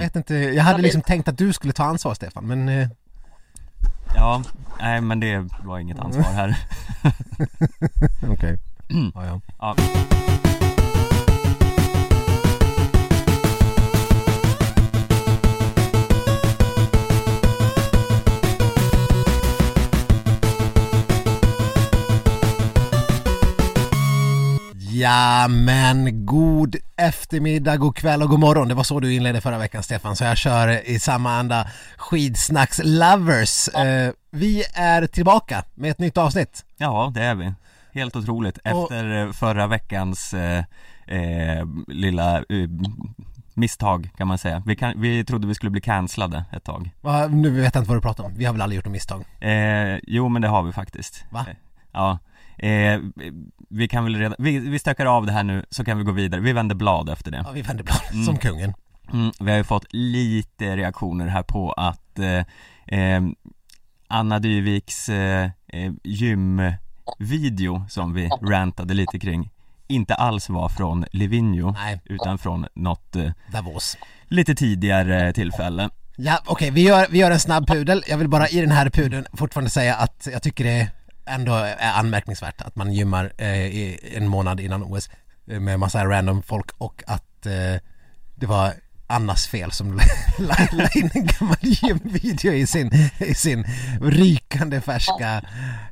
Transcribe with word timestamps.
Jag 0.00 0.06
vet 0.06 0.16
inte, 0.16 0.34
jag 0.34 0.64
hade 0.64 0.82
liksom 0.82 1.02
tänkt 1.02 1.28
att 1.28 1.38
du 1.38 1.52
skulle 1.52 1.72
ta 1.72 1.84
ansvar 1.84 2.14
Stefan 2.14 2.46
men 2.46 2.68
eh, 2.68 2.88
Ja, 4.14 4.42
nej 4.80 5.00
men 5.00 5.20
det 5.20 5.48
var 5.64 5.78
inget 5.78 5.98
ansvar 5.98 6.22
här 6.22 6.58
okej. 8.28 8.58
Ja, 9.14 9.26
ja. 9.26 9.40
Ja, 9.58 9.76
Ja 25.00 25.48
men 25.48 26.26
god 26.26 26.76
eftermiddag, 26.96 27.76
god 27.76 27.96
kväll 27.96 28.22
och 28.22 28.28
god 28.28 28.40
morgon. 28.40 28.68
Det 28.68 28.74
var 28.74 28.82
så 28.84 29.00
du 29.00 29.14
inledde 29.14 29.40
förra 29.40 29.58
veckan 29.58 29.82
Stefan, 29.82 30.16
så 30.16 30.24
jag 30.24 30.36
kör 30.36 30.88
i 30.90 30.98
samma 30.98 31.38
anda. 31.38 31.68
Skidsnacks 31.96 32.80
lovers. 32.84 33.68
Eh, 33.68 34.12
vi 34.30 34.64
är 34.74 35.06
tillbaka 35.06 35.64
med 35.74 35.90
ett 35.90 35.98
nytt 35.98 36.16
avsnitt. 36.18 36.64
ja 36.76 37.12
det 37.14 37.22
är 37.22 37.34
vi 37.34 37.52
Helt 37.92 38.16
otroligt, 38.16 38.58
efter 38.64 39.26
eh, 39.26 39.32
förra 39.32 39.66
veckans 39.66 40.34
eh, 40.34 40.64
eh, 41.06 41.66
lilla 41.88 42.36
eh, 42.38 42.44
misstag 43.54 44.10
kan 44.16 44.28
man 44.28 44.38
säga 44.38 44.62
vi, 44.66 44.76
kan, 44.76 45.00
vi 45.00 45.24
trodde 45.24 45.46
vi 45.46 45.54
skulle 45.54 45.70
bli 45.70 45.80
cancellade 45.80 46.44
ett 46.52 46.64
tag 46.64 46.90
Va, 47.00 47.26
nu 47.26 47.50
vet 47.50 47.74
jag 47.74 47.80
inte 47.80 47.88
vad 47.88 47.96
du 47.98 48.02
pratar 48.02 48.24
om. 48.24 48.32
Vi 48.36 48.44
har 48.44 48.52
väl 48.52 48.62
aldrig 48.62 48.76
gjort 48.76 48.84
något 48.84 48.92
misstag? 48.92 49.24
eh, 49.40 49.98
Jo 50.02 50.28
men 50.28 50.42
det 50.42 50.48
har 50.48 50.62
vi 50.62 50.72
faktiskt 50.72 51.24
Va? 51.30 51.46
Ja 51.92 52.18
eh, 52.58 53.00
Vi 53.68 53.88
kan 53.88 54.04
väl 54.04 54.16
redan, 54.16 54.34
vi, 54.38 54.58
vi 54.58 54.78
stökar 54.78 55.06
av 55.06 55.26
det 55.26 55.32
här 55.32 55.42
nu 55.42 55.64
så 55.70 55.84
kan 55.84 55.98
vi 55.98 56.04
gå 56.04 56.12
vidare, 56.12 56.40
vi 56.40 56.52
vänder 56.52 56.74
blad 56.74 57.08
efter 57.08 57.30
det 57.30 57.42
Ja, 57.46 57.50
vi 57.52 57.62
vänder 57.62 57.84
blad 57.84 58.24
som 58.26 58.36
kungen. 58.36 58.74
Mm, 59.12 59.30
vi 59.40 59.50
har 59.50 59.58
ju 59.58 59.64
fått 59.64 59.86
lite 59.90 60.76
reaktioner 60.76 61.26
här 61.26 61.42
på 61.42 61.72
att 61.72 62.18
eh, 62.18 62.98
eh, 63.00 63.22
Anna 64.08 64.38
Dyviks 64.38 65.08
eh, 65.08 65.50
eh, 65.68 65.92
gymvideo 66.04 67.84
som 67.88 68.14
vi 68.14 68.28
rantade 68.42 68.94
lite 68.94 69.18
kring 69.18 69.50
inte 69.88 70.14
alls 70.14 70.48
var 70.48 70.68
från 70.68 71.04
Livigno 71.12 71.70
Nej. 71.72 72.00
utan 72.04 72.38
från 72.38 72.66
något 72.74 73.16
eh, 73.16 73.30
Davos. 73.52 73.96
lite 74.28 74.54
tidigare 74.54 75.32
tillfälle 75.32 75.90
Ja 76.16 76.38
okej, 76.46 76.70
vi, 76.70 76.82
gör, 76.82 77.06
vi 77.10 77.18
gör 77.18 77.30
en 77.30 77.40
snabb 77.40 77.66
pudel. 77.66 78.04
Jag 78.08 78.18
vill 78.18 78.28
bara 78.28 78.48
i 78.48 78.60
den 78.60 78.70
här 78.70 78.90
pudeln 78.90 79.26
fortfarande 79.32 79.70
säga 79.70 79.94
att 79.94 80.28
jag 80.32 80.42
tycker 80.42 80.64
det 80.64 80.90
ändå 81.28 81.54
är 81.54 81.92
anmärkningsvärt 81.92 82.60
att 82.60 82.76
man 82.76 82.92
gymmar 82.92 83.32
eh, 83.38 83.66
i 83.66 84.12
en 84.16 84.28
månad 84.28 84.60
innan 84.60 84.82
OS 84.82 85.10
eh, 85.50 85.60
med 85.60 85.78
massa 85.78 86.04
random 86.06 86.42
folk 86.42 86.70
och 86.78 87.02
att 87.06 87.46
eh, 87.46 87.76
det 88.34 88.46
var 88.46 88.72
Annas 89.10 89.46
fel 89.46 89.72
som 89.72 90.00
la, 90.38 90.54
in 90.94 91.10
en 91.14 91.26
gammal 91.26 91.56
gymvideo 91.60 92.52
i 92.52 92.66
sin, 92.66 92.90
i 93.18 93.34
sin 93.34 93.64
rykande 94.02 94.80
färska 94.80 95.42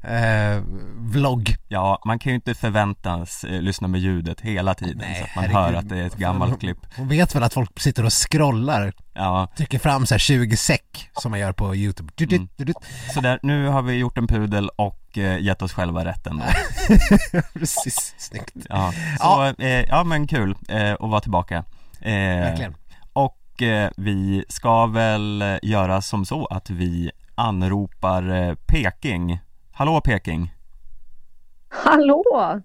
eh, 0.03 0.63
vlogg. 0.97 1.57
Ja, 1.69 2.03
man 2.07 2.19
kan 2.19 2.31
ju 2.31 2.35
inte 2.35 2.55
förväntas 2.55 3.45
eh, 3.45 3.61
lyssna 3.61 3.89
med 3.89 4.01
ljudet 4.01 4.41
hela 4.41 4.75
tiden 4.75 4.99
Nej, 4.99 5.19
så 5.19 5.25
att 5.25 5.35
man 5.37 5.45
herregud. 5.45 5.75
hör 5.75 5.75
att 5.75 5.89
det 5.89 5.97
är 5.99 6.07
ett 6.07 6.17
gammalt 6.17 6.61
klipp 6.61 6.79
Hon 6.97 7.09
vet 7.09 7.35
väl 7.35 7.43
att 7.43 7.55
folk 7.55 7.81
sitter 7.81 8.05
och 8.05 8.13
scrollar, 8.13 8.93
Ja, 9.15 9.49
trycker 9.57 9.79
fram 9.79 10.07
så 10.07 10.15
här 10.15 10.19
20 10.19 10.57
säck 10.57 11.11
som 11.13 11.31
man 11.31 11.41
gör 11.41 11.53
på 11.53 11.75
YouTube. 11.77 12.13
Du, 12.15 12.27
du, 12.27 12.49
du, 12.57 12.65
du. 12.65 12.73
så 13.15 13.21
där, 13.21 13.39
nu 13.43 13.67
har 13.67 13.83
vi 13.83 13.95
gjort 13.95 14.19
en 14.19 14.27
pudel 14.27 14.69
och 14.77 15.19
eh, 15.19 15.39
gett 15.43 15.63
oss 15.63 15.73
själva 15.73 16.05
rätten 16.05 16.39
då 16.39 16.45
Precis, 17.55 18.15
snyggt. 18.19 18.53
Ja, 18.69 18.93
så, 18.93 18.99
Ja. 19.21 19.55
ja, 19.59 19.65
eh, 19.67 19.85
ja 19.89 20.05
men 20.05 20.27
kul 20.27 20.55
eh, 20.69 20.93
att 20.93 21.01
vara 21.01 21.21
tillbaka 21.21 21.57
eh, 22.01 22.13
Verkligen. 22.13 22.75
Och 23.57 23.63
eh, 23.63 23.91
vi 23.97 24.45
ska 24.49 24.87
väl 24.87 25.45
göra 25.63 26.01
som 26.01 26.25
så 26.25 26.47
att 26.47 26.71
vi 26.71 27.11
anropar 27.35 28.31
eh, 28.31 28.55
Peking 28.55 29.39
Hallå 29.73 30.01
Peking! 30.05 30.55
Hallå! 31.69 32.61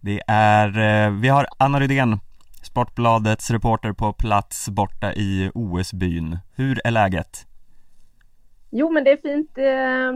Det 0.00 0.20
är, 0.26 0.68
eh, 0.78 1.12
vi 1.20 1.28
har 1.28 1.46
Anna 1.58 1.80
Rydén 1.80 2.18
Sportbladets 2.62 3.50
reporter 3.50 3.92
på 3.92 4.12
plats 4.12 4.68
borta 4.68 5.12
i 5.12 5.50
OS-byn 5.54 6.38
Hur 6.56 6.80
är 6.84 6.90
läget? 6.90 7.46
Jo 8.70 8.90
men 8.90 9.04
det 9.04 9.10
är 9.12 9.16
fint. 9.16 9.50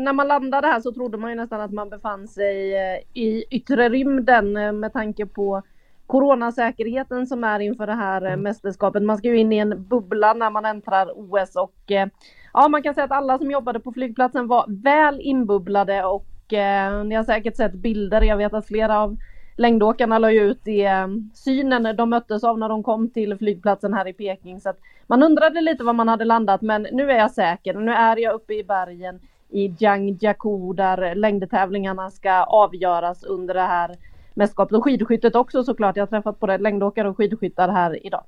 När 0.04 0.12
man 0.12 0.28
landade 0.28 0.66
här 0.66 0.80
så 0.80 0.92
trodde 0.92 1.18
man 1.18 1.30
ju 1.30 1.36
nästan 1.36 1.60
att 1.60 1.72
man 1.72 1.90
befann 1.90 2.28
sig 2.28 2.74
i 3.14 3.44
yttre 3.50 3.88
rymden 3.88 4.80
med 4.80 4.92
tanke 4.92 5.26
på 5.26 5.62
coronasäkerheten 6.06 7.26
som 7.26 7.44
är 7.44 7.60
inför 7.60 7.86
det 7.86 7.94
här 7.94 8.30
eh, 8.30 8.36
mästerskapet. 8.36 9.02
Man 9.02 9.18
ska 9.18 9.28
ju 9.28 9.38
in 9.38 9.52
i 9.52 9.58
en 9.58 9.84
bubbla 9.88 10.34
när 10.34 10.50
man 10.50 10.64
äntrar 10.64 11.12
OS 11.14 11.56
och 11.56 11.92
eh, 11.92 12.08
ja 12.52 12.68
man 12.68 12.82
kan 12.82 12.94
säga 12.94 13.04
att 13.04 13.12
alla 13.12 13.38
som 13.38 13.50
jobbade 13.50 13.80
på 13.80 13.92
flygplatsen 13.92 14.46
var 14.46 14.64
väl 14.68 15.20
inbubblade 15.20 16.04
och 16.04 16.52
eh, 16.52 17.04
ni 17.04 17.14
har 17.14 17.24
säkert 17.24 17.56
sett 17.56 17.72
bilder. 17.72 18.22
Jag 18.22 18.36
vet 18.36 18.54
att 18.54 18.66
flera 18.66 19.00
av 19.00 19.16
längdåkarna 19.56 20.18
la 20.18 20.32
ut 20.32 20.60
det 20.64 20.84
eh, 20.84 21.08
synen 21.34 21.96
de 21.96 22.10
möttes 22.10 22.44
av 22.44 22.58
när 22.58 22.68
de 22.68 22.82
kom 22.82 23.10
till 23.10 23.38
flygplatsen 23.38 23.94
här 23.94 24.08
i 24.08 24.12
Peking. 24.12 24.60
Så 24.60 24.68
att 24.68 24.78
man 25.06 25.22
undrade 25.22 25.60
lite 25.60 25.84
var 25.84 25.92
man 25.92 26.08
hade 26.08 26.24
landat 26.24 26.62
men 26.62 26.86
nu 26.92 27.10
är 27.10 27.18
jag 27.18 27.30
säker. 27.30 27.74
Nu 27.74 27.92
är 27.92 28.16
jag 28.16 28.34
uppe 28.34 28.54
i 28.54 28.64
bergen 28.64 29.20
i 29.50 29.74
Jiangjakou 29.78 30.72
där 30.72 31.14
längdtävlingarna 31.14 32.10
ska 32.10 32.44
avgöras 32.44 33.24
under 33.24 33.54
det 33.54 33.60
här 33.60 33.96
mästerskapet 34.34 34.76
och 34.76 34.84
skidskyttet 34.84 35.34
också 35.34 35.64
såklart. 35.64 35.96
Jag 35.96 36.02
har 36.02 36.06
träffat 36.06 36.40
både 36.40 36.58
längdåkare 36.58 37.08
och 37.08 37.16
skidskyttar 37.16 37.68
här 37.68 38.06
idag. 38.06 38.24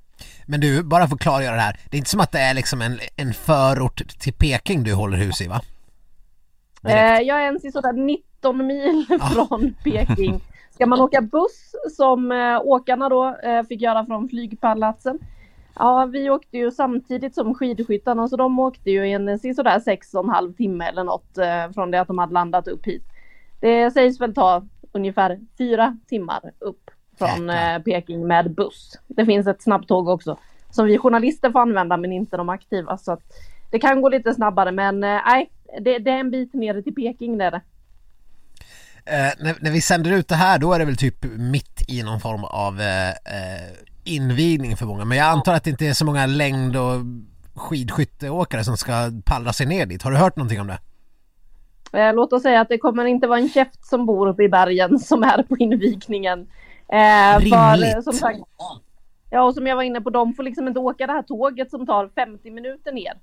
Men 0.46 0.60
du, 0.60 0.82
bara 0.82 1.06
för 1.06 1.14
att 1.14 1.20
klargöra 1.20 1.54
det 1.54 1.60
här. 1.60 1.80
Det 1.90 1.96
är 1.96 1.98
inte 1.98 2.10
som 2.10 2.20
att 2.20 2.32
det 2.32 2.38
är 2.38 2.54
liksom 2.54 2.82
en, 2.82 2.98
en 3.16 3.34
förort 3.34 4.02
till 4.18 4.32
Peking 4.32 4.84
du 4.84 4.94
håller 4.94 5.16
hus 5.16 5.40
i 5.40 5.48
va? 5.48 5.60
Eh, 6.88 7.20
jag 7.20 7.38
är 7.38 7.44
ens 7.44 7.64
i 7.64 7.72
sådär 7.72 7.92
19 7.92 8.66
mil 8.66 9.06
från 9.34 9.74
Peking. 9.84 10.40
Ska 10.70 10.86
man 10.86 11.00
åka 11.00 11.20
buss 11.20 11.74
som 11.96 12.32
eh, 12.32 12.60
åkarna 12.64 13.08
då 13.08 13.36
eh, 13.42 13.62
fick 13.62 13.80
göra 13.80 14.06
från 14.06 14.28
flygpalatsen. 14.28 15.18
Ja, 15.78 16.08
vi 16.12 16.30
åkte 16.30 16.58
ju 16.58 16.70
samtidigt 16.70 17.34
som 17.34 17.54
skidskyttarna 17.54 18.28
så 18.28 18.36
de 18.36 18.58
åkte 18.58 18.90
ju 18.90 19.06
en 19.08 19.38
sådär 19.38 19.80
sex 19.80 20.14
och 20.14 20.24
en 20.24 20.30
halv 20.30 20.52
timme 20.52 20.84
eller 20.88 21.04
något 21.04 21.38
eh, 21.38 21.72
från 21.74 21.90
det 21.90 22.00
att 22.00 22.08
de 22.08 22.18
hade 22.18 22.32
landat 22.32 22.68
upp 22.68 22.86
hit. 22.86 23.02
Det 23.60 23.90
sägs 23.90 24.20
väl 24.20 24.34
ta 24.34 24.62
ungefär 24.96 25.40
fyra 25.58 25.96
timmar 26.08 26.52
upp 26.58 26.90
från 27.18 27.50
eh, 27.50 27.78
Peking 27.78 28.26
med 28.26 28.54
buss. 28.54 28.98
Det 29.06 29.26
finns 29.26 29.46
ett 29.46 29.62
snabbtåg 29.62 30.08
också 30.08 30.38
som 30.70 30.86
vi 30.86 30.98
journalister 30.98 31.50
får 31.50 31.60
använda 31.60 31.96
men 31.96 32.12
inte 32.12 32.36
de 32.36 32.48
aktiva 32.48 32.98
så 32.98 33.12
att 33.12 33.22
det 33.70 33.78
kan 33.78 34.02
gå 34.02 34.08
lite 34.08 34.34
snabbare 34.34 34.72
men 34.72 35.04
eh, 35.04 35.20
nej, 35.26 35.50
det, 35.80 35.98
det 35.98 36.10
är 36.10 36.20
en 36.20 36.30
bit 36.30 36.54
ner 36.54 36.82
till 36.82 36.94
Peking 36.94 37.38
det 37.38 37.44
är 37.44 37.50
det. 37.50 37.62
Eh, 39.04 39.32
när, 39.38 39.56
när 39.60 39.70
vi 39.70 39.80
sänder 39.80 40.12
ut 40.12 40.28
det 40.28 40.34
här 40.34 40.58
då 40.58 40.72
är 40.72 40.78
det 40.78 40.84
väl 40.84 40.96
typ 40.96 41.24
mitt 41.24 41.84
i 41.88 42.02
någon 42.02 42.20
form 42.20 42.44
av 42.44 42.80
eh, 42.80 43.08
eh, 43.08 43.72
invigning 44.04 44.76
för 44.76 44.86
många. 44.86 45.04
Men 45.04 45.18
jag 45.18 45.26
antar 45.26 45.54
att 45.54 45.64
det 45.64 45.70
inte 45.70 45.86
är 45.86 45.92
så 45.92 46.04
många 46.04 46.26
längd 46.26 46.76
och 46.76 47.00
skidskytteåkare 47.54 48.64
som 48.64 48.76
ska 48.76 49.10
pallra 49.24 49.52
sig 49.52 49.66
ner 49.66 49.86
dit. 49.86 50.02
Har 50.02 50.10
du 50.10 50.16
hört 50.16 50.36
någonting 50.36 50.60
om 50.60 50.66
det? 50.66 50.78
Eh, 51.92 52.14
låt 52.14 52.32
oss 52.32 52.42
säga 52.42 52.60
att 52.60 52.68
det 52.68 52.78
kommer 52.78 53.04
inte 53.04 53.26
vara 53.26 53.38
en 53.38 53.48
käft 53.48 53.86
som 53.86 54.06
bor 54.06 54.28
uppe 54.28 54.42
i 54.42 54.48
bergen 54.48 54.98
som 54.98 55.22
är 55.22 55.42
på 55.42 55.56
invigningen. 55.58 56.48
Eh, 56.88 57.38
Rimligt. 57.38 57.94
För, 57.94 58.00
som 58.02 58.12
sagt, 58.12 58.38
ja, 59.30 59.42
och 59.42 59.54
som 59.54 59.66
jag 59.66 59.76
var 59.76 59.82
inne 59.82 60.00
på, 60.00 60.10
de 60.10 60.34
får 60.34 60.42
liksom 60.42 60.68
inte 60.68 60.80
åka 60.80 61.06
det 61.06 61.12
här 61.12 61.22
tåget 61.22 61.70
som 61.70 61.86
tar 61.86 62.08
50 62.14 62.50
minuter 62.50 62.92
ner. 62.92 63.14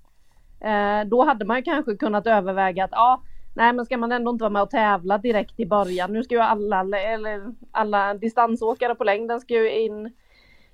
Eh, 0.64 1.08
då 1.08 1.26
hade 1.26 1.46
man 1.46 1.64
kanske 1.64 1.96
kunnat 1.96 2.28
överväga 2.28 2.84
att 2.84 2.92
ja, 2.92 3.22
nej 3.56 3.74
men 3.74 3.86
ska 3.86 3.98
man 3.98 4.12
ändå 4.12 4.32
inte 4.32 4.44
vara 4.44 4.54
med 4.54 4.62
och 4.62 4.70
tävla 4.70 5.18
direkt 5.18 5.60
i 5.60 5.66
början. 5.66 6.14
Nu 6.14 6.24
ska 6.24 6.36
ju 6.36 6.42
alla, 6.42 7.00
eller 7.00 7.42
alla 7.72 8.14
distansåkare 8.14 8.96
på 8.96 9.04
längden 9.04 9.42
ska 9.42 9.54
ju 9.54 9.72
in 9.72 10.14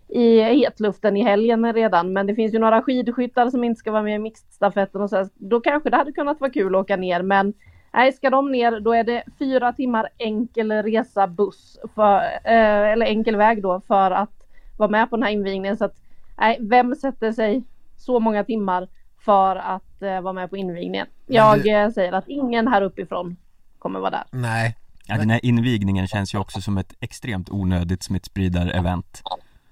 i 0.10 0.42
hetluften 0.42 1.18
i 1.18 1.24
helgen 1.24 1.74
redan. 1.74 2.14
Men 2.14 2.28
det 2.28 2.36
finns 2.36 2.54
ju 2.54 2.60
några 2.60 2.82
skidskyttar 2.82 3.50
som 3.50 3.64
inte 3.64 3.80
ska 3.80 3.92
vara 3.92 4.04
med 4.04 4.16
i 4.16 4.20
mixedstafetten 4.20 5.02
och 5.02 5.10
så. 5.10 5.16
här. 5.16 5.30
Då 5.34 5.62
kanske 5.62 5.90
det 5.90 5.98
hade 5.98 6.12
kunnat 6.12 6.40
vara 6.40 6.52
kul 6.52 6.76
att 6.76 6.82
åka 6.82 6.96
ner. 6.96 7.22
Men 7.22 7.54
nej, 7.94 8.14
ska 8.14 8.30
de 8.30 8.52
ner 8.52 8.80
då 8.80 8.94
är 8.94 9.04
det 9.04 9.24
fyra 9.40 9.74
timmar 9.74 10.10
enkel 10.18 10.72
resa 10.72 11.28
buss. 11.28 11.80
För, 11.96 12.18
eh, 12.44 12.92
eller 12.92 13.06
enkel 13.06 13.36
väg 13.36 13.64
då 13.64 13.82
för 13.88 14.12
att 14.12 14.48
vara 14.78 14.90
med 14.90 15.10
på 15.10 15.16
den 15.16 15.24
här 15.24 15.32
invigningen. 15.32 15.78
Så 15.78 15.86
att 15.86 15.96
nej, 16.38 16.58
vem 16.62 16.96
sätter 16.96 17.32
sig 17.32 17.64
så 17.98 18.20
många 18.20 18.44
timmar 18.44 18.88
för 19.20 19.56
att 19.56 20.02
eh, 20.02 20.22
vara 20.22 20.34
med 20.34 20.50
på 20.50 20.58
invigningen? 20.58 21.08
Jag 21.26 21.64
du- 21.64 21.70
eh, 21.70 21.90
säger 21.90 22.12
att 22.14 22.28
ingen 22.28 22.68
här 22.68 22.82
uppifrån 22.82 23.36
kommer 23.80 24.00
vara 24.00 24.12
där. 24.12 24.24
Nej. 24.32 24.76
Ja, 25.06 25.18
den 25.18 25.30
här 25.30 25.46
invigningen 25.46 26.08
känns 26.08 26.34
ju 26.34 26.38
också 26.38 26.62
som 26.62 26.78
ett 26.78 26.94
extremt 27.00 27.50
onödigt 27.50 28.04
smittspridar-event 28.04 29.22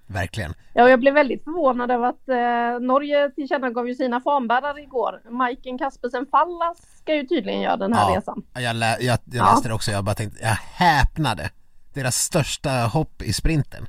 Verkligen. 0.08 0.54
Ja, 0.74 0.90
jag 0.90 1.00
blev 1.00 1.14
väldigt 1.14 1.44
förvånad 1.44 1.92
över 1.92 2.08
att 2.08 2.30
eh, 2.30 2.86
Norge 2.88 3.30
tillkännagav 3.30 3.88
ju 3.88 3.96
sina 3.96 4.22
fanbärare 4.22 4.82
igår. 4.82 5.22
Majken 5.32 5.78
Kaspersen 5.78 6.26
Fallas 6.32 6.78
ska 7.02 7.16
ju 7.16 7.24
tydligen 7.28 7.62
göra 7.62 7.78
den 7.78 7.94
här 7.94 8.12
Ja. 8.12 8.18
resan. 8.18 8.44
Jag, 8.54 8.76
lä, 8.76 8.98
jag, 9.00 9.02
jag 9.02 9.20
Ja. 9.36 9.46
läste 9.54 9.68
det 9.68 9.74
också, 9.74 9.92
jag 9.92 10.04
bara 10.04 10.16
tänkte, 10.16 10.40
jag 10.42 10.58
häpnade. 10.74 11.50
Deras 11.94 12.16
största 12.16 12.70
hopp 12.72 13.22
i 13.22 13.34
sprinten. 13.34 13.86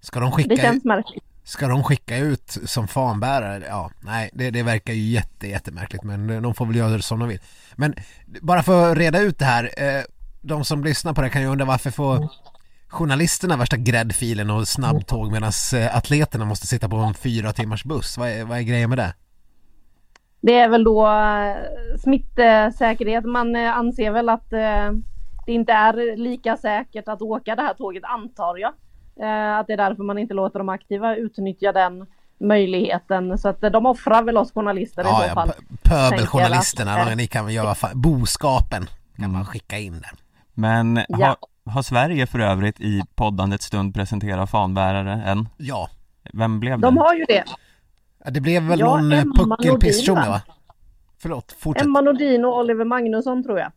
Ska 0.00 0.20
de 0.20 0.32
skicka 0.32 0.48
Det 0.48 0.56
känns 0.56 0.84
märkligt. 0.84 1.24
Ska 1.44 1.68
de 1.68 1.84
skicka 1.84 2.16
ut 2.16 2.50
som 2.64 2.88
fanbärare? 2.88 3.64
Ja, 3.68 3.90
nej, 4.00 4.30
det, 4.32 4.50
det 4.50 4.62
verkar 4.62 4.92
ju 4.92 5.00
jätte, 5.10 5.48
jättemärkligt 5.48 6.02
men 6.04 6.42
de 6.42 6.54
får 6.54 6.66
väl 6.66 6.76
göra 6.76 6.96
det 6.96 7.02
som 7.02 7.18
de 7.18 7.28
vill. 7.28 7.40
Men 7.76 7.94
bara 8.42 8.62
för 8.62 8.92
att 8.92 8.98
reda 8.98 9.20
ut 9.20 9.38
det 9.38 9.44
här, 9.44 9.70
eh, 9.76 10.02
de 10.40 10.64
som 10.64 10.84
lyssnar 10.84 11.12
på 11.14 11.22
det 11.22 11.30
kan 11.30 11.42
ju 11.42 11.48
undra 11.48 11.64
varför 11.64 11.90
får 11.90 12.28
journalisterna 12.94 13.56
värsta 13.56 13.76
gräddfilen 13.76 14.50
och 14.50 14.68
snabbtåg 14.68 15.32
medan 15.32 15.52
eh, 15.74 15.96
atleterna 15.96 16.44
måste 16.44 16.66
sitta 16.66 16.88
på 16.88 16.96
en 16.96 17.14
fyra 17.14 17.52
timmars 17.52 17.84
buss. 17.84 18.18
Vad 18.18 18.28
är, 18.28 18.44
vad 18.44 18.58
är 18.58 18.62
grejen 18.62 18.88
med 18.88 18.98
det? 18.98 19.14
Det 20.40 20.58
är 20.58 20.68
väl 20.68 20.84
då 20.84 21.06
eh, 21.06 21.56
smittsäkerhet. 21.98 23.24
Man 23.24 23.56
eh, 23.56 23.76
anser 23.76 24.10
väl 24.10 24.28
att 24.28 24.50
det 25.46 25.52
inte 25.52 25.72
är 25.72 26.16
lika 26.16 26.56
säkert 26.56 27.08
att 27.08 27.22
åka 27.22 27.56
det 27.56 27.62
här 27.62 27.74
tåget 27.74 28.04
antar 28.04 28.56
jag. 28.56 28.72
Att 29.60 29.66
det 29.66 29.72
är 29.72 29.76
därför 29.76 30.02
man 30.02 30.18
inte 30.18 30.34
låter 30.34 30.58
de 30.58 30.68
aktiva 30.68 31.16
utnyttja 31.16 31.72
den 31.72 32.06
möjligheten. 32.40 33.38
Så 33.38 33.48
att 33.48 33.60
de 33.60 33.86
offrar 33.86 34.22
väl 34.22 34.36
oss 34.36 34.52
journalister 34.52 35.04
ja, 35.04 35.24
i 35.24 35.28
så 35.28 35.34
fall. 35.34 35.52
Ja, 35.56 35.64
pöbeljournalisterna, 35.82 37.14
ni 37.14 37.26
kan 37.26 37.44
väl 37.44 37.54
göra 37.54 37.74
boskapen 37.94 38.86
kan 39.16 39.32
man 39.32 39.44
skicka 39.44 39.78
in 39.78 39.92
där. 39.92 40.12
Men 40.54 41.00
ja. 41.08 41.36
Har, 41.66 41.82
Sverige 41.82 42.26
för 42.26 42.38
övrigt 42.38 42.80
i 42.80 43.02
poddandets 43.14 43.66
stund 43.66 43.94
presenterat 43.94 44.50
fanbärare 44.50 45.12
än? 45.12 45.48
Ja. 45.56 45.90
Vem 46.32 46.60
blev 46.60 46.80
det? 46.80 46.86
De 46.86 46.96
har 46.96 47.14
ju 47.14 47.24
det. 47.24 47.44
Ja, 48.24 48.30
det 48.30 48.40
blev 48.40 48.62
väl 48.62 48.80
ja, 48.80 48.86
någon 48.86 49.12
eh, 49.12 49.24
puckelpistjolle 49.24 50.28
va? 50.28 50.42
Förlåt, 51.18 51.56
fortsätt. 51.58 51.86
Emma 51.86 52.00
Nordin 52.00 52.44
och 52.44 52.58
Oliver 52.58 52.84
Magnusson 52.84 53.42
tror 53.44 53.58
jag. 53.58 53.72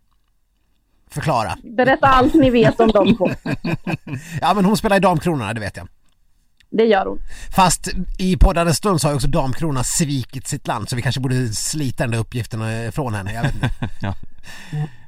Förklara. 1.10 1.57
Berätta 1.63 2.07
allt 2.07 2.34
ni 2.34 2.50
vet 2.50 2.80
om 2.80 2.88
dem 2.88 3.16
två. 3.16 3.30
ja 4.42 4.54
men 4.54 4.66
hon 4.66 4.78
spelar 4.78 4.98
i 4.98 5.00
Damkronorna, 5.00 5.54
det 5.54 5.60
vet 5.60 5.78
jag. 5.78 5.88
Det 6.69 6.83
gör 6.83 7.06
hon. 7.06 7.19
Fast 7.56 7.90
i 8.18 8.38
poddandets 8.38 8.78
stund 8.78 9.01
så 9.01 9.07
har 9.07 9.12
ju 9.12 9.16
också 9.16 9.28
Damkronorna 9.28 9.83
svikit 9.83 10.48
sitt 10.48 10.68
land 10.68 10.90
så 10.90 10.95
vi 10.95 11.01
kanske 11.01 11.22
borde 11.22 11.48
slita 11.48 12.04
den 12.04 12.12
där 12.12 12.19
uppgiften 12.19 12.92
från 12.92 13.13
henne, 13.13 13.33
jag 13.33 13.44
vet 13.44 13.54
inte. 13.54 13.69
ja. 14.01 14.13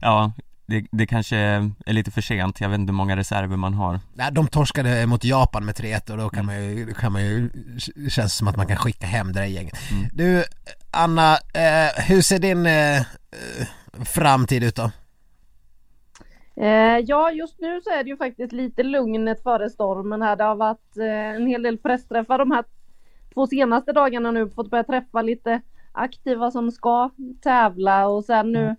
ja, 0.02 0.32
det, 0.70 0.86
det 0.92 1.08
kanske 1.08 1.38
är 1.86 1.94
lite 1.94 2.12
för 2.12 2.22
sent, 2.22 2.62
jag 2.62 2.70
vet 2.70 2.80
inte 2.80 2.92
hur 2.92 2.98
många 2.98 3.16
reserver 3.16 3.58
man 3.58 3.74
har 3.74 4.00
Nej, 4.14 4.32
de 4.32 4.48
torskade 4.48 5.06
mot 5.06 5.24
Japan 5.24 5.66
med 5.66 5.76
3-1 5.76 6.12
och 6.12 6.18
då 6.18 6.30
kan 6.30 6.46
man 6.46 6.64
ju, 6.64 6.86
då 6.86 6.94
kan 6.94 7.12
man 7.12 7.22
ju, 7.22 7.50
känns 8.10 8.38
som 8.38 8.48
att 8.48 8.58
man 8.58 8.68
kan 8.68 8.78
skicka 8.78 9.08
hem 9.08 9.28
det 9.28 9.40
där 9.40 9.46
gänget 9.46 9.78
mm. 9.92 10.06
Du, 10.14 10.44
Anna, 10.92 11.34
eh, 11.34 12.04
hur 12.08 12.22
ser 12.22 12.40
din 12.40 12.66
eh, 12.66 13.02
framtid 14.06 14.64
ut 14.64 14.76
då? 14.76 14.92
Eh, 16.56 16.98
ja, 17.06 17.32
just 17.32 17.60
nu 17.60 17.82
så 17.84 17.90
är 17.90 18.04
det 18.04 18.10
ju 18.10 18.18
faktiskt 18.18 18.54
lite 18.54 18.84
lugnet 18.84 19.44
före 19.44 19.70
stormen 19.70 20.22
här. 20.22 20.36
Det 20.36 20.44
har 20.44 20.56
varit 20.56 20.98
eh, 20.98 21.36
en 21.36 21.48
hel 21.48 21.64
del 21.64 21.78
pressträffar 21.78 22.38
de 22.38 22.52
här 22.52 22.64
två 23.34 23.48
senaste 23.48 23.94
dagarna 23.94 24.32
nu, 24.32 24.50
fått 24.50 24.70
börja 24.70 24.84
träffa 24.84 25.22
lite 25.22 25.62
aktiva 25.92 26.52
som 26.52 26.72
ska 26.72 27.10
tävla 27.42 28.08
och 28.08 28.26
sen 28.26 28.52
nu 28.52 28.64
mm 28.64 28.76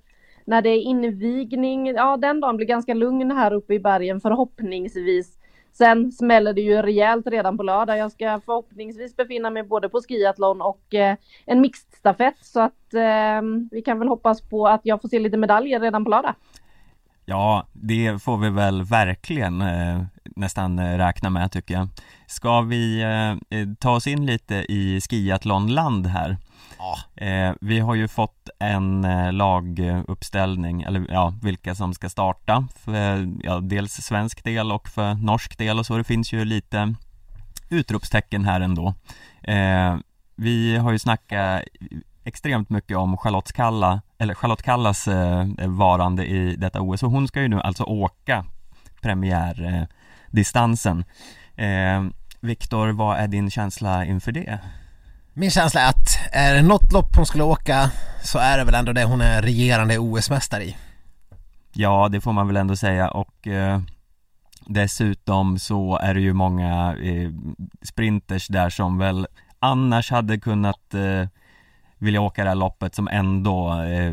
när 0.50 0.62
det 0.62 0.68
är 0.68 0.82
invigning, 0.82 1.86
ja 1.86 2.16
den 2.16 2.40
dagen 2.40 2.56
blir 2.56 2.66
ganska 2.66 2.94
lugn 2.94 3.30
här 3.30 3.52
uppe 3.52 3.74
i 3.74 3.80
bergen 3.80 4.20
förhoppningsvis. 4.20 5.38
Sen 5.72 6.12
smäller 6.12 6.52
det 6.52 6.60
ju 6.60 6.82
rejält 6.82 7.26
redan 7.26 7.56
på 7.56 7.62
lördag. 7.62 7.98
Jag 7.98 8.12
ska 8.12 8.40
förhoppningsvis 8.44 9.16
befinna 9.16 9.50
mig 9.50 9.62
både 9.62 9.88
på 9.88 10.00
skiathlon 10.00 10.62
och 10.62 10.94
eh, 10.94 11.16
en 11.46 11.60
mixedstafett, 11.60 12.34
så 12.40 12.60
att 12.60 12.94
eh, 12.94 13.42
vi 13.70 13.82
kan 13.84 13.98
väl 13.98 14.08
hoppas 14.08 14.40
på 14.40 14.68
att 14.68 14.80
jag 14.84 15.00
får 15.02 15.08
se 15.08 15.18
lite 15.18 15.36
medaljer 15.36 15.80
redan 15.80 16.04
på 16.04 16.10
lördag. 16.10 16.34
Ja, 17.24 17.66
det 17.72 18.22
får 18.22 18.36
vi 18.36 18.50
väl 18.50 18.82
verkligen 18.82 19.60
eh, 19.60 20.02
nästan 20.36 20.78
eh, 20.78 20.98
räkna 20.98 21.30
med 21.30 21.52
tycker 21.52 21.74
jag. 21.74 21.88
Ska 22.26 22.60
vi 22.60 23.02
eh 23.02 23.66
ta 23.78 23.96
oss 23.96 24.06
in 24.06 24.26
lite 24.26 24.54
i 24.54 25.00
skiathlonland 25.00 26.06
här? 26.06 26.36
Ja. 26.80 26.98
Eh, 27.26 27.52
vi 27.60 27.80
har 27.80 27.94
ju 27.94 28.08
fått 28.08 28.50
en 28.58 29.04
eh, 29.04 29.32
laguppställning, 29.32 30.82
eller 30.82 31.06
ja, 31.08 31.34
vilka 31.42 31.74
som 31.74 31.94
ska 31.94 32.08
starta 32.08 32.68
för 32.76 33.32
ja, 33.42 33.60
dels 33.60 33.92
svensk 33.92 34.44
del 34.44 34.72
och 34.72 34.88
för 34.88 35.14
norsk 35.14 35.58
del 35.58 35.78
och 35.78 35.86
så. 35.86 35.96
Det 35.96 36.04
finns 36.04 36.32
ju 36.32 36.44
lite 36.44 36.94
utropstecken 37.68 38.44
här 38.44 38.60
ändå. 38.60 38.94
Eh, 39.42 39.96
vi 40.36 40.76
har 40.76 40.92
ju 40.92 40.98
snackat 40.98 41.62
extremt 42.24 42.70
mycket 42.70 42.96
om 42.96 43.16
Charlotte 43.16 43.52
Kalla, 43.52 44.02
eller 44.18 44.34
Charlotte 44.34 44.62
Kallas 44.62 45.08
eh, 45.08 45.46
varande 45.66 46.26
i 46.26 46.56
detta 46.56 46.80
OS 46.80 47.02
och 47.02 47.10
hon 47.10 47.28
ska 47.28 47.42
ju 47.42 47.48
nu 47.48 47.60
alltså 47.60 47.84
åka 47.84 48.44
premiärdistansen. 49.00 51.04
Eh, 51.56 52.04
Viktor, 52.40 52.88
vad 52.88 53.18
är 53.18 53.28
din 53.28 53.50
känsla 53.50 54.04
inför 54.04 54.32
det? 54.32 54.58
Min 55.34 55.50
känsla 55.50 55.80
är 55.80 55.88
att 55.88 56.18
är 56.32 56.54
det 56.54 56.62
något 56.62 56.92
lopp 56.92 57.16
hon 57.16 57.26
skulle 57.26 57.44
åka 57.44 57.90
så 58.22 58.38
är 58.38 58.58
det 58.58 58.64
väl 58.64 58.74
ändå 58.74 58.92
det 58.92 59.04
hon 59.04 59.20
är 59.20 59.42
regerande 59.42 59.98
OS-mästare 59.98 60.62
i. 60.62 60.76
Ja, 61.72 62.08
det 62.08 62.20
får 62.20 62.32
man 62.32 62.46
väl 62.46 62.56
ändå 62.56 62.76
säga 62.76 63.10
och 63.10 63.46
eh, 63.46 63.80
dessutom 64.66 65.58
så 65.58 65.96
är 65.96 66.14
det 66.14 66.20
ju 66.20 66.32
många 66.32 66.96
eh, 66.96 67.30
sprinters 67.82 68.48
där 68.48 68.70
som 68.70 68.98
väl 68.98 69.26
annars 69.58 70.10
hade 70.10 70.38
kunnat 70.38 70.94
eh, 70.94 71.28
vilja 72.00 72.20
åka 72.20 72.42
det 72.42 72.48
här 72.48 72.54
loppet 72.54 72.94
som 72.94 73.08
ändå 73.08 73.82
eh, 73.82 74.12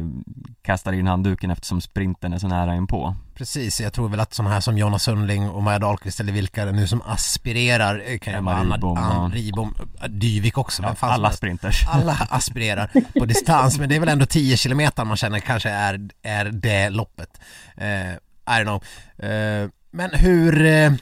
kastar 0.62 0.94
in 0.94 1.08
handduken 1.08 1.52
eftersom 1.52 1.82
sprinten 1.82 2.34
är 2.34 2.38
så 2.38 2.48
nära 2.48 2.76
inpå. 2.76 3.16
Precis, 3.36 3.82
jag 3.82 3.94
tror 3.94 4.10
väl 4.10 4.20
att 4.20 4.34
sådana 4.34 4.54
här 4.54 4.62
som 4.62 4.78
Jonas 4.78 5.04
Sundling 5.04 5.50
och 5.50 5.64
Maja 5.64 5.80
Dahlqvist 5.80 6.20
eller 6.20 6.34
vilka 6.34 6.66
det 6.66 6.72
nu 6.72 6.88
som 6.88 7.02
aspirerar 7.06 8.04
eh, 8.06 8.18
kan 8.20 8.34
ju 8.34 8.42
vara 8.42 8.56
Anna 8.56 8.76
Ribom, 8.76 9.32
Ribom 9.32 9.76
Dyvik 10.08 10.58
också. 10.58 10.84
Ja, 10.84 10.96
alla 11.00 11.32
sprinters. 11.32 11.88
Alla 11.90 12.18
aspirerar 12.30 12.92
på 13.20 13.26
distans, 13.26 13.80
men 13.80 13.90
det 13.90 13.96
är 13.96 14.00
väl 14.00 14.10
ändå 14.10 14.26
10 14.26 14.58
kilometer 14.58 15.06
man 15.06 15.18
känner 15.18 15.40
kanske 15.40 15.70
är, 15.70 16.10
är 16.22 16.46
det 16.46 16.90
loppet. 16.90 17.42
Uh, 17.82 18.14
I 18.14 18.64
don't 18.64 18.64
know. 18.64 18.84
Uh, 19.32 19.70
men 19.92 20.10
hur, 20.14 20.62
uh, 20.62 20.94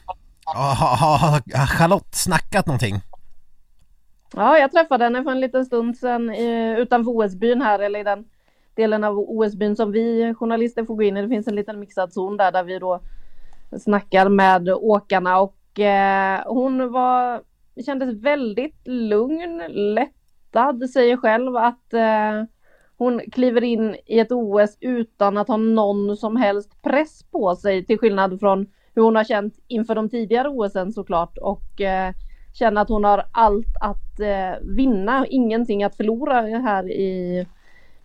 har 0.46 0.76
ha, 0.76 0.96
ha, 0.96 1.42
ha 1.56 1.68
Charlotte 1.68 2.16
snackat 2.16 2.66
någonting? 2.66 3.02
Ja, 4.34 4.58
jag 4.58 4.72
träffade 4.72 5.04
henne 5.04 5.24
för 5.24 5.32
en 5.32 5.40
liten 5.40 5.66
stund 5.66 5.98
sedan 5.98 6.30
eh, 6.30 6.80
utanför 6.80 7.12
OS-byn 7.12 7.62
här, 7.62 7.80
eller 7.80 8.00
i 8.00 8.04
den 8.04 8.26
delen 8.76 9.04
av 9.04 9.20
OS-byn 9.20 9.76
som 9.76 9.92
vi 9.92 10.34
journalister 10.34 10.86
får 10.86 10.96
gå 10.96 11.04
in 11.04 11.18
i. 11.18 11.22
Det 11.22 11.30
finns 11.30 11.48
en 11.48 11.56
liten 11.56 11.80
mixad 11.80 12.14
zon 12.14 12.38
där, 12.38 12.52
där 12.52 12.64
vi 12.64 12.80
då 12.80 13.00
snackar 13.80 14.30
med 14.30 14.70
åkarna 14.70 15.40
och 15.40 15.80
eh, 15.80 16.42
hon 16.46 16.92
var, 16.92 17.42
kändes 17.86 18.24
väldigt 18.24 18.88
lugn, 18.88 19.64
lättad, 19.68 20.90
säger 20.90 21.18
själv 21.18 21.56
att 21.56 21.94
eh, 21.94 22.44
hon 22.98 23.22
kliver 23.32 23.64
in 23.64 23.96
i 24.06 24.20
ett 24.20 24.32
OS 24.32 24.78
utan 24.80 25.38
att 25.38 25.48
ha 25.48 25.58
någon 25.58 26.18
som 26.18 26.36
helst 26.36 26.82
press 26.82 27.24
på 27.24 27.56
sig 27.56 27.86
till 27.86 28.00
skillnad 28.00 28.40
från 28.40 28.68
hur 28.96 29.04
hon 29.04 29.16
har 29.16 29.24
känt 29.24 29.54
inför 29.68 29.96
de 29.96 30.10
tidigare 30.10 30.50
OSen 30.50 30.94
såklart 30.94 31.38
och 31.38 31.82
eh, 31.82 32.14
Känna 32.56 32.82
att 32.82 32.90
hon 32.90 33.04
har 33.04 33.26
allt 33.32 33.76
att 33.82 34.20
eh, 34.20 34.62
vinna, 34.62 35.26
ingenting 35.28 35.84
att 35.84 35.96
förlora 35.96 36.42
här 36.42 36.92
i 36.92 37.48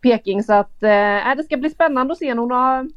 Peking. 0.02 0.42
Så 0.42 0.52
att 0.52 0.82
eh, 0.82 1.30
äh, 1.30 1.36
det 1.36 1.44
ska 1.44 1.56
bli 1.56 1.70
spännande 1.70 2.12
att 2.12 2.18
se. 2.18 2.34
Hon 2.34 2.50
har 2.50 2.88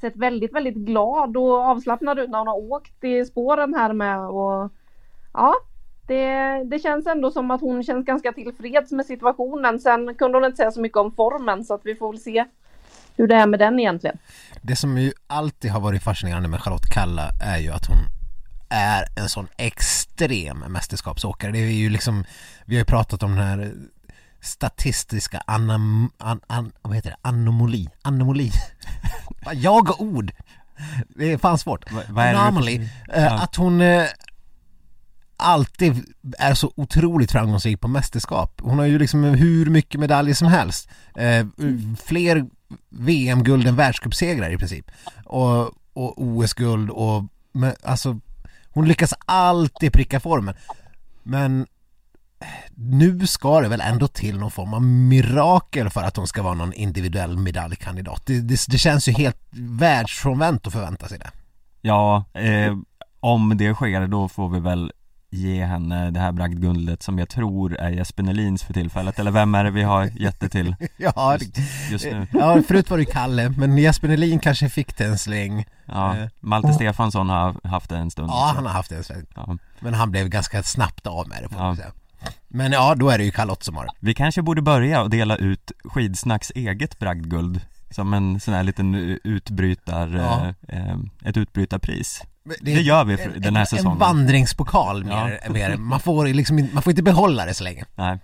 sett 0.00 0.16
väldigt, 0.16 0.54
väldigt 0.54 0.74
glad 0.74 1.36
och 1.36 1.54
avslappnad 1.54 2.18
ut 2.18 2.30
när 2.30 2.38
hon 2.38 2.48
har 2.48 2.72
åkt 2.72 3.04
i 3.04 3.24
spåren 3.24 3.74
här 3.74 3.92
med. 3.92 4.20
Och, 4.20 4.72
ja, 5.32 5.54
det, 6.06 6.64
det 6.64 6.78
känns 6.78 7.06
ändå 7.06 7.30
som 7.30 7.50
att 7.50 7.60
hon 7.60 7.82
känns 7.82 8.06
ganska 8.06 8.32
tillfreds 8.32 8.92
med 8.92 9.06
situationen. 9.06 9.80
Sen 9.80 10.14
kunde 10.14 10.38
hon 10.38 10.44
inte 10.44 10.56
säga 10.56 10.70
så 10.70 10.80
mycket 10.80 10.98
om 10.98 11.12
formen 11.12 11.64
så 11.64 11.74
att 11.74 11.80
vi 11.84 11.94
får 11.94 12.12
väl 12.12 12.20
se 12.20 12.44
hur 13.16 13.26
det 13.26 13.34
är 13.34 13.46
med 13.46 13.58
den 13.58 13.80
egentligen. 13.80 14.18
Det 14.62 14.76
som 14.76 14.98
ju 14.98 15.12
alltid 15.26 15.70
har 15.70 15.80
varit 15.80 16.02
fascinerande 16.02 16.48
med 16.48 16.60
Charlotte 16.60 16.90
Kalla 16.94 17.30
är 17.54 17.58
ju 17.58 17.70
att 17.70 17.86
hon 17.86 18.17
är 18.68 19.04
en 19.16 19.28
sån 19.28 19.48
extrem 19.56 20.58
mästerskapsåkare. 20.58 21.52
Det 21.52 21.58
är 21.58 21.70
ju 21.70 21.90
liksom, 21.90 22.24
vi 22.64 22.74
har 22.74 22.80
ju 22.80 22.84
pratat 22.84 23.22
om 23.22 23.36
den 23.36 23.44
här 23.46 23.72
statistiska 24.40 25.42
anam, 25.46 26.10
an, 26.18 26.40
an, 26.46 26.72
vad 26.82 26.96
heter 26.96 27.10
det? 27.10 27.16
anomali, 27.22 27.88
anomali. 28.02 28.52
Jag 29.52 29.90
och 29.90 30.00
ord. 30.00 30.32
Det 31.08 31.32
är 31.32 31.38
fan 31.38 31.58
svårt. 31.58 31.92
Va, 32.08 32.22
Anomaly. 32.22 32.78
Uh, 33.16 33.42
att 33.42 33.56
hon 33.56 33.80
uh, 33.80 34.06
alltid 35.36 36.04
är 36.38 36.54
så 36.54 36.72
otroligt 36.76 37.32
framgångsrik 37.32 37.80
på 37.80 37.88
mästerskap. 37.88 38.60
Hon 38.62 38.78
har 38.78 38.86
ju 38.86 38.98
liksom 38.98 39.24
hur 39.24 39.66
mycket 39.66 40.00
medaljer 40.00 40.34
som 40.34 40.48
helst. 40.48 40.88
Uh, 41.20 41.46
fler 42.02 42.46
VM-guld 42.88 43.66
än 43.66 43.76
världscupsegrar 43.76 44.50
i 44.50 44.58
princip. 44.58 44.90
Och, 45.24 45.60
och 45.92 46.22
OS-guld 46.22 46.90
och 46.90 47.24
men, 47.52 47.74
alltså 47.82 48.20
hon 48.78 48.88
lyckas 48.88 49.14
alltid 49.26 49.92
pricka 49.92 50.20
formen. 50.20 50.54
Men 51.22 51.66
nu 52.74 53.26
ska 53.26 53.60
det 53.60 53.68
väl 53.68 53.80
ändå 53.80 54.08
till 54.08 54.38
någon 54.38 54.50
form 54.50 54.74
av 54.74 54.82
mirakel 54.82 55.90
för 55.90 56.02
att 56.02 56.16
hon 56.16 56.26
ska 56.26 56.42
vara 56.42 56.54
någon 56.54 56.72
individuell 56.72 57.38
medaljkandidat. 57.38 58.26
Det, 58.26 58.40
det, 58.40 58.66
det 58.68 58.78
känns 58.78 59.08
ju 59.08 59.12
helt 59.12 59.40
världsfrånvänt 59.80 60.66
att 60.66 60.72
förvänta 60.72 61.08
sig 61.08 61.18
det. 61.18 61.30
Ja, 61.80 62.24
eh, 62.32 62.76
om 63.20 63.56
det 63.56 63.74
sker 63.74 64.06
då 64.06 64.28
får 64.28 64.48
vi 64.48 64.60
väl 64.60 64.92
ge 65.30 65.64
henne 65.64 66.10
det 66.10 66.20
här 66.20 66.32
bragdguldet 66.32 67.02
som 67.02 67.18
jag 67.18 67.28
tror 67.28 67.76
är 67.76 67.90
Jesper 67.90 68.22
Nelins 68.22 68.62
för 68.62 68.74
tillfället, 68.74 69.18
eller 69.18 69.30
vem 69.30 69.54
är 69.54 69.64
det 69.64 69.70
vi 69.70 69.82
har 69.82 70.04
gett 70.04 70.40
det 70.40 70.48
till 70.48 70.76
Ja, 70.96 71.32
just, 71.40 71.56
just 71.90 72.04
nu? 72.04 72.26
ja 72.32 72.62
förut 72.68 72.90
var 72.90 72.98
det 72.98 73.04
Kalle, 73.04 73.48
men 73.50 73.78
Jesper 73.78 74.08
Nelin 74.08 74.38
kanske 74.38 74.68
fick 74.68 74.96
det 74.98 75.04
en 75.04 75.18
släng 75.18 75.64
Ja, 75.86 76.16
Eh. 76.16 76.28
Malte 76.40 76.72
Stefansson 76.72 77.28
har 77.28 77.68
haft 77.68 77.90
det 77.90 77.96
en 77.96 78.10
stund 78.10 78.30
Ja, 78.30 78.52
han 78.54 78.66
har 78.66 78.72
haft 78.72 78.90
det 78.90 78.96
en 78.96 79.04
sväng 79.04 79.26
ja. 79.34 79.56
Men 79.80 79.94
han 79.94 80.10
blev 80.10 80.28
ganska 80.28 80.62
snabbt 80.62 81.06
av 81.06 81.28
med 81.28 81.42
det 81.42 81.48
får 81.48 81.60
Ja. 81.60 81.76
säga 81.76 81.92
Men 82.48 82.72
ja, 82.72 82.94
då 82.94 83.10
är 83.10 83.18
det 83.18 83.24
ju 83.24 83.32
Charlotte 83.32 83.62
som 83.62 83.76
har 83.76 83.84
det 83.84 83.90
Vi 84.00 84.14
kanske 84.14 84.42
borde 84.42 84.62
börja 84.62 85.02
och 85.02 85.10
dela 85.10 85.36
ut 85.36 85.72
Skidsnacks 85.84 86.52
eget 86.54 86.98
bragdguld 86.98 87.60
Som 87.90 88.14
en 88.14 88.40
sån 88.40 88.54
här 88.54 88.62
liten 88.62 88.94
utbrytar, 89.24 90.08
Ja. 90.16 90.54
eh, 90.68 90.88
eh, 90.90 90.96
ett 91.24 91.36
utbrytarpris 91.36 92.22
Men 92.48 92.56
Det 92.60 92.72
gör 92.82 93.04
vi 93.04 93.16
för 93.16 93.24
en- 93.24 93.40
den 93.40 93.54
här 93.56 93.60
en, 93.60 93.66
säsongen. 93.66 93.92
En 93.92 93.98
vandringspokal 93.98 95.04
mer, 95.04 95.40
Ja. 95.46 95.52
mer. 95.52 95.76
Man, 95.76 96.00
får 96.00 96.26
liksom, 96.26 96.58
inte- 96.58 96.74
man 96.74 96.82
får 96.82 96.90
inte 96.90 97.02
behålla 97.02 97.46
det 97.46 97.54
så 97.54 97.64
länge 97.64 97.84
Nej, 97.94 98.18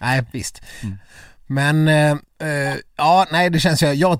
Nej, 0.00 0.24
visst 0.32 0.62
Mm. 0.82 0.98
Men, 1.46 1.88
eh, 1.88 2.10
eh, 2.48 2.76
ja, 2.96 3.26
nej 3.32 3.50
det 3.50 3.60
känns 3.60 3.82
ju, 3.82 3.86
jag, 3.86 4.18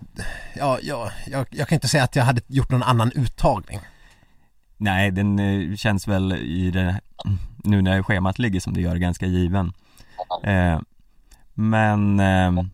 ja, 0.54 0.78
ja, 0.82 1.10
jag, 1.26 1.46
jag 1.50 1.68
kan 1.68 1.76
inte 1.76 1.88
säga 1.88 2.04
att 2.04 2.16
jag 2.16 2.24
hade 2.24 2.40
gjort 2.46 2.70
någon 2.70 2.82
annan 2.82 3.12
uttagning 3.14 3.80
nej 4.76 5.10
den 5.10 5.38
eh, 5.38 5.76
känns 5.76 6.08
väl 6.08 6.32
i 6.32 6.70
det, 6.70 7.00
nu 7.56 7.82
när 7.82 8.02
schemat 8.02 8.38
ligger 8.38 8.60
som 8.60 8.74
det 8.74 8.80
gör, 8.80 8.96
ganska 8.96 9.26
given 9.26 9.72
eh, 10.44 10.80
Men 11.54 12.20
eh, 12.20 12.64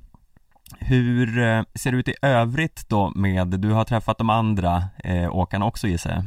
hur 0.78 1.38
eh, 1.38 1.62
ser 1.75 1.92
det 1.92 1.99
ut 1.99 2.08
i 2.08 2.14
övrigt 2.23 2.88
då 2.88 3.12
med, 3.14 3.46
du 3.46 3.73
har 3.73 3.85
träffat 3.85 4.18
de 4.18 4.30
andra 4.30 4.82
eh, 5.04 5.37
åkarna 5.37 5.66
också 5.66 5.87
gissar 5.87 6.11
jag? 6.11 6.25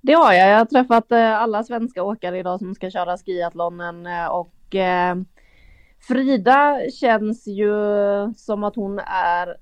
Det 0.00 0.12
har 0.12 0.32
jag. 0.32 0.50
Jag 0.50 0.58
har 0.58 0.64
träffat 0.64 1.12
eh, 1.12 1.40
alla 1.40 1.64
svenska 1.64 2.02
åkare 2.02 2.38
idag 2.38 2.58
som 2.58 2.74
ska 2.74 2.90
köra 2.90 3.18
skiathlonen 3.18 4.06
eh, 4.06 4.26
och 4.26 4.74
eh, 4.74 5.16
Frida 6.08 6.80
känns 7.00 7.46
ju 7.46 7.72
som 8.36 8.64
att 8.64 8.76
hon 8.76 8.98
är 8.98 9.56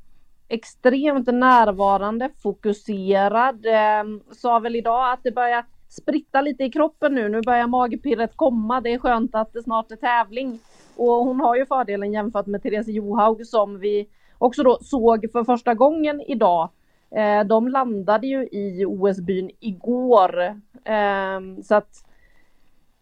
extremt 0.49 1.27
närvarande, 1.27 2.31
fokuserad. 2.43 3.67
Eh, 3.67 4.35
sa 4.37 4.59
väl 4.59 4.77
idag 4.77 5.13
att 5.13 5.21
det 5.23 5.33
börjar 5.33 5.65
spritta 5.89 6.41
lite 6.41 6.65
i 6.65 6.71
kroppen 6.71 7.15
nu. 7.15 7.29
Nu 7.29 7.41
börjar 7.41 7.67
magpirret 7.67 8.37
komma. 8.37 8.81
Det 8.81 8.93
är 8.93 8.99
skönt 8.99 9.35
att 9.35 9.53
det 9.53 9.63
snart 9.63 9.93
är 9.93 9.97
tävling. 9.97 10.61
Och 10.97 11.25
hon 11.25 11.41
har 11.41 11.57
ju 11.57 11.67
fördelen 11.67 12.13
jämfört 12.13 12.47
med 12.47 12.63
Therese 12.63 12.89
Johaug 12.89 13.47
som 13.47 13.79
vi 13.79 14.09
också 14.39 14.63
då 14.63 14.79
såg 14.81 15.27
för 15.33 15.45
första 15.45 15.75
gången 15.75 16.21
idag. 16.21 16.71
Eh, 17.11 17.45
de 17.45 17.69
landade 17.69 18.27
ju 18.27 18.43
i 18.43 18.85
OS-byn 18.87 19.51
igår. 19.61 20.43
Eh, 20.85 21.41
så 21.63 21.75
att 21.75 22.05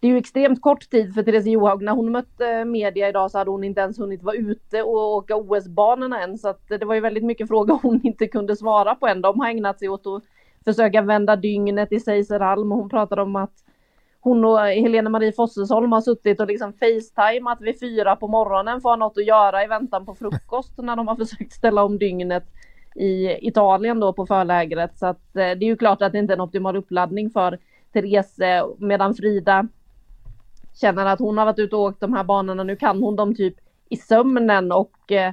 det 0.01 0.07
är 0.07 0.11
ju 0.11 0.19
extremt 0.19 0.63
kort 0.63 0.91
tid 0.91 1.15
för 1.15 1.23
Therese 1.23 1.47
Johaug. 1.47 1.83
När 1.83 1.93
hon 1.93 2.13
mötte 2.13 2.65
media 2.65 3.09
idag 3.09 3.31
så 3.31 3.39
hade 3.39 3.51
hon 3.51 3.65
inte 3.65 3.81
ens 3.81 3.99
hunnit 3.99 4.23
vara 4.23 4.37
ute 4.37 4.83
och 4.83 5.15
åka 5.17 5.37
OS-banorna 5.37 6.23
än. 6.23 6.39
Så 6.39 6.49
att 6.49 6.69
det 6.69 6.85
var 6.85 6.95
ju 6.95 7.01
väldigt 7.01 7.25
mycket 7.25 7.49
frågor 7.49 7.79
hon 7.83 8.01
inte 8.03 8.27
kunde 8.27 8.57
svara 8.57 8.95
på 8.95 9.07
än. 9.07 9.21
De 9.21 9.41
har 9.41 9.49
ägnat 9.49 9.79
sig 9.79 9.89
åt 9.89 10.07
att 10.07 10.23
försöka 10.65 11.03
vända 11.03 11.37
dygnet 11.37 11.93
i 11.93 12.01
Seiserhalm. 12.01 12.71
Hon 12.71 12.89
pratade 12.89 13.23
om 13.23 13.37
att 13.37 13.55
hon 14.21 14.45
och 14.45 14.59
Helena 14.59 15.11
Marie 15.11 15.33
Fossesholm 15.33 15.93
har 15.93 16.01
suttit 16.01 16.41
och 16.41 16.47
liksom 16.47 16.73
facetimat 16.73 17.61
vid 17.61 17.81
fyra 17.81 18.17
på 18.17 18.29
morgonen 18.29 18.81
för 18.81 18.89
att 18.93 18.99
ha 18.99 19.07
något 19.07 19.19
att 19.19 19.27
göra 19.27 19.65
i 19.65 19.67
väntan 19.67 20.07
på 20.07 20.15
frukost 20.15 20.79
när 20.79 20.97
de 20.97 21.09
har 21.09 21.17
försökt 21.27 21.53
ställa 21.53 21.85
om 21.85 21.99
dygnet 21.99 22.45
i 22.95 23.47
Italien 23.49 24.01
då 24.01 24.13
på 24.13 24.27
förlägret. 24.27 24.99
Så 24.99 25.07
att 25.07 25.37
eh, 25.37 25.51
det 25.51 25.65
är 25.65 25.65
ju 25.65 25.77
klart 25.77 26.03
att 26.03 26.13
det 26.13 26.19
inte 26.19 26.33
är 26.33 26.37
en 26.37 26.41
optimal 26.41 26.77
uppladdning 26.77 27.31
för 27.31 27.59
Therese 27.93 28.39
eh, 28.39 28.67
medan 28.79 29.15
Frida 29.15 29.69
känner 30.75 31.07
att 31.07 31.19
hon 31.19 31.39
har 31.39 31.45
varit 31.45 31.59
ute 31.59 31.77
och 31.77 31.83
åkt 31.83 32.01
de 32.01 32.13
här 32.13 32.25
banorna. 32.25 32.63
Nu 32.63 32.77
kan 32.77 33.03
hon 33.03 33.17
dem 33.17 33.35
typ 33.35 33.55
i 33.89 33.97
sömnen 33.97 34.73
och 34.73 35.13
eh, 35.13 35.33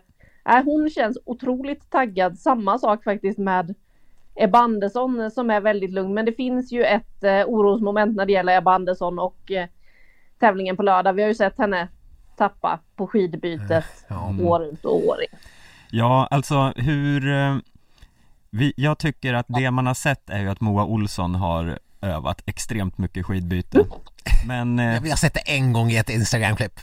äh, 0.50 0.64
hon 0.66 0.90
känns 0.90 1.18
otroligt 1.26 1.90
taggad. 1.90 2.40
Samma 2.40 2.78
sak 2.78 3.04
faktiskt 3.04 3.40
med 3.40 3.76
Ebba 4.40 4.60
Andersson 4.60 5.32
som 5.32 5.50
är 5.50 5.62
väldigt 5.62 5.92
lugn. 5.92 6.14
Men 6.14 6.26
det 6.26 6.32
finns 6.34 6.72
ju 6.72 6.84
ett 6.84 7.24
eh, 7.24 7.44
orosmoment 7.46 8.16
när 8.16 8.26
det 8.26 8.32
gäller 8.32 8.58
Ebba 8.58 8.74
Andersson 8.76 9.20
och 9.20 9.52
eh, 9.52 9.68
tävlingen 10.40 10.78
på 10.78 10.84
lördag. 10.84 11.14
Vi 11.14 11.22
har 11.22 11.30
ju 11.30 11.36
sett 11.36 11.58
henne 11.58 11.88
tappa 12.38 12.80
på 12.96 13.08
skidbytet 13.08 13.86
Ja. 14.08 14.36
år 14.42 14.64
ut 14.66 14.86
och 14.86 15.08
år 15.08 15.22
in. 15.22 15.40
Ja, 15.92 16.28
alltså 16.32 16.74
hur 16.76 17.32
eh, 17.34 17.56
vi, 18.52 18.74
Jag 18.78 18.98
tycker 18.98 19.34
att 19.34 19.46
det 19.50 19.72
man 19.72 19.88
har 19.88 19.94
sett 19.94 20.30
är 20.30 20.40
ju 20.40 20.50
att 20.50 20.62
Moa 20.62 20.86
Olsson 20.86 21.36
har 21.36 21.80
övat 22.02 22.42
extremt 22.46 22.98
mycket 22.98 23.26
skidbyte 23.26 23.86
Men 24.48 24.80
eh, 24.80 25.02
Vi 25.02 25.10
har 25.10 25.18
sett 25.18 25.34
det 25.34 25.40
en 25.40 25.74
gång 25.74 25.90
i 25.90 25.98
ett 25.98 26.10
Instagram-klipp 26.10 26.80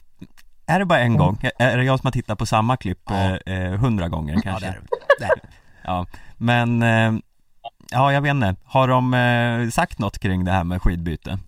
är 0.66 0.78
det 0.78 0.84
bara 0.84 0.99
en 1.00 1.16
gång? 1.16 1.38
Är 1.58 1.76
det 1.76 1.84
jag 1.84 2.00
som 2.00 2.06
har 2.06 2.12
tittat 2.12 2.38
på 2.38 2.46
samma 2.46 2.76
klipp 2.76 3.00
Ja. 3.06 3.38
eh, 3.46 3.64
eh, 3.66 3.73
hundra 3.78 4.08
gånger 4.08 4.34
Ja, 4.34 4.40
kanske? 4.42 4.66
där, 4.66 4.80
där. 5.20 5.30
Ja, 5.84 6.06
men 6.37 6.82
eh, 6.82 7.12
Ja, 7.94 8.12
jag 8.12 8.22
vet 8.22 8.30
inte. 8.30 8.54
Har 8.64 8.88
de 8.88 9.14
eh, 9.14 9.70
sagt 9.70 9.98
något 9.98 10.18
kring 10.18 10.44
det 10.44 10.50
här 10.50 10.64
med 10.64 10.82
skidbyte? 10.82 11.38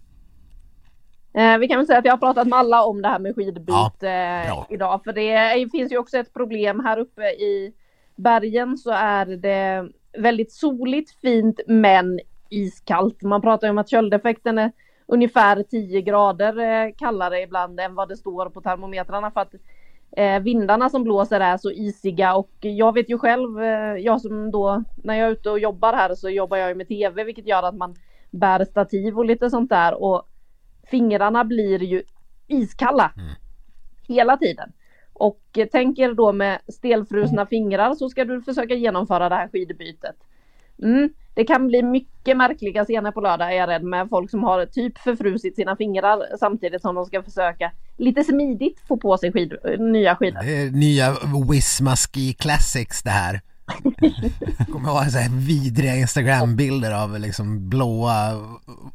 Eh, 1.35 1.59
vi 1.59 1.69
kan 1.69 1.79
väl 1.79 1.87
säga 1.87 1.99
att 1.99 2.05
jag 2.05 2.13
har 2.13 2.19
pratat 2.19 2.49
med 2.49 2.59
alla 2.59 2.85
om 2.85 3.03
det 3.03 3.09
här 3.09 3.19
med 3.19 3.35
skidbyte 3.35 3.61
bra. 4.01 4.09
eh, 4.09 4.65
idag. 4.71 5.01
För 5.05 5.13
det 5.13 5.71
finns 5.71 5.93
ju 5.93 5.99
också 5.99 6.19
ett 6.19 6.33
problem 6.35 6.85
här 6.85 6.99
uppe 6.99 7.23
i 7.23 7.73
bergen 8.17 8.79
så 8.79 8.91
är 8.91 9.27
det 9.27 9.89
väldigt 10.19 10.53
soligt, 10.53 11.21
fint 11.21 11.61
men 11.67 12.21
iskallt. 12.49 13.23
Man 13.23 13.43
pratar 13.43 13.67
ju 13.67 13.71
om 13.71 13.79
att 13.79 13.91
köldeffekten 13.91 14.59
är 14.59 14.73
ungefär 15.07 15.63
10 15.63 16.01
grader 16.01 16.91
kallare 16.99 17.41
ibland 17.41 17.81
än 17.81 17.95
vad 17.95 18.09
det 18.09 18.17
står 18.17 18.51
på 18.51 18.61
termometrarna 18.61 19.31
för 19.31 19.41
att 19.41 19.55
vindarna 20.43 20.89
som 20.89 21.05
blåser 21.05 21.41
är 21.41 21.57
så 21.57 21.71
isiga 21.71 22.35
och 22.37 22.51
jag 22.61 22.95
vet 22.95 23.11
ju 23.11 23.19
själv, 23.19 23.63
eh, 23.63 23.97
jag 23.97 24.21
som 24.21 24.51
då 24.51 24.85
när 24.97 25.15
jag 25.15 25.29
är 25.29 25.33
ute 25.33 25.51
och 25.51 25.59
jobbar 25.59 25.93
här 25.93 26.15
så 26.15 26.31
jobbar 26.31 26.57
jag 26.57 26.69
ju 26.69 26.75
med 26.75 26.89
tv 26.89 27.25
vilket 27.25 27.47
gör 27.47 27.63
att 27.63 27.75
man 27.77 27.95
bär 28.31 28.65
stativ 28.65 29.19
och 29.19 29.25
lite 29.25 29.51
sånt 29.51 29.71
där 29.71 30.03
och 30.03 30.29
fingrarna 30.91 31.45
blir 31.45 31.83
ju 31.83 32.03
iskalla 32.47 33.13
Mm. 33.17 33.35
hela 34.09 34.37
tiden. 34.37 34.73
Och 35.13 35.43
eh, 35.59 35.69
tänk 35.73 35.99
er 35.99 36.13
då 36.15 36.33
med 36.33 36.61
stelfrusna 36.69 37.47
fingrar 37.47 37.95
så 37.95 38.09
ska 38.09 38.25
du 38.25 38.43
försöka 38.43 38.75
genomföra 38.75 39.29
det 39.29 39.35
här 39.35 39.49
skidbytet. 39.49 40.17
Mm, 40.83 41.11
det 41.35 41.45
kan 41.45 41.67
bli 41.67 41.83
mycket 41.83 42.37
märkliga 42.37 42.85
scener 42.85 43.13
på 43.13 43.21
lördag 43.21 43.53
är 43.53 43.57
jag 43.57 43.69
rädd 43.69 43.83
med. 43.83 44.09
Folk 44.09 44.31
som 44.31 44.45
har 44.45 44.67
typ 44.67 44.99
förfrusit 44.99 45.57
sina 45.57 45.77
fingrar 45.77 46.37
samtidigt 46.39 46.83
som 46.83 46.95
de 46.95 47.05
ska 47.05 47.23
försöka 47.23 47.73
lite 47.97 48.25
smidigt 48.25 48.81
få 48.89 48.97
på 48.97 49.19
sig 49.19 49.33
skid, 49.33 49.57
nya 49.79 50.17
skidor. 50.17 50.43
Det 50.43 50.63
är 50.63 50.71
nya 50.71 51.17
Wisma 51.51 51.97
Ski 51.97 52.33
Classics 52.33 53.03
det 53.03 53.11
här. 53.11 53.41
Kommer 54.73 54.89
ihåg 54.89 55.11
så 55.13 55.19
här 55.19 55.29
vidriga 55.31 55.97
Instagram-bilder 55.97 56.93
av 56.93 57.19
liksom 57.19 57.69
blåa 57.69 58.35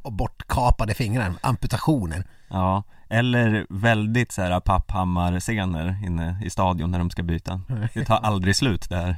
och 0.01 0.13
bortkapade 0.13 0.93
fingrar, 0.93 1.33
amputationer 1.41 2.23
Ja, 2.49 2.83
eller 3.09 3.65
väldigt 3.69 4.31
så 4.31 4.41
här 4.41 4.59
papphammar-scener 4.59 6.05
inne 6.05 6.41
i 6.45 6.49
stadion 6.49 6.91
när 6.91 6.99
de 6.99 7.09
ska 7.09 7.23
byta 7.23 7.61
Det 7.93 8.05
tar 8.05 8.17
aldrig 8.17 8.55
slut 8.55 8.89
det 8.89 8.95
här 8.95 9.15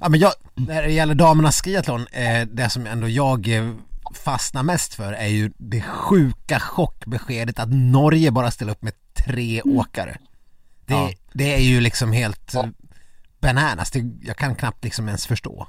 Ja 0.00 0.08
men 0.08 0.20
jag, 0.20 0.32
när 0.54 0.82
det 0.82 0.90
gäller 0.92 1.14
damernas 1.14 1.62
skiathlon, 1.62 2.06
eh, 2.12 2.46
det 2.52 2.70
som 2.70 2.86
ändå 2.86 3.08
jag 3.08 3.48
eh, 3.48 3.72
fastnar 4.24 4.62
mest 4.62 4.94
för 4.94 5.12
är 5.12 5.26
ju 5.26 5.52
det 5.56 5.80
sjuka 5.80 6.60
chockbeskedet 6.60 7.58
att 7.58 7.68
Norge 7.72 8.30
bara 8.30 8.50
ställer 8.50 8.72
upp 8.72 8.82
med 8.82 8.92
tre 9.14 9.62
åkare. 9.62 10.18
Det, 10.86 10.94
Ja. 10.94 11.10
det 11.32 11.54
är 11.54 11.58
ju 11.60 11.80
liksom 11.80 12.12
helt 12.12 12.54
bananas, 13.44 13.90
det, 13.90 14.04
jag 14.22 14.36
kan 14.36 14.54
knappt 14.54 14.84
liksom 14.84 15.06
ens 15.06 15.26
förstå. 15.26 15.66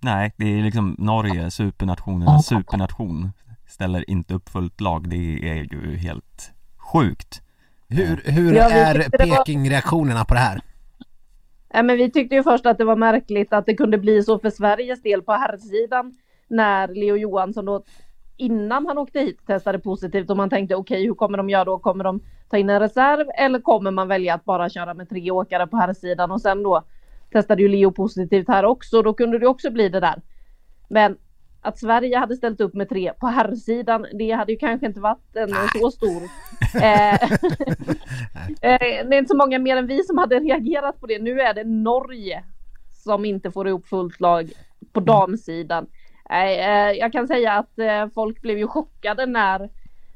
Nej, 0.00 0.32
det 0.36 0.58
är 0.58 0.62
liksom 0.62 0.96
Norge, 0.98 1.50
supernationernas 1.50 2.46
supernation 2.46 3.32
Ställer 3.66 4.10
inte 4.10 4.34
upp 4.34 4.48
fullt 4.48 4.80
lag, 4.80 5.08
det 5.08 5.50
är 5.50 5.74
ju 5.74 5.96
helt 5.96 6.52
sjukt 6.76 7.42
Hur, 7.88 8.22
hur 8.24 8.54
Ja, 8.54 8.70
är 8.70 8.94
Peking-reaktionerna 9.18 10.24
på 10.24 10.34
det 10.34 10.40
här? 10.40 10.60
Ja, 11.72 11.82
men 11.82 11.96
vi 11.96 12.10
tyckte 12.10 12.34
ju 12.34 12.42
först 12.42 12.66
att 12.66 12.78
det 12.78 12.84
var 12.84 12.96
märkligt 12.96 13.52
att 13.52 13.66
det 13.66 13.74
kunde 13.74 13.98
bli 13.98 14.22
så 14.22 14.38
för 14.38 14.50
Sveriges 14.50 15.02
del 15.02 15.22
på 15.22 15.32
herrsidan 15.32 16.14
när 16.48 16.88
Leo 16.88 17.16
Johansson 17.16 17.64
då 17.64 17.84
innan 18.36 18.86
han 18.86 18.98
åkte 18.98 19.20
hit 19.20 19.46
testade 19.46 19.78
positivt 19.78 20.30
och 20.30 20.36
man 20.36 20.50
tänkte 20.50 20.76
okej 20.76 21.04
hur 21.04 21.14
kommer 21.14 21.38
de 21.38 21.50
göra 21.50 21.64
då? 21.64 21.78
Kommer 21.78 22.04
de 22.04 22.20
ta 22.50 22.56
in 22.56 22.70
en 22.70 22.80
reserv 22.80 23.26
eller 23.38 23.60
kommer 23.60 23.90
man 23.90 24.08
välja 24.08 24.34
att 24.34 24.44
bara 24.44 24.68
köra 24.68 24.94
med 24.94 25.08
tre 25.08 25.30
åkare 25.30 25.66
på 25.66 25.76
herrsidan 25.76 26.30
och 26.30 26.40
sen 26.40 26.62
då 26.62 26.82
testade 27.32 27.62
ju 27.62 27.68
Leo 27.68 27.92
positivt 27.92 28.48
här 28.48 28.64
också 28.64 29.02
då 29.02 29.14
kunde 29.14 29.38
det 29.38 29.46
också 29.46 29.70
bli 29.70 29.88
det 29.88 30.00
där. 30.00 30.22
Men 30.88 31.16
att 31.60 31.78
Sverige 31.78 32.18
hade 32.18 32.36
ställt 32.36 32.60
upp 32.60 32.74
med 32.74 32.88
tre 32.88 33.12
på 33.20 33.26
herrsidan 33.26 34.06
det 34.18 34.30
hade 34.30 34.52
ju 34.52 34.58
kanske 34.58 34.86
inte 34.86 35.00
varit 35.00 35.36
en 35.36 35.48
så 35.80 35.90
stor 35.90 36.22
eh, 36.82 37.30
Eh, 38.62 39.06
det 39.08 39.14
är 39.14 39.18
inte 39.18 39.28
så 39.28 39.36
många 39.36 39.58
mer 39.58 39.76
än 39.76 39.86
vi 39.86 40.04
som 40.04 40.18
hade 40.18 40.38
reagerat 40.38 41.00
på 41.00 41.06
det. 41.06 41.18
Nu 41.18 41.40
är 41.40 41.54
det 41.54 41.64
Norge 41.64 42.44
som 42.92 43.24
inte 43.24 43.50
får 43.50 43.68
ihop 43.68 43.86
fullt 43.86 44.20
lag 44.20 44.50
på 44.92 45.00
damsidan. 45.00 45.86
Nej, 46.30 46.58
eh, 46.58 46.98
jag 46.98 47.12
kan 47.12 47.28
säga 47.28 47.52
att 47.52 47.78
eh, 47.78 48.08
folk 48.14 48.42
blev 48.42 48.58
ju 48.58 48.66
chockade 48.66 49.26
när 49.26 49.70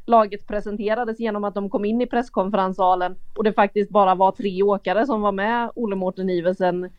laget 0.07 0.47
presenterades 0.47 1.21
genom 1.21 1.45
att 1.45 1.55
de 1.55 1.71
kom 1.71 1.85
in 1.85 2.03
i 2.03 2.07
presskonferenssalen 2.07 3.17
och 3.37 3.45
det 3.45 3.53
faktiskt 3.53 3.91
bara 3.91 4.15
var 4.15 4.33
tre 4.33 4.63
åkare 4.63 5.07
som 5.07 5.21
var 5.21 5.33
med 5.33 5.71
Ole 5.75 5.97
Mårten 5.97 6.31
Iversen 6.31 6.91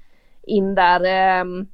in 0.44 0.76
där. 0.76 1.04
Ehm, 1.06 1.68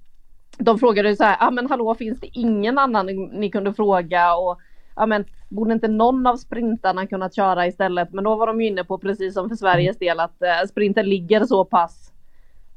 de 0.58 0.80
frågade 0.80 1.16
så 1.16 1.24
här, 1.24 1.38
ja 1.40 1.48
ah, 1.48 1.52
men 1.52 1.70
hallå 1.70 1.96
finns 1.96 2.20
det 2.20 2.28
ingen 2.34 2.78
annan 2.78 3.06
ni 3.32 3.50
kunde 3.50 3.74
fråga 3.74 4.36
och 4.36 4.60
ja 4.96 5.06
men 5.06 5.26
borde 5.50 5.74
inte 5.74 5.88
någon 5.88 6.28
av 6.28 6.38
sprintarna 6.38 7.08
kunnat 7.08 7.36
köra 7.36 7.68
istället? 7.68 8.14
Men 8.14 8.24
då 8.24 8.36
var 8.36 8.48
de 8.48 8.62
ju 8.62 8.68
inne 8.68 8.84
på 8.84 8.98
precis 8.98 9.34
som 9.34 9.50
för 9.50 9.56
Sveriges 9.56 9.98
del 9.98 10.20
att 10.20 10.42
eh, 10.42 10.68
sprinten 10.70 11.10
ligger 11.10 11.46
så 11.46 11.66
pass 11.66 12.12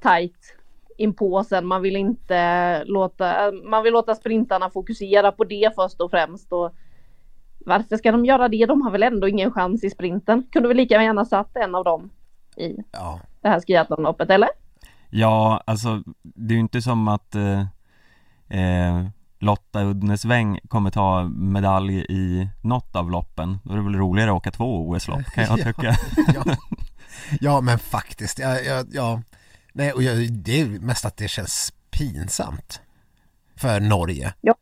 tight 0.03 0.57
inpå 0.97 1.45
sen. 1.45 1.67
Man 1.67 1.83
vill 1.83 1.97
inte 1.97 2.85
låta, 2.85 3.53
man 3.53 3.83
vill 3.83 3.93
låta 3.93 4.15
sprintarna 4.15 4.71
fokusera 4.71 5.33
på 5.33 5.45
det 5.45 5.73
först 5.75 6.01
och 6.01 6.11
främst. 6.11 6.53
Och 6.53 6.75
varför 7.67 7.97
ska 7.97 8.13
de 8.13 8.25
göra 8.25 8.49
det? 8.49 8.67
De 8.67 8.83
har 8.83 8.91
väl 8.91 9.03
ändå 9.03 9.29
ingen 9.29 9.53
chans 9.53 9.85
i 9.85 9.91
sprinten. 9.91 10.43
Kunde 10.53 10.69
vi 10.69 10.75
lika 10.75 11.03
gärna 11.03 11.25
satt 11.25 11.57
en 11.57 11.75
av 11.75 11.85
dem 11.85 12.11
i 12.57 12.77
ja. 12.93 13.21
det 13.41 13.49
här 13.49 13.61
skiathlonloppet, 13.61 14.31
eller? 14.31 14.49
Ja, 15.15 15.63
alltså 15.67 16.03
det 16.23 16.55
är 16.55 16.57
ju 16.57 16.61
inte 16.61 16.83
som 16.83 17.09
att 17.09 17.35
eh, 17.35 17.61
eh, 18.49 19.07
Lotta 19.39 19.83
Uddnesväng 19.83 20.61
kommer 20.69 20.91
ta 20.91 21.23
medalj 21.29 22.07
i 22.09 22.49
något 22.63 22.97
av 22.97 23.11
loppen. 23.11 23.59
Då 23.65 23.73
är 23.73 23.77
det 23.77 23.83
väl 23.83 23.95
roligare 23.95 24.31
att 24.31 24.37
åka 24.37 24.51
två 24.51 24.89
OS-lopp 24.89 25.25
kan 25.25 25.45
jag 25.45 25.57
tycka. 25.65 25.97
ja, 26.35 26.57
ja. 27.41 27.61
men 27.61 27.79
faktiskt, 27.79 28.39
ja, 28.39 28.61
ja, 28.61 28.85
ja. 28.93 29.23
Nej, 29.73 29.93
och 29.93 30.03
jag, 30.03 30.33
det 30.33 30.61
är 30.61 30.67
mest 30.67 31.05
att 31.05 31.17
det 31.17 31.29
känns 31.29 31.73
pinsamt 31.91 32.81
för 33.57 33.81
Norge. 33.81 34.35
Ja. 34.41 34.55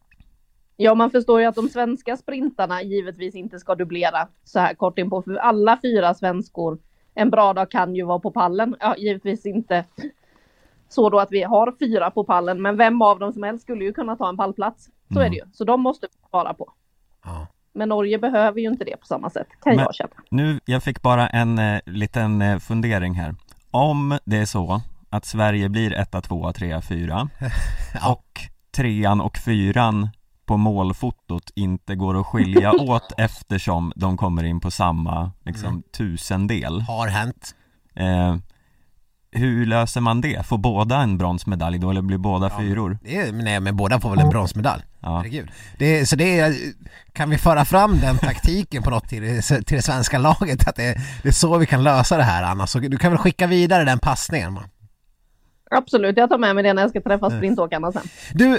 Ja, 0.76 0.95
man 0.95 1.11
förstår 1.11 1.40
ju 1.40 1.47
att 1.47 1.54
de 1.54 1.69
svenska 1.69 2.16
sprintarna 2.16 2.83
givetvis 2.83 3.35
inte 3.35 3.59
ska 3.59 3.75
dubblera 3.75 4.28
så 4.45 4.59
här 4.59 4.75
kort 4.75 4.99
in 4.99 5.11
på 5.11 5.23
för 5.23 5.35
alla 5.35 5.78
fyra 5.83 6.14
svenskor 6.14 6.78
en 7.14 7.30
bra 7.30 7.52
dag 7.52 7.71
kan 7.71 7.95
ju 7.95 8.04
vara 8.04 8.19
på 8.19 8.30
pallen. 8.30 8.76
Ja, 8.80 8.97
givetvis 8.97 9.47
inte 9.47 9.85
så 10.92 11.11
då 11.11 11.18
att 11.18 11.32
vi 11.32 11.42
har 11.42 11.75
fyra 11.78 12.11
på 12.11 12.25
pallen, 12.25 12.62
men 12.62 12.76
vem 12.76 13.02
av 13.02 13.18
dem 13.18 13.32
som 13.32 13.42
helst 13.42 13.62
skulle 13.62 13.85
ju 13.85 13.92
kunna 13.92 14.16
ta 14.16 14.28
en 14.28 14.37
pallplats. 14.37 14.85
Så 14.85 15.14
mm. 15.14 15.26
är 15.26 15.30
det 15.30 15.37
ju, 15.37 15.42
så 15.52 15.64
de 15.64 15.80
måste 15.80 16.06
vi 16.11 16.28
vara 16.30 16.54
på. 16.54 16.73
Ja. 17.25 17.47
Men 17.73 17.88
Norge 17.88 18.18
behöver 18.18 18.61
ju 18.61 18.68
inte 18.68 18.85
det 18.85 18.97
på 18.97 19.06
samma 19.06 19.30
sätt, 19.30 19.47
kan 19.62 19.76
men, 19.76 19.85
jag 19.85 19.94
känna. 19.94 20.11
Nu, 20.30 20.61
jag 20.64 20.82
fick 20.82 21.02
bara 21.02 21.28
en 21.28 21.59
eh, 21.59 21.80
liten 21.87 22.42
eh, 22.42 22.59
fundering 22.59 23.14
här. 23.14 23.35
Om 23.70 24.18
det 24.25 24.37
är 24.37 24.47
så 24.47 24.80
att 25.11 25.25
Sverige 25.25 25.68
blir 25.68 25.92
etta, 25.92 26.20
tvåa, 26.20 26.52
trea, 26.52 26.82
fyra 26.82 27.28
ja. 27.94 28.12
och 28.12 28.40
trean 28.76 29.20
och 29.20 29.37
fyran 29.37 30.09
på 30.47 30.56
målfotot 30.56 31.50
inte 31.54 31.94
går 31.94 32.20
att 32.20 32.26
skilja 32.26 32.73
åt 32.80 33.12
eftersom 33.16 33.92
de 33.97 34.16
kommer 34.16 34.44
in 34.44 34.61
på 34.61 34.70
samma 34.70 35.32
liksom 35.44 35.68
mm. 35.68 35.82
tusendel 35.97 36.80
Har 36.80 37.09
hänt 37.09 37.54
eh, 37.94 38.37
hur 39.32 39.66
löser 39.66 40.00
man 40.00 40.20
det? 40.20 40.46
Får 40.46 40.58
båda 40.58 40.96
en 40.96 41.18
bronsmedalj 41.18 41.78
då 41.78 41.90
eller 41.90 42.02
blir 42.02 42.18
båda 42.18 42.49
ja, 42.49 42.58
fyror? 42.58 42.99
Det 43.02 43.16
är, 43.16 43.32
nej 43.32 43.60
men 43.60 43.76
båda 43.76 44.00
får 44.00 44.10
väl 44.10 44.18
en 44.18 44.28
bronsmedalj 44.28 44.82
ja. 45.00 45.16
Herregud 45.16 45.50
det, 45.78 46.06
Så 46.06 46.16
det 46.16 46.38
är, 46.38 46.54
kan 47.12 47.30
vi 47.30 47.38
föra 47.38 47.64
fram 47.64 48.00
den 48.00 48.18
taktiken 48.18 48.82
på 48.82 48.90
något 48.90 49.08
till, 49.08 49.42
till 49.42 49.76
det 49.76 49.82
svenska 49.82 50.18
laget 50.18 50.68
att 50.68 50.76
det, 50.76 50.96
det 51.22 51.28
är 51.28 51.32
så 51.32 51.58
vi 51.58 51.66
kan 51.66 51.82
lösa 51.82 52.16
det 52.16 52.22
här 52.22 52.42
Anna, 52.42 52.66
så 52.66 52.78
du 52.78 52.96
kan 52.96 53.12
väl 53.12 53.18
skicka 53.18 53.46
vidare 53.46 53.84
den 53.84 53.99
passningen 53.99 54.52
man. 54.52 54.64
Absolut, 55.70 56.16
jag 56.16 56.30
tar 56.30 56.38
med 56.38 56.54
mig 56.54 56.64
det 56.64 56.72
när 56.72 56.82
jag 56.82 56.90
ska 56.90 57.00
träffa 57.00 57.30
sprintåkarna 57.30 57.92
sen 57.92 58.02
Du, 58.32 58.58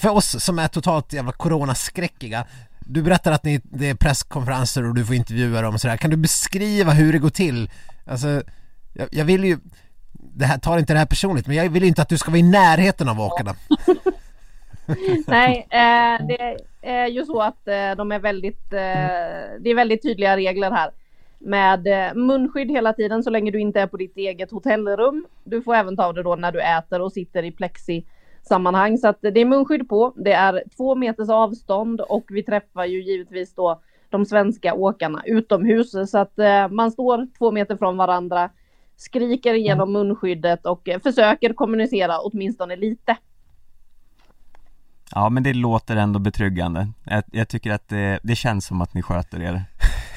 för 0.00 0.08
oss 0.08 0.44
som 0.44 0.58
är 0.58 0.68
totalt 0.68 1.12
jävla 1.12 1.32
coronaskräckiga 1.32 2.46
du 2.92 3.02
berättar 3.02 3.32
att 3.32 3.44
ni, 3.44 3.60
det 3.64 3.88
är 3.88 3.94
presskonferenser 3.94 4.88
och 4.88 4.94
du 4.94 5.04
får 5.04 5.14
intervjua 5.14 5.62
dem 5.62 5.74
och 5.74 5.80
sådär. 5.80 5.96
Kan 5.96 6.10
du 6.10 6.16
beskriva 6.16 6.92
hur 6.92 7.12
det 7.12 7.18
går 7.18 7.30
till? 7.30 7.70
Alltså, 8.06 8.42
jag, 8.92 9.08
jag 9.10 9.24
vill 9.24 9.44
ju, 9.44 9.58
det 10.12 10.44
här, 10.44 10.58
tar 10.58 10.78
inte 10.78 10.92
det 10.92 10.98
här 10.98 11.06
personligt, 11.06 11.46
men 11.46 11.56
jag 11.56 11.70
vill 11.70 11.84
inte 11.84 12.02
att 12.02 12.08
du 12.08 12.18
ska 12.18 12.30
vara 12.30 12.38
i 12.38 12.42
närheten 12.42 13.08
av 13.08 13.20
åkarna. 13.20 13.54
Nej, 15.26 15.66
eh, 15.70 16.26
det 16.26 16.56
är 16.82 17.06
ju 17.06 17.24
så 17.24 17.40
att 17.40 17.68
eh, 17.68 17.96
de 17.96 18.12
är 18.12 18.18
väldigt, 18.18 18.72
eh, 18.72 19.58
det 19.60 19.70
är 19.70 19.74
väldigt 19.74 20.02
tydliga 20.02 20.36
regler 20.36 20.70
här. 20.70 20.90
Med 21.38 21.86
eh, 21.86 22.14
munskydd 22.14 22.70
hela 22.70 22.92
tiden 22.92 23.22
så 23.22 23.30
länge 23.30 23.50
du 23.50 23.60
inte 23.60 23.80
är 23.80 23.86
på 23.86 23.96
ditt 23.96 24.16
eget 24.16 24.50
hotellrum. 24.50 25.26
Du 25.44 25.62
får 25.62 25.74
även 25.74 25.96
ta 25.96 26.04
av 26.04 26.14
det 26.14 26.22
då 26.22 26.36
när 26.36 26.52
du 26.52 26.60
äter 26.60 27.00
och 27.00 27.12
sitter 27.12 27.42
i 27.42 27.50
plexi 27.50 28.06
sammanhang. 28.42 28.98
Så 28.98 29.08
att 29.08 29.18
det 29.20 29.40
är 29.40 29.44
munskydd 29.44 29.88
på. 29.88 30.12
Det 30.16 30.32
är 30.32 30.62
två 30.76 30.94
meters 30.94 31.28
avstånd 31.28 32.00
och 32.00 32.24
vi 32.28 32.42
träffar 32.42 32.84
ju 32.84 33.02
givetvis 33.02 33.54
då 33.54 33.80
de 34.10 34.24
svenska 34.24 34.74
åkarna 34.74 35.22
utomhus 35.26 36.10
så 36.10 36.18
att 36.18 36.38
eh, 36.38 36.68
man 36.68 36.92
står 36.92 37.28
två 37.38 37.50
meter 37.50 37.76
från 37.76 37.96
varandra 37.96 38.50
skriker 39.00 39.54
igenom 39.54 39.88
mm. 39.88 39.92
munskyddet 39.92 40.66
och 40.66 40.88
eh, 40.88 41.00
försöker 41.00 41.52
kommunicera 41.52 42.18
åtminstone 42.20 42.76
lite. 42.76 43.16
Ja 45.14 45.28
men 45.28 45.42
det 45.42 45.54
låter 45.54 45.96
ändå 45.96 46.18
betryggande. 46.18 46.88
Jag, 47.04 47.24
jag 47.32 47.48
tycker 47.48 47.72
att 47.72 47.88
det, 47.88 48.20
det, 48.22 48.36
känns 48.36 48.66
som 48.66 48.80
att 48.80 48.94
ni 48.94 49.02
sköter 49.02 49.42
er 49.42 49.64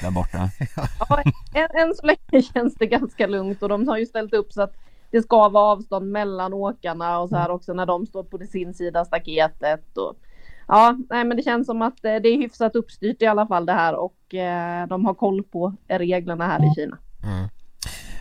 där 0.02 0.10
borta. 0.10 0.50
ja, 1.08 1.22
än, 1.54 1.82
än 1.82 1.94
så 1.94 2.06
länge 2.06 2.42
känns 2.54 2.74
det 2.74 2.86
ganska 2.86 3.26
lugnt 3.26 3.62
och 3.62 3.68
de 3.68 3.88
har 3.88 3.98
ju 3.98 4.06
ställt 4.06 4.34
upp 4.34 4.52
så 4.52 4.62
att 4.62 4.76
det 5.10 5.22
ska 5.22 5.48
vara 5.48 5.64
avstånd 5.64 6.10
mellan 6.10 6.52
åkarna 6.52 7.18
och 7.18 7.28
så 7.28 7.36
här 7.36 7.44
mm. 7.44 7.56
också 7.56 7.72
när 7.72 7.86
de 7.86 8.06
står 8.06 8.24
på 8.24 8.38
sin 8.38 8.74
sida 8.74 9.04
staketet. 9.04 9.96
Och, 9.96 10.14
ja, 10.68 10.98
nej, 11.10 11.24
men 11.24 11.36
det 11.36 11.42
känns 11.42 11.66
som 11.66 11.82
att 11.82 12.04
eh, 12.04 12.16
det 12.16 12.28
är 12.28 12.38
hyfsat 12.38 12.76
uppstyrt 12.76 13.22
i 13.22 13.26
alla 13.26 13.46
fall 13.46 13.66
det 13.66 13.72
här 13.72 13.94
och 13.94 14.34
eh, 14.34 14.86
de 14.86 15.04
har 15.04 15.14
koll 15.14 15.42
på 15.42 15.74
reglerna 15.88 16.46
här 16.46 16.72
i 16.72 16.74
Kina. 16.74 16.98
Mm 17.22 17.48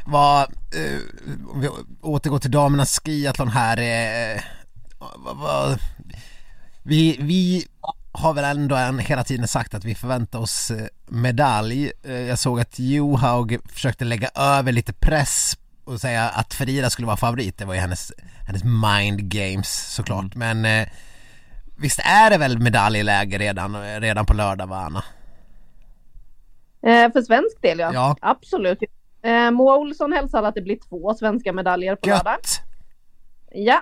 vad, 0.06 0.42
eh, 0.42 1.00
om 1.48 1.62
vi 1.62 1.70
återgår 2.02 2.40
till 2.40 2.52
damernas 2.52 3.00
skiathlon 3.00 3.50
här, 3.50 3.78
eh, 3.78 4.42
vad, 5.18 5.38
vad, 5.38 5.80
vi, 6.84 7.18
vi 7.20 7.68
har 8.12 8.34
väl 8.34 8.58
ändå 8.58 8.76
en, 8.76 9.00
hela 9.00 9.24
tiden 9.24 9.48
sagt 9.48 9.74
att 9.74 9.86
vi 9.86 9.96
förväntar 9.96 10.40
oss 10.40 10.72
eh, 10.72 10.88
medalj. 11.08 11.92
Eh, 12.04 12.14
jag 12.14 12.40
såg 12.40 12.60
att 12.60 12.80
Johaug 12.80 13.58
försökte 13.70 14.06
lägga 14.06 14.30
över 14.36 14.72
lite 14.72 14.94
press 14.94 15.58
och 15.84 16.02
säga 16.02 16.30
att 16.30 16.54
Frida 16.54 16.90
skulle 16.90 17.06
vara 17.06 17.18
favorit. 17.18 17.58
Det 17.58 17.66
var 17.66 17.74
ju 17.74 17.80
hennes, 17.80 18.12
hennes 18.48 18.64
mind 18.64 19.20
games 19.24 19.94
såklart. 19.96 20.36
Mm. 20.36 20.62
Men 20.62 20.82
eh, 20.82 20.88
visst 21.78 22.00
är 22.00 22.30
det 22.30 22.38
väl 22.38 22.60
medaljläge 22.60 23.38
redan, 23.38 24.02
redan 24.02 24.26
på 24.26 24.34
lördag 24.34 24.68
va 24.68 24.78
Anna? 24.78 25.04
Eh, 26.86 27.12
för 27.12 27.22
svensk 27.22 27.62
del 27.62 27.80
ja. 27.80 27.92
ja. 27.94 28.18
Absolut. 28.22 28.80
Eh, 29.24 29.52
Moa 29.52 29.78
Olsson 29.78 30.14
hälsar 30.14 30.44
att 30.44 30.56
det 30.56 30.62
blir 30.62 30.78
två 30.90 31.14
svenska 31.14 31.54
medaljer 31.54 31.96
på 31.96 32.10
lördag. 32.10 32.38
Ja, 33.52 33.82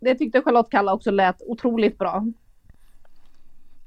det 0.00 0.14
tyckte 0.14 0.42
Charlotte 0.42 0.70
Kalla 0.70 0.94
också 0.94 1.10
lät 1.10 1.42
otroligt 1.46 1.98
bra. 1.98 2.26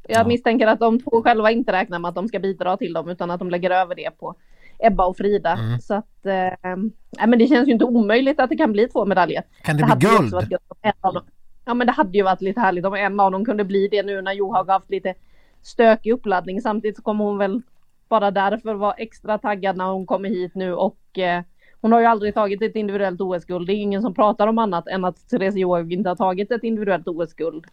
Jag 0.07 0.21
ja. 0.21 0.27
misstänker 0.27 0.67
att 0.67 0.79
de 0.79 0.99
två 0.99 1.23
själva 1.23 1.51
inte 1.51 1.71
räknar 1.71 1.99
med 1.99 2.09
att 2.09 2.15
de 2.15 2.27
ska 2.27 2.39
bidra 2.39 2.77
till 2.77 2.93
dem 2.93 3.09
utan 3.09 3.31
att 3.31 3.39
de 3.39 3.49
lägger 3.49 3.71
över 3.71 3.95
det 3.95 4.11
på 4.19 4.35
Ebba 4.79 5.05
och 5.05 5.17
Frida. 5.17 5.51
Mm. 5.51 5.79
Så 5.79 5.93
att, 5.93 6.25
eh, 6.25 6.75
men 7.27 7.39
det 7.39 7.47
känns 7.47 7.67
ju 7.67 7.71
inte 7.71 7.85
omöjligt 7.85 8.39
att 8.39 8.49
det 8.49 8.57
kan 8.57 8.71
bli 8.71 8.87
två 8.87 9.05
medaljer. 9.05 9.43
Kan 9.61 9.77
det, 9.77 9.87
det 9.87 9.95
bli 9.95 10.07
guld? 10.07 10.57
ja 11.65 11.73
men 11.73 11.87
det 11.87 11.93
hade 11.93 12.17
ju 12.17 12.23
varit 12.23 12.41
lite 12.41 12.59
härligt 12.59 12.85
om 12.85 12.93
en 12.93 13.19
av 13.19 13.31
dem 13.31 13.45
kunde 13.45 13.63
bli 13.63 13.87
det 13.87 14.03
nu 14.03 14.21
när 14.21 14.33
Johaug 14.33 14.69
haft 14.69 14.89
lite 14.89 15.13
stökig 15.61 16.11
uppladdning. 16.11 16.61
Samtidigt 16.61 16.95
så 16.95 17.01
kommer 17.01 17.25
hon 17.25 17.37
väl 17.37 17.61
bara 18.19 18.31
därför 18.31 18.73
var 18.73 18.93
extra 18.97 19.37
taggad 19.37 19.77
när 19.77 19.85
hon 19.85 20.05
kommer 20.05 20.29
hit 20.29 20.55
nu 20.55 20.73
och 20.73 21.19
eh, 21.19 21.43
hon 21.81 21.91
har 21.91 21.99
ju 21.99 22.05
aldrig 22.05 22.33
tagit 22.33 22.61
ett 22.61 22.75
individuellt 22.75 23.21
OS-guld. 23.21 23.67
Det 23.67 23.73
är 23.73 23.75
ingen 23.75 24.01
som 24.01 24.13
pratar 24.13 24.47
om 24.47 24.57
annat 24.57 24.87
än 24.87 25.05
att 25.05 25.29
Therese 25.29 25.55
Johaug 25.55 25.93
inte 25.93 26.09
har 26.09 26.15
tagit 26.15 26.51
ett 26.51 26.63
individuellt 26.63 27.07
OS-guld. 27.07 27.65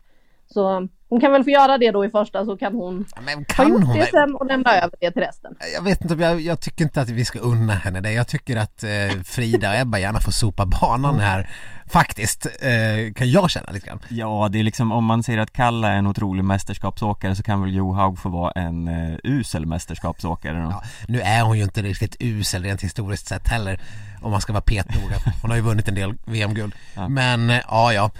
Så 0.52 0.88
hon 1.08 1.20
kan 1.20 1.32
väl 1.32 1.44
få 1.44 1.50
göra 1.50 1.78
det 1.78 1.90
då 1.90 2.04
i 2.04 2.10
första 2.10 2.44
så 2.44 2.56
kan 2.56 2.74
hon 2.74 3.04
Men 3.24 3.44
kan 3.44 3.66
ha 3.66 3.72
gjort 3.72 3.84
hon 3.84 3.96
det 3.96 4.06
sen 4.06 4.34
och 4.34 4.46
lämna 4.46 4.76
över 4.76 4.96
det 5.00 5.10
till 5.10 5.22
resten. 5.22 5.54
Jag 5.74 5.82
vet 5.82 6.02
inte, 6.02 6.14
jag, 6.14 6.40
jag 6.40 6.60
tycker 6.60 6.84
inte 6.84 7.00
att 7.00 7.08
vi 7.08 7.24
ska 7.24 7.38
unna 7.38 7.72
henne 7.72 8.00
det. 8.00 8.12
Jag 8.12 8.28
tycker 8.28 8.56
att 8.56 8.84
eh, 8.84 9.22
Frida 9.24 9.70
och 9.70 9.76
Ebba 9.76 9.98
gärna 9.98 10.20
får 10.20 10.32
sopa 10.32 10.66
banan 10.66 11.18
här 11.18 11.48
Faktiskt, 11.92 12.46
eh, 12.46 13.12
kan 13.14 13.30
jag 13.30 13.50
känna 13.50 13.72
lite 13.72 13.86
grann. 13.86 13.98
Ja, 14.08 14.48
det 14.52 14.58
är 14.58 14.62
liksom 14.62 14.92
om 14.92 15.04
man 15.04 15.22
säger 15.22 15.38
att 15.38 15.52
Kalla 15.52 15.88
är 15.88 15.96
en 15.96 16.06
otrolig 16.06 16.44
mästerskapsåkare 16.44 17.36
så 17.36 17.42
kan 17.42 17.62
väl 17.62 17.74
Johaug 17.74 18.18
få 18.18 18.28
vara 18.28 18.52
en 18.52 18.88
uh, 18.88 19.18
usel 19.24 19.66
mästerskapsåkare 19.66 20.62
då. 20.62 20.70
Ja, 20.70 20.82
nu 21.08 21.20
är 21.20 21.42
hon 21.42 21.58
ju 21.58 21.64
inte 21.64 21.82
riktigt 21.82 22.16
usel 22.20 22.62
rent 22.62 22.82
historiskt 22.82 23.28
sett 23.28 23.48
heller 23.48 23.80
om 24.22 24.30
man 24.30 24.40
ska 24.40 24.52
vara 24.52 24.62
petnoga. 24.62 25.16
Hon 25.42 25.50
har 25.50 25.56
ju 25.56 25.62
vunnit 25.62 25.88
en 25.88 25.94
del 25.94 26.14
VM-guld. 26.24 26.74
Ja. 26.94 27.08
Men 27.08 27.50
uh, 27.50 27.56
ja, 27.68 27.92
ja. 27.92 28.10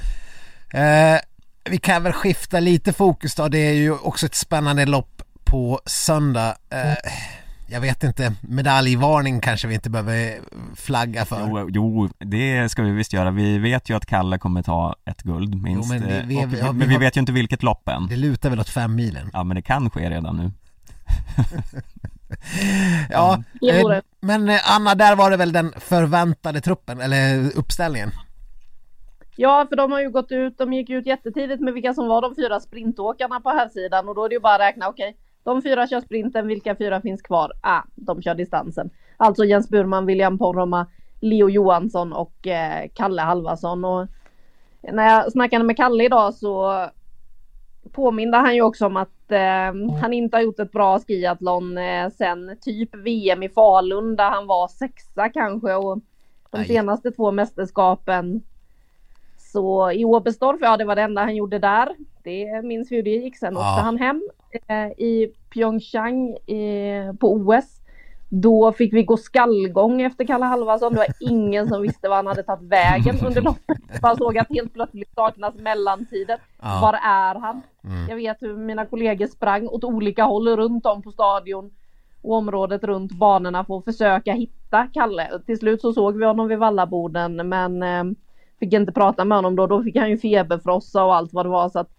Uh, 0.75 1.21
vi 1.65 1.79
kan 1.79 2.03
väl 2.03 2.13
skifta 2.13 2.61
lite 2.61 2.93
fokus 2.93 3.35
då. 3.35 3.49
Det 3.49 3.59
är 3.59 3.75
ju 3.75 3.93
också 3.93 4.27
ett 4.27 4.35
spännande 4.35 4.87
lopp 4.87 5.23
på 5.45 5.81
söndag. 5.87 6.57
Mm 6.71 6.97
jag 7.73 7.81
vet 7.81 8.05
inte, 8.05 8.35
medaljvarning 8.41 9.41
kanske 9.41 9.69
vi 9.69 9.75
inte 9.75 9.91
behöver 9.91 10.41
flagga 10.77 11.25
för 11.25 11.41
Jo, 11.41 11.69
jo 11.71 12.09
det 12.19 12.69
ska 12.69 12.83
vi 12.83 12.91
visst 12.91 13.13
göra. 13.13 13.31
Vi 13.31 13.59
vet 13.59 13.91
ju 13.91 13.97
att 13.97 14.07
Kalle 14.07 14.39
kommer 14.39 14.63
ta 14.63 14.97
ett 15.05 15.23
guld 15.23 15.63
minst 15.63 15.93
jo, 15.93 15.99
men, 15.99 16.09
vi, 16.09 16.23
vi, 16.27 16.37
och, 16.37 16.59
ja, 16.61 16.73
men 16.73 16.79
vi, 16.79 16.87
vi 16.87 16.97
vet 16.97 17.17
ju 17.17 17.21
inte 17.21 17.33
vilket 17.33 17.63
lopp 17.63 17.89
än 17.89 18.07
Det 18.07 18.17
lutar 18.17 18.51
väl 18.51 18.61
åt 18.61 18.69
fem 18.69 18.95
milen 18.95 19.31
Ja 19.33 19.45
men 19.45 19.55
det 19.55 19.63
kan 19.63 19.91
ske 19.91 20.11
redan 20.11 20.37
nu 20.37 20.51
ja, 23.11 23.43
vore- 23.61 23.97
eh, 23.97 24.03
men 24.21 24.49
eh, 24.49 24.75
Anna, 24.75 24.95
där 24.95 25.17
var 25.17 25.31
det 25.31 25.37
väl 25.37 25.53
den 25.53 25.73
förväntade 25.81 26.61
truppen, 26.61 27.01
eller 27.01 27.51
uppställningen? 27.57 28.11
Ja, 29.37 29.67
för 29.69 29.77
de 29.77 29.93
har 29.93 30.01
ju 30.01 30.11
gått 30.11 30.33
ut, 30.33 30.59
de 30.59 30.73
gick 30.73 30.91
ut 30.91 31.07
jättetidigt 31.07 31.61
med 31.61 31.75
vilka 31.75 31.95
som 31.95 32.09
var 32.09 32.23
de 32.23 32.35
fyra 32.35 32.61
sprintåkarna 32.61 33.41
på 33.41 33.51
här 33.51 33.69
sidan 33.69 34.09
och 34.09 34.15
då 34.15 34.25
är 34.25 34.29
det 34.29 34.35
ju 34.35 34.41
bara 34.41 34.55
att 34.55 34.61
räkna, 34.61 34.89
okej, 34.89 35.17
de 35.45 35.63
fyra 35.63 35.87
kör 35.87 36.01
sprinten, 36.01 36.47
vilka 36.47 36.77
fyra 36.77 37.01
finns 37.01 37.23
kvar? 37.23 37.53
Ah, 37.61 37.83
de 37.95 38.23
kör 38.23 38.35
distansen. 38.35 38.91
Alltså 39.17 39.45
Jens 39.45 39.69
Burman, 39.69 40.07
William 40.07 40.39
Poromaa, 40.39 40.87
Leo 41.21 41.49
Johansson 41.49 42.13
och 42.13 42.47
eh, 42.47 42.89
Kalle 42.95 43.23
Halvarsson. 43.23 43.85
Och 43.85 44.07
när 44.93 45.09
jag 45.09 45.33
snackade 45.33 45.65
med 45.65 45.77
Kalle 45.77 46.05
idag 46.05 46.35
så 46.35 46.87
påminde 47.93 48.37
han 48.37 48.55
ju 48.55 48.63
också 48.63 48.87
om 48.87 48.97
att 48.97 49.33
eh, 49.33 49.99
han 50.01 50.13
inte 50.13 50.37
har 50.37 50.43
gjort 50.43 50.59
ett 50.59 50.73
bra 50.73 50.99
skiathlon 50.99 51.79
eh, 51.79 52.09
sen 52.11 52.57
typ 52.61 52.95
VM 52.95 53.43
i 53.43 53.49
Falun 53.49 54.17
där 54.17 54.31
han 54.31 54.47
var 54.47 54.69
sexa 54.69 55.29
kanske 55.29 55.75
och 55.75 55.99
de 56.51 56.61
Aj. 56.61 56.67
senaste 56.67 57.11
två 57.11 57.31
mästerskapen 57.31 58.43
så 59.53 59.91
i 59.93 60.05
Oberstdorf, 60.05 60.59
ja 60.61 60.77
det 60.77 60.85
var 60.85 60.97
det 60.97 61.03
enda 61.03 61.21
han 61.23 61.37
gjorde 61.37 61.59
där. 61.59 61.89
Det 62.25 62.65
minns 62.65 62.93
vi 62.93 62.97
hur 62.97 63.03
det 63.03 63.11
gick. 63.11 63.37
Sen 63.37 63.55
Ja. 63.55 63.61
åkte 63.61 63.83
han 63.85 63.99
hem 63.99 64.23
eh, 64.69 64.87
i 64.87 65.33
Pyeongchang 65.55 66.31
eh, 66.47 67.13
på 67.21 67.33
OS. 67.33 67.79
Då 68.29 68.73
fick 68.73 68.93
vi 68.93 69.03
gå 69.03 69.17
skallgång 69.17 70.03
efter 70.03 70.25
Kalle 70.25 70.45
Halvarsson. 70.45 70.93
Det 70.93 70.99
var 70.99 71.31
ingen 71.31 71.69
som 71.69 71.83
visste 71.83 72.09
var 72.09 72.17
han 72.17 72.27
hade 72.27 72.43
tagit 72.43 72.69
vägen 72.69 73.17
under 73.27 73.41
loppet. 73.43 73.79
Man 74.03 74.17
såg 74.17 74.39
att 74.39 74.49
helt 74.51 74.75
plötsligt 74.75 75.15
saknas 75.15 75.55
mellantider. 75.55 76.39
Ja. 76.63 76.79
Var 76.83 76.93
är 76.95 77.35
han? 77.41 77.63
Mm. 77.85 78.09
Jag 78.09 78.17
vet 78.17 78.37
hur 78.43 78.57
mina 78.57 78.87
kollegor 78.87 79.27
sprang 79.27 79.69
åt 79.69 79.85
olika 79.85 80.25
håll 80.25 80.49
runt 80.57 80.87
om 80.87 81.03
på 81.03 81.11
stadion 81.11 81.71
och 82.23 82.35
området 82.35 82.85
runt 82.85 83.13
banorna 83.13 83.65
för 83.65 83.79
att 83.79 83.85
försöka 83.85 84.33
hitta 84.33 84.87
Kalle. 84.95 85.29
Till 85.47 85.59
slut 85.59 85.81
så 85.81 85.93
såg 85.93 86.17
vi 86.19 86.25
honom 86.27 86.49
vid 86.49 86.59
Vallaboden 86.59 87.49
men 87.49 87.83
eh, 87.83 88.05
fick 88.63 88.73
inte 88.73 88.93
prata 88.93 89.25
med 89.25 89.39
honom 89.39 89.57
då. 89.57 89.67
Då 89.67 89.83
fick 89.83 89.97
han 89.97 90.11
ju 90.11 90.19
feberfrossa 90.19 91.05
och 91.05 91.17
allt 91.17 91.33
vad 91.33 91.47
det 91.47 91.51
var. 91.51 91.69
Så 91.69 91.79
att 91.79 91.91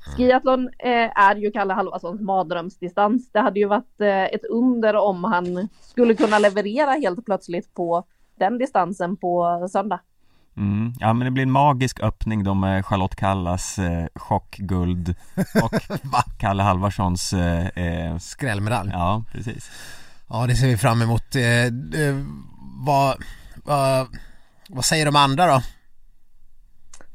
skiathlon 0.00 0.68
eh, 0.78 1.18
är 1.18 1.36
ju 1.36 1.50
Kalle 1.50 1.74
Halvarssons 1.74 2.20
mardrömsdistans. 2.20 3.32
Det 3.32 3.40
hade 3.40 3.60
ju 3.60 3.66
varit 3.66 4.00
eh, 4.00 4.24
ett 4.24 4.44
under 4.44 4.96
om 4.96 5.24
han 5.24 5.68
skulle 5.80 6.14
kunna 6.14 6.38
leverera 6.38 6.90
helt 6.90 7.24
plötsligt 7.24 7.74
på 7.74 8.04
den 8.38 8.58
distansen 8.58 9.16
på 9.16 9.66
söndag. 9.72 10.00
Mm. 10.56 10.92
Ja 11.00 11.12
men 11.12 11.24
det 11.24 11.30
blir 11.30 11.42
en 11.42 11.50
magisk 11.50 12.02
öppning 12.02 12.44
då 12.44 12.54
med 12.54 12.86
Charlotte 12.86 13.16
Kallas 13.16 13.78
eh, 13.78 14.06
chockguld 14.14 15.14
och? 15.62 15.98
Kalle 16.38 16.62
Halvarssons 16.62 17.32
eh, 17.32 17.66
eh, 17.66 18.18
Skrällmedalj. 18.18 18.90
Ja, 18.92 19.24
precis 19.32 19.70
Ja, 20.28 20.46
det 20.46 20.56
ser 20.56 20.66
vi 20.66 20.76
fram 20.76 21.02
emot. 21.02 21.36
Eh, 21.36 21.64
eh, 21.64 22.16
vad, 22.86 23.16
vad, 23.64 24.06
vad 24.68 24.84
säger 24.84 25.04
de 25.06 25.16
andra 25.16 25.46
då? 25.46 25.62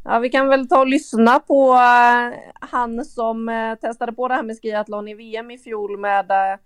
Ja, 0.05 0.19
vi 0.19 0.29
kan 0.29 0.47
väl 0.47 0.67
ta 0.67 0.79
och 0.79 0.87
lyssna 0.87 1.39
på 1.39 1.73
eh, 1.73 2.33
han 2.59 3.05
som 3.05 3.49
eh, 3.49 3.75
testade 3.75 4.13
på 4.13 4.27
det 4.27 4.33
här 4.33 4.43
med 4.43 4.61
skiathlon 4.61 5.07
i 5.07 5.13
VM 5.13 5.51
i 5.51 5.57
fjol 5.57 5.99
med 5.99 6.31
eh, 6.31 6.59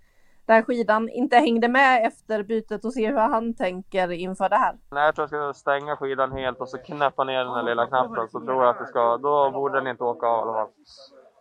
där 0.46 0.62
skidan 0.62 1.08
inte 1.08 1.36
hängde 1.36 1.68
med 1.68 2.06
efter 2.06 2.42
bytet 2.42 2.84
och 2.84 2.92
se 2.92 3.06
hur 3.06 3.18
han 3.18 3.54
tänker 3.54 4.12
inför 4.12 4.48
det 4.48 4.56
här. 4.56 4.74
Nej, 4.90 5.04
jag 5.04 5.14
tror 5.14 5.28
jag 5.30 5.56
ska 5.56 5.60
stänga 5.60 5.96
skidan 5.96 6.32
helt 6.32 6.60
och 6.60 6.68
så 6.68 6.78
knäppa 6.78 7.24
ner 7.24 7.44
den 7.44 7.54
här 7.54 7.62
lilla 7.62 7.86
knappen 7.86 8.28
så 8.28 8.40
tror 8.40 8.64
jag 8.64 8.70
att 8.70 8.78
det 8.78 8.86
ska, 8.86 9.16
då 9.16 9.50
borde 9.50 9.78
den 9.78 9.86
inte 9.86 10.04
åka 10.04 10.26
av 10.26 10.38
i 10.38 10.42
alla 10.42 10.52
fall. 10.52 10.72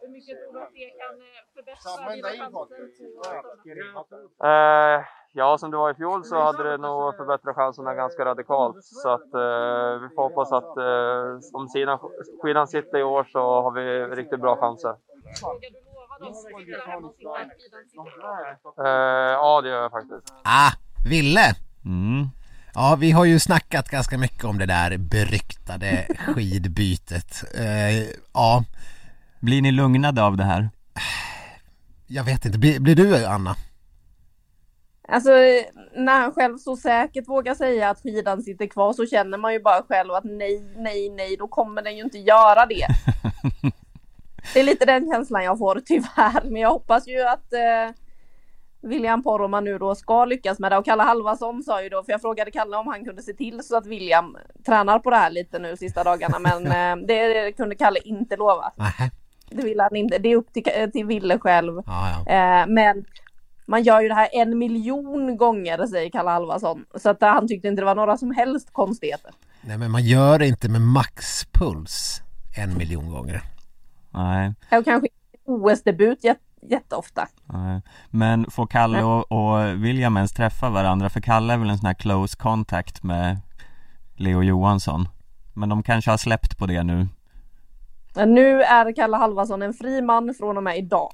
Hur 0.01 0.10
mycket 0.10 0.38
tror 0.43 0.53
du 0.53 0.60
att 0.62 0.73
det 0.73 0.89
kan 1.01 1.15
förbättra 1.55 2.15
dina 2.15 2.47
Eh, 4.43 5.03
ja, 5.38 5.58
som 5.58 5.71
det 5.71 5.78
var 5.78 5.91
i 5.91 5.93
fjol 5.93 6.26
så 6.26 6.43
hade 6.43 6.63
det 6.71 6.78
nog 6.78 7.15
förbättrat 7.15 7.56
chanserna 7.56 7.93
ganska 7.93 8.26
radikalt. 8.26 8.84
Så 8.84 9.10
att 9.10 9.34
eh, 9.34 10.02
vi 10.02 10.08
får 10.15 10.23
hoppas 10.23 10.52
att 10.52 10.78
eh, 10.78 11.60
om 11.60 11.67
sidan, 11.67 12.00
skidan 12.41 12.67
sitter 12.67 12.97
i 12.97 13.04
år 13.04 13.28
så 13.32 13.39
har 13.62 13.71
vi 13.71 14.15
riktigt 14.15 14.41
bra 14.41 14.56
chanser. 14.56 14.95
Eh, 18.78 19.32
ja, 19.32 19.62
det 19.62 19.69
gör 19.69 19.82
jag 19.82 19.91
faktiskt. 19.91 20.34
Ah, 20.43 20.71
Ville! 21.10 21.56
mm. 21.86 22.28
Ja, 22.73 22.97
vi 23.00 23.12
har 23.12 23.26
ju 23.26 23.39
snackat 23.39 23.89
ganska 23.89 24.17
mycket 24.17 24.43
om 24.43 24.58
det 24.58 24.65
där 24.65 24.97
beryktade 24.97 26.08
skidbytet. 26.28 27.56
Eh, 27.56 28.08
ja, 28.34 28.63
Blir 29.39 29.62
ni 29.62 29.71
lugnade 29.71 30.23
av 30.23 30.38
det 30.38 30.43
här? 30.43 30.69
jag 32.08 32.23
vet 32.23 32.45
inte. 32.45 32.60
Blir, 32.60 32.80
blir 32.80 32.95
du 32.95 33.26
Anna? 33.26 33.56
Alltså 35.10 35.30
när 35.93 36.20
han 36.20 36.34
själv 36.34 36.58
så 36.58 36.78
säkert 36.78 37.28
vågar 37.28 37.56
säga 37.56 37.89
att 37.89 38.02
skidan 38.02 38.41
sitter 38.41 38.67
kvar 38.67 38.93
så 38.93 39.06
känner 39.06 39.38
man 39.38 39.54
ju 39.54 39.60
bara 39.60 39.84
själv 39.84 40.13
att 40.13 40.24
nej, 40.24 40.74
nej, 40.76 41.10
nej, 41.10 41.38
då 41.38 41.48
kommer 41.48 41.82
den 41.82 41.98
ju 41.98 42.04
inte 42.04 42.17
göra 42.17 42.65
det. 42.65 42.88
Det 44.54 44.60
är 44.60 44.63
lite 44.63 44.86
den 44.86 45.12
känslan 45.12 45.43
jag 45.43 45.58
får 45.58 45.82
tyvärr, 45.86 46.43
men 46.43 46.62
jag 46.62 46.70
hoppas 46.70 47.08
ju 47.08 47.22
att 47.22 47.54
eh, 47.54 47.96
William 48.82 49.24
Poromaa 49.24 49.62
nu 49.62 49.78
då 49.78 49.96
ska 49.96 50.26
lyckas 50.26 50.60
med 50.60 50.72
det 50.72 50.78
och 50.78 50.86
Kalle 50.86 51.04
Halvarsson 51.04 51.63
sa 51.63 51.84
ju 51.84 51.89
då, 51.89 52.04
för 52.04 52.12
jag 52.12 52.22
frågade 52.22 52.52
Kalle 52.52 52.78
om 52.78 52.88
han 52.88 53.06
kunde 53.06 53.22
se 53.22 53.34
till 53.34 53.63
så 53.63 53.78
att 53.78 53.86
William 53.86 54.38
tränar 54.65 55.00
på 55.00 55.10
det 55.10 55.15
här 55.15 55.30
lite 55.30 55.60
nu 55.60 55.78
sista 55.78 56.04
dagarna, 56.04 56.39
men 56.39 56.67
eh, 57.02 57.08
det 57.08 57.52
kunde 57.52 57.76
Kalle 57.76 58.00
inte 58.00 58.36
lova. 58.36 58.72
Det 59.50 59.63
ville 59.63 59.84
han 59.84 59.96
inte, 59.96 60.17
det 60.17 60.30
är 60.30 60.36
upp 60.36 60.54
till, 60.54 60.63
till 60.93 61.06
Ville 61.06 61.39
själv. 61.39 61.84
Ja, 61.86 62.24
ja. 62.26 62.32
Eh, 62.34 62.67
men 62.67 63.06
man 63.67 63.84
gör 63.84 64.01
ju 64.01 64.08
det 64.08 64.13
här 64.15 64.30
en 64.34 64.58
miljon 64.58 65.38
gånger 65.38 65.86
säger 65.88 66.10
Kalle 66.10 66.30
Halvarsson. 66.30 66.86
Så 66.95 67.10
att 67.10 67.21
eh, 67.23 67.30
han 67.30 67.47
tyckte 67.47 67.67
inte 67.67 67.82
det 67.82 67.86
var 67.86 67.95
några 67.95 68.17
som 68.17 68.32
helst 68.32 68.69
konstigheter. 68.73 69.32
Nej, 69.62 69.77
men 69.77 69.91
man 69.91 70.03
gör 70.03 70.39
det 70.39 70.47
inte 70.47 70.69
med 70.69 70.82
maxpuls 70.82 72.21
en 72.58 72.77
miljon 72.77 73.12
gånger. 73.12 73.41
Nej, 74.10 74.53
Och 74.80 74.86
kanske 74.86 75.08
OS-debut 75.45 76.23
jät- 76.23 76.38
jätteofta. 76.69 77.27
nej. 77.45 77.82
Men 78.10 78.51
får 78.51 78.67
Kalle 78.67 79.03
och, 79.03 79.32
och 79.32 79.84
William 79.84 80.17
ens 80.17 80.32
träffa 80.34 80.69
varandra? 80.69 81.10
För 81.10 81.21
Kalle 81.21 81.53
är 81.53 81.58
väl 81.58 81.69
en 81.69 81.77
sån 81.77 81.86
här 81.88 81.93
close 81.93 82.38
contact 82.38 83.03
med 83.03 83.38
Leo 84.15 84.43
Johansson 84.43 85.08
Men 85.53 85.69
de 85.69 85.84
kanske 85.84 86.12
har 86.12 86.17
släppt 86.17 86.58
på 86.58 86.65
det 86.65 86.84
nu 86.84 87.08
nu 88.25 88.62
är 88.62 88.95
Kalle 88.95 89.17
Halvarsson 89.17 89.62
en 89.62 89.73
fri 89.73 90.01
man 90.01 90.34
från 90.34 90.58
och 90.58 90.63
med 90.63 90.77
idag. 90.77 91.12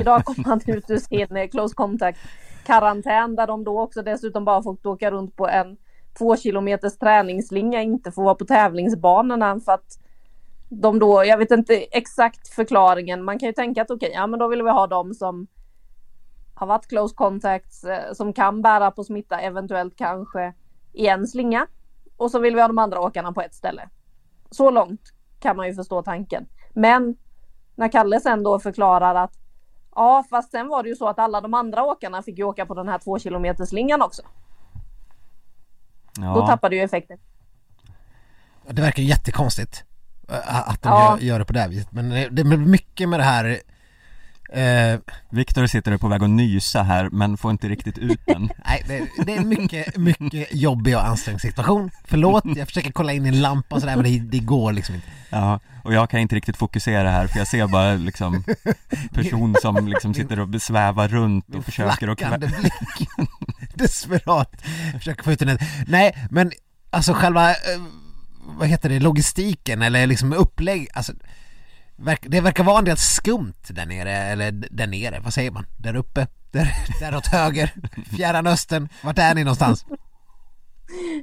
Idag 0.00 0.24
kom 0.24 0.44
han 0.44 0.60
ut 0.66 0.90
ur 0.90 0.98
sin 0.98 1.36
eh, 1.36 1.48
close 1.48 1.74
contact 1.74 2.18
karantän 2.66 3.36
där 3.36 3.46
de 3.46 3.64
då 3.64 3.80
också 3.80 4.02
dessutom 4.02 4.44
bara 4.44 4.62
fått 4.62 4.86
åka 4.86 5.10
runt 5.10 5.36
på 5.36 5.48
en 5.48 5.76
två 6.18 6.36
kilometers 6.36 6.98
träningslinje, 6.98 7.82
inte 7.82 8.12
får 8.12 8.24
vara 8.24 8.34
på 8.34 8.44
tävlingsbanorna 8.44 9.60
för 9.60 9.72
att 9.72 9.98
de 10.68 10.98
då, 10.98 11.24
jag 11.24 11.38
vet 11.38 11.50
inte 11.50 11.76
exakt 11.76 12.48
förklaringen, 12.48 13.24
man 13.24 13.38
kan 13.38 13.46
ju 13.46 13.52
tänka 13.52 13.82
att 13.82 13.90
okej, 13.90 14.10
ja 14.14 14.26
men 14.26 14.38
då 14.38 14.48
vill 14.48 14.62
vi 14.62 14.70
ha 14.70 14.86
dem 14.86 15.14
som 15.14 15.46
har 16.54 16.66
varit 16.66 16.86
close 16.86 17.14
contacts, 17.14 17.84
eh, 17.84 18.12
som 18.12 18.32
kan 18.32 18.62
bära 18.62 18.90
på 18.90 19.04
smitta, 19.04 19.40
eventuellt 19.40 19.96
kanske 19.96 20.52
i 20.92 21.06
en 21.06 21.26
slinga. 21.26 21.66
Och 22.16 22.30
så 22.30 22.38
vill 22.38 22.54
vi 22.54 22.60
ha 22.60 22.68
de 22.68 22.78
andra 22.78 23.00
åkarna 23.00 23.32
på 23.32 23.42
ett 23.42 23.54
ställe. 23.54 23.88
Så 24.50 24.70
långt 24.70 25.12
kan 25.40 25.56
man 25.56 25.66
ju 25.66 25.74
förstå 25.74 26.02
tanken. 26.02 26.46
Men 26.72 27.16
när 27.74 27.88
Kalle 27.88 28.20
sen 28.20 28.42
då 28.42 28.58
förklarar 28.58 29.14
att 29.14 29.32
ja, 29.94 30.24
fast 30.30 30.50
sen 30.50 30.68
var 30.68 30.82
det 30.82 30.88
ju 30.88 30.96
så 30.96 31.08
att 31.08 31.18
alla 31.18 31.40
de 31.40 31.54
andra 31.54 31.84
åkarna 31.84 32.22
fick 32.22 32.38
ju 32.38 32.44
åka 32.44 32.66
på 32.66 32.74
den 32.74 32.88
här 32.88 32.98
två 32.98 33.18
kilometers 33.18 33.68
slingan 33.68 34.02
också. 34.02 34.22
Då 36.14 36.22
Ja, 36.24 36.46
tappade 36.46 36.76
ju 36.76 36.82
effekten. 36.82 37.18
Det 38.70 38.82
verkar 38.82 39.02
ju 39.02 39.08
jättekonstigt 39.08 39.84
eh, 40.28 40.68
att 40.68 40.82
de 40.82 40.88
Ja. 40.88 41.10
gör, 41.10 41.18
gör 41.18 41.38
det 41.38 41.44
på 41.44 41.52
det 41.52 41.60
här 41.60 41.68
viset. 41.68 41.92
Men 41.92 42.08
det, 42.10 42.28
det 42.28 42.44
blir 42.44 42.58
mycket 42.58 43.08
med 43.08 43.20
det 43.20 43.24
här 43.24 43.58
eh, 44.52 45.00
Viktor 45.30 45.66
sitter 45.66 45.96
på 45.96 46.08
väg 46.08 46.22
att 46.22 46.30
nysa 46.30 46.82
här 46.82 47.08
men 47.12 47.36
får 47.36 47.50
inte 47.50 47.68
riktigt 47.68 47.98
ut 47.98 48.20
den 48.26 48.50
Nej, 48.64 48.84
det, 48.86 49.24
det 49.26 49.34
är 49.34 49.36
en 49.36 49.48
mycket, 49.48 49.96
mycket 49.96 50.54
jobbig 50.54 50.96
och 50.96 51.06
ansträngd 51.06 51.40
situation. 51.40 51.90
Förlåt, 52.04 52.44
jag 52.56 52.66
försöker 52.66 52.92
kolla 52.92 53.12
in 53.12 53.26
i 53.26 53.28
en 53.28 53.40
lampa 53.40 53.74
och 53.74 53.80
sådär 53.80 53.96
men 53.96 54.04
det, 54.04 54.18
det 54.18 54.38
går 54.38 54.72
liksom 54.72 54.94
inte. 54.94 55.06
Ja, 55.30 55.60
och 55.84 55.94
jag 55.94 56.10
kan 56.10 56.20
inte 56.20 56.36
riktigt 56.36 56.56
fokusera 56.56 57.10
här 57.10 57.26
för 57.26 57.38
jag 57.38 57.48
ser 57.48 57.66
bara 57.66 57.94
liksom 57.94 58.44
person 59.12 59.56
som 59.62 59.88
liksom 59.88 60.14
sitter 60.14 60.40
och 60.40 60.62
svävar 60.62 61.08
runt 61.08 61.54
och 61.54 61.64
försöker 61.64 62.08
att 62.08 62.18
Flackande 62.18 62.46
blick. 62.46 63.08
Desperat. 63.74 64.62
Försöker 64.98 65.22
få 65.22 65.32
ut 65.32 65.38
den. 65.38 65.58
Nej, 65.86 66.26
men 66.30 66.52
alltså 66.90 67.12
själva, 67.12 67.50
eh, 67.50 67.56
vad 68.58 68.68
heter 68.68 68.88
det, 68.88 69.00
logistiken 69.00 69.82
eller 69.82 70.06
liksom 70.06 70.32
upplägg, 70.32 70.88
alltså 70.94 71.12
det 72.20 72.40
verkar 72.40 72.64
vara 72.64 72.78
en 72.78 72.84
del 72.84 72.96
skumt 72.96 73.62
där 73.68 73.86
nere, 73.86 74.12
eller 74.12 74.52
där 74.52 74.86
nere, 74.86 75.20
vad 75.24 75.34
säger 75.34 75.50
man? 75.50 75.66
Där 75.76 75.96
uppe? 75.96 76.26
Där, 76.50 76.68
där 77.00 77.16
åt 77.16 77.26
höger? 77.26 77.72
Fjärran 78.16 78.46
Östern? 78.46 78.88
Vart 79.02 79.18
är 79.18 79.34
ni 79.34 79.44
någonstans? 79.44 79.86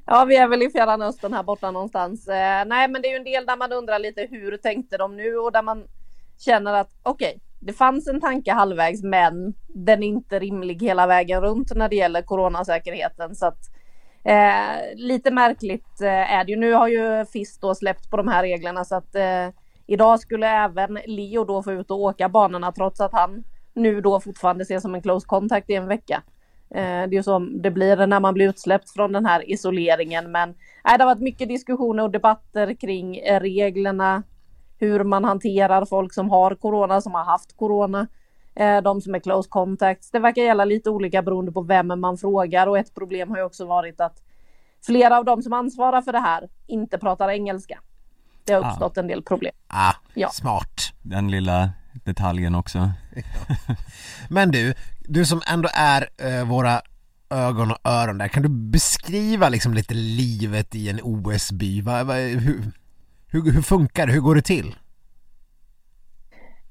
Ja, 0.05 0.25
vi 0.25 0.37
är 0.37 0.47
väl 0.47 0.61
i 0.61 0.69
Fjärran 0.69 1.01
Östern 1.01 1.33
här 1.33 1.43
borta 1.43 1.71
någonstans. 1.71 2.27
Eh, 2.27 2.65
nej, 2.65 2.87
men 2.87 3.01
det 3.01 3.07
är 3.07 3.09
ju 3.09 3.17
en 3.17 3.23
del 3.23 3.45
där 3.45 3.57
man 3.57 3.71
undrar 3.71 3.99
lite 3.99 4.27
hur 4.31 4.57
tänkte 4.57 4.97
de 4.97 5.15
nu 5.15 5.37
och 5.37 5.51
där 5.51 5.63
man 5.63 5.87
känner 6.37 6.73
att 6.73 6.89
okej, 7.03 7.39
det 7.59 7.73
fanns 7.73 8.07
en 8.07 8.21
tanke 8.21 8.51
halvvägs 8.51 9.03
men 9.03 9.53
den 9.67 10.03
är 10.03 10.07
inte 10.07 10.39
rimlig 10.39 10.81
hela 10.81 11.07
vägen 11.07 11.41
runt 11.41 11.75
när 11.75 11.89
det 11.89 11.95
gäller 11.95 12.21
coronasäkerheten. 12.21 13.35
Så 13.35 13.45
att, 13.45 13.59
eh, 14.23 14.95
lite 14.95 15.31
märkligt 15.31 16.01
eh, 16.01 16.33
är 16.33 16.43
det 16.43 16.51
ju. 16.51 16.57
Nu 16.57 16.73
har 16.73 16.87
ju 16.87 17.25
FIS 17.25 17.59
då 17.59 17.75
släppt 17.75 18.09
på 18.09 18.17
de 18.17 18.27
här 18.27 18.43
reglerna 18.43 18.85
så 18.85 18.95
att 18.95 19.15
eh, 19.15 19.47
idag 19.87 20.19
skulle 20.19 20.47
även 20.47 20.99
Leo 21.05 21.43
då 21.43 21.63
få 21.63 21.71
ut 21.71 21.91
och 21.91 21.99
åka 21.99 22.29
banorna 22.29 22.71
trots 22.71 23.01
att 23.01 23.11
han 23.13 23.43
nu 23.73 24.01
då 24.01 24.19
fortfarande 24.19 24.61
ses 24.61 24.81
som 24.81 24.95
en 24.95 25.01
close 25.01 25.27
contact 25.27 25.69
i 25.69 25.73
en 25.73 25.87
vecka. 25.87 26.23
Eh, 26.69 26.81
det 26.81 26.81
är 26.81 27.13
ju 27.13 27.23
så 27.23 27.39
det 27.39 27.71
blir 27.71 28.07
när 28.07 28.19
man 28.19 28.33
blir 28.33 28.49
utsläppt 28.49 28.89
från 28.89 29.11
den 29.11 29.25
här 29.25 29.51
isoleringen. 29.51 30.31
Men 30.31 30.49
nej, 30.83 30.97
det 30.97 31.03
har 31.03 31.11
varit 31.11 31.21
mycket 31.23 31.49
diskussioner 31.49 32.03
och 32.03 32.11
debatter 32.11 32.73
kring 32.73 33.17
eh, 33.17 33.39
reglerna, 33.39 34.23
hur 34.77 35.03
man 35.03 35.25
hanterar 35.25 35.85
folk 35.85 36.13
som 36.13 36.29
har 36.29 36.55
corona, 36.55 37.01
som 37.01 37.13
har 37.13 37.23
haft 37.23 37.57
corona, 37.57 38.07
eh, 38.55 38.81
de 38.81 39.01
som 39.01 39.15
är 39.15 39.19
close 39.19 39.49
contacts. 39.49 40.11
Det 40.11 40.19
verkar 40.19 40.41
gälla 40.41 40.65
lite 40.65 40.89
olika 40.89 41.21
beroende 41.21 41.51
på 41.51 41.61
vem 41.61 41.99
man 41.99 42.17
frågar 42.17 42.67
och 42.67 42.77
ett 42.77 42.95
problem 42.95 43.29
har 43.29 43.37
ju 43.37 43.43
också 43.43 43.65
varit 43.65 44.01
att 44.01 44.21
flera 44.85 45.17
av 45.17 45.25
de 45.25 45.41
som 45.41 45.53
ansvarar 45.53 46.01
för 46.01 46.11
det 46.11 46.19
här 46.19 46.49
inte 46.67 46.97
pratar 46.97 47.29
engelska. 47.29 47.79
Det 48.45 48.53
har 48.53 48.69
uppstått 48.69 48.97
ah. 48.97 49.01
en 49.01 49.07
del 49.07 49.23
problem. 49.23 49.53
Ah, 49.67 49.93
ja. 50.13 50.29
smart. 50.29 50.93
Den 51.01 51.31
lilla 51.31 51.69
detaljen 51.93 52.55
också. 52.55 52.91
Men 54.29 54.51
du, 54.51 54.73
du 54.99 55.25
som 55.25 55.41
ändå 55.47 55.69
är 55.73 56.09
eh, 56.17 56.47
våra 56.47 56.81
ögon 57.29 57.71
och 57.71 57.77
öron 57.83 58.17
där, 58.17 58.27
kan 58.27 58.43
du 58.43 58.49
beskriva 58.49 59.49
liksom 59.49 59.73
lite 59.73 59.93
livet 59.93 60.75
i 60.75 60.89
en 60.89 60.99
OS-by? 61.03 61.81
Hur, 61.81 62.71
hur, 63.27 63.51
hur 63.51 63.61
funkar 63.61 64.07
det? 64.07 64.13
Hur 64.13 64.21
går 64.21 64.35
det 64.35 64.41
till? 64.41 64.75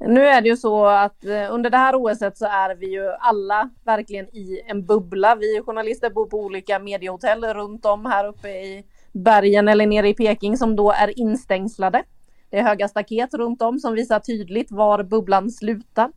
Nu 0.06 0.26
är 0.26 0.40
det 0.40 0.48
ju 0.48 0.56
så 0.56 0.86
att 0.86 1.24
eh, 1.24 1.54
under 1.54 1.70
det 1.70 1.76
här 1.76 1.94
OSet 1.94 2.38
så 2.38 2.46
är 2.46 2.74
vi 2.74 2.86
ju 2.86 3.10
alla 3.10 3.70
verkligen 3.84 4.26
i 4.26 4.62
en 4.66 4.86
bubbla. 4.86 5.34
Vi 5.34 5.62
journalister 5.66 6.10
bor 6.10 6.26
på 6.26 6.40
olika 6.40 6.78
mediehotell 6.78 7.44
runt 7.44 7.86
om 7.86 8.06
här 8.06 8.26
uppe 8.26 8.48
i 8.48 8.84
bergen 9.14 9.68
eller 9.68 9.86
nere 9.86 10.08
i 10.08 10.14
Peking 10.14 10.56
som 10.56 10.76
då 10.76 10.90
är 10.90 11.18
instängslade. 11.18 12.02
Det 12.50 12.58
är 12.58 12.62
höga 12.62 12.88
staket 12.88 13.34
runt 13.34 13.62
om 13.62 13.78
som 13.78 13.94
visar 13.94 14.20
tydligt 14.20 14.72
var 14.72 15.02
bubblan 15.02 15.50
slutar. 15.50 16.12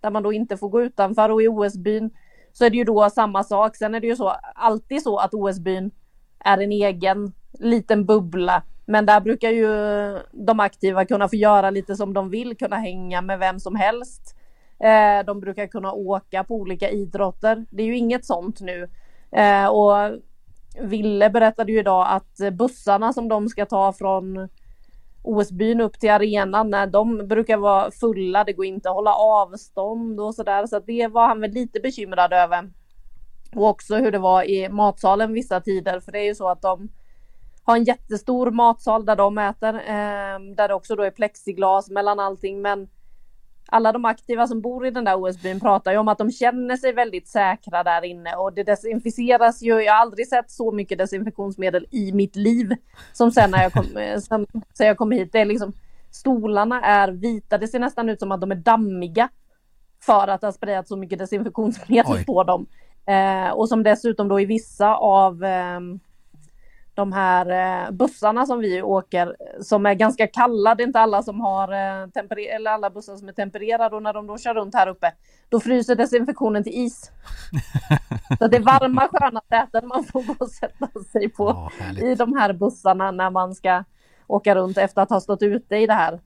Där 0.00 0.10
man 0.10 0.22
då 0.22 0.32
inte 0.32 0.56
får 0.56 0.68
gå 0.68 0.82
utanför 0.82 1.28
och 1.28 1.42
i 1.42 1.48
OS-byn 1.48 2.10
så 2.52 2.64
är 2.64 2.70
det 2.70 2.76
ju 2.76 2.84
då 2.84 3.10
samma 3.10 3.44
sak. 3.44 3.76
Sen 3.76 3.94
är 3.94 4.00
det 4.00 4.06
ju 4.06 4.16
så 4.16 4.28
alltid 4.54 5.02
så 5.02 5.18
att 5.18 5.34
OS-byn 5.34 5.90
är 6.38 6.58
en 6.58 6.72
egen 6.72 7.32
liten 7.52 8.06
bubbla. 8.06 8.62
Men 8.86 9.06
där 9.06 9.20
brukar 9.20 9.50
ju 9.50 9.68
de 10.32 10.60
aktiva 10.60 11.04
kunna 11.04 11.28
få 11.28 11.36
göra 11.36 11.70
lite 11.70 11.96
som 11.96 12.14
de 12.14 12.30
vill, 12.30 12.56
kunna 12.56 12.76
hänga 12.76 13.22
med 13.22 13.38
vem 13.38 13.60
som 13.60 13.76
helst. 13.76 14.36
Eh, 14.78 15.26
de 15.26 15.40
brukar 15.40 15.66
kunna 15.66 15.92
åka 15.92 16.44
på 16.44 16.54
olika 16.54 16.90
idrotter. 16.90 17.66
Det 17.70 17.82
är 17.82 17.86
ju 17.86 17.96
inget 17.96 18.24
sånt 18.24 18.60
nu. 18.60 18.88
Eh, 19.32 19.66
och 19.66 20.20
Ville 20.80 21.30
berättade 21.30 21.72
ju 21.72 21.78
idag 21.78 22.06
att 22.08 22.52
bussarna 22.52 23.12
som 23.12 23.28
de 23.28 23.48
ska 23.48 23.66
ta 23.66 23.92
från 23.92 24.48
OS-byn 25.22 25.80
upp 25.80 26.00
till 26.00 26.10
arenan, 26.10 26.70
när 26.70 26.86
de 26.86 27.28
brukar 27.28 27.56
vara 27.56 27.90
fulla, 27.90 28.44
det 28.44 28.52
går 28.52 28.66
inte 28.66 28.88
att 28.88 28.94
hålla 28.94 29.14
avstånd 29.14 30.20
och 30.20 30.34
sådär. 30.34 30.66
Så 30.66 30.78
det 30.78 31.06
var 31.06 31.26
han 31.26 31.40
väl 31.40 31.50
lite 31.50 31.80
bekymrad 31.80 32.32
över. 32.32 32.70
Och 33.54 33.68
också 33.68 33.96
hur 33.96 34.12
det 34.12 34.18
var 34.18 34.42
i 34.42 34.68
matsalen 34.68 35.32
vissa 35.32 35.60
tider, 35.60 36.00
för 36.00 36.12
det 36.12 36.18
är 36.18 36.24
ju 36.24 36.34
så 36.34 36.48
att 36.48 36.62
de 36.62 36.88
har 37.64 37.76
en 37.76 37.84
jättestor 37.84 38.50
matsal 38.50 39.04
där 39.04 39.16
de 39.16 39.38
äter, 39.38 39.74
eh, 39.74 40.54
där 40.56 40.68
det 40.68 40.74
också 40.74 40.96
då 40.96 41.02
är 41.02 41.10
plexiglas 41.10 41.90
mellan 41.90 42.20
allting. 42.20 42.62
Men 42.62 42.88
alla 43.66 43.92
de 43.92 44.04
aktiva 44.04 44.46
som 44.46 44.60
bor 44.60 44.86
i 44.86 44.90
den 44.90 45.04
där 45.04 45.14
OS-byn 45.14 45.60
pratar 45.60 45.92
ju 45.92 45.98
om 45.98 46.08
att 46.08 46.18
de 46.18 46.30
känner 46.30 46.76
sig 46.76 46.92
väldigt 46.92 47.28
säkra 47.28 47.82
där 47.82 48.04
inne 48.04 48.34
och 48.34 48.52
det 48.52 48.62
desinficeras 48.62 49.62
ju. 49.62 49.82
Jag 49.82 49.92
har 49.92 50.00
aldrig 50.00 50.28
sett 50.28 50.50
så 50.50 50.72
mycket 50.72 50.98
desinfektionsmedel 50.98 51.86
i 51.90 52.12
mitt 52.12 52.36
liv 52.36 52.74
som 53.12 53.30
sen 53.30 53.50
när 53.50 53.62
jag 53.62 53.72
kom, 53.72 53.84
sen, 54.20 54.46
sen 54.72 54.86
jag 54.86 54.96
kom 54.96 55.10
hit. 55.10 55.32
Det 55.32 55.40
är 55.40 55.44
liksom 55.44 55.72
stolarna 56.10 56.82
är 56.82 57.08
vita. 57.08 57.58
Det 57.58 57.68
ser 57.68 57.78
nästan 57.78 58.08
ut 58.08 58.20
som 58.20 58.32
att 58.32 58.40
de 58.40 58.50
är 58.50 58.56
dammiga 58.56 59.28
för 60.00 60.28
att 60.28 60.40
det 60.40 60.46
har 60.46 60.52
sprayat 60.52 60.88
så 60.88 60.96
mycket 60.96 61.18
desinfektionsmedel 61.18 62.12
Oj. 62.12 62.24
på 62.24 62.44
dem. 62.44 62.66
Eh, 63.06 63.50
och 63.50 63.68
som 63.68 63.82
dessutom 63.82 64.28
då 64.28 64.40
i 64.40 64.44
vissa 64.44 64.94
av 64.94 65.44
eh, 65.44 65.80
de 66.94 67.12
här 67.12 67.46
eh, 67.86 67.90
bussarna 67.90 68.46
som 68.46 68.60
vi 68.60 68.82
åker 68.82 69.36
som 69.60 69.86
är 69.86 69.94
ganska 69.94 70.26
kalla. 70.26 70.74
Det 70.74 70.82
är 70.82 70.86
inte 70.86 71.00
alla 71.00 71.22
som 71.22 71.40
har 71.40 71.72
eh, 71.72 72.06
temper- 72.06 72.56
eller 72.56 72.70
alla 72.70 72.90
bussar 72.90 73.16
som 73.16 73.28
är 73.28 73.32
tempererade 73.32 73.96
och 73.96 74.02
när 74.02 74.12
de 74.12 74.26
då 74.26 74.38
kör 74.38 74.54
runt 74.54 74.74
här 74.74 74.86
uppe 74.88 75.12
då 75.48 75.60
fryser 75.60 75.94
desinfektionen 75.94 76.64
till 76.64 76.72
is. 76.74 77.10
Så 78.38 78.48
det 78.48 78.56
är 78.56 78.60
varma 78.60 79.08
sköna 79.12 79.40
säten 79.48 79.88
man 79.88 80.04
får 80.04 80.22
gå 80.22 80.34
och 80.38 80.50
sätta 80.50 80.88
sig 81.12 81.28
på 81.28 81.44
oh, 81.46 82.04
i 82.04 82.14
de 82.14 82.36
här 82.36 82.52
bussarna 82.52 83.10
när 83.10 83.30
man 83.30 83.54
ska 83.54 83.84
åka 84.26 84.54
runt 84.54 84.78
efter 84.78 85.02
att 85.02 85.10
ha 85.10 85.20
stått 85.20 85.42
ute 85.42 85.76
i 85.76 85.86
det 85.86 85.94
här 85.94 86.20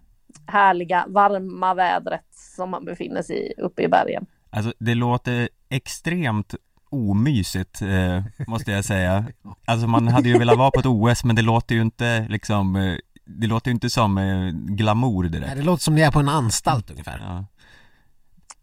härliga 0.47 1.05
varma 1.09 1.75
vädret 1.75 2.27
som 2.31 2.71
man 2.71 2.85
befinner 2.85 3.23
sig 3.23 3.37
i 3.37 3.61
uppe 3.61 3.83
i 3.83 3.89
bergen. 3.89 4.27
Alltså 4.51 4.73
det 4.79 4.95
låter 4.95 5.49
extremt 5.69 6.55
omysigt 6.91 7.83
eh, 7.83 8.47
måste 8.47 8.71
jag 8.71 8.85
säga. 8.85 9.25
Alltså 9.65 9.87
man 9.87 10.09
hade 10.09 10.29
ju 10.29 10.39
velat 10.39 10.59
vara 10.59 10.71
på 10.71 10.81
ett 10.81 10.87
OS 10.87 11.25
men 11.25 11.37
det 11.37 11.43
låter 11.43 11.75
ju 11.75 11.83
inte 11.83 12.27
liksom 12.29 12.77
eh, 12.77 12.95
Det 13.25 13.47
låter 13.47 13.71
ju 13.71 13.75
inte 13.75 13.91
som 13.91 14.19
eh, 14.19 14.49
glamour 14.51 15.25
direkt. 15.25 15.47
Nej, 15.47 15.57
det 15.57 15.63
låter 15.63 15.83
som 15.83 15.95
det 15.97 16.03
är 16.03 16.11
på 16.11 16.19
en 16.19 16.29
anstalt 16.29 16.91
ungefär. 16.91 17.19
Ja. 17.21 17.45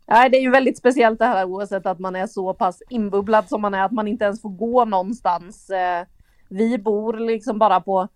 Nej, 0.07 0.29
det 0.29 0.37
är 0.37 0.41
ju 0.41 0.51
väldigt 0.51 0.77
speciellt 0.77 1.19
det 1.19 1.25
här 1.25 1.45
OSet 1.45 1.85
att 1.85 1.99
man 1.99 2.15
är 2.15 2.27
så 2.27 2.53
pass 2.53 2.81
inbubblad 2.89 3.49
som 3.49 3.61
man 3.61 3.73
är, 3.73 3.83
att 3.83 3.91
man 3.91 4.07
inte 4.07 4.25
ens 4.25 4.41
får 4.41 4.49
gå 4.49 4.85
någonstans. 4.85 5.69
Eh, 5.69 6.05
vi 6.49 6.77
bor 6.77 7.13
liksom 7.13 7.59
bara 7.59 7.81
på 7.81 8.07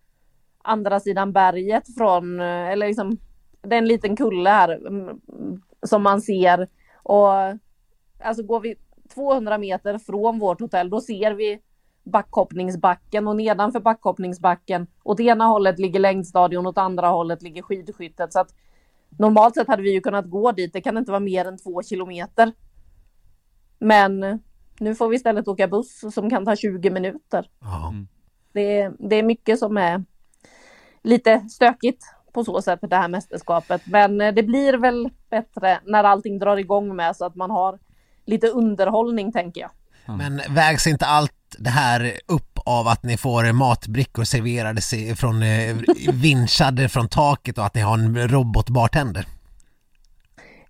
andra 0.63 0.99
sidan 0.99 1.33
berget 1.33 1.83
från, 1.97 2.39
eh, 2.39 2.69
eller 2.69 2.87
liksom, 2.87 3.17
det 3.61 3.75
är 3.75 3.77
en 3.77 3.87
liten 3.87 4.15
kulle 4.15 4.49
här 4.49 4.87
mm, 4.87 5.21
som 5.83 6.03
man 6.03 6.21
ser. 6.21 6.67
Och 7.03 7.29
alltså 8.23 8.43
går 8.43 8.59
vi 8.59 8.75
200 9.15 9.57
meter 9.57 9.97
från 9.97 10.39
vårt 10.39 10.61
hotell, 10.61 10.89
då 10.89 11.01
ser 11.01 11.31
vi 11.31 11.59
backhoppningsbacken 12.03 13.27
och 13.27 13.35
nedanför 13.35 13.79
backhoppningsbacken 13.79 14.87
åt 15.03 15.19
ena 15.19 15.45
hållet 15.45 15.79
ligger 15.79 15.99
längdstadion, 15.99 16.67
åt 16.67 16.77
andra 16.77 17.07
hållet 17.07 17.41
ligger 17.41 17.61
skidskyttet. 17.61 18.33
Så 18.33 18.39
att 18.39 18.55
normalt 19.09 19.55
sett 19.55 19.67
hade 19.67 19.83
vi 19.83 19.91
ju 19.93 20.01
kunnat 20.01 20.29
gå 20.29 20.51
dit, 20.51 20.73
det 20.73 20.81
kan 20.81 20.97
inte 20.97 21.11
vara 21.11 21.19
mer 21.19 21.45
än 21.45 21.57
två 21.57 21.83
kilometer. 21.83 22.53
Men 23.79 24.39
nu 24.79 24.95
får 24.95 25.09
vi 25.09 25.15
istället 25.15 25.47
åka 25.47 25.67
buss 25.67 26.13
som 26.13 26.29
kan 26.29 26.45
ta 26.45 26.55
20 26.55 26.89
minuter. 26.89 27.49
Mm. 27.89 28.07
Det, 28.53 28.91
det 28.99 29.15
är 29.15 29.23
mycket 29.23 29.59
som 29.59 29.77
är 29.77 30.03
lite 31.03 31.39
stökigt 31.39 32.03
på 32.33 32.43
så 32.43 32.61
sätt 32.61 32.79
det 32.81 32.95
här 32.95 33.07
mästerskapet. 33.07 33.81
Men 33.87 34.17
det 34.17 34.43
blir 34.43 34.73
väl 34.73 35.09
bättre 35.29 35.79
när 35.85 36.03
allting 36.03 36.39
drar 36.39 36.57
igång 36.57 36.95
med 36.95 37.15
så 37.15 37.25
att 37.25 37.35
man 37.35 37.51
har 37.51 37.79
lite 38.29 38.47
underhållning 38.47 39.31
tänker 39.31 39.61
jag. 39.61 39.71
Men 40.17 40.41
vägs 40.49 40.87
inte 40.87 41.05
allt 41.05 41.33
det 41.57 41.69
här 41.69 42.11
upp 42.25 42.59
av 42.65 42.87
att 42.87 43.03
ni 43.03 43.17
får 43.17 43.51
matbrickor 43.51 44.23
serverade 44.23 44.81
från 45.15 45.43
eh, 45.43 45.75
vinschade 46.13 46.89
från 46.89 47.07
taket 47.07 47.57
och 47.57 47.65
att 47.65 47.75
ni 47.75 47.81
har 47.81 47.93
en 47.93 48.27
robotbartender? 48.27 49.25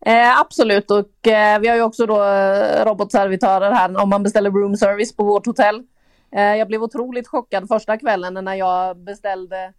Eh, 0.05 0.39
absolut 0.39 0.91
och 0.91 1.27
eh, 1.27 1.59
vi 1.59 1.67
har 1.67 1.75
ju 1.75 1.81
också 1.81 2.05
då 2.05 2.23
eh, 2.23 2.85
robotservitörer 2.85 3.71
här 3.71 4.01
om 4.01 4.09
man 4.09 4.23
beställer 4.23 4.51
room 4.51 4.77
service 4.77 5.15
på 5.15 5.23
vårt 5.23 5.45
hotell. 5.45 5.83
Eh, 6.35 6.41
jag 6.41 6.67
blev 6.67 6.83
otroligt 6.83 7.27
chockad 7.27 7.67
första 7.67 7.97
kvällen 7.97 8.33
när 8.45 8.55
jag 8.55 8.97
beställde 8.97 9.73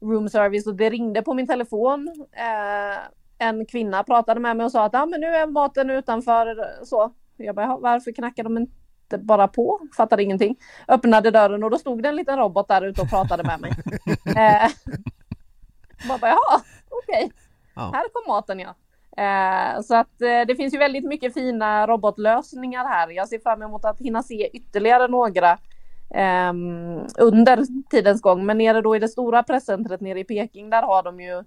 room 0.00 0.28
service 0.28 0.66
och 0.66 0.74
det 0.74 0.90
ringde 0.90 1.22
på 1.22 1.34
min 1.34 1.46
telefon. 1.46 2.26
En 3.40 3.66
kvinna 3.66 4.02
pratade 4.02 4.40
med 4.40 4.56
mig 4.56 4.66
och 4.66 4.72
sa 4.72 4.84
att 4.84 4.94
ah, 4.94 5.06
men 5.06 5.20
nu 5.20 5.26
är 5.26 5.46
maten 5.46 5.90
utanför 5.90 6.56
så. 6.84 7.12
Jag 7.36 7.54
bara, 7.54 7.76
varför 7.76 8.12
knackar 8.12 8.44
de 8.44 8.58
inte 8.58 9.18
bara 9.18 9.48
på? 9.48 9.80
Fattade 9.96 10.22
ingenting. 10.22 10.56
Öppnade 10.88 11.30
dörren 11.30 11.64
och 11.64 11.70
då 11.70 11.78
stod 11.78 12.02
det 12.02 12.08
en 12.08 12.16
liten 12.16 12.38
robot 12.38 12.68
där 12.68 12.82
ute 12.82 13.02
och 13.02 13.10
pratade 13.10 13.42
med 13.42 13.60
mig. 13.60 13.70
eh, 14.26 14.70
bara, 16.08 16.28
jaha, 16.28 16.60
okej. 16.88 17.24
Okay. 17.24 17.30
Ja. 17.74 17.90
Här 17.94 18.08
kom 18.12 18.34
maten 18.34 18.60
ja. 18.60 18.74
Eh, 19.16 19.80
så 19.82 19.94
att 19.94 20.22
eh, 20.22 20.46
det 20.46 20.56
finns 20.56 20.74
ju 20.74 20.78
väldigt 20.78 21.04
mycket 21.04 21.34
fina 21.34 21.86
robotlösningar 21.86 22.84
här. 22.84 23.08
Jag 23.10 23.28
ser 23.28 23.38
fram 23.38 23.62
emot 23.62 23.84
att 23.84 24.00
hinna 24.00 24.22
se 24.22 24.50
ytterligare 24.52 25.08
några 25.08 25.52
eh, 26.14 26.52
under 27.18 27.88
tidens 27.90 28.22
gång. 28.22 28.46
Men 28.46 28.58
nere 28.58 28.80
då 28.80 28.96
i 28.96 28.98
det 28.98 29.08
stora 29.08 29.42
presscentret 29.42 30.00
nere 30.00 30.20
i 30.20 30.24
Peking, 30.24 30.70
där 30.70 30.82
har 30.82 31.02
de 31.02 31.20
ju 31.20 31.44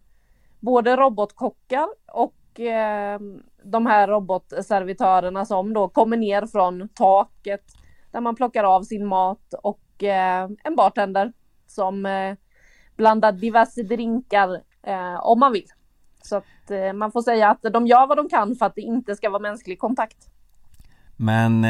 både 0.64 0.96
robotkockar 0.96 1.88
och 2.08 2.60
eh, 2.60 3.20
de 3.64 3.86
här 3.86 4.08
robotservitörerna 4.08 5.46
som 5.46 5.74
då 5.74 5.90
kommer 5.90 6.18
ner 6.18 6.46
från 6.46 6.90
taket 6.90 7.64
där 8.12 8.22
man 8.22 8.36
plockar 8.36 8.64
av 8.64 8.84
sin 8.84 9.08
mat 9.08 9.54
och 9.64 10.04
eh, 10.04 10.50
en 10.64 10.76
bartender 10.76 11.34
som 11.68 12.06
eh, 12.06 12.36
blandar 12.96 13.32
diverse 13.32 13.84
drinkar 13.84 14.62
eh, 14.84 15.26
om 15.26 15.40
man 15.40 15.52
vill. 15.52 15.68
Så 16.22 16.36
att 16.36 16.72
eh, 16.72 16.94
man 16.94 17.12
får 17.12 17.22
säga 17.22 17.50
att 17.50 17.62
de 17.74 17.88
gör 17.88 18.08
vad 18.08 18.18
de 18.18 18.30
kan 18.30 18.56
för 18.56 18.66
att 18.66 18.76
det 18.76 18.82
inte 18.82 19.16
ska 19.16 19.30
vara 19.30 19.42
mänsklig 19.42 19.80
kontakt. 19.80 20.18
Men 21.18 21.66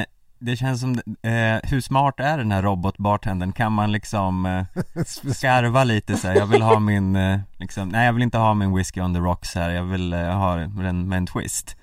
det 0.45 0.55
känns 0.55 0.81
som, 0.81 0.91
eh, 1.21 1.59
hur 1.63 1.81
smart 1.81 2.19
är 2.19 2.37
den 2.37 2.51
här 2.51 2.61
robotbartendern? 2.61 3.51
Kan 3.51 3.71
man 3.71 3.91
liksom 3.91 4.45
eh, 4.45 5.03
skarva 5.33 5.83
lite 5.83 6.17
så 6.17 6.27
här, 6.27 6.35
jag 6.35 6.45
vill 6.45 6.61
ha 6.61 6.79
min, 6.79 7.15
eh, 7.15 7.39
liksom, 7.57 7.89
nej 7.89 8.05
jag 8.05 8.13
vill 8.13 8.23
inte 8.23 8.37
ha 8.37 8.53
min 8.53 8.75
whisky 8.75 9.01
on 9.01 9.13
the 9.13 9.19
rocks 9.19 9.55
här, 9.55 9.69
jag 9.69 9.83
vill 9.83 10.13
eh, 10.13 10.19
ha 10.19 10.55
den 10.55 11.09
med 11.09 11.17
en 11.17 11.25
twist. 11.25 11.77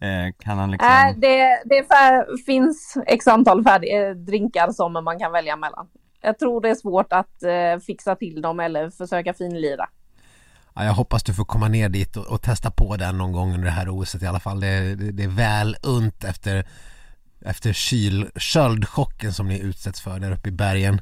Eh, 0.00 0.32
Kan 0.38 0.58
han 0.58 0.70
liksom 0.70 0.88
Nej, 0.88 1.14
det, 1.16 1.62
det 1.64 1.88
fär, 1.88 2.44
finns 2.46 2.96
x 3.06 3.28
antal 3.28 3.64
färdiga 3.64 4.08
eh, 4.08 4.14
drinkar 4.14 4.72
som 4.72 4.92
man 4.92 5.18
kan 5.18 5.32
välja 5.32 5.56
mellan. 5.56 5.86
Jag 6.20 6.38
tror 6.38 6.60
det 6.60 6.70
är 6.70 6.74
svårt 6.74 7.12
att 7.12 7.42
eh, 7.42 7.84
fixa 7.86 8.16
till 8.16 8.42
dem 8.42 8.60
eller 8.60 8.90
försöka 8.90 9.34
finlira. 9.34 9.88
Ja, 10.74 10.84
jag 10.84 10.92
hoppas 10.92 11.22
du 11.22 11.34
får 11.34 11.44
komma 11.44 11.68
ner 11.68 11.88
dit 11.88 12.16
och, 12.16 12.26
och 12.26 12.42
testa 12.42 12.70
på 12.70 12.96
den 12.96 13.18
någon 13.18 13.32
gång 13.32 13.54
under 13.54 13.64
det 13.64 13.70
här 13.70 13.88
OSet 13.88 14.22
i 14.22 14.26
alla 14.26 14.40
fall. 14.40 14.60
Det, 14.60 14.94
det, 14.94 15.12
det 15.12 15.24
är 15.24 15.28
väl 15.28 15.76
unt 15.82 16.24
efter, 16.24 16.66
efter 17.40 17.72
kyl, 17.72 18.30
köldchocken 18.36 19.32
som 19.32 19.48
ni 19.48 19.58
utsätts 19.58 20.00
för 20.00 20.18
där 20.18 20.32
uppe 20.32 20.48
i 20.48 20.52
bergen. 20.52 21.00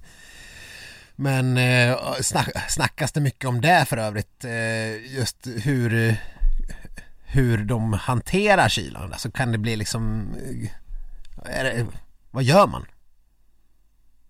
Men 1.16 1.58
eh, 1.58 1.96
snack, 2.20 2.48
snackas 2.70 3.12
det 3.12 3.20
mycket 3.20 3.48
om 3.48 3.60
det 3.60 3.84
för 3.88 3.96
övrigt? 3.96 4.44
Eh, 4.44 5.16
just 5.16 5.46
hur, 5.64 6.16
hur 7.26 7.58
de 7.64 7.92
hanterar 7.92 8.68
kylan? 8.68 9.12
Alltså 9.12 9.30
kan 9.30 9.52
det 9.52 9.58
bli 9.58 9.76
liksom... 9.76 10.34
Eh, 11.44 11.58
är 11.58 11.64
det, 11.64 11.86
vad 12.30 12.42
gör 12.42 12.66
man? 12.66 12.86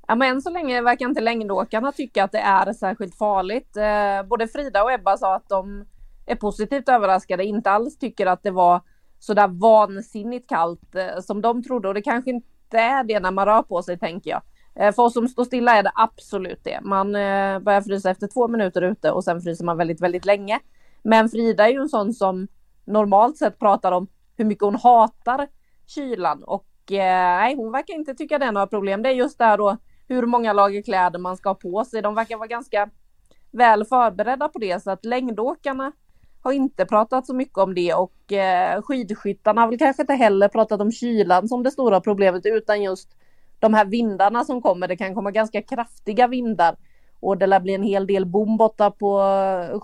Ja, 0.07 0.15
men 0.15 0.31
än 0.31 0.43
så 0.43 0.51
länge 0.51 0.83
verkar 0.83 1.07
inte 1.09 1.21
längdåkarna 1.21 1.93
tycka 1.93 2.25
att 2.25 2.33
det 2.33 2.41
är 2.41 2.73
särskilt 2.73 3.19
farligt. 3.19 3.77
Eh, 3.77 4.29
både 4.29 4.49
Frida 4.49 4.83
och 4.83 4.93
Ebba 4.93 5.17
sa 5.17 5.35
att 5.37 5.49
de 5.49 5.85
är 6.27 6.37
positivt 6.37 6.89
överraskade, 6.89 7.45
inte 7.45 7.71
alls 7.71 7.99
tycker 7.99 8.27
att 8.27 8.43
det 8.43 8.51
var 8.51 8.83
sådär 9.19 9.49
vansinnigt 9.49 10.49
kallt 10.49 10.95
eh, 10.95 11.21
som 11.21 11.43
de 11.43 11.63
trodde 11.63 11.89
och 11.89 11.95
det 11.95 12.03
kanske 12.03 12.31
inte 12.31 12.79
är 12.79 13.05
det 13.05 13.21
när 13.21 13.31
man 13.31 13.47
rör 13.47 13.63
på 13.63 13.83
sig 13.83 13.99
tänker 13.99 14.31
jag. 14.31 14.43
Eh, 14.75 14.95
för 14.95 15.03
oss 15.03 15.13
som 15.13 15.29
står 15.29 15.45
stilla 15.45 15.77
är 15.77 15.83
det 15.83 15.93
absolut 15.95 16.65
det. 16.65 16.81
Man 16.83 17.15
eh, 17.15 17.59
börjar 17.59 17.81
frysa 17.81 18.11
efter 18.11 18.27
två 18.27 18.49
minuter 18.49 18.83
ute 18.83 19.11
och 19.11 19.25
sen 19.25 19.41
fryser 19.41 19.65
man 19.65 19.77
väldigt, 19.77 20.01
väldigt 20.01 20.25
länge. 20.25 20.61
Men 21.03 21.29
Frida 21.29 21.69
är 21.69 21.73
ju 21.73 21.81
en 21.81 21.89
sån 21.89 22.15
som 22.15 22.49
normalt 22.85 23.37
sett 23.37 23.59
pratar 23.59 23.93
om 23.93 24.07
hur 24.37 24.45
mycket 24.45 24.65
hon 24.65 24.77
hatar 24.77 25.49
kylan 25.87 26.45
och 26.45 26.67
nej, 26.91 27.57
hon 27.57 27.73
verkar 27.73 27.95
inte 27.95 28.15
tycka 28.15 28.39
det 28.39 28.45
är 28.45 28.53
några 28.53 28.67
problem. 28.67 29.03
Det 29.03 29.09
är 29.09 29.15
just 29.15 29.39
där 29.39 29.59
då 29.59 29.77
hur 30.09 30.27
många 30.27 30.53
lager 30.53 30.83
kläder 30.83 31.19
man 31.19 31.37
ska 31.37 31.49
ha 31.49 31.55
på 31.55 31.85
sig. 31.85 32.03
De 32.03 32.15
verkar 32.15 32.37
vara 32.37 32.47
ganska 32.47 32.91
väl 33.51 33.85
förberedda 33.85 34.49
på 34.49 34.59
det 34.59 34.83
så 34.83 34.91
att 34.91 35.05
längdåkarna 35.05 35.93
har 36.43 36.53
inte 36.53 36.87
pratat 36.87 37.27
så 37.27 37.35
mycket 37.35 37.59
om 37.59 37.75
det 37.75 37.95
och 37.95 38.33
eh, 38.33 38.83
skidskyttarna 38.83 39.61
har 39.61 39.69
väl 39.69 39.79
kanske 39.79 40.03
inte 40.03 40.15
heller 40.15 40.49
pratat 40.49 40.81
om 40.81 40.93
kylan 40.93 41.49
som 41.49 41.63
det 41.63 41.71
stora 41.71 42.01
problemet 42.01 42.47
utan 42.47 42.83
just 42.83 43.17
de 43.59 43.75
här 43.75 43.85
vindarna 43.85 44.45
som 44.45 44.63
kommer. 44.63 44.89
Det 44.89 44.97
kan 44.97 45.15
komma 45.15 45.31
ganska 45.31 45.63
kraftiga 45.63 46.27
vindar 46.27 46.77
och 47.21 47.39
det 47.39 47.47
lär 47.47 47.61
bli 47.61 47.75
en 47.75 47.83
hel 47.83 48.07
del 48.07 48.27
bom 48.27 48.57
borta 48.57 48.91
på 48.91 49.23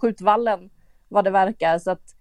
skjutvallen 0.01 0.71
vad 1.09 1.25
det 1.25 1.31
verkar 1.31 1.79
så 1.79 1.91
att 1.91 2.15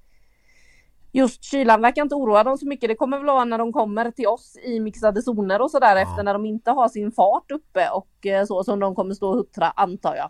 just 1.12 1.44
kylan 1.44 1.82
verkar 1.82 2.02
inte 2.02 2.16
oroa 2.16 2.44
dem 2.44 2.58
så 2.58 2.68
mycket. 2.68 2.90
Det 2.90 2.96
kommer 2.96 3.18
väl 3.18 3.26
vara 3.26 3.46
när 3.46 3.58
de 3.58 3.74
kommer 3.74 4.12
till 4.12 4.28
oss 4.28 4.58
i 4.64 4.80
mixade 4.80 5.22
zoner 5.22 5.62
och 5.62 5.72
så 5.72 5.80
där 5.80 5.96
Ja. 5.96 6.02
efter 6.02 6.24
när 6.24 6.34
de 6.34 6.46
inte 6.46 6.72
har 6.72 6.90
sin 6.90 7.12
fart 7.12 7.52
uppe 7.52 7.90
och 7.90 8.26
eh, 8.26 8.46
så 8.46 8.64
som 8.64 8.80
de 8.80 8.96
kommer 8.96 9.14
stå 9.14 9.30
och 9.30 9.36
huttra 9.36 9.70
antar 9.76 10.16
jag. 10.16 10.30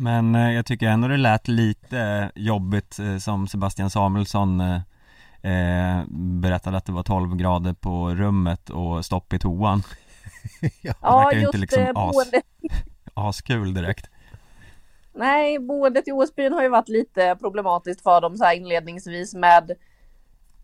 Men 0.00 0.34
eh, 0.34 0.52
jag 0.52 0.66
tycker 0.66 0.88
ändå 0.88 1.08
det 1.08 1.16
lät 1.16 1.48
lite 1.48 2.30
jobbigt 2.34 2.98
eh, 2.98 3.16
som 3.16 3.48
Sebastian 3.48 3.90
Samuelsson 3.90 4.60
eh, 4.60 4.80
eh, 5.42 6.04
berättade 6.40 6.76
att 6.76 6.86
det 6.86 6.92
var 6.92 7.02
12 7.02 7.36
grader 7.36 7.72
på 7.72 8.14
rummet 8.14 8.70
och 8.70 9.04
stopp 9.04 9.32
i 9.32 9.38
toan 9.38 9.82
ja. 10.82 10.94
Ja, 11.02 11.32
just 11.32 11.46
inte 11.46 11.58
liksom 11.58 11.82
eh, 11.82 11.88
as- 11.94 12.12
boendet. 12.12 12.44
Askul 13.14 13.74
direkt 13.74 14.10
Nej, 15.12 15.58
boendet 15.58 16.08
i 16.08 16.12
Osbyn 16.12 16.52
har 16.52 16.62
ju 16.62 16.68
varit 16.68 16.88
lite 16.88 17.36
problematiskt 17.40 18.02
för 18.02 18.20
dem 18.20 18.36
så 18.36 18.44
här 18.44 18.56
inledningsvis 18.56 19.34
med 19.34 19.72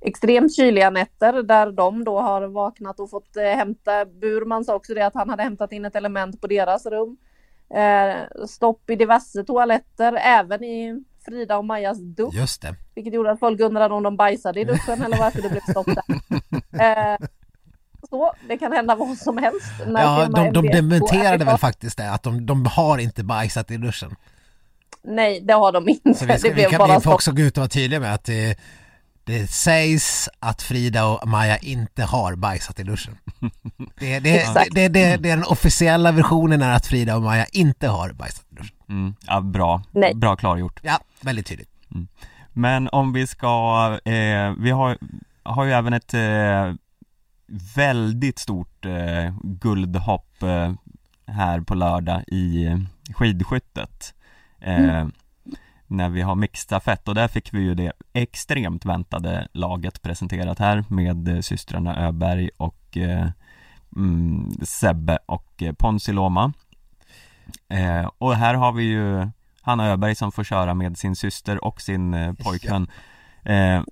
extremt 0.01 0.57
kyliga 0.57 0.91
nätter 0.91 1.43
där 1.43 1.73
de 1.73 2.05
då 2.05 2.21
har 2.21 2.43
vaknat 2.43 3.01
och 3.01 3.11
fått 3.11 3.37
eh, 3.37 3.43
hämta. 3.43 4.05
Burman 4.05 4.65
sa 4.65 4.75
också 4.75 4.95
det 4.95 5.07
att 5.07 5.15
han 5.15 5.31
hade 5.31 5.43
hämtat 5.43 5.73
in 5.73 5.85
ett 5.85 5.97
element 5.97 6.41
på 6.41 6.47
deras 6.47 6.87
rum. 6.87 7.17
Eh, 7.75 8.47
stopp 8.47 8.91
i 8.91 8.97
diverse 8.97 9.45
toaletter, 9.45 10.13
även 10.13 10.65
i 10.65 11.05
Frida 11.25 11.57
och 11.57 11.65
Majas 11.65 11.99
dusch, 11.99 12.35
Just 12.35 12.63
det. 12.63 12.75
vilket 12.95 13.15
gjorde 13.15 13.31
att 13.31 13.41
folk 13.41 13.61
undrade 13.61 13.95
om 13.95 14.03
de 14.03 14.17
bajsade 14.17 14.61
i 14.61 14.65
duschen 14.65 15.03
eller 15.03 15.17
varför 15.17 15.43
det 15.43 15.49
blev 15.49 15.61
stopp 15.61 15.87
där. 15.87 16.05
Eh, 16.81 17.19
så, 18.11 18.33
det 18.49 18.59
kan 18.59 18.73
hända 18.73 18.95
vad 18.95 19.19
som 19.19 19.39
helst. 19.39 19.73
Ja, 19.87 20.29
de, 20.35 20.53
de 20.53 20.67
dementerade 20.67 21.45
väl 21.45 21.59
faktiskt 21.59 21.99
det, 21.99 22.11
att 22.11 22.23
de, 22.23 22.47
de 22.47 22.67
har 22.67 22.99
inte 22.99 23.25
bajsat 23.25 23.71
i 23.71 23.77
duschen. 23.77 24.17
Nej, 25.03 25.41
det 25.41 25.53
har 25.53 25.73
de 25.73 25.89
inte. 25.89 26.15
Så 26.15 26.27
vi, 26.27 26.39
ska, 26.39 26.49
det 26.49 26.55
vi, 26.55 26.65
kan, 26.65 26.79
bara 26.79 26.95
vi 26.95 27.01
får 27.01 27.15
också 27.15 27.33
gå 27.33 27.43
ut 27.43 27.57
och 27.57 27.61
vara 27.61 27.69
tydliga 27.69 28.01
med 28.01 28.15
att 28.15 28.25
det, 28.25 28.59
det 29.27 29.51
sägs 29.51 30.29
att 30.41 30.63
Frida 30.63 31.07
och 31.07 31.29
Maja 31.29 31.57
inte 31.57 32.05
har 32.05 32.35
bajsat 32.35 32.81
i 32.81 32.83
duschen. 32.83 33.17
Det, 33.99 34.19
det, 34.19 34.47
det, 34.55 34.89
det, 34.89 34.89
det 34.89 35.31
är 35.31 35.37
den 35.37 35.45
officiella 35.45 36.13
versionen 36.13 36.63
är 36.63 36.75
att 36.75 36.87
Frida 36.87 37.17
och 37.17 37.23
Maja 37.23 37.47
inte 37.53 37.89
har 37.89 38.13
bajsat 38.13 38.45
i 38.51 38.55
duschen. 38.55 38.77
mm, 38.89 39.15
Ja, 39.27 39.41
bra, 39.41 39.83
Nej. 39.93 40.15
bra 40.15 40.37
klargjort 40.37 40.81
Ja, 40.83 40.99
väldigt 41.21 41.47
tydligt. 41.47 41.69
Men 42.53 42.89
om 42.93 43.13
vi 43.13 43.27
ska, 43.27 43.99
eh, 44.05 44.53
vi 44.59 44.71
har, 44.71 44.99
har 45.43 45.65
ju 45.65 45.73
även 45.73 45.93
ett 45.93 46.15
eh, 46.15 46.75
väldigt 47.75 48.39
stort 48.39 48.85
eh, 48.85 49.35
guldhopp 49.43 50.43
eh, 50.43 50.73
här 51.27 51.61
på 51.61 51.75
lördag 51.75 52.23
i 52.27 52.67
eh, 52.67 52.79
skidskyttet 53.15 54.15
eh, 54.61 55.07
När 55.87 56.09
vi 56.09 56.23
har 56.23 56.35
mixstafett 56.35 57.09
och 57.09 57.15
där 57.15 57.29
fick 57.29 57.55
vi 57.55 57.61
ju 57.61 57.75
det 57.75 57.93
extremt 58.13 58.85
väntade 58.85 59.49
laget 59.53 60.03
presenterat 60.03 60.59
här 60.59 60.85
med 60.89 61.29
eh, 61.29 61.41
systrarna 61.41 62.07
Öberg 62.07 62.51
och 62.57 62.97
eh, 62.97 63.29
mm, 63.97 64.51
Sebbe 64.63 65.19
och 65.27 65.63
eh, 65.63 65.73
Ponsi 65.73 66.13
Loma 66.13 66.53
eh, 67.69 68.11
Och 68.19 68.37
här 68.37 68.55
har 68.55 68.73
vi 68.73 68.85
ju 68.85 69.29
Hanna 69.63 69.87
Öberg 69.87 70.15
som 70.15 70.33
får 70.33 70.45
köra 70.45 70.75
med 70.75 70.99
sin 70.99 71.17
syster 71.17 71.65
och 71.65 71.81
sin 71.81 72.15
eh, 72.15 72.33
pojkvän. 72.33 72.83
Eh, 73.45 73.83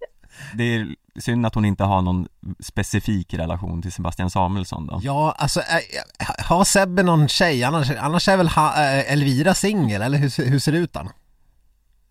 Det 0.54 0.64
är 0.64 0.94
synd 1.20 1.46
att 1.46 1.54
hon 1.54 1.64
inte 1.64 1.85
har 1.85 2.02
någon 2.02 2.28
specifik 2.61 3.35
relation 3.35 3.83
till 3.83 3.92
Sebastian 3.92 4.30
Samuelsson 4.30 4.87
då. 4.87 5.00
Ja, 5.02 5.35
alltså 5.38 5.61
äh, 5.61 6.26
har 6.44 6.64
Sebbe 6.64 7.02
någon 7.02 7.28
tjej? 7.28 7.64
Annars, 7.64 7.90
annars 7.90 8.28
är 8.28 8.37
väl 8.37 8.48
ha, 8.48 8.72
Elvira 8.76 9.54
singel, 9.54 10.02
eller 10.02 10.18
hur, 10.18 10.28
ser- 10.28 10.46
hur 10.50 10.59
ser 10.59 10.72
det 10.72 10.78
ut 10.78 10.92
då? 10.92 11.09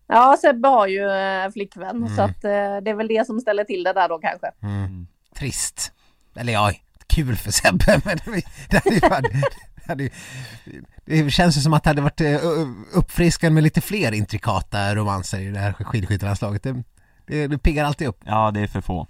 Ja, 0.06 0.36
Sebbe 0.40 0.68
har 0.68 0.86
ju 0.86 1.10
eh, 1.10 1.50
flickvän 1.50 1.96
Mm. 1.96 2.16
så 2.16 2.22
att 2.22 2.44
eh, 2.44 2.50
det 2.82 2.90
är 2.90 2.94
väl 2.94 3.08
det 3.08 3.26
som 3.26 3.40
ställer 3.40 3.64
till 3.64 3.82
det 3.84 3.92
där 3.92 4.08
då 4.08 4.18
kanske. 4.18 4.46
Mm. 4.62 5.06
Trist. 5.38 5.92
Eller 6.36 6.52
ja, 6.52 6.72
kul 7.06 7.36
för 7.36 7.50
Sebbe 7.52 8.00
men 8.04 8.18
det, 8.70 8.76
hade 8.76 8.94
ju 8.94 9.00
varit- 9.00 10.12
det, 11.04 11.30
känns 11.30 11.56
ju 11.56 11.60
som 11.60 11.74
att 11.74 11.82
det 11.84 11.90
hade 11.90 12.02
varit 12.02 12.20
eh, 12.20 12.36
uppfriskande 12.94 13.54
med 13.54 13.62
lite 13.62 13.80
fler 13.80 14.12
intrikata 14.12 14.94
romanser 14.94 15.38
i 15.40 15.50
det 15.50 15.58
här 15.58 15.72
skidskyttelandslaget. 15.72 16.62
Det, 16.62 16.82
det, 17.26 17.46
det 17.46 17.58
piggar 17.58 17.84
alltid 17.84 18.08
upp. 18.08 18.20
Ja, 18.24 18.50
det 18.50 18.60
är 18.60 18.66
för 18.66 18.80
få 18.80 19.06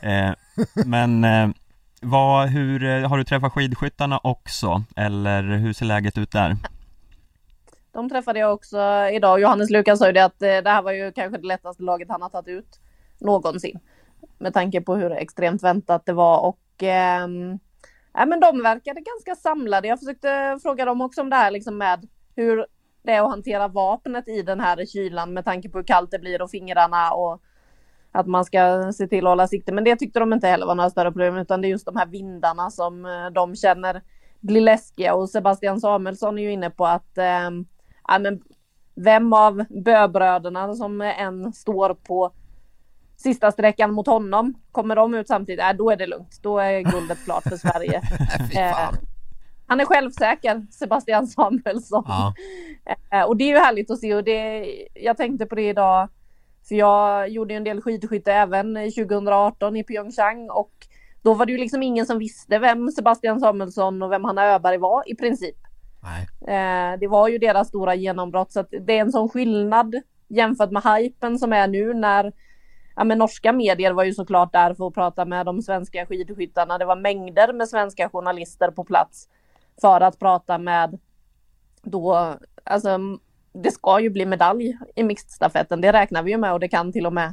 eh, 0.00 0.30
Men 0.86 1.24
eh, 1.24 1.48
vad, 2.00 2.48
hur, 2.48 3.02
har 3.04 3.18
du 3.18 3.24
träffat 3.24 3.52
skidskyttarna 3.52 4.20
också? 4.22 4.84
Eller 4.96 5.42
hur 5.42 5.72
ser 5.72 5.86
läget 5.86 6.18
ut 6.18 6.30
där? 6.32 6.56
De 7.96 8.08
träffade 8.08 8.38
jag 8.38 8.54
också 8.54 8.78
idag. 9.12 9.40
Johannes 9.40 9.70
Lukas 9.70 9.98
sa 9.98 10.06
ju 10.06 10.12
det 10.12 10.24
att 10.24 10.42
eh, 10.42 10.48
det 10.48 10.70
här 10.70 10.82
var 10.82 10.92
ju 10.92 11.12
kanske 11.12 11.38
det 11.38 11.46
lättaste 11.46 11.82
laget 11.82 12.08
han 12.08 12.22
har 12.22 12.28
tagit 12.28 12.48
ut 12.48 12.80
någonsin. 13.18 13.78
Med 14.38 14.54
tanke 14.54 14.80
på 14.80 14.96
hur 14.96 15.12
extremt 15.12 15.62
väntat 15.62 16.06
det 16.06 16.12
var 16.12 16.40
och 16.40 16.82
eh, 16.82 17.28
ja, 18.12 18.26
men 18.26 18.40
de 18.40 18.62
verkade 18.62 19.00
ganska 19.00 19.34
samlade. 19.34 19.88
Jag 19.88 19.98
försökte 19.98 20.58
fråga 20.62 20.84
dem 20.84 21.00
också 21.00 21.20
om 21.20 21.30
det 21.30 21.36
här 21.36 21.50
liksom 21.50 21.78
med 21.78 22.08
hur 22.34 22.66
det 23.02 23.12
är 23.12 23.22
att 23.22 23.30
hantera 23.30 23.68
vapnet 23.68 24.28
i 24.28 24.42
den 24.42 24.60
här 24.60 24.86
kylan 24.86 25.32
med 25.32 25.44
tanke 25.44 25.68
på 25.68 25.78
hur 25.78 25.84
kallt 25.84 26.10
det 26.10 26.18
blir 26.18 26.42
och 26.42 26.50
fingrarna 26.50 27.10
och 27.12 27.42
att 28.12 28.26
man 28.26 28.44
ska 28.44 28.92
se 28.92 29.06
till 29.06 29.26
att 29.26 29.30
hålla 29.30 29.48
sikte. 29.48 29.72
Men 29.72 29.84
det 29.84 29.96
tyckte 29.96 30.20
de 30.20 30.32
inte 30.32 30.48
heller 30.48 30.66
var 30.66 30.74
några 30.74 30.90
större 30.90 31.10
problem 31.10 31.36
utan 31.36 31.60
det 31.60 31.68
är 31.68 31.70
just 31.70 31.86
de 31.86 31.96
här 31.96 32.06
vindarna 32.06 32.70
som 32.70 33.06
eh, 33.06 33.26
de 33.32 33.56
känner 33.56 34.02
blir 34.40 34.60
läskiga 34.60 35.14
och 35.14 35.30
Sebastian 35.30 35.80
Samuelsson 35.80 36.38
är 36.38 36.42
ju 36.42 36.52
inne 36.52 36.70
på 36.70 36.86
att 36.86 37.18
eh, 37.18 37.50
ja, 38.08 38.18
men 38.18 38.40
vem 38.94 39.32
av 39.32 39.64
böbröderna 39.84 40.74
som 40.74 41.00
än 41.00 41.52
står 41.52 41.94
på 41.94 42.32
sista 43.16 43.52
sträckan 43.52 43.92
mot 43.92 44.06
honom, 44.06 44.54
kommer 44.72 44.96
de 44.96 45.14
ut 45.14 45.28
samtidigt, 45.28 45.60
äh, 45.60 45.72
då 45.72 45.90
är 45.90 45.96
det 45.96 46.06
lugnt. 46.06 46.38
Då 46.42 46.58
är 46.58 46.80
guldet 46.80 47.24
klart 47.24 47.42
för 47.42 47.56
Sverige. 47.56 48.02
Fan. 48.54 48.94
Han 49.66 49.80
är 49.80 49.84
självsäker, 49.84 50.66
Sebastian 50.70 51.26
Samuelsson. 51.26 52.04
Ja. 52.06 52.34
Eh, 53.12 53.22
Och 53.22 53.36
det 53.36 53.44
är 53.44 53.48
ju 53.48 53.58
härligt 53.58 53.90
att 53.90 53.98
se 54.00 54.14
och 54.14 54.24
det, 54.24 54.66
jag 54.94 55.16
tänkte 55.16 55.46
på 55.46 55.54
det 55.54 55.68
idag 55.68 56.08
För 56.68 56.74
jag 56.74 57.28
gjorde 57.28 57.54
en 57.54 57.64
del 57.64 57.80
skidskytte 57.80 58.32
även 58.32 58.74
2018 58.74 59.76
i 59.76 59.84
Pyeongchang 59.84 60.50
och 60.50 60.72
då 61.22 61.34
var 61.34 61.46
det 61.46 61.52
ju 61.52 61.58
liksom 61.58 61.82
ingen 61.82 62.06
som 62.06 62.18
visste 62.18 62.58
vem 62.58 62.90
Sebastian 62.90 63.40
Samuelsson 63.40 64.02
och 64.02 64.12
vem 64.12 64.24
Hanna 64.24 64.44
Öberg 64.44 64.78
var 64.78 65.10
i 65.10 65.14
princip. 65.14 65.56
Nej. 66.06 66.26
Eh, 66.56 66.98
det 66.98 67.08
var 67.08 67.28
ju 67.28 67.38
deras 67.38 67.68
stora 67.68 67.94
genombrott 67.94 68.52
så 68.52 68.60
att 68.60 68.70
det 68.70 68.98
är 68.98 69.00
en 69.00 69.12
sån 69.12 69.28
skillnad 69.28 69.94
jämfört 70.28 70.70
med 70.70 70.82
hypen 70.82 71.38
som 71.38 71.52
är 71.52 71.68
nu 71.68 71.94
när 71.94 72.32
ja, 72.96 73.04
men 73.04 73.18
norska 73.18 73.52
medier 73.52 73.92
var 73.92 74.04
ju 74.04 74.12
såklart 74.12 74.52
där 74.52 74.74
för 74.74 74.86
att 74.86 74.94
prata 74.94 75.24
med 75.24 75.46
de 75.46 75.62
svenska 75.62 76.06
skidskyttarna. 76.06 76.78
Det 76.78 76.84
var 76.84 76.96
mängder 76.96 77.52
med 77.52 77.68
svenska 77.68 78.08
journalister 78.08 78.70
på 78.70 78.84
plats 78.84 79.28
för 79.80 80.00
att 80.00 80.18
prata 80.18 80.58
med 80.58 80.98
då, 81.82 82.34
alltså 82.64 82.98
det 83.52 83.70
ska 83.70 84.00
ju 84.00 84.10
bli 84.10 84.26
medalj 84.26 84.78
i 84.94 85.02
mixedstafetten, 85.02 85.80
det 85.80 85.92
räknar 85.92 86.22
vi 86.22 86.30
ju 86.30 86.38
med 86.38 86.52
och 86.52 86.60
det 86.60 86.68
kan 86.68 86.92
till 86.92 87.06
och 87.06 87.12
med 87.12 87.32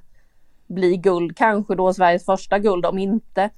bli 0.67 0.97
guld, 0.97 1.37
kanske 1.37 1.75
då 1.75 1.93
Sveriges 1.93 2.25
första 2.25 2.59
guld 2.59 2.85
om 2.85 2.97
inte 2.97 3.49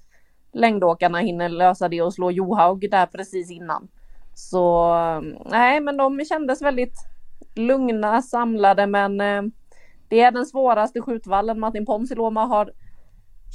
längdåkarna 0.53 1.19
hinner 1.19 1.49
lösa 1.49 1.89
det 1.89 2.01
och 2.01 2.13
slå 2.13 2.31
Johaug 2.31 2.91
där 2.91 3.05
precis 3.05 3.51
innan. 3.51 3.87
Så 4.35 4.95
nej, 5.45 5.81
men 5.81 5.97
de 5.97 6.25
kändes 6.25 6.61
väldigt 6.61 6.97
lugna, 7.55 8.21
samlade, 8.21 8.87
men 8.87 9.21
eh, 9.21 9.41
det 10.07 10.21
är 10.21 10.31
den 10.31 10.45
svåraste 10.45 11.01
skjutvallen 11.01 11.59
Martin 11.59 11.85
Ponsiluoma 11.85 12.45
har 12.45 12.71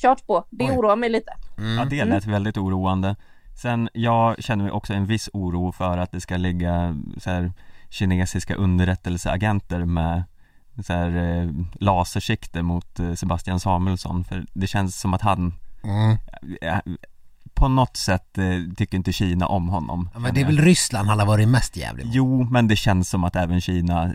kört 0.03 0.27
på. 0.27 0.45
Det 0.51 0.65
Oj. 0.65 0.77
oroar 0.79 0.97
mig 0.97 1.11
lite. 1.11 1.33
Mm. 1.59 1.79
Ja 1.79 1.85
det 1.85 2.05
lät 2.05 2.27
väldigt 2.27 2.57
oroande 2.57 3.17
Sen, 3.63 3.89
jag 3.93 4.43
känner 4.43 4.65
mig 4.65 4.73
också 4.73 4.93
en 4.93 5.07
viss 5.07 5.31
oro 5.33 5.73
för 5.73 5.99
att 5.99 6.13
det 6.13 6.21
ska 6.21 6.37
ligga 6.37 6.97
så 7.17 7.31
här, 7.31 7.53
kinesiska 7.91 8.55
underrättelseagenter 8.55 9.85
med 9.85 10.25
så 10.87 10.93
här, 10.93 11.17
eh, 11.17 11.51
lasersikte 11.73 12.63
mot 12.63 12.99
eh, 13.01 13.15
Sebastian 13.15 13.61
Samuelsson 13.61 14.25
för 14.25 14.45
det 14.55 14.67
känns 14.67 15.01
som 15.01 15.15
att 15.15 15.23
han 15.23 15.53
Mm. 15.85 16.17
På 17.61 17.69
något 17.69 17.97
sätt 17.97 18.39
eh, 18.39 18.45
tycker 18.77 18.97
inte 18.97 19.13
Kina 19.13 19.47
om 19.47 19.69
honom 19.69 20.11
Ja, 20.15 20.21
men 20.21 20.35
det 20.35 20.41
är 20.41 20.45
väl 20.45 20.59
Ryssland 20.59 21.09
han 21.09 21.19
har 21.19 21.27
varit 21.27 21.49
mest 21.49 21.77
jävlig 21.77 22.07
mot. 22.07 22.15
Jo, 22.15 22.45
men 22.45 22.69
det 22.69 22.77
känns 22.77 23.09
som 23.09 23.25
att 23.25 23.37
även 23.37 23.61
Kina, 23.61 24.15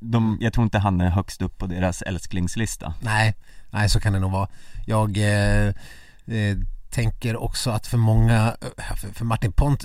de, 0.00 0.38
jag 0.40 0.52
tror 0.52 0.64
inte 0.64 0.78
han 0.78 1.00
är 1.00 1.10
högst 1.10 1.42
upp 1.42 1.58
på 1.58 1.66
deras 1.66 2.02
älsklingslista 2.02 2.94
Nej, 3.00 3.34
nej 3.70 3.88
så 3.88 4.00
kan 4.00 4.12
det 4.12 4.18
nog 4.18 4.32
vara. 4.32 4.48
Jag 4.86 5.16
eh, 5.18 5.66
eh, 6.26 6.56
tänker 6.90 7.36
också 7.36 7.70
att 7.70 7.86
för 7.86 7.98
många, 7.98 8.56
eh, 8.60 8.96
för, 8.96 9.08
för 9.08 9.24
Martin 9.24 9.52
Pont, 9.52 9.84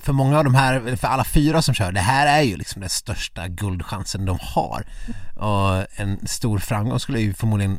för 0.00 0.12
många 0.12 0.38
av 0.38 0.44
de 0.44 0.54
här, 0.54 0.96
för 0.96 1.08
alla 1.08 1.24
fyra 1.24 1.62
som 1.62 1.74
kör, 1.74 1.92
det 1.92 2.00
här 2.00 2.26
är 2.26 2.42
ju 2.42 2.56
liksom 2.56 2.80
den 2.80 2.90
största 2.90 3.48
guldchansen 3.48 4.24
de 4.24 4.38
har. 4.40 4.86
Och 5.34 5.86
en 6.00 6.26
stor 6.26 6.58
framgång 6.58 7.00
skulle 7.00 7.20
ju 7.20 7.34
förmodligen 7.34 7.78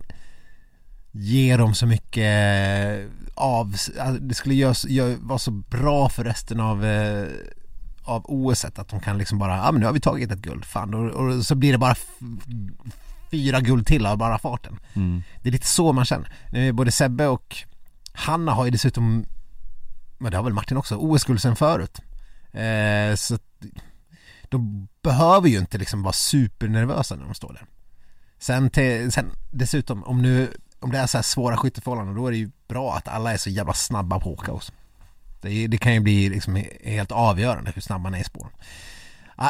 ge 1.17 1.57
dem 1.57 1.75
så 1.75 1.85
mycket 1.85 3.09
av, 3.33 3.65
alltså, 3.67 3.91
det 4.21 4.35
skulle 4.35 4.55
göra, 4.55 4.75
gör, 4.87 5.15
vara 5.19 5.39
så 5.39 5.51
bra 5.51 6.09
för 6.09 6.23
resten 6.23 6.59
av 6.59 6.85
eh, 6.85 7.27
av 8.03 8.25
OS 8.25 8.65
att 8.65 8.89
de 8.89 8.99
kan 8.99 9.17
liksom 9.17 9.39
bara, 9.39 9.57
ja 9.57 9.71
men 9.71 9.79
nu 9.79 9.85
har 9.85 9.93
vi 9.93 9.99
tagit 9.99 10.31
ett 10.31 10.39
guld, 10.39 10.65
fan, 10.65 10.93
och, 10.93 11.09
och 11.09 11.45
så 11.45 11.55
blir 11.55 11.71
det 11.71 11.77
bara 11.77 11.95
fyra 13.31 13.61
guld 13.61 13.87
till 13.87 14.05
av 14.05 14.17
bara 14.17 14.37
farten. 14.37 14.79
mm. 14.93 15.23
Det 15.41 15.49
är 15.49 15.51
lite 15.51 15.67
så 15.67 15.93
man 15.93 16.05
känner. 16.05 16.33
Nu, 16.51 16.71
Både 16.71 16.91
Sebbe 16.91 17.27
och 17.27 17.55
Hanna 18.13 18.51
har 18.51 18.65
ju 18.65 18.71
dessutom, 18.71 19.25
men 20.17 20.31
det 20.31 20.37
har 20.37 20.43
väl 20.43 20.53
Martin 20.53 20.77
också, 20.77 20.95
OS-guld 20.95 21.41
sen 21.41 21.55
förut. 21.55 22.01
Eh, 22.53 23.15
så 23.15 23.37
de 24.49 24.87
behöver 25.01 25.49
ju 25.49 25.57
inte 25.57 25.77
liksom 25.77 26.03
vara 26.03 26.13
supernervösa 26.13 27.15
när 27.15 27.25
de 27.25 27.33
står 27.33 27.53
där. 27.53 27.65
Sen, 28.39 28.69
till, 28.69 29.11
sen 29.11 29.31
dessutom, 29.51 30.03
om 30.03 30.21
nu 30.21 30.51
om 30.79 30.91
det 30.91 30.97
är 30.97 31.07
så 31.07 31.17
här 31.17 31.23
svåra 31.23 31.57
skytteförhållanden 31.57 32.15
då 32.15 32.27
är 32.27 32.31
det 32.31 32.37
ju 32.37 32.51
bra 32.67 32.93
att 32.93 33.07
alla 33.07 33.33
är 33.33 33.37
så 33.37 33.49
jävla 33.49 33.73
snabba 33.73 34.19
på 34.19 34.29
att 34.29 34.39
åka 34.39 34.51
också. 34.51 34.73
Det, 35.41 35.67
det 35.67 35.77
kan 35.77 35.93
ju 35.93 35.99
bli 35.99 36.29
liksom 36.29 36.63
helt 36.83 37.11
avgörande 37.11 37.71
hur 37.75 37.81
snabba 37.81 38.03
man 38.03 38.15
är 38.15 38.19
i 38.19 38.23
spåren. 38.23 38.51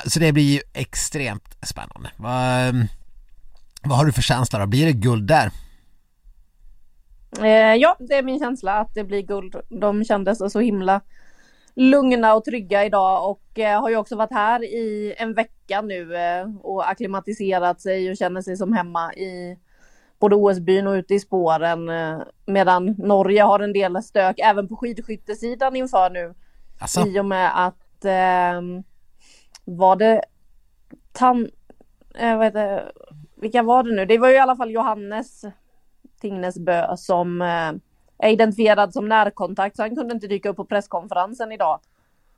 Så 0.05 0.19
det 0.19 0.31
blir 0.31 0.53
ju 0.53 0.61
extremt 0.73 1.57
spännande. 1.61 2.11
Vad, 2.17 2.67
ehm, 2.67 2.87
vad 3.83 3.97
har 3.97 4.05
du 4.05 4.11
för 4.11 4.21
känsla 4.21 4.59
då? 4.59 4.65
Blir 4.65 4.85
det 4.85 4.93
guld 4.93 5.27
där? 5.27 5.51
Eh, 7.41 7.75
ja, 7.75 7.95
det 7.99 8.15
är 8.15 8.23
min 8.23 8.39
känsla 8.39 8.79
att 8.79 8.93
det 8.93 9.03
blir 9.03 9.21
guld. 9.21 9.55
De 9.69 10.03
kändes 10.03 10.53
så 10.53 10.59
himla 10.59 11.01
lugna 11.75 12.33
och 12.33 12.45
trygga 12.45 12.85
idag 12.85 13.29
och 13.29 13.59
eh, 13.59 13.81
har 13.81 13.89
ju 13.89 13.97
också 13.97 14.15
varit 14.15 14.33
här 14.33 14.63
i 14.63 15.15
en 15.17 15.33
vecka 15.33 15.81
nu 15.81 16.15
eh, 16.15 16.47
och 16.61 16.89
akklimatiserat 16.89 17.81
sig 17.81 18.11
och 18.11 18.17
känner 18.17 18.41
sig 18.41 18.57
som 18.57 18.73
hemma 18.73 19.13
i 19.13 19.57
både 20.19 20.35
OS-byn 20.35 20.87
och 20.87 20.93
ute 20.93 21.13
i 21.13 21.19
spåren. 21.19 21.89
Eh, 21.89 22.19
medan 22.45 22.95
Norge 22.97 23.43
har 23.43 23.59
en 23.59 23.73
del 23.73 24.03
stök 24.03 24.39
även 24.39 24.67
på 24.67 24.75
skidskyttesidan 24.75 25.75
inför 25.75 26.09
nu 26.09 26.33
Alltså, 26.79 27.07
i 27.07 27.19
och 27.19 27.25
med 27.25 27.65
att 27.65 28.05
eh, 28.05 28.61
var 29.65 29.95
det 29.95 30.21
Tan... 31.11 31.49
Vad 32.19 32.43
heter, 32.43 32.67
det? 32.67 32.91
vilka 33.35 33.63
var 33.63 33.83
det 33.83 33.95
nu? 33.95 34.05
Det 34.05 34.17
var 34.17 34.27
ju 34.27 34.35
i 34.35 34.39
alla 34.39 34.55
fall 34.55 34.71
Johannes 34.71 35.45
Tingnesbø 36.21 36.97
som 36.97 37.41
eh, 37.41 37.71
är 38.17 38.29
identifierad 38.29 38.93
som 38.93 39.09
närkontakt 39.09 39.75
så 39.75 39.81
han 39.81 39.95
kunde 39.95 40.13
inte 40.13 40.27
dyka 40.27 40.49
upp 40.49 40.55
på 40.55 40.65
presskonferensen 40.65 41.51
idag 41.51 41.79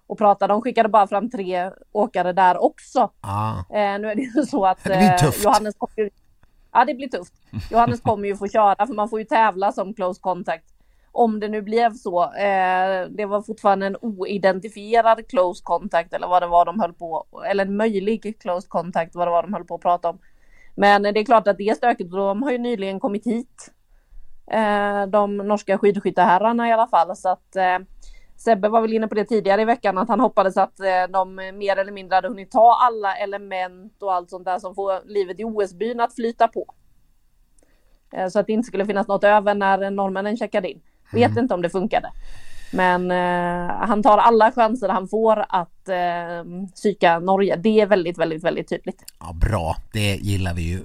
och 0.07 0.17
prata. 0.17 0.47
De 0.47 0.61
skickade 0.61 0.89
bara 0.89 1.07
fram 1.07 1.29
tre 1.29 1.71
åkare 1.91 2.33
där 2.33 2.63
också. 2.63 3.09
ja. 3.21 3.65
Eh, 3.69 3.99
nu 3.99 4.07
är 4.07 4.15
det 4.15 4.21
ju 4.21 4.45
så 4.45 4.65
att 4.65 4.89
eh. 4.89 5.43
Johannes 5.43 5.75
kommer 5.77 5.99
ju... 5.99 6.09
Ja, 6.77 6.85
det 6.85 6.93
blir 6.93 7.07
tufft. 7.07 7.33
Johannes 7.71 8.01
kommer 8.01 8.27
ju 8.27 8.37
få 8.37 8.47
köra 8.47 8.87
för 8.87 8.93
man 8.93 9.09
får 9.09 9.19
ju 9.19 9.25
tävla 9.25 9.71
som 9.71 9.93
close 9.93 10.21
contact. 10.21 10.65
Om 11.11 11.39
det 11.39 11.47
nu 11.47 11.61
blev 11.61 11.93
så. 11.93 12.23
Eh, 12.23 13.07
det 13.09 13.25
var 13.25 13.41
fortfarande 13.41 13.85
en 13.85 13.97
oidentifierad 14.01 15.27
close 15.27 15.63
contact 15.63 16.13
eller 16.13 16.27
vad 16.27 16.41
det 16.41 16.47
var 16.47 16.65
de 16.65 16.79
höll 16.79 16.93
på, 16.93 17.25
eller 17.49 17.65
en 17.65 17.77
möjlig 17.77 18.39
close 18.39 18.67
contact 18.67 19.15
vad 19.15 19.27
det 19.27 19.31
var 19.31 19.43
de 19.43 19.53
höll 19.53 19.65
på 19.65 19.75
att 19.75 19.81
prata 19.81 20.09
om. 20.09 20.19
Men 20.75 21.03
det 21.03 21.19
är 21.19 21.25
klart 21.25 21.47
att 21.47 21.57
det 21.57 21.69
är 21.69 21.75
stökigt 21.75 22.13
och 22.13 22.19
de 22.19 22.43
har 22.43 22.51
ju 22.51 22.57
nyligen 22.57 22.99
kommit 22.99 23.27
hit. 23.27 23.71
Eh, 24.51 25.05
de 25.07 25.37
norska 25.37 25.77
skidskytteherrarna 25.77 26.69
i 26.69 26.71
alla 26.71 26.87
fall 26.87 27.15
så 27.15 27.29
att 27.29 27.55
eh, 27.55 27.79
Sebbe 28.37 28.69
var 28.69 28.81
väl 28.81 28.93
inne 28.93 29.07
på 29.07 29.15
det 29.15 29.25
tidigare 29.25 29.61
i 29.61 29.65
veckan 29.65 29.97
att 29.97 30.09
han 30.09 30.19
hoppades 30.19 30.57
att 30.57 30.79
eh, 30.79 30.85
de 31.13 31.35
mer 31.35 31.77
eller 31.77 31.91
mindre 31.91 32.15
hade 32.15 32.27
hunnit 32.27 32.51
ta 32.51 32.77
alla 32.81 33.15
element 33.15 34.03
och 34.03 34.13
allt 34.13 34.29
sånt 34.29 34.45
där 34.45 34.59
som 34.59 34.75
får 34.75 35.01
livet 35.05 35.39
i 35.39 35.43
OS-byn 35.43 35.99
att 35.99 36.15
flyta 36.15 36.47
på. 36.47 36.73
Eh, 38.13 38.27
Så 38.27 38.39
att 38.39 38.47
det 38.47 38.53
inte 38.53 38.67
skulle 38.67 38.85
finnas 38.85 39.07
något 39.07 39.23
över 39.23 39.55
när 39.55 39.91
norrmännen 39.91 40.37
checkade 40.37 40.71
in. 40.71 40.81
Vet 41.13 41.37
inte 41.37 41.53
om 41.53 41.61
det 41.61 41.69
funkade. 41.69 42.11
Men 42.73 43.11
eh, 43.11 43.75
han 43.87 44.03
tar 44.03 44.17
alla 44.17 44.51
chanser 44.51 44.89
han 44.89 45.07
får 45.07 45.45
att 45.49 45.89
eh, 45.89 46.67
psyka 46.75 47.19
Norge. 47.19 47.55
Det 47.55 47.81
är 47.81 47.85
väldigt, 47.85 48.17
väldigt, 48.17 48.43
väldigt 48.43 48.69
tydligt. 48.69 49.03
ja, 49.19 49.33
bra. 49.33 49.75
Det 49.93 50.15
gillar 50.15 50.53
vi 50.53 50.61
ju 50.61 50.79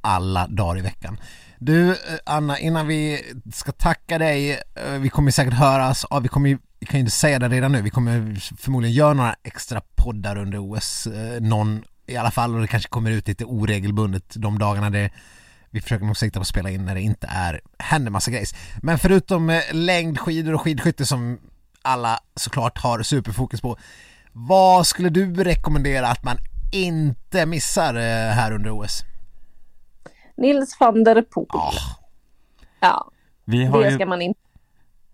alla 0.00 0.46
dagar 0.46 0.78
i 0.78 0.82
veckan. 0.82 1.16
Du, 1.58 1.90
eh, 1.90 1.96
Anna, 2.24 2.58
innan 2.58 2.86
vi 2.86 3.20
ska 3.54 3.72
tacka 3.72 4.18
dig, 4.18 4.58
vi 5.00 5.08
kommer 5.08 5.30
säkert 5.30 5.54
höras, 5.54 6.06
ja, 6.10 6.18
vi 6.18 6.28
kommer 6.28 6.48
ju, 6.48 6.58
vi 6.80 6.86
kan 6.86 6.98
ju 6.98 7.00
inte 7.00 7.12
säga 7.12 7.38
det 7.38 7.48
redan 7.48 7.72
nu, 7.72 7.82
vi 7.82 7.90
kommer 7.90 8.40
förmodligen 8.56 8.96
göra 8.96 9.12
några 9.12 9.34
extra 9.42 9.80
poddar 9.96 10.38
under 10.38 10.58
OS, 10.58 11.06
eh, 11.06 11.40
någon 11.40 11.84
i 12.06 12.16
alla 12.16 12.30
fall, 12.30 12.54
och 12.54 12.60
det 12.60 12.66
kanske 12.66 12.88
kommer 12.88 13.10
ut 13.10 13.28
lite 13.28 13.44
oregelbundet 13.44 14.34
de 14.36 14.58
dagarna 14.58 14.90
det 14.90 15.10
vi 15.70 15.80
försöker 15.80 16.06
nog 16.06 16.16
sikta 16.16 16.38
på 16.38 16.42
att 16.42 16.48
spela 16.48 16.70
in 16.70 16.84
när 16.84 16.94
det 16.94 17.00
inte 17.00 17.26
är, 17.30 17.60
händer 17.78 18.10
massa 18.10 18.30
grejs. 18.30 18.54
Men 18.82 18.98
förutom 18.98 19.50
eh, 19.50 19.62
längdskidor 19.72 20.54
och 20.54 20.60
skidskytte 20.60 21.06
som 21.06 21.38
alla 21.82 22.18
såklart 22.34 22.78
har 22.78 23.02
superfokus 23.02 23.60
på, 23.60 23.78
vad 24.32 24.86
skulle 24.86 25.08
du 25.08 25.34
rekommendera 25.44 26.08
att 26.08 26.24
man 26.24 26.36
inte 26.72 27.46
missar 27.46 27.94
eh, 27.94 28.32
här 28.34 28.52
under 28.52 28.70
OS? 28.70 29.04
Nils 30.36 30.76
van 30.80 31.04
der 31.04 31.22
Poel. 31.22 31.46
Ja, 31.52 31.72
Ja, 32.80 33.10
Vi 33.44 33.64
har 33.64 33.82
det 33.82 33.88
ju 33.90 33.94
ska 33.94 34.06
man 34.06 34.22
inte. 34.22 34.40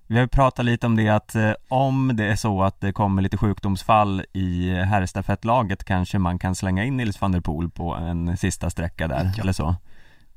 Vi 0.06 0.18
har 0.18 0.26
pratat 0.26 0.64
lite 0.64 0.86
om 0.86 0.96
det 0.96 1.08
att 1.08 1.34
eh, 1.34 1.52
om 1.68 2.10
det 2.14 2.24
är 2.24 2.36
så 2.36 2.62
att 2.62 2.80
det 2.80 2.92
kommer 2.92 3.22
lite 3.22 3.36
sjukdomsfall 3.36 4.24
i 4.32 4.74
herrstafettlaget 4.74 5.84
kanske 5.84 6.18
man 6.18 6.38
kan 6.38 6.54
slänga 6.54 6.84
in 6.84 6.96
Nils 6.96 7.20
van 7.20 7.32
der 7.32 7.40
Poel 7.40 7.70
på 7.70 7.94
en 7.94 8.36
sista 8.36 8.70
sträcka 8.70 9.08
där 9.08 9.32
Ja. 9.36 9.42
eller 9.42 9.52
så. 9.52 9.74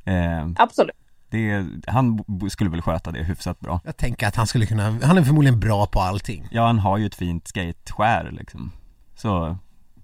Eh, 0.06 0.48
Absolut. 0.56 0.96
det, 1.30 1.66
han 1.88 2.24
skulle 2.50 2.70
väl 2.70 2.82
sköta 2.82 3.12
det 3.12 3.24
hyfsat 3.24 3.60
bra. 3.60 3.80
jag 3.84 3.98
tänker 3.98 4.28
att 4.28 4.36
han 4.36 4.48
skulle 4.48 4.66
kunna, 4.66 4.84
han 5.04 5.18
är 5.18 5.24
förmodligen 5.24 5.60
bra 5.60 5.86
på 5.86 6.00
allting. 6.00 6.48
Ja, 6.52 6.66
han 6.66 6.80
har 6.80 6.98
ju 6.98 7.06
ett 7.06 7.16
fint 7.16 7.48
skateskär 7.48 8.30
liksom. 8.32 8.72
Så 9.16 9.58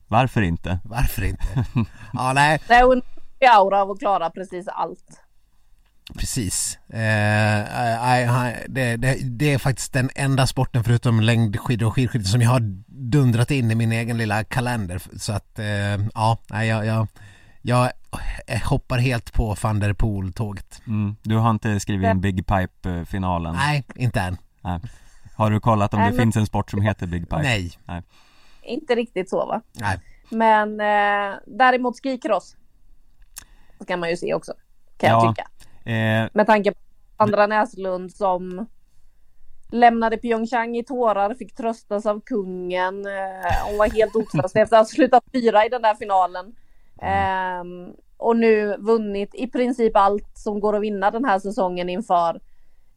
varför 0.08 0.42
inte? 0.42 0.80
Varför 0.84 1.24
inte? 1.24 1.66
Ja, 2.14 2.34
nej, 2.34 2.60
Det 2.68 2.74
är 2.74 2.94
en 2.94 3.02
aura 3.58 3.82
av 3.82 3.92
att 3.92 4.00
klara 4.00 4.30
precis 4.30 4.68
allt. 4.68 5.20
Precis. 6.18 6.80
Eh, 6.90 7.00
nej, 8.02 8.28
nej, 8.28 8.66
det, 8.70 8.96
det, 8.98 9.18
det 9.24 9.54
är 9.54 9.58
faktiskt 9.58 9.94
den 9.94 10.10
enda 10.16 10.48
sporten 10.48 10.84
förutom 10.84 11.20
längdskidor 11.20 11.88
och 11.88 11.94
skidskytte 11.94 12.26
som 12.26 12.42
jag 12.42 12.50
har 12.50 12.60
dundrat 12.88 13.52
in 13.52 13.72
i 13.72 13.76
min 13.76 13.92
egen 13.92 14.18
lilla 14.18 14.44
kalender. 14.44 15.02
Så 15.20 15.34
att, 15.34 15.60
eh, 15.60 15.66
ja, 16.14 16.38
nej, 16.50 16.68
jag, 16.68 16.86
jag, 16.86 17.08
jag 17.62 17.92
hoppar 18.66 18.98
helt 18.98 19.34
på 19.34 19.56
van 19.62 19.80
der 19.80 19.94
Poel-tåget. 19.94 20.82
Mm. 20.88 21.16
Du 21.24 21.36
har 21.38 21.50
inte 21.50 21.80
skrivit 21.80 22.10
in 22.10 22.22
Big 22.22 22.48
Pipe-finalen? 22.48 23.56
Nej, 23.56 23.84
inte 23.96 24.22
än. 24.22 24.38
Har 25.36 25.52
du 25.52 25.60
kollat 25.60 25.94
om 25.94 26.00
Nej, 26.00 26.12
det 26.12 26.18
men- 26.18 26.26
finns 26.26 26.36
en 26.38 26.46
sport 26.46 26.72
som 26.72 26.82
heter 26.82 27.08
Big 27.08 27.22
Pipe? 27.30 27.42
Nej. 27.42 27.72
Inte 28.64 28.96
riktigt 28.96 29.30
så 29.30 29.46
va? 29.46 29.62
Nej. 29.74 30.00
Men 30.30 30.80
eh, 30.80 31.38
däremot 31.48 32.00
skikross. 32.04 32.56
Ska 33.82 33.98
man 33.98 34.10
ju 34.10 34.18
se 34.18 34.34
också. 34.34 34.54
Kan 34.98 35.10
Ja. 35.10 35.26
jag 35.26 35.36
tycka. 35.36 35.48
Eh, 35.86 36.30
Med 36.34 36.48
tanke 36.48 36.72
på 36.72 36.78
Sandra 37.18 37.48
Näslund 37.48 38.12
som 38.12 38.66
lämnade 39.72 40.18
Pyeongchang 40.18 40.78
i 40.78 40.84
tårar, 40.84 41.34
fick 41.34 41.56
tröstas 41.56 42.06
av 42.06 42.22
kungen. 42.26 43.06
Eh, 43.06 43.68
hon 43.68 43.78
var 43.78 43.90
helt 43.90 44.16
otröstad 44.16 44.62
efter 44.62 44.78
att 44.78 44.82
ha 44.82 44.86
slutat 44.86 45.24
fyra 45.34 45.66
i 45.66 45.70
den 45.70 45.82
där 45.82 45.96
finalen. 45.96 46.56
Eh, 47.02 47.94
och 48.18 48.38
nu 48.38 48.78
vunnit 48.80 49.36
i 49.36 49.48
princip 49.48 49.96
allt 49.96 50.38
som 50.38 50.60
går 50.60 50.76
att 50.76 50.82
vinna 50.82 51.12
den 51.12 51.26
här 51.26 51.40
säsongen 51.40 51.90
inför. 51.90 52.40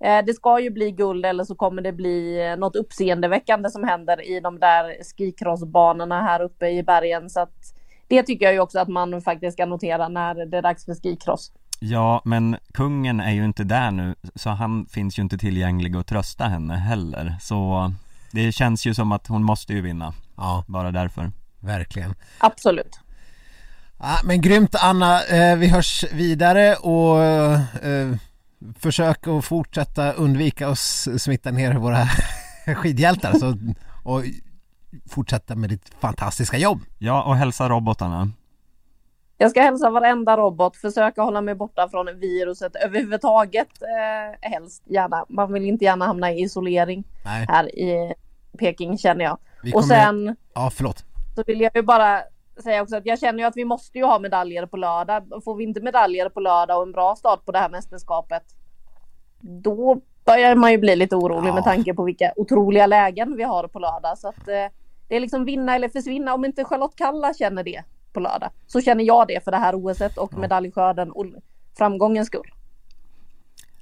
Eh, 0.01 0.25
det 0.25 0.35
ska 0.35 0.61
ju 0.61 0.71
bli 0.71 0.91
guld 0.91 1.27
eller 1.27 1.45
så 1.45 1.55
kommer 1.55 1.83
det 1.83 1.93
bli 1.93 2.47
eh, 2.47 2.57
något 2.57 2.77
uppseendeväckande 2.77 3.71
som 3.71 3.85
händer 3.85 4.31
i 4.31 4.41
de 4.41 4.59
där 4.59 4.97
skicrossbanorna 5.05 6.23
här 6.23 6.43
uppe 6.43 6.69
i 6.69 6.83
bergen. 6.83 7.31
Så 7.31 7.41
att 7.41 7.75
det 8.09 8.23
tycker 8.23 8.45
jag 8.45 8.55
ju 8.55 8.61
också 8.61 8.79
att 8.79 8.89
man 8.89 9.23
faktiskt 9.23 9.53
ska 9.53 9.67
notera 9.67 10.09
när 10.09 10.47
det 10.47 10.59
är 10.59 10.63
dags 10.63 10.85
för 10.85 10.95
skicross 10.95 11.53
ja, 11.79 12.23
men 12.25 12.57
kungen 12.75 13.21
är 13.21 13.33
ju 13.33 13.45
inte 13.45 13.65
där 13.65 13.91
nu, 13.91 14.15
så 14.35 14.51
han 14.51 14.87
finns 14.87 15.19
ju 15.19 15.23
inte 15.23 15.39
tillgänglig 15.39 15.97
att 15.97 16.07
trösta 16.07 16.45
henne 16.49 16.77
heller. 16.77 17.37
Så 17.41 17.93
det 18.31 18.53
känns 18.53 18.87
ju 18.87 18.95
som 18.95 19.13
att 19.13 19.27
hon 19.27 19.43
måste 19.43 19.73
ju 19.73 19.81
vinna, 19.81 20.15
Ja, 20.37 20.65
bara 20.69 20.91
därför. 20.91 21.31
verkligen. 21.61 22.15
Absolut. 22.39 23.01
Ja, 23.99 24.19
men 24.25 24.41
grymt 24.41 24.75
Anna, 24.75 25.25
eh, 25.25 25.57
vi 25.57 25.69
hörs 25.69 26.05
vidare 26.13 26.75
och 26.75 27.23
eh, 27.25 28.17
försök 28.79 29.27
att 29.27 29.45
fortsätta 29.45 30.13
undvika 30.13 30.69
att 30.69 30.79
smitta 31.19 31.51
ner 31.51 31.75
våra 31.75 32.09
skidhjältar 32.77 33.33
så, 33.39 33.59
och 34.03 34.23
fortsätta 35.11 35.55
med 35.57 35.71
ditt 35.71 35.91
fantastiska 36.01 36.59
jobb. 36.59 36.81
Ja, 36.99 37.23
och 37.23 37.37
hälsa 37.37 37.69
robotarna. 37.69 38.31
Jag 39.39 39.51
ska 39.51 39.61
hälsa 39.63 39.91
varenda 39.91 40.37
robot, 40.37 40.77
försöka 40.77 41.23
hålla 41.23 41.41
mig 41.41 41.55
borta 41.55 41.89
från 41.89 42.07
viruset 42.19 42.77
överhuvudtaget 42.77 43.69
eh, 43.83 44.51
helst 44.51 44.83
gärna. 44.87 45.25
Man 45.29 45.53
vill 45.53 45.65
inte 45.65 45.85
gärna 45.85 46.07
hamna 46.07 46.33
i 46.33 46.43
isolering 46.43 47.05
Nej, 47.25 47.47
här 47.49 47.79
i 47.79 48.15
Peking 48.59 48.99
känner 48.99 49.25
jag. 49.25 49.39
vi 49.63 49.73
Och 49.75 49.85
sen 49.85 50.37
Ja, 50.55 50.71
förlåt. 50.75 51.05
så 51.35 51.43
vill 51.47 51.61
jag 51.61 51.77
ju 51.77 51.83
bara 51.83 52.21
säga 52.63 52.83
också 52.83 52.97
att 52.97 53.07
jag 53.07 53.19
känner 53.19 53.39
ju 53.39 53.45
att 53.45 53.57
vi 53.57 53.65
måste 53.65 53.99
ju 53.99 54.05
ha 54.05 54.19
medaljer 54.19 54.67
på 54.67 54.77
lördag. 54.77 55.25
Får 55.45 55.55
vi 55.57 55.65
inte 55.65 55.81
medaljer 55.81 56.29
på 56.29 56.41
lördag 56.41 56.77
och 56.77 56.83
en 56.83 56.93
bra 56.93 57.17
start 57.17 57.45
på 57.45 57.53
det 57.53 57.59
här 57.59 57.69
mästerskapet 57.69 58.43
då 59.41 60.01
börjar 60.25 60.55
man 60.55 60.73
ju 60.73 60.79
bli 60.79 60.97
lite 60.97 61.17
orolig 61.17 61.49
Ja. 61.51 61.55
med 61.55 61.65
tanke 61.65 61.95
på 61.95 62.05
vilka 62.05 62.33
otroliga 62.37 62.87
lägen 62.87 63.37
vi 63.37 63.43
har 63.43 63.69
på 63.69 63.79
lördag. 63.79 64.19
Så 64.19 64.29
att 64.29 64.49
eh, 64.49 64.65
det 65.09 65.17
är 65.17 65.21
liksom 65.21 65.45
vinna 65.45 65.75
eller 65.75 65.89
försvinna. 65.89 66.35
Om 66.35 66.45
inte 66.45 66.65
Charlotte 66.65 66.97
Kalla 66.97 67.35
känner 67.35 67.63
det 67.65 67.83
på 68.17 68.21
lördag 68.21 68.51
så 68.67 68.81
känner 68.81 69.05
jag 69.05 69.29
det 69.29 69.45
för 69.45 69.51
det 69.51 69.57
här 69.57 69.75
OSet 69.75 70.19
och 70.19 70.39
medaljskörden 70.39 71.11
och 71.13 71.27
framgångens 71.79 72.27
skull. 72.27 72.51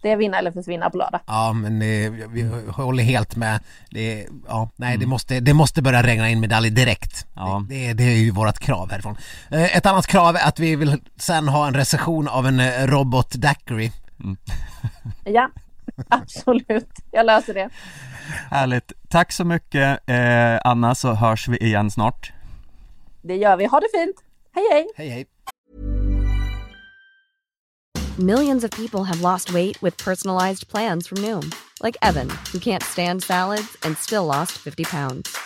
Det 0.02 0.10
är 0.10 0.16
vinna 0.16 0.38
eller 0.38 0.50
försvinna 0.52 0.90
på 0.90 0.96
lördag. 0.96 1.20
Ja, 1.26 1.52
men 1.52 1.82
eh, 1.82 2.10
vi 2.28 2.50
håller 2.70 3.02
helt 3.02 3.36
med. 3.36 3.60
Det, 3.90 4.26
ja, 4.48 4.70
nej, 4.76 4.98
det, 4.98 5.06
måste, 5.06 5.40
det 5.40 5.54
måste 5.54 5.82
börja 5.82 6.02
regna 6.02 6.28
in 6.28 6.40
medalj 6.40 6.70
direkt. 6.70 7.26
Ja. 7.34 7.66
Det, 7.68 7.86
det, 7.86 7.92
det 7.92 8.04
är 8.04 8.16
ju 8.16 8.30
vårt 8.30 8.58
krav 8.58 8.90
härifrån. 8.90 9.16
Eh, 9.50 9.76
Ett 9.76 9.86
annat 9.86 10.06
krav 10.06 10.36
är 10.36 10.48
att 10.48 10.58
vi 10.58 10.76
vill 10.76 11.00
sen 11.16 11.48
ha 11.48 11.66
en 11.66 11.74
recension 11.74 12.28
av 12.28 12.46
en 12.46 12.60
eh, 12.60 12.86
robot 12.86 13.30
daiquiri. 13.34 13.92
Ja, 15.24 15.50
absolut. 16.08 16.90
Jag 17.10 17.26
löser 17.26 17.54
det. 17.54 17.68
Härligt. 18.50 18.92
Tack 19.08 19.32
så 19.32 19.44
mycket 19.44 20.08
eh, 20.08 20.60
Anna, 20.64 20.94
så 20.94 21.12
hörs 21.12 21.48
vi 21.48 21.56
igen 21.56 21.90
snart. 21.90 22.32
Det 23.24 23.36
gör 23.36 23.56
vi. 23.56 23.64
Ha 23.64 23.80
det 23.80 23.88
fint. 23.92 24.16
Hej 24.54 24.64
hej! 24.70 24.86
Hej 24.96 25.08
hej! 25.08 25.26
Millions 28.18 28.64
of 28.64 28.70
people 28.70 29.04
have 29.04 29.20
lost 29.20 29.52
weight 29.52 29.82
with 29.82 30.04
personalized 30.04 30.68
plans 30.68 31.08
from 31.08 31.18
Noom, 31.18 31.52
like 31.82 31.96
Evan, 32.00 32.30
who 32.52 32.58
can't 32.58 32.82
stand 32.82 33.22
salads 33.22 33.76
and 33.82 33.98
still 33.98 34.24
lost 34.24 34.52
50 34.52 34.84
pounds. 34.84 35.36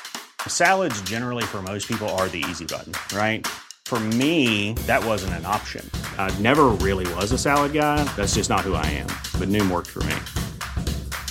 Salads, 0.46 1.00
generally, 1.02 1.44
for 1.44 1.62
most 1.62 1.88
people, 1.88 2.08
are 2.20 2.28
the 2.28 2.44
easy 2.50 2.66
button, 2.66 2.92
right? 3.16 3.46
For 3.86 3.98
me, 3.98 4.74
that 4.86 5.02
wasn't 5.02 5.32
an 5.34 5.46
option. 5.46 5.88
I 6.18 6.30
never 6.42 6.64
really 6.86 7.06
was 7.14 7.32
a 7.32 7.38
salad 7.38 7.72
guy. 7.72 8.04
That's 8.16 8.34
just 8.34 8.50
not 8.50 8.60
who 8.60 8.74
I 8.74 8.84
am. 8.86 9.08
But 9.40 9.48
Noom 9.48 9.70
worked 9.70 9.88
for 9.88 10.02
me. 10.04 10.16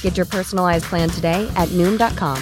Get 0.02 0.18
your 0.18 0.26
personalized 0.26 0.86
plan 0.86 1.10
today 1.10 1.48
at 1.56 1.70
Noom.com. 1.70 2.42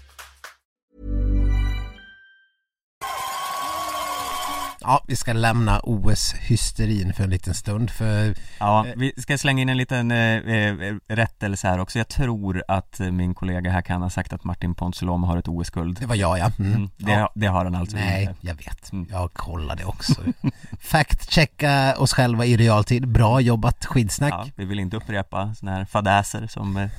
Ja, 4.91 5.03
vi 5.07 5.15
ska 5.15 5.33
lämna 5.33 5.79
OS-hysterin 5.79 7.13
för 7.13 7.23
en 7.23 7.29
liten 7.29 7.53
stund 7.53 7.91
för 7.91 8.35
Ja, 8.59 8.85
vi 8.95 9.13
ska 9.17 9.37
slänga 9.37 9.61
in 9.61 9.69
en 9.69 9.77
liten 9.77 10.11
eh, 10.11 10.35
eh, 10.35 10.95
rättelse 11.07 11.67
här 11.67 11.79
också. 11.79 11.97
Jag 11.97 12.07
tror 12.07 12.63
att 12.67 12.99
eh, 12.99 13.11
min 13.11 13.33
kollega 13.33 13.71
här 13.71 13.81
kan 13.81 14.01
ha 14.01 14.09
sagt 14.09 14.33
att 14.33 14.43
Martin 14.43 14.75
Ponsiluom 14.75 15.23
har 15.23 15.37
ett 15.37 15.47
OS-guld. 15.47 15.97
det 15.99 16.05
var 16.05 16.15
jag 16.15 16.39
ja. 16.39 16.51
Mm. 16.59 16.73
Mm, 16.73 16.89
det, 16.97 17.11
ja. 17.11 17.31
det 17.35 17.47
har 17.47 17.65
han 17.65 17.75
alltså 17.75 17.97
Nej, 17.97 18.23
inte. 18.23 18.35
jag 18.47 18.55
vet. 18.55 18.91
Mm. 18.91 19.07
Jag 19.11 19.33
kollade 19.33 19.85
också. 19.85 20.21
Fact-checka 20.79 21.95
oss 21.97 22.13
själva 22.13 22.45
i 22.45 22.57
realtid. 22.57 23.07
Bra 23.07 23.41
jobbat 23.41 23.85
skidsnack. 23.85 24.33
Ja, 24.33 24.47
vi 24.55 24.65
vill 24.65 24.79
inte 24.79 24.97
upprepa 24.97 25.55
såna 25.55 25.71
här 25.71 25.85
fadäser 25.85 26.47
som 26.47 26.77
eh, 26.77 26.89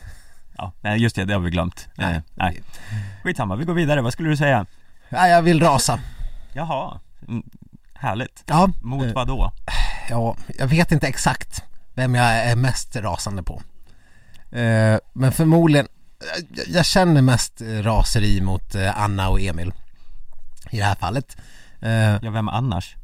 Ja, 0.57 0.73
nej 0.81 1.03
just 1.03 1.17
det, 1.17 1.25
det 1.25 1.35
har 1.35 1.41
vi 1.41 1.51
glömt. 1.51 1.89
Nej. 1.95 2.13
Nej, 2.13 2.23
nej. 2.35 2.63
Skitsamma, 3.23 3.57
vi 3.57 3.65
går 3.65 3.75
vidare. 3.75 4.01
Vad 4.01 4.13
skulle 4.13 4.29
du 4.29 4.37
säga? 4.37 4.67
Ja, 5.09 5.29
jag 5.29 5.43
vill 5.43 5.63
rasa. 5.63 6.01
Jaha, 6.55 7.01
mm, 7.29 7.43
härligt. 8.03 8.45
Ja, 8.47 8.71
Mot 8.81 9.07
eh, 9.07 9.13
vad 9.13 9.27
då? 9.27 9.53
ja, 10.11 10.37
jag 10.59 10.67
vet 10.67 10.93
inte 10.93 11.07
exakt 11.09 11.63
vem 11.95 12.15
jag 12.15 12.27
är 12.27 12.57
mest 12.57 12.97
rasande 12.97 13.43
på. 13.43 13.63
Eh, 14.57 14.99
men 15.13 15.33
förmodligen, 15.33 15.89
jag, 16.57 16.69
jag 16.69 16.87
känner 16.87 17.23
mest 17.23 17.61
eh, 17.61 17.67
raseri 17.67 18.41
mot 18.41 18.75
eh, 18.75 19.01
Anna 19.03 19.29
och 19.29 19.41
Emil. 19.41 19.73
I 20.71 20.77
det 20.79 20.85
här 20.85 20.95
fallet. 20.95 21.37
Eh, 21.81 21.91
Ja, 22.23 22.31
vem 22.31 22.49
annars? 22.49 22.97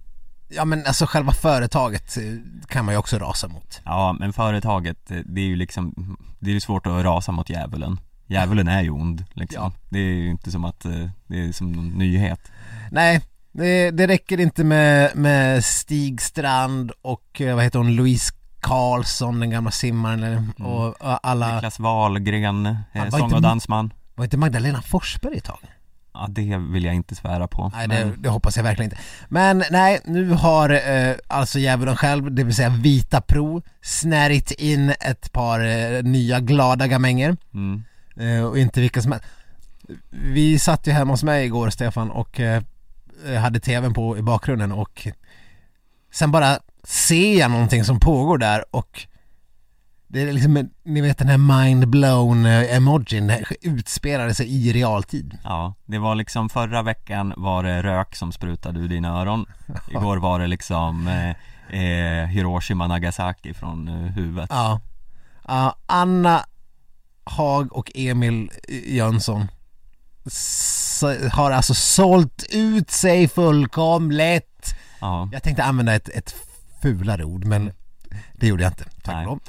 ja 0.50 0.64
men 0.64 0.86
alltså 0.86 1.06
själva 1.06 1.32
företaget 1.32 2.16
eh, 2.16 2.22
kan 2.68 2.84
man 2.84 2.94
ju 2.94 2.98
också 2.98 3.18
rasa 3.18 3.48
mot. 3.48 3.80
Ja, 3.84 4.16
men 4.20 4.32
företaget, 4.32 5.10
eh, 5.10 5.18
det 5.24 5.40
är 5.40 5.44
ju 5.46 5.56
liksom 5.56 6.16
Det 6.38 6.50
är 6.50 6.54
ju 6.54 6.60
svårt 6.60 6.86
att 6.86 7.04
rasa 7.04 7.32
mot 7.32 7.50
djävulen 7.50 8.00
Djävulen 8.26 8.68
är 8.68 8.82
ju 8.82 8.90
ond 8.90 9.24
liksom 9.32 9.62
Ja. 9.62 9.72
Det 9.88 9.98
är 9.98 10.02
ju 10.14 10.30
inte 10.30 10.50
som 10.50 10.64
att 10.64 10.84
eh, 10.84 11.08
det 11.26 11.48
är 11.48 11.52
som 11.52 11.72
någon 11.72 11.88
nyhet 11.88 12.40
Nej, 12.90 13.20
det, 13.58 13.90
det 13.90 14.06
räcker 14.06 14.40
inte 14.40 14.64
med, 14.64 15.16
med 15.16 15.64
Stig 15.64 16.20
Strand 16.22 16.92
och 17.02 17.40
eh, 17.40 17.54
vad 17.54 17.64
heter 17.64 17.78
hon, 17.78 17.96
Louise 17.96 18.34
Karlsson, 18.60 19.40
den 19.40 19.50
gamla 19.50 19.70
simmaren 19.70 20.22
eller- 20.22 20.44
och, 20.66 20.94
alla, 21.22 21.54
Niklas 21.54 21.78
Wahlgren, 21.78 22.66
eh, 22.66 23.08
sång 23.10 23.32
och 23.32 23.42
dansman 23.42 23.92
var 24.14 24.24
inte 24.24 24.36
Magdalena 24.36 24.82
Forsberg 24.82 25.36
ett 25.38 25.44
tag? 25.44 25.58
Ja, 26.14 26.26
det 26.30 26.56
vill 26.56 26.84
jag 26.84 26.94
inte 26.94 27.14
svära 27.14 27.48
på 27.48 27.72
Nej 27.74 27.88
det, 27.88 28.04
men, 28.04 28.22
det 28.22 28.28
hoppas 28.28 28.56
jag 28.56 28.64
verkligen 28.64 28.90
inte. 28.90 29.02
Men 29.28 29.64
nej, 29.70 30.00
nu 30.04 30.30
har 30.30 30.70
eh, 30.70 31.14
alltså 31.26 31.58
djävulen 31.58 31.96
själv, 31.96 32.34
det 32.34 32.44
vill 32.44 32.54
säga 32.54 32.68
Vita 32.68 33.20
Pro, 33.20 33.62
snärit 33.82 34.50
in 34.50 34.90
ett 35.00 35.32
par 35.32 35.60
eh, 35.60 36.02
nya 36.02 36.40
glada 36.40 36.86
gamänger. 36.86 37.36
mm, 37.54 37.84
Eh, 38.20 38.44
och 38.44 38.58
inte 38.58 38.80
vilka 38.80 39.02
som 39.02 39.12
helst. 39.12 39.26
Vi 40.10 40.58
satt 40.58 40.86
ju 40.86 40.92
hemma 40.92 41.12
hos 41.12 41.22
mig 41.22 41.44
igår 41.46 41.70
Stefan 41.70 42.10
och 42.10 42.40
eh, 42.40 42.62
hade 43.40 43.60
tvn 43.60 43.94
på 43.94 44.18
i 44.18 44.22
bakgrunden 44.22 44.72
och 44.72 45.08
sen 46.12 46.30
bara 46.30 46.58
ser 46.84 47.38
jag 47.38 47.50
någonting 47.50 47.84
som 47.84 48.00
pågår 48.00 48.38
där 48.38 48.64
och 48.70 49.06
det 50.10 50.22
är 50.22 50.32
liksom, 50.32 50.70
ni 50.82 51.00
vet 51.00 51.18
den 51.18 51.28
här 51.28 51.62
mind 51.64 51.88
blown 51.88 52.46
eh, 52.46 52.80
utspelade 53.62 54.34
sig 54.34 54.46
i 54.48 54.72
realtid. 54.72 55.38
Ja, 55.44 55.74
det 55.84 55.98
var 55.98 56.14
liksom 56.14 56.48
förra 56.48 56.82
veckan 56.82 57.34
var 57.36 57.62
det 57.62 57.82
rök 57.82 58.16
som 58.16 58.32
sprutade 58.32 58.80
ur 58.80 58.88
dina 58.88 59.20
öron 59.20 59.46
Igår 59.90 60.16
var 60.16 60.40
det 60.40 60.46
liksom 60.46 61.08
eh, 61.08 61.30
eh, 61.80 62.26
Hiroshima 62.26 62.86
Nagasaki 62.86 63.54
från 63.54 63.88
eh, 63.88 63.94
huvudet 63.94 64.50
Ja. 64.50 64.80
Ja, 65.48 65.76
Anna 65.86 66.44
Hag 67.24 67.72
och 67.72 67.92
Emil 67.94 68.50
Jönsson 68.86 69.48
s- 71.02 71.32
har 71.32 71.50
alltså 71.50 71.74
sålt 71.74 72.44
ut 72.50 72.90
sig 72.90 73.28
fullkomligt. 73.28 74.74
Ja, 75.00 75.28
Jag 75.32 75.42
tänkte 75.42 75.64
använda 75.64 75.94
ett, 75.94 76.08
ett 76.08 76.34
fulare 76.82 77.24
ord 77.24 77.44
men 77.44 77.72
det 78.32 78.46
gjorde 78.46 78.62
jag 78.62 78.70
inte, 78.72 78.84
tack 79.02 79.28
och. 79.28 79.40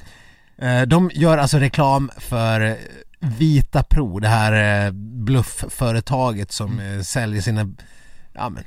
Eh, 0.64 0.82
De 0.82 1.12
gör 1.14 1.38
alltså 1.38 1.58
reklam 1.60 2.12
för 2.18 2.78
Vita 3.20 3.84
Pro, 3.84 4.20
det 4.20 4.28
här 4.28 4.86
eh, 4.86 4.92
bluffföretaget 4.94 6.52
som 6.52 6.80
eh, 6.80 7.02
säljer 7.02 7.42
sina, 7.42 7.70
ja 8.34 8.50
men, 8.50 8.64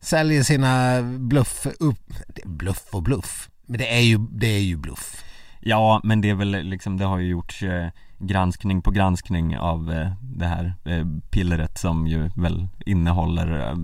säljer 0.00 0.42
sina 0.42 1.02
bluff, 1.02 1.66
upp, 1.80 2.12
bluff 2.44 2.84
och 2.92 3.02
bluff, 3.02 3.48
men 3.66 3.78
det 3.78 3.94
är 3.96 4.00
ju, 4.00 4.18
det 4.18 4.46
är 4.46 4.60
ju 4.60 4.76
bluff. 4.76 5.24
Ja, 5.60 6.00
men 6.04 6.20
det 6.20 6.30
är 6.30 6.34
väl 6.34 6.50
liksom, 6.50 6.96
det 6.96 7.04
har 7.04 7.18
ju 7.18 7.28
gjorts 7.28 7.62
eh, 7.62 7.88
granskning 8.18 8.82
på 8.82 8.90
granskning 8.90 9.58
av 9.58 9.92
eh, 9.92 10.12
det 10.20 10.46
här 10.46 10.74
eh, 10.84 11.06
pillret 11.30 11.78
som 11.78 12.06
ju 12.06 12.30
väl 12.36 12.68
innehåller 12.86 13.68
eh, 13.68 13.76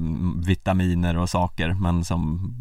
vitaminer 0.47 1.17
och 1.17 1.31
saker 1.31 1.73
men 1.73 2.05
som 2.05 2.55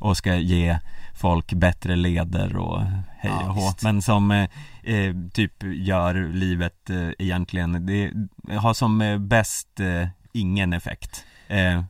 och 0.00 0.16
ska 0.16 0.34
ge 0.34 0.78
folk 1.14 1.52
bättre 1.52 1.96
leder 1.96 2.56
och 2.56 2.82
hej 3.18 3.32
Ja, 3.40 3.50
och 3.50 3.56
visst. 3.56 3.82
Men 3.82 4.02
som 4.02 4.30
eh, 4.30 5.14
typ 5.32 5.62
gör 5.62 6.32
livet 6.32 6.90
eh, 6.90 7.10
egentligen, 7.18 7.86
det 7.86 8.12
har 8.58 8.74
som 8.74 9.00
eh, 9.00 9.18
bäst 9.18 9.80
ingen 10.32 10.72
effekt. 10.72 11.24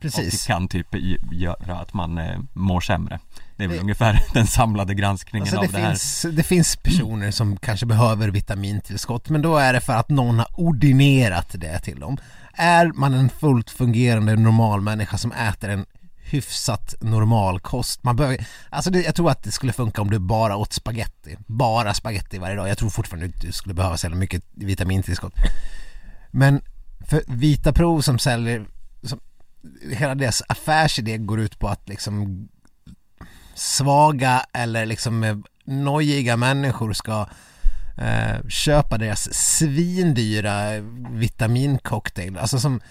Precis. 0.01 0.43
Och 0.43 0.47
kan 0.47 0.67
typ 0.67 0.87
göra 1.31 1.79
att 1.79 1.93
man 1.93 2.19
mår 2.53 2.81
sämre. 2.81 3.19
Det 3.61 3.65
är 3.65 3.67
väl 3.67 3.77
Det- 3.77 3.81
ungefär 3.83 4.23
den 4.33 4.47
samlade 4.47 4.93
granskningen 4.93 5.43
Alltså 5.43 5.57
av 5.57 5.63
det, 5.67 5.71
det, 5.71 5.77
här. 5.77 5.89
finns, 5.89 6.25
det 6.31 6.43
finns 6.43 6.75
personer 6.75 7.31
som 7.31 7.57
kanske 7.57 7.85
behöver 7.85 8.27
vitamintillskott 8.29 9.29
men 9.29 9.41
då 9.41 9.57
är 9.57 9.73
det 9.73 9.81
för 9.81 9.93
att 9.93 10.09
någon 10.09 10.39
har 10.39 10.47
ordinerat 10.57 11.47
det 11.53 11.79
till 11.79 11.99
dem. 11.99 12.17
Är 12.53 12.91
man 12.95 13.13
en 13.13 13.29
fullt 13.29 13.69
fungerande 13.69 14.35
normal 14.35 14.81
människa 14.81 15.17
som 15.17 15.31
äter 15.31 15.69
en 15.69 15.85
hyfsat 16.23 16.95
normal 17.01 17.59
kost, 17.59 18.03
man 18.03 18.15
behöver, 18.15 18.45
alltså 18.69 18.91
det, 18.91 19.01
jag 19.01 19.15
tror 19.15 19.31
att 19.31 19.43
det 19.43 19.51
skulle 19.51 19.73
funka 19.73 20.01
om 20.01 20.09
du 20.09 20.19
bara 20.19 20.55
åt 20.55 20.73
spaghetti, 20.73 21.37
bara 21.47 21.93
spaghetti 21.93 22.37
varje 22.37 22.55
dag. 22.55 22.69
Jag 22.69 22.77
tror 22.77 22.89
fortfarande 22.89 23.25
inte 23.25 23.47
du 23.47 23.51
skulle 23.51 23.75
behöva 23.75 23.97
jävla 24.03 24.17
mycket 24.17 24.43
vitamintillskott. 24.55 25.33
Men 26.31 26.61
för 27.07 27.23
Vita 27.27 27.73
Pro 27.73 28.01
som 28.01 28.19
säljer, 28.19 28.65
som, 29.03 29.19
hela 29.91 30.15
deras 30.15 30.43
affärsidé 30.49 31.17
går 31.17 31.39
ut 31.39 31.59
på 31.59 31.67
att 31.67 31.89
liksom 31.89 32.47
svaga 33.53 34.45
eller 34.53 34.85
liksom 34.85 35.23
eh, 35.23 35.37
nojiga 35.65 36.37
människor 36.37 36.93
ska 36.93 37.27
eh, 37.97 38.47
köpa 38.47 38.97
deras 38.97 39.33
svindyra 39.33 40.79
vitamincocktail. 41.11 42.37
Alltså 42.37 42.59
som 42.59 42.81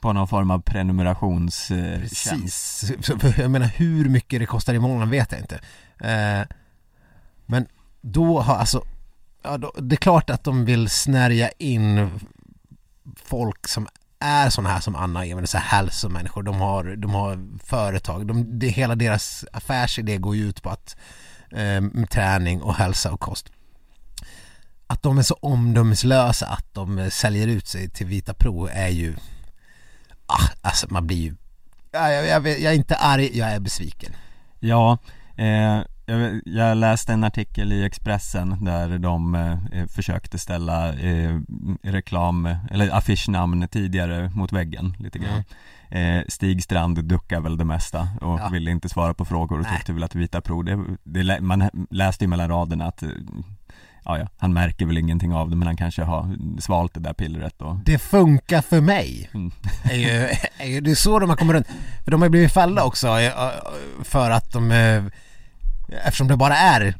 På 0.00 0.12
någon 0.12 0.28
form 0.28 0.50
av 0.50 0.58
prenumerationstjänst 0.62 2.00
precis, 2.00 2.84
så- 3.06 3.18
för 3.18 3.40
jag 3.42 3.50
menar 3.50 3.66
hur 3.66 4.08
mycket 4.08 4.40
det 4.40 4.46
kostar 4.46 4.74
i 4.74 4.78
månaden 4.78 5.10
vet 5.10 5.32
jag 5.32 5.40
inte. 5.40 5.60
Eh, 6.00 6.46
men 7.46 7.66
då 8.00 8.40
har 8.40 8.54
alltså, 8.56 8.82
ja, 9.42 9.58
då, 9.58 9.72
det 9.78 9.94
är 9.94 9.96
klart 9.96 10.30
att 10.30 10.44
de 10.44 10.64
vill 10.64 10.88
snärja 10.88 11.50
in 11.58 12.10
folk 13.24 13.68
som 13.68 13.88
är 14.20 14.50
sådana 14.50 14.70
här 14.70 14.80
som 14.80 14.96
Anna 14.96 15.26
är, 15.26 15.34
men 15.34 15.46
så 15.46 15.58
här 15.58 15.78
hälsomänniskor, 15.78 16.42
de 16.42 16.60
har, 16.60 16.96
de 16.96 17.14
har 17.14 17.58
företag, 17.64 18.26
de, 18.26 18.58
det, 18.58 18.68
hela 18.68 18.94
deras 18.94 19.44
affärsidé 19.52 20.16
går 20.18 20.36
ju 20.36 20.48
ut 20.48 20.62
på 20.62 20.70
att 20.70 20.96
eh, 21.50 22.06
träning 22.10 22.62
och 22.62 22.74
hälsa 22.74 23.12
och 23.12 23.20
kost. 23.20 23.50
Att 24.86 25.02
de 25.02 25.18
är 25.18 25.22
så 25.22 25.34
omdömeslösa 25.34 26.46
att 26.46 26.66
de 26.74 27.10
säljer 27.10 27.46
ut 27.48 27.66
sig 27.66 27.88
till 27.90 28.06
Vita 28.06 28.34
Pro 28.34 28.66
är 28.72 28.88
ju, 28.88 29.16
ah, 30.26 30.48
alltså 30.62 30.86
man 30.90 31.06
blir 31.06 31.16
ju, 31.16 31.34
jag, 31.92 32.12
jag, 32.12 32.26
jag, 32.26 32.40
vet- 32.40 32.60
jag 32.60 32.72
är 32.72 32.76
inte 32.76 32.96
arg, 32.96 33.38
jag 33.38 33.50
är 33.50 33.60
besviken. 33.60 34.12
Ja, 34.60 34.98
eh, 35.36 35.80
jag, 36.06 36.40
jag 36.44 36.76
läste 36.76 37.12
en 37.12 37.24
artikel 37.24 37.72
i 37.72 37.84
Expressen 37.84 38.64
där 38.64 38.98
de 38.98 39.34
eh, 39.34 39.86
försökte 39.86 40.38
ställa 40.38 40.92
eh, 40.92 41.40
reklam, 41.82 42.48
eller 42.70 42.96
affischnamn 42.96 43.68
tidigare 43.68 44.30
mot 44.34 44.52
väggen 44.52 44.94
lite 44.98 45.18
grann 45.18 45.44
eh, 45.90 46.22
Stig 46.28 46.62
Strand 46.62 47.04
duckar 47.04 47.40
väl 47.40 47.56
det 47.56 47.64
mesta 47.64 48.08
och 48.20 48.40
Ja. 48.40 48.48
ville 48.48 48.70
inte 48.70 48.88
svara 48.88 49.14
på 49.14 49.24
frågor 49.24 49.58
och 49.58 49.64
Nej. 49.64 49.76
tyckte 49.76 49.92
väl 49.92 50.04
att 50.04 50.14
Vita 50.14 50.40
Pro, 50.40 50.62
det, 50.62 50.84
det, 51.04 51.40
man 51.40 51.70
läste 51.90 52.24
ju 52.24 52.28
mellan 52.28 52.48
raderna 52.48 52.84
att 52.86 53.02
eh, 53.02 53.08
Ja, 54.06 54.18
ja, 54.18 54.26
han 54.38 54.52
märker 54.52 54.86
väl 54.86 54.98
ingenting 54.98 55.34
av 55.34 55.50
det 55.50 55.56
men 55.56 55.66
han 55.66 55.76
kanske 55.76 56.02
har 56.02 56.36
svalt 56.60 56.94
det 56.94 57.00
där 57.00 57.12
pillret 57.12 57.62
och 57.62 57.76
Det 57.84 57.98
funkar 57.98 58.62
för 58.62 58.80
mig. 58.80 59.30
Mm. 59.34 59.50
Är 59.84 59.96
ju, 59.96 60.28
är 60.58 60.66
ju, 60.66 60.80
det 60.80 60.90
är 60.90 60.94
så 60.94 61.18
de 61.18 61.28
har 61.30 61.36
kommit 61.36 61.54
runt. 61.54 61.66
För 62.04 62.10
de 62.10 62.22
har 62.22 62.28
blivit 62.28 62.52
fällda 62.52 62.84
också 62.84 63.08
eh, 63.20 63.32
för 64.02 64.30
att 64.30 64.52
de, 64.52 64.70
eh, 64.72 65.04
eftersom 66.04 66.28
det 66.28 66.36
bara 66.36 66.56
är 66.56 66.94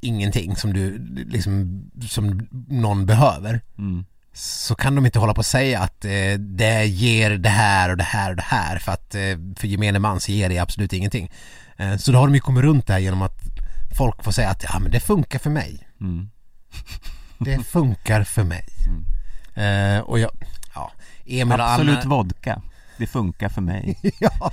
ingenting 0.00 0.56
som 0.56 0.72
du, 0.72 0.98
liksom, 1.26 1.82
som 2.08 2.48
någon 2.68 3.06
behöver 3.06 3.60
mm, 3.78 4.04
så 4.32 4.74
kan 4.74 4.94
de 4.94 5.06
inte 5.06 5.18
hålla 5.18 5.34
på 5.34 5.38
och 5.38 5.46
säga 5.46 5.80
att 5.80 6.04
eh, 6.04 6.32
det 6.38 6.84
ger 6.86 7.30
det 7.30 7.48
här 7.48 7.90
och 7.90 7.96
det 7.96 8.04
här 8.04 8.30
och 8.30 8.36
det 8.36 8.42
här 8.42 8.78
för 8.78 8.92
att 8.92 9.14
eh, 9.14 9.20
för 9.56 9.66
gemene 9.66 9.98
man 9.98 10.20
så 10.20 10.32
ger 10.32 10.48
det 10.48 10.58
absolut 10.58 10.92
ingenting. 10.92 11.30
Eh, 11.76 11.96
så 11.96 12.12
då 12.12 12.18
har 12.18 12.26
de 12.26 12.34
ju 12.34 12.40
kommit 12.40 12.64
runt 12.64 12.86
det 12.86 12.92
här 12.92 13.00
genom 13.00 13.22
att 13.22 13.40
folk 13.96 14.24
får 14.24 14.32
säga 14.32 14.50
att 14.50 14.64
ja 14.64 14.78
men 14.78 14.90
det 14.90 15.00
funkar 15.00 15.38
för 15.38 15.50
mig. 15.50 15.88
mm, 16.00 16.30
Det 17.38 17.64
funkar 17.64 18.24
för 18.24 18.44
mig. 18.44 18.64
Eh, 19.54 20.00
och 20.00 20.18
jag, 20.18 20.30
ja, 20.74 20.92
Emil 21.26 21.60
Absolut 21.60 21.98
Anna, 21.98 22.10
vodka, 22.10 22.62
det 22.98 23.06
funkar 23.06 23.48
för 23.48 23.60
mig 23.60 23.98
ja. 24.20 24.52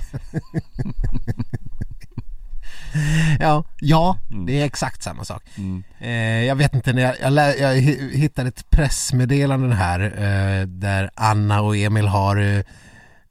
ja, 3.40 3.64
ja, 3.80 4.18
Mm. 4.30 4.46
det 4.46 4.60
är 4.60 4.64
exakt 4.64 5.02
samma 5.02 5.24
sak. 5.24 5.42
mm. 5.58 5.82
Eh, 6.00 6.44
jag 6.44 6.56
vet 6.56 6.74
inte, 6.74 6.92
när 6.92 7.02
jag, 7.02 7.14
jag, 7.20 7.32
lä, 7.32 7.54
jag 7.54 7.74
hi- 7.76 8.16
hittade 8.16 8.48
ett 8.48 8.70
pressmeddelande 8.70 9.74
här 9.74 10.00
eh, 10.00 10.66
där 10.66 11.10
Anna 11.14 11.60
och 11.60 11.76
Emil 11.76 12.06
har 12.08 12.36
eh, 12.36 12.62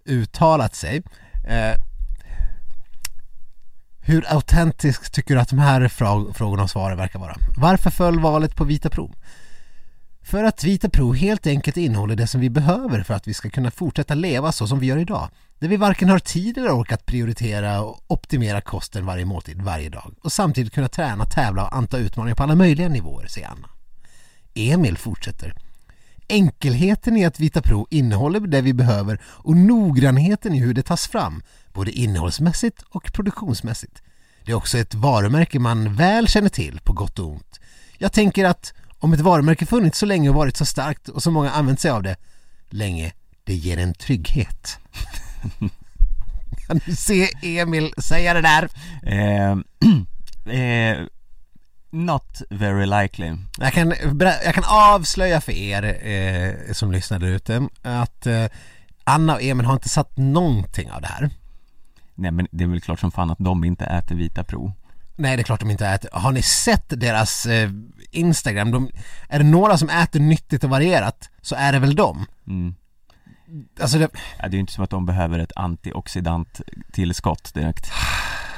uttalat 0.05 0.76
sig. 0.76 1.01
Eh, 1.47 1.74
hur 4.07 4.34
autentiskt 4.34 5.13
tycker 5.13 5.36
du 5.36 5.41
att 5.41 5.49
de 5.49 5.59
här 5.59 5.88
frågorna 6.34 6.63
och 6.63 6.70
svaren 6.70 6.97
verkar 6.97 7.20
vara? 7.20 7.36
Varför 7.57 7.89
föll 7.89 8.20
valet 8.20 8.55
på 8.55 8.63
Vita 8.63 8.89
Pro? 8.89 9.11
För 10.26 10.43
att 10.43 10.63
Vita 10.63 10.89
Pro 10.89 11.13
helt 11.13 11.47
enkelt 11.47 11.78
innehåller 11.78 12.15
det 12.15 12.28
som 12.28 12.41
vi 12.41 12.49
behöver 12.49 13.03
för 13.03 13.13
att 13.13 13.28
vi 13.28 13.34
ska 13.34 13.49
kunna 13.49 13.71
fortsätta 13.71 14.13
leva 14.13 14.51
så 14.51 14.67
som 14.67 14.80
vi 14.80 14.88
gör 14.88 14.97
idag. 14.97 15.30
Där 15.59 15.67
vi 15.67 15.78
varken 15.78 16.09
har 16.09 16.19
tid 16.19 16.57
eller 16.57 16.71
ork 16.71 16.91
att 16.91 17.05
prioritera 17.05 17.82
och 17.82 18.03
optimera 18.07 18.61
kosten 18.61 19.05
varje 19.05 19.26
måltid 19.26 19.61
varje 19.61 19.89
dag 19.89 20.13
och 20.21 20.32
samtidigt 20.32 20.73
kunna 20.73 20.88
träna, 20.88 21.26
tävla 21.26 21.63
och 21.63 21.76
anta 21.76 21.97
utmaningar 21.97 22.36
på 22.36 22.43
alla 22.43 22.55
möjliga 22.55 22.89
nivåer, 22.89 23.28
säger 23.28 23.47
Anna. 23.47 23.69
Emil 24.53 24.97
fortsätter. 24.97 25.55
Enkelheten 26.28 27.17
i 27.17 27.26
att 27.26 27.39
Vita 27.39 27.61
Pro 27.61 27.88
innehåller 27.89 28.39
det 28.39 28.61
vi 28.61 28.73
behöver 28.73 29.21
och 29.26 29.57
noggrannheten 29.57 30.53
i 30.53 30.59
hur 30.59 30.73
det 30.73 30.84
tas 30.84 31.07
fram, 31.07 31.43
både 31.73 31.91
innehållsmässigt 31.91 32.82
och 32.89 33.13
produktionsmässigt. 33.13 34.01
Det 34.45 34.51
är 34.51 34.55
också 34.55 34.78
ett 34.78 34.93
varumärke 34.93 35.59
man 35.59 35.95
väl 35.95 36.28
känner 36.28 36.49
till 36.49 36.80
på 36.84 36.93
gott 36.93 37.19
och 37.19 37.28
ont. 37.28 37.59
Jag 37.97 38.11
tänker 38.11 38.45
att 38.45 38.73
om 39.00 39.14
ett 39.14 39.20
varumärke 39.20 39.66
funnits 39.66 40.00
så 40.00 40.06
länge 40.06 40.30
och 40.30 40.36
varit 40.36 40.58
så 40.58 40.66
starkt 40.66 41.10
och 41.10 41.24
så 41.24 41.32
många 41.32 41.52
använt 41.52 41.80
sig 41.80 41.91
av 41.91 42.04
det 42.04 42.16
länge, 42.70 43.14
det 43.43 43.54
ger 43.54 43.78
en 43.78 43.93
trygghet. 43.93 44.80
Kan 46.68 46.82
du 46.86 46.96
se 46.96 47.30
Emil 47.41 47.93
säga 47.98 48.34
det 48.34 48.41
där? 48.41 48.70
Eh, 49.04 49.52
eh, 50.54 50.98
not 51.89 52.41
very 52.50 52.86
likely 52.86 53.34
Jag 53.58 53.74
kan, 53.74 53.93
jag 54.46 54.54
kan 54.54 54.64
avslöja 54.68 55.41
för 55.41 55.52
er 55.52 55.84
eh, 56.08 56.74
som 56.74 56.91
lyssnar 56.91 57.20
där 57.20 57.28
ute 57.28 57.70
att 57.82 58.26
eh, 58.26 58.46
Anna 59.04 59.34
och 59.34 59.41
Emil 59.41 59.66
har 59.66 59.74
inte 59.74 59.89
satt 59.89 60.18
någonting 60.18 60.91
av 60.91 61.02
det 61.02 61.08
här. 61.08 61.30
Nej 62.16 62.32
men 62.32 62.48
det 62.52 62.64
är 62.64 62.68
väl 62.68 62.82
klart 62.82 63.00
som 63.00 63.12
fan 63.12 63.32
att 63.32 63.39
de 63.39 63.64
inte 63.64 63.86
äter 63.86 64.16
Vita 64.16 64.43
Pro 64.43 64.74
Nej 65.16 65.38
det 65.38 65.41
är 65.41 65.43
klart 65.43 65.59
de 65.59 65.72
inte 65.72 65.88
äter. 65.88 66.09
Har 66.13 66.32
ni 66.32 66.41
sett 66.41 66.86
deras 66.88 67.45
eh, 67.45 67.70
Instagram? 68.11 68.72
De, 68.72 68.89
är 69.30 69.39
det 69.39 69.45
några 69.45 69.78
som 69.78 69.89
äter 69.89 70.20
nyttigt 70.20 70.63
och 70.63 70.70
varierat 70.70 71.30
så 71.41 71.55
är 71.55 71.74
det 71.74 71.80
väl 71.80 71.95
de. 71.95 72.26
mm. 72.47 72.76
Alltså 73.80 73.97
det, 73.97 74.09
ja, 74.38 74.47
Det 74.47 74.47
är 74.47 74.51
ju 74.51 74.59
inte 74.59 74.74
som 74.74 74.84
att 74.84 74.89
de 74.89 75.05
behöver 75.05 75.39
ett 75.39 75.51
antioxidant 75.55 76.61
tillskott 76.91 77.53
direkt 77.53 77.91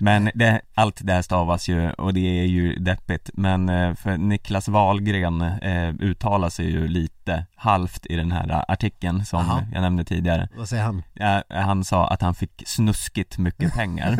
Men 0.00 0.30
det, 0.34 0.60
allt 0.74 1.00
det 1.02 1.12
här 1.12 1.22
stavas 1.22 1.68
ju 1.68 1.90
och 1.90 2.14
det 2.14 2.40
är 2.40 2.44
ju 2.44 2.74
deppigt 2.78 3.30
Men 3.34 3.68
eh, 3.68 3.94
för 3.94 4.16
Niklas 4.16 4.68
Wahlgren 4.68 5.42
eh, 5.42 5.88
uttalar 6.00 6.48
sig 6.48 6.70
ju 6.70 6.88
lite 6.88 7.46
halvt 7.56 8.06
i 8.06 8.16
den 8.16 8.32
här 8.32 8.64
artikeln 8.68 9.24
som 9.24 9.44
Jaha. 9.46 9.66
jag 9.72 9.80
nämnde 9.82 10.04
tidigare 10.04 10.48
vad 10.56 10.68
säger 10.68 10.82
han? 10.82 11.02
ja, 11.14 11.42
Han 11.48 11.84
sa 11.84 12.08
att 12.08 12.22
han 12.22 12.34
fick 12.34 12.62
snuskigt 12.66 13.38
mycket 13.38 13.74
pengar 13.74 14.12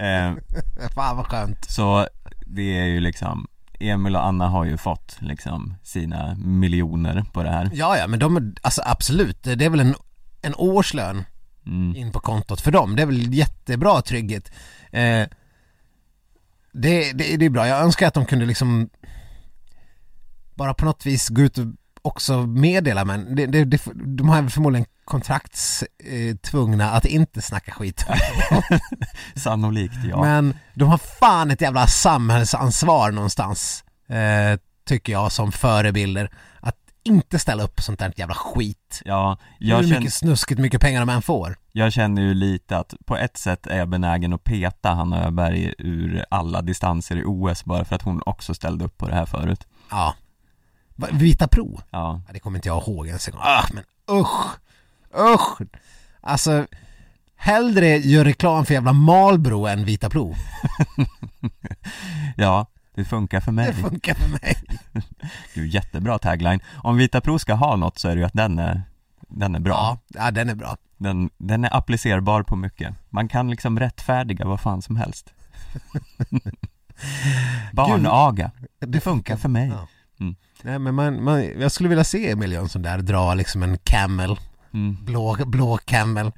eh, 0.00 0.32
Fan 0.94 1.16
vad 1.16 1.26
skönt. 1.26 1.64
Så 1.70 2.06
det 2.46 2.80
är 2.80 2.84
ju 2.84 3.00
liksom 3.00 3.46
Emil 3.80 4.16
och 4.16 4.26
Anna 4.26 4.48
har 4.48 4.64
ju 4.64 4.76
fått 4.76 5.16
liksom 5.20 5.74
sina 5.82 6.34
miljoner 6.38 7.24
på 7.32 7.42
det 7.42 7.50
här 7.50 7.70
Ja 7.72 7.96
ja 7.96 8.06
men 8.06 8.18
de, 8.18 8.54
alltså 8.62 8.82
absolut, 8.86 9.42
det 9.42 9.64
är 9.64 9.70
väl 9.70 9.80
en, 9.80 9.94
en 10.42 10.54
årslön 10.54 11.24
mm. 11.66 11.96
in 11.96 12.12
på 12.12 12.20
kontot 12.20 12.60
för 12.60 12.70
dem. 12.70 12.96
Det 12.96 13.02
är 13.02 13.06
väl 13.06 13.34
jättebra 13.34 14.02
trygghet. 14.02 14.52
Eh, 14.92 15.26
det, 16.72 17.12
det, 17.12 17.36
det 17.36 17.44
är 17.44 17.50
bra. 17.50 17.68
Jag 17.68 17.80
önskar 17.80 18.06
att 18.06 18.14
de 18.14 18.26
kunde 18.26 18.46
liksom 18.46 18.90
bara 20.54 20.74
på 20.74 20.84
något 20.84 21.06
vis 21.06 21.28
gå 21.28 21.42
ut 21.42 21.58
och 21.58 21.66
också 22.02 22.46
meddela 22.46 23.04
men 23.04 23.36
det, 23.36 23.46
det, 23.46 23.64
det, 23.64 23.82
de 23.94 24.28
har 24.28 24.48
förmodligen 24.48 24.86
kontraktstvungna 25.04 26.90
att 26.90 27.04
inte 27.04 27.42
snacka 27.42 27.72
skit. 27.72 28.06
Sannolikt 29.34 29.94
ja. 30.10 30.20
Men 30.22 30.54
de 30.74 30.88
har 30.88 30.98
fan 30.98 31.50
ett 31.50 31.60
jävla 31.60 31.86
samhällsansvar 31.86 33.10
någonstans, 33.10 33.84
eh, 34.08 34.58
tycker 34.86 35.12
jag 35.12 35.32
som 35.32 35.52
förebilder. 35.52 36.30
Inte 37.04 37.38
ställa 37.38 37.62
upp 37.62 37.76
på 37.76 37.82
sånt 37.82 37.98
där 37.98 38.12
jävla 38.16 38.34
skit. 38.34 39.02
Ja, 39.04 39.38
Hur 39.58 39.68
jag 39.68 39.78
mycket 39.82 39.94
känner, 39.94 40.10
snuskigt 40.10 40.60
mycket 40.60 40.80
pengar 40.80 41.00
de 41.00 41.08
än 41.08 41.22
får. 41.22 41.56
jag 41.72 41.92
känner 41.92 42.22
ju 42.22 42.34
lite 42.34 42.78
att 42.78 42.94
på 43.06 43.16
ett 43.16 43.36
sätt 43.36 43.66
är 43.66 43.78
jag 43.78 43.88
benägen 43.88 44.32
att 44.32 44.44
peta 44.44 44.90
Hanna 44.90 45.24
Öberg 45.24 45.74
ur 45.78 46.24
alla 46.30 46.62
distanser 46.62 47.16
i 47.16 47.22
OS 47.26 47.64
bara 47.64 47.84
för 47.84 47.96
att 47.96 48.02
hon 48.02 48.22
också 48.26 48.54
ställde 48.54 48.84
upp 48.84 48.98
på 48.98 49.08
det 49.08 49.14
här 49.14 49.26
förut. 49.26 49.66
Ja. 49.90 50.14
Vita 51.12 51.48
Pro? 51.48 51.80
Ja, 51.90 52.20
det 52.32 52.38
kommer 52.40 52.58
inte 52.58 52.68
jag 52.68 52.82
ihåg 52.88 53.06
ens 53.06 53.28
en 53.28 53.32
gång. 53.34 53.42
Ah, 53.44 53.64
men 53.74 53.84
usch! 54.20 54.56
Usch! 55.18 55.58
Alltså, 56.20 56.66
hellre 57.36 57.86
gör 57.96 58.24
reklam 58.24 58.66
för 58.66 58.74
jävla 58.74 58.92
Marlboro 58.92 59.66
än 59.66 59.84
Vita 59.84 60.10
Pro. 60.10 60.34
ja, 62.36 62.66
det 62.94 63.04
funkar 63.04 63.40
för 63.40 63.52
mig. 63.52 63.66
Det 63.66 63.74
funkar 63.88 64.14
för 64.14 64.28
mig. 64.28 64.56
Du, 65.54 65.68
jättebra 65.68 66.18
tagline. 66.18 66.60
Om 66.82 66.96
Vita 66.96 67.20
Pro 67.20 67.38
ska 67.38 67.54
ha 67.54 67.76
något 67.76 67.98
så 67.98 68.08
är 68.08 68.14
det 68.14 68.20
ju 68.20 68.26
att 68.26 68.32
den 68.32 68.58
är, 68.58 68.82
den 69.28 69.54
är 69.54 69.60
bra. 69.60 69.72
Ja, 69.74 69.98
ja 70.24 70.30
den 70.30 70.48
är 70.48 70.54
bra. 70.54 70.76
Den, 70.96 71.30
den 71.38 71.64
är 71.64 71.76
applicerbar 71.76 72.42
på 72.42 72.56
mycket. 72.56 72.94
Man 73.10 73.28
kan 73.28 73.50
liksom 73.50 73.78
rättfärdiga 73.78 74.44
vad 74.46 74.60
fan 74.60 74.82
som 74.82 74.96
helst. 74.96 75.32
Barnaga. 77.72 78.50
Det 78.80 79.00
funkar 79.00 79.36
för 79.36 79.48
mig. 79.48 79.68
Ja. 79.68 79.88
Mm. 80.20 80.36
Nej 80.62 80.78
men 80.78 80.94
man, 80.94 81.24
man, 81.24 81.60
jag 81.60 81.72
skulle 81.72 81.88
vilja 81.88 82.04
se 82.04 82.30
Emil 82.30 82.52
Jönsson 82.52 82.82
där 82.82 82.98
dra 82.98 83.34
liksom 83.34 83.62
en 83.62 83.78
camel, 83.78 84.36
Mm. 84.74 85.04
blå, 85.04 85.36
blå 85.46 85.78
camel. 85.84 86.32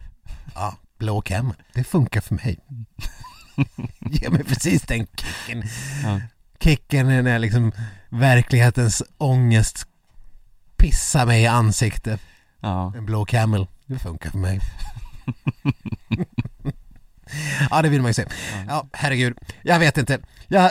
Ja, 0.54 0.74
blå 0.98 1.20
camel. 1.20 1.56
Det 1.72 1.84
funkar 1.84 2.20
för 2.20 2.34
mig. 2.34 2.58
Ge 4.00 4.30
mig 4.30 4.44
precis 4.44 4.82
den 4.82 5.06
kicken. 5.06 5.62
Ja. 6.04 6.20
Kicken 6.60 7.24
när 7.24 7.38
liksom 7.38 7.72
verklighetens 8.08 9.02
ångest 9.18 9.86
pissar 10.76 11.26
mig 11.26 11.42
i 11.42 11.46
ansiktet. 11.46 12.20
Ja. 12.60 12.92
En 12.96 13.06
blå 13.06 13.24
camel. 13.24 13.66
Det 13.86 13.98
funkar 13.98 14.30
för 14.30 14.38
mig. 14.38 14.60
ja, 17.70 17.82
det 17.82 17.88
vill 17.88 18.02
man 18.02 18.08
ju 18.10 18.14
se. 18.14 18.24
Ja, 18.68 18.88
herregud. 18.92 19.38
Jag 19.62 19.78
vet 19.78 19.98
inte. 19.98 20.18
Jag, 20.48 20.70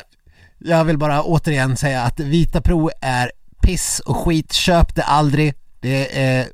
jag 0.57 0.85
vill 0.85 0.97
bara 0.97 1.23
återigen 1.23 1.77
säga 1.77 2.03
att 2.03 2.19
Vita 2.19 2.61
Pro 2.61 2.89
är 3.01 3.31
piss 3.61 3.99
och 3.99 4.17
skit. 4.17 4.53
Köp 4.53 4.95
det 4.95 5.03
aldrig. 5.03 5.53
Det, 5.79 6.19
är, 6.23 6.47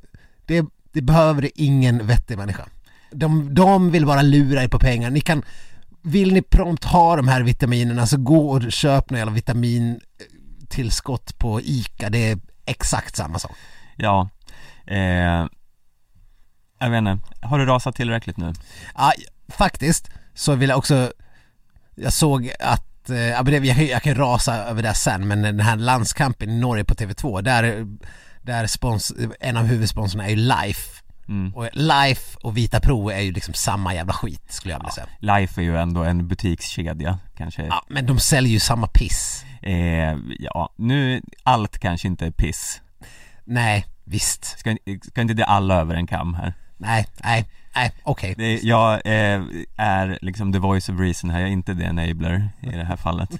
det, 0.46 0.64
det 0.92 1.02
behöver 1.02 1.50
ingen 1.54 2.06
vettig 2.06 2.38
människa. 2.38 2.64
De, 3.10 3.54
de 3.54 3.90
vill 3.90 4.06
bara 4.06 4.22
lura 4.22 4.62
er 4.62 4.68
på 4.68 4.78
pengar. 4.78 5.10
Ni 5.10 5.20
kan, 5.20 5.42
vill 6.02 6.32
ni 6.32 6.42
prompt 6.42 6.84
ha 6.84 7.16
de 7.16 7.28
här 7.28 7.42
vitaminerna 7.42 8.06
så 8.06 8.16
gå 8.16 8.50
och 8.50 8.72
köp 8.72 9.10
några 9.10 9.18
jävla 9.18 9.32
vitamintillskott 9.32 11.38
på 11.38 11.60
ICA. 11.60 12.10
Det 12.10 12.30
är 12.30 12.38
exakt 12.66 13.16
samma 13.16 13.38
sak. 13.38 13.52
Ja. 13.96 14.28
Eh, 14.86 15.46
jag 16.78 16.90
vet 16.90 16.98
inte. 16.98 17.18
Har 17.46 17.58
du 17.58 17.66
rasat 17.66 17.96
tillräckligt 17.96 18.36
nu? 18.36 18.52
Ja, 18.94 19.12
faktiskt 19.48 20.10
så 20.34 20.54
vill 20.54 20.68
jag 20.68 20.78
också 20.78 21.12
Jag 21.94 22.12
såg 22.12 22.50
att, 22.60 23.10
eh, 23.10 23.16
ja, 23.18 23.42
men 23.42 23.64
jag, 23.64 23.76
kan- 23.76 23.86
jag 23.86 24.02
kan 24.02 24.14
rasa 24.14 24.54
över 24.56 24.82
det 24.82 24.94
sen 24.94 25.28
men 25.28 25.42
den 25.42 25.60
här 25.60 25.76
landskampen 25.76 26.50
i 26.50 26.60
Norge 26.60 26.84
på 26.84 26.94
TV2 26.94 27.42
där, 27.42 27.86
där 28.42 28.66
spons, 28.66 29.12
en 29.40 29.56
av 29.56 29.64
huvudsponsorerna 29.64 30.26
är 30.26 30.30
ju 30.30 30.36
Life 30.36 30.91
Mm. 31.28 31.54
och 31.54 31.68
Life 31.72 32.38
och 32.42 32.56
Vita 32.56 32.80
Pro 32.80 33.10
är 33.10 33.20
ju 33.20 33.32
liksom 33.32 33.54
samma 33.54 33.94
jävla 33.94 34.12
skit 34.12 34.52
skulle 34.52 34.74
jag 34.74 34.78
vilja 34.78 34.90
säga 34.90 35.06
Life 35.18 35.60
är 35.60 35.64
ju 35.64 35.78
ändå 35.78 36.02
en 36.04 36.28
butikskedja 36.28 37.18
kanske. 37.36 37.62
Ja 37.66 37.84
men 37.88 38.06
de 38.06 38.18
säljer 38.18 38.52
ju 38.52 38.60
samma 38.60 38.86
piss 38.86 39.44
Eh, 39.62 40.16
ja, 40.38 40.72
nu, 40.76 41.22
allt 41.42 41.78
kanske 41.78 42.08
inte 42.08 42.26
är 42.26 42.30
piss. 42.30 42.80
Nej, 43.44 43.86
visst, 44.04 44.44
Ska, 44.58 44.76
ska 45.02 45.20
inte 45.20 45.34
det 45.34 45.44
alla 45.44 45.80
över 45.80 45.94
en 45.94 46.06
kam 46.06 46.34
här? 46.34 46.54
nej, 46.76 47.06
nej, 47.24 47.44
nej, 47.74 47.92
okej 48.02 48.34
Det, 48.36 48.60
jag 48.62 48.92
eh, 48.92 49.42
är 49.76 50.18
liksom 50.22 50.52
the 50.52 50.58
voice 50.58 50.88
of 50.88 51.00
reason 51.00 51.30
här, 51.30 51.40
jag 51.40 51.48
är 51.48 51.52
inte 51.52 51.74
the 51.74 51.84
enabler 51.84 52.48
i 52.60 52.70
det 52.70 52.84
här 52.84 52.96
fallet 52.96 53.30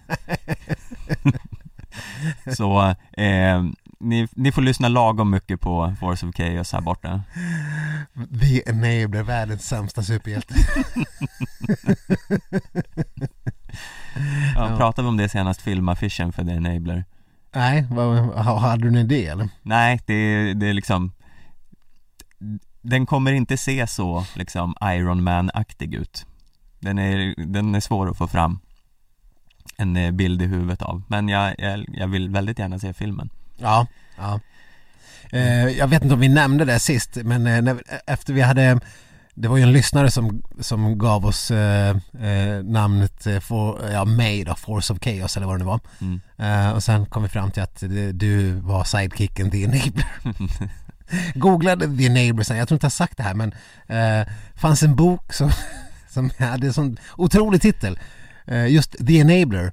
Så, 2.56 2.94
eh, 3.22 3.62
ni, 4.02 4.28
ni 4.32 4.52
får 4.52 4.62
lyssna 4.62 4.88
lagom 4.88 5.30
mycket 5.30 5.60
på 5.60 5.94
Force 6.00 6.26
of 6.26 6.34
Chaos 6.36 6.72
här 6.72 6.80
borta 6.80 7.22
The 8.40 8.70
Enabler, 8.70 9.22
världens 9.22 9.66
sämsta 9.68 10.02
superhjälte 10.02 10.54
ja, 14.54 14.70
Ja. 14.70 14.76
Pratade 14.76 15.02
vi 15.02 15.08
om 15.08 15.16
det 15.16 15.28
senast, 15.28 15.62
filmaffischen 15.62 16.32
för 16.32 16.44
the 16.44 16.50
enabler? 16.50 17.04
Nej, 17.54 17.86
vad, 17.90 18.18
ha- 18.18 18.58
hade 18.58 18.82
du 18.82 18.88
en 18.88 18.96
idé 18.96 19.26
eller? 19.26 19.48
Nej, 19.62 20.00
det, 20.06 20.54
det 20.54 20.66
är 20.66 20.72
liksom 20.72 21.12
Den 22.82 23.06
kommer 23.06 23.32
inte 23.32 23.56
se 23.56 23.86
så 23.86 24.24
liksom 24.36 24.74
Iron 24.84 25.22
Man-aktig 25.22 25.94
ut 25.94 26.26
Den 26.80 26.98
är, 26.98 27.34
den 27.46 27.74
är 27.74 27.80
svår 27.80 28.10
att 28.10 28.18
få 28.18 28.26
fram 28.28 28.58
En 29.76 29.96
eh, 29.96 30.10
bild 30.10 30.42
i 30.42 30.46
huvudet 30.46 30.82
av, 30.82 31.02
men 31.08 31.28
jag, 31.28 31.54
jag, 31.58 31.84
jag 31.88 32.08
vill 32.08 32.28
väldigt 32.30 32.58
gärna 32.58 32.78
se 32.78 32.92
filmen 32.94 33.30
Ja, 33.62 33.86
ja. 34.16 34.40
Eh, 35.32 35.68
jag 35.68 35.86
vet 35.86 36.02
inte 36.02 36.14
om 36.14 36.20
vi 36.20 36.28
nämnde 36.28 36.64
det 36.64 36.78
sist, 36.78 37.16
men 37.16 37.46
eh, 37.46 37.62
när, 37.62 37.82
efter 38.06 38.32
vi 38.32 38.40
hade 38.40 38.80
det 39.34 39.48
var 39.48 39.56
ju 39.56 39.62
en 39.62 39.72
lyssnare 39.72 40.10
som, 40.10 40.42
som 40.60 40.98
gav 40.98 41.26
oss 41.26 41.50
eh, 41.50 41.96
eh, 42.20 42.62
namnet 42.64 43.26
eh, 43.26 43.40
for, 43.40 43.90
ja, 43.90 44.04
mig 44.04 44.44
då, 44.44 44.54
Force 44.54 44.92
of 44.92 44.98
Chaos 45.02 45.36
eller 45.36 45.46
vad 45.46 45.54
det 45.54 45.58
nu 45.58 45.64
var. 45.64 45.80
Mm. 46.00 46.20
Eh, 46.38 46.72
och 46.72 46.82
sen 46.82 47.06
kom 47.06 47.22
vi 47.22 47.28
fram 47.28 47.50
till 47.50 47.62
att 47.62 47.80
det, 47.80 48.12
du 48.12 48.52
var 48.52 48.84
sidekicken 48.84 49.50
The 49.50 49.64
Enabler. 49.64 50.06
Googlade 51.34 51.96
The 51.96 52.06
Enabler 52.06 52.44
sen, 52.44 52.56
jag 52.56 52.68
tror 52.68 52.76
inte 52.76 52.84
jag 52.84 52.92
sagt 52.92 53.16
det 53.16 53.22
här 53.22 53.34
men 53.34 53.54
eh, 53.86 54.28
fanns 54.54 54.82
en 54.82 54.96
bok 54.96 55.32
som, 55.32 55.50
som 56.10 56.30
hade 56.38 56.66
en 56.66 56.72
sån 56.72 56.96
otrolig 57.16 57.62
titel. 57.62 57.98
Eh, 58.46 58.66
just 58.66 59.06
The 59.06 59.20
Enabler. 59.20 59.72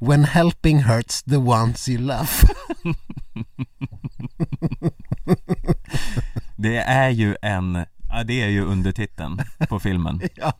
When 0.00 0.24
helping 0.24 0.82
hurts 0.82 1.22
the 1.22 1.36
ones 1.36 1.88
you 1.88 1.98
love. 1.98 2.28
Det 6.56 6.76
är 6.76 7.10
ju 7.10 7.36
en, 7.42 7.86
ja 8.08 8.24
det 8.24 8.42
är 8.42 8.48
ju 8.48 8.64
undertiteln 8.64 9.40
på 9.68 9.80
filmen 9.80 10.20
ja. 10.34 10.52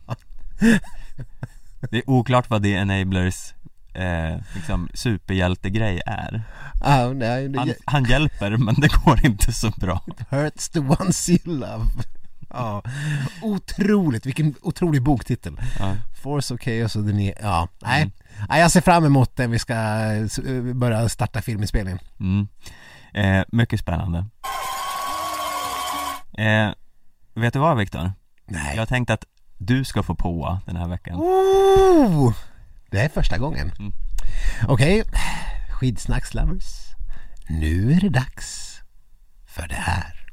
Det 1.91 1.99
är 1.99 2.11
oklart 2.11 2.51
vad 2.51 2.63
The 2.63 2.75
Enablers 2.75 3.55
eh, 3.95 4.37
liksom 4.55 4.89
superhjältegrej 4.95 6.01
är 6.07 6.43
Ja, 6.81 7.13
nej, 7.13 7.49
det 7.49 7.59
han, 7.59 7.73
han 7.85 8.05
hjälper 8.05 8.57
men 8.57 8.75
det 8.75 8.89
går 9.05 9.27
inte 9.27 9.53
så 9.53 9.71
bra 9.71 10.05
hurts 10.31 10.69
the 10.69 10.79
ones 10.79 11.29
you 11.29 11.39
love. 11.45 11.87
Ja, 12.51 12.83
otroligt, 13.43 14.27
vilken 14.27 14.55
otrolig 14.63 15.03
boktitel. 15.03 15.61
ja. 15.79 15.97
Force 16.23 16.55
of 16.55 16.61
Chaos 16.61 16.97
och 16.97 17.05
den 17.05 17.19
är, 17.21 17.35
ja, 17.43 17.69
nej. 17.83 18.03
Mm. 18.03 18.13
Nej. 18.49 18.61
Jag 18.61 18.71
ser 18.71 18.81
fram 18.81 19.05
emot 19.05 19.37
det 19.37 19.47
vi 19.47 19.59
ska 19.59 19.75
eh, 19.75 20.63
börja 20.75 21.09
starta 21.09 21.43
filminspelningen. 21.43 21.99
Mm. 22.21 22.49
Eh, 23.15 23.45
mycket 23.53 23.81
spännande 23.81 24.19
eh, 26.39 26.71
Vet 27.35 27.53
du 27.53 27.59
vad 27.59 27.77
Viktor? 27.77 28.13
Nej. 28.47 28.77
Jag 28.77 28.89
tänkte 28.89 29.15
att 29.15 29.25
du 29.59 29.85
ska 29.85 30.03
få 30.03 30.15
påa 30.15 30.61
den 30.67 30.77
här 30.77 30.89
veckan 30.89 31.17
Oh, 31.17 32.35
det 32.91 33.01
är 33.01 33.09
första 33.09 33.39
gången. 33.39 33.73
Mm. 33.79 33.93
Okej, 34.69 35.05
skidsnackslovers. 35.71 36.65
Nu 37.49 37.93
är 37.93 38.01
det 38.01 38.09
dags 38.09 38.81
för 39.47 39.69
det 39.69 39.75
här. 39.75 40.27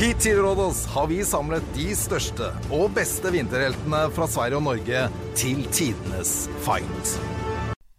Hit 0.00 0.16
til 0.24 0.40
Rådås 0.42 0.84
har 0.94 1.06
vi 1.10 1.20
samlet 1.24 1.62
de 1.76 1.92
største 1.96 2.48
og 2.74 2.90
beste 2.96 3.30
vinterheltene 3.32 4.00
fra 4.16 4.26
Sverige 4.30 4.58
og 4.58 4.64
Norge 4.66 5.02
til 5.38 5.62
tidenes 5.74 6.48
fight. 6.64 7.12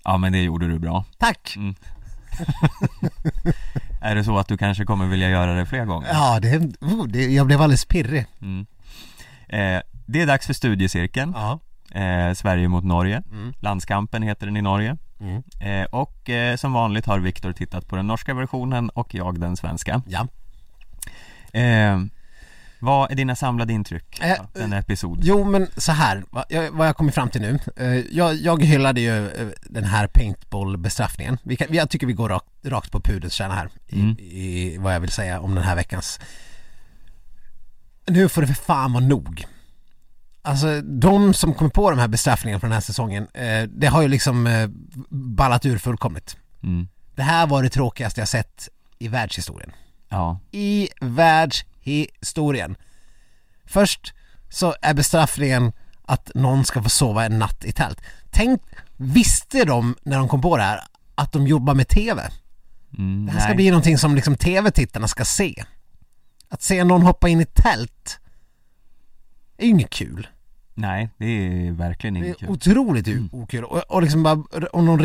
Ja 0.03 0.17
men 0.19 0.33
det 0.35 0.41
gjorde 0.43 0.67
du 0.73 0.79
bra 0.83 1.03
Tack! 1.19 1.55
Är 4.01 4.15
det 4.15 4.23
så 4.23 4.37
att 4.37 4.47
du 4.47 4.57
kanske 4.57 4.85
kommer 4.85 5.05
vilja 5.07 5.29
göra 5.29 5.53
det 5.53 5.65
fler 5.65 5.85
gånger? 5.85 6.07
Ja, 6.13 6.39
det, 6.39 6.57
oh, 6.81 7.07
det, 7.07 7.25
jag 7.33 7.45
blev 7.45 7.61
alldeles 7.61 7.85
pirrig. 7.85 8.25
Mm. 8.41 8.65
Eh, 9.49 9.81
det 10.05 10.21
är 10.21 10.25
dags 10.27 10.45
för 10.47 10.53
studiecirkeln 10.53 11.33
Ja. 11.35 11.59
eh, 11.99 12.33
Sverige 12.33 12.67
mot 12.67 12.83
Norge 12.83 13.23
Mm. 13.31 13.53
Landskampen 13.59 14.23
heter 14.23 14.45
den 14.45 14.57
i 14.57 14.61
Norge 14.61 14.97
Mm. 15.19 15.43
eh, 15.59 15.85
Och 15.91 16.29
eh, 16.29 16.55
som 16.55 16.73
vanligt 16.73 17.05
har 17.05 17.19
Viktor 17.19 17.51
tittat 17.53 17.87
på 17.87 17.95
den 17.95 18.07
norska 18.07 18.33
versionen 18.33 18.89
och 18.89 19.15
jag 19.15 19.39
den 19.39 19.57
svenska 19.57 20.01
Ja. 20.07 20.27
Eh, 21.53 21.99
Vad 22.79 23.11
är 23.11 23.15
dina 23.15 23.35
samlade 23.35 23.73
intryck 23.73 24.19
Eh, 24.21 24.39
av 24.39 24.47
denna 24.53 24.77
episod? 24.77 25.19
Jo 25.23 25.43
men 25.43 25.67
så 25.77 25.91
här, 25.91 26.23
vad 26.29 26.45
jag, 26.49 26.71
vad 26.71 26.87
jag 26.87 26.95
kommit 26.97 27.15
fram 27.15 27.29
till 27.29 27.41
nu. 27.41 27.59
Eh, 27.75 27.87
jag, 28.17 28.35
jag 28.35 28.63
hyllade 28.63 29.01
ju 29.01 29.27
eh, 29.27 29.47
den 29.63 29.83
här 29.83 30.07
paintball-bestraffningen. 30.07 31.37
Vi 31.43 31.55
kan, 31.55 31.67
jag 31.71 31.89
tycker 31.89 32.07
vi 32.07 32.13
går 32.13 32.29
rakt, 32.29 32.47
rakt 32.65 32.91
på 32.91 32.99
pudelns 32.99 33.33
kärna 33.33 33.53
här 33.55 33.69
i, 33.87 33.99
Mm. 33.99 34.15
i 34.19 34.77
vad 34.79 34.95
jag 34.95 34.99
vill 34.99 35.11
säga 35.11 35.39
om 35.39 35.55
den 35.55 35.63
här 35.63 35.75
veckans. 35.75 36.19
Nu 38.07 38.29
får 38.29 38.41
det 38.41 38.47
för 38.47 38.53
fan 38.63 38.93
vara 38.93 39.03
nog. 39.05 39.45
Alltså 40.41 40.81
de 40.81 41.33
som 41.33 41.53
kommer 41.53 41.71
på 41.71 41.89
de 41.89 41.99
här 41.99 42.07
bestraffningarna 42.07 42.59
från 42.59 42.69
den 42.69 42.75
här 42.75 42.81
säsongen, 42.81 43.27
eh, 43.33 43.63
det 43.63 43.87
har 43.87 44.01
ju 44.01 44.07
liksom 44.07 44.47
eh, 44.47 44.69
ballat 45.09 45.65
ur 45.65 45.77
fullkomligt. 45.77 46.37
Mm. 46.63 46.87
Det 47.15 47.21
här 47.23 47.47
var 47.47 47.63
det 47.63 47.69
tråkigaste 47.69 48.21
jag 48.21 48.27
sett 48.27 48.69
i 48.99 49.07
världshistorien 49.07 49.71
Ja, 50.13 50.39
i 50.51 50.89
världshistorien. 51.01 52.75
Först 53.65 54.13
så 54.49 54.75
är 54.81 54.93
bestraffningen 54.93 55.71
att 56.05 56.31
någon 56.35 56.65
ska 56.65 56.83
få 56.83 56.89
sova 56.89 57.25
en 57.25 57.39
natt 57.39 57.65
i 57.65 57.71
tält. 57.71 58.01
Tänk, 58.31 58.61
visste 58.97 59.65
de 59.65 59.95
när 60.03 60.17
de 60.17 60.27
kom 60.27 60.41
på 60.41 60.57
det 60.57 60.63
här 60.63 60.79
att 61.15 61.31
de 61.31 61.47
jobbar 61.47 61.73
med 61.73 61.87
TV? 61.87 62.21
mm, 62.97 63.25
Det 63.25 63.31
här 63.31 63.39
ska 63.39 63.47
nej. 63.47 63.55
bli 63.55 63.69
någonting 63.69 63.97
som 63.97 64.15
liksom 64.15 64.35
TV-tittarna 64.35 65.07
ska 65.07 65.25
se. 65.25 65.63
Att 66.49 66.61
se 66.61 66.83
någon 66.83 67.01
hoppa 67.01 67.29
in 67.29 67.41
i 67.41 67.45
tält 67.45 68.19
är 69.57 69.63
ju 69.65 69.69
inget 69.71 69.89
kul. 69.89 70.27
nej, 70.73 71.09
det 71.17 71.25
är 71.25 71.71
verkligen 71.71 72.13
Det 72.13 72.19
inget 72.19 72.35
är 72.35 72.39
kul 72.39 72.49
otroligt 72.49 73.07
Mm. 73.07 73.29
okul. 73.31 73.63
Och, 73.63 73.77
och 73.91 74.01
liksom 74.01 74.23
bara, 74.23 74.43
och 74.73 74.83
någon 74.83 74.99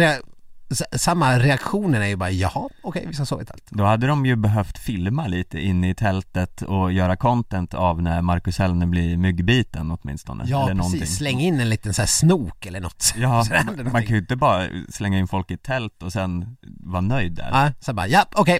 samma 0.97 1.39
reaktionen 1.39 2.03
är 2.03 2.07
ju 2.07 2.17
bara 2.17 2.31
jaha, 2.31 2.69
okej 2.83 3.05
vi 3.09 3.15
ska 3.15 3.25
sova 3.27 3.43
i 3.43 3.45
tält. 3.47 3.65
Då 3.71 3.85
hade 3.85 4.07
de 4.07 4.27
ju 4.27 4.37
behövt 4.37 4.79
filma 4.79 5.27
lite 5.27 5.61
inne 5.61 5.91
i 5.91 5.95
tältet 5.95 6.63
och 6.63 6.93
göra 6.93 7.17
content 7.17 7.75
av 7.75 8.03
när 8.03 8.23
Marcus 8.23 8.59
Hellner 8.59 8.87
blir 8.87 9.17
myggbiten 9.17 9.91
åtminstone 9.91 10.45
Ja 10.47 10.63
eller 10.65 10.75
någonting. 10.75 11.01
precis, 11.01 11.17
släng 11.17 11.41
in 11.41 11.61
en 11.61 11.69
liten 11.69 11.95
så 11.95 12.03
här 12.03 12.07
snok 12.07 12.67
eller 12.67 12.81
något. 12.81 13.15
Ja, 13.17 13.45
Så 13.45 13.53
man 13.55 13.67
någonting. 13.67 13.93
kan 13.93 14.03
ju 14.15 14.19
inte 14.19 14.37
bara 14.37 14.67
slänga 14.89 15.19
in 15.19 15.29
folk 15.29 15.51
i 15.51 15.57
tält 15.57 16.03
och 16.03 16.13
sen 16.13 16.57
vara 16.81 17.01
nöjd 17.01 17.33
där 17.33 17.49
Ja, 17.53 17.73
så 17.81 17.93
bara, 17.93 18.07
ja 18.09 18.27
okej. 18.35 18.59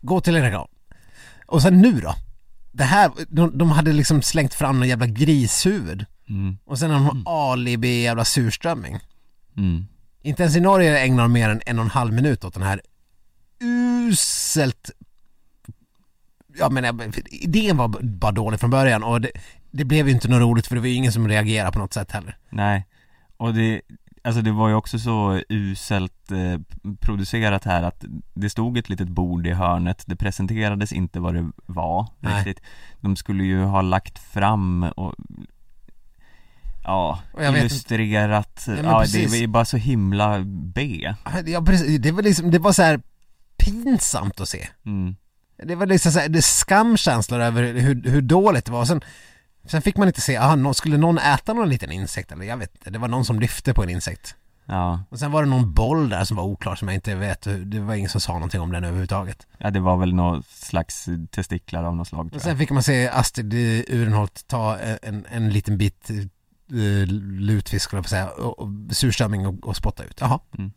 Gå 0.00 0.20
till 0.20 0.36
en 0.36 0.42
reklam. 0.42 0.68
Och 1.46 1.62
sen 1.62 1.80
nu 1.80 2.00
då? 2.00 2.14
Det 2.72 2.84
här, 2.84 3.10
de, 3.28 3.58
de 3.58 3.70
hade 3.70 3.92
liksom 3.92 4.22
slängt 4.22 4.54
fram 4.54 4.78
någon 4.78 4.88
jävla 4.88 5.06
grishuvud. 5.06 6.06
mm. 6.28 6.58
Och 6.66 6.78
sen 6.78 6.90
någon 6.90 7.22
alibi 7.26 8.02
jävla 8.02 8.24
surströmming. 8.24 8.98
Mm. 9.56 9.86
Inte 10.26 10.42
ens 10.42 10.56
i 10.56 10.60
Norge 10.60 10.98
ägnar 11.04 11.22
de 11.22 11.32
mer 11.32 11.48
än 11.48 11.60
en 11.66 11.78
och 11.78 11.84
en 11.84 11.90
halv 11.90 12.12
minut 12.12 12.44
åt 12.44 12.54
den 12.54 12.62
här 12.62 12.80
uselt 13.60 14.90
Ja 16.58 16.70
men 16.70 16.84
jag- 16.84 17.16
idén 17.30 17.76
var 17.76 17.88
bara 18.02 18.32
dålig 18.32 18.60
från 18.60 18.70
början 18.70 19.02
och 19.02 19.20
det, 19.20 19.30
det 19.70 19.84
blev 19.84 20.08
ju 20.08 20.14
inte 20.14 20.28
något 20.28 20.40
roligt 20.40 20.66
för 20.66 20.74
det 20.74 20.80
var 20.80 20.88
ju 20.88 20.94
ingen 20.94 21.12
som 21.12 21.28
reagerade 21.28 21.72
på 21.72 21.78
något 21.78 21.92
sätt 21.92 22.12
heller. 22.12 22.36
Nej, 22.50 22.86
och 23.36 23.54
det, 23.54 23.80
alltså 24.24 24.42
det 24.42 24.52
var 24.52 24.68
ju 24.68 24.74
också 24.74 24.98
så 24.98 25.40
uselt 25.48 26.30
eh, 26.32 26.60
producerat 27.00 27.64
här 27.64 27.82
att 27.82 28.04
det 28.34 28.50
stod 28.50 28.78
ett 28.78 28.88
litet 28.88 29.08
bord 29.08 29.46
i 29.46 29.52
hörnet, 29.52 30.02
det 30.06 30.16
presenterades 30.16 30.92
inte 30.92 31.20
vad 31.20 31.34
det 31.34 31.50
var 31.66 32.08
Nej. 32.20 32.34
riktigt 32.34 32.64
De 33.00 33.16
skulle 33.16 33.44
ju 33.44 33.62
ha 33.62 33.82
lagt 33.82 34.18
fram 34.18 34.82
och 34.82 35.14
Ja, 36.86 37.20
Och 37.32 37.42
illustrerat, 37.42 38.64
ja, 38.84 39.00
precis. 39.00 39.32
det 39.32 39.38
är 39.38 39.46
bara 39.46 39.64
så 39.64 39.76
himla 39.76 40.38
B 40.46 41.14
Ja 41.46 41.62
precis, 41.62 42.00
det 42.00 42.12
var 42.12 42.22
liksom, 42.22 42.50
det 42.50 42.58
var 42.58 42.72
så 42.72 42.82
här 42.82 43.00
pinsamt 43.56 44.40
att 44.40 44.48
se. 44.48 44.68
mm. 44.86 45.16
Det 45.64 45.74
var 45.74 45.86
liksom 45.86 46.12
så 46.12 46.18
här, 46.18 46.28
det 46.28 46.42
skamkänslor 46.42 47.40
över 47.40 47.62
hur, 47.74 48.02
hur 48.10 48.22
dåligt 48.22 48.64
det 48.64 48.72
var. 48.72 48.84
Sen, 48.84 49.00
sen 49.64 49.82
fick 49.82 49.96
man 49.96 50.08
inte 50.08 50.20
se, 50.20 50.36
aha, 50.36 50.74
skulle 50.74 50.96
någon 50.96 51.18
äta 51.18 51.52
någon 51.52 51.68
liten 51.68 51.92
insekt 51.92 52.32
eller 52.32 52.44
jag 52.44 52.56
vet 52.56 52.74
inte, 52.76 52.90
det 52.90 52.98
var 52.98 53.08
någon 53.08 53.24
som 53.24 53.40
lyfte 53.40 53.74
på 53.74 53.82
en 53.82 53.90
insekt. 53.90 54.34
Ja, 54.68 55.00
Och 55.10 55.18
sen 55.18 55.30
var 55.32 55.42
det 55.42 55.48
någon 55.48 55.72
boll 55.72 56.08
där 56.08 56.24
som 56.24 56.36
var 56.36 56.44
oklar 56.44 56.74
som 56.74 56.88
jag 56.88 56.94
inte 56.94 57.14
vet, 57.14 57.46
det 57.64 57.80
var 57.80 57.94
ingen 57.94 58.10
som 58.10 58.20
sa 58.20 58.32
någonting 58.32 58.60
om 58.60 58.72
den 58.72 58.84
överhuvudtaget. 58.84 59.46
ja 59.58 59.70
det 59.70 59.80
var 59.80 59.96
väl 59.96 60.14
något 60.14 60.46
slags 60.46 61.06
testiklar 61.30 61.84
av 61.84 61.96
något 61.96 62.08
slag 62.08 62.24
Och 62.26 62.30
tror 62.32 62.40
sen 62.40 62.48
jag. 62.50 62.58
fick 62.58 62.70
man 62.70 62.82
se 62.82 63.08
Astrid 63.08 63.54
Urenholt 63.88 64.44
ta 64.46 64.78
en, 65.02 65.26
en 65.30 65.50
liten 65.50 65.78
bit 65.78 66.10
lutfisk, 66.68 67.84
skulle 67.84 67.98
jag 67.98 68.04
på 68.04 68.08
säga, 68.08 68.28
och, 68.28 68.68
surströmming 68.90 69.46
och, 69.46 69.68
och 69.68 69.76
spotta 69.76 70.04
ut. 70.04 70.18
Jaha. 70.20 70.40
Mm. 70.58 70.72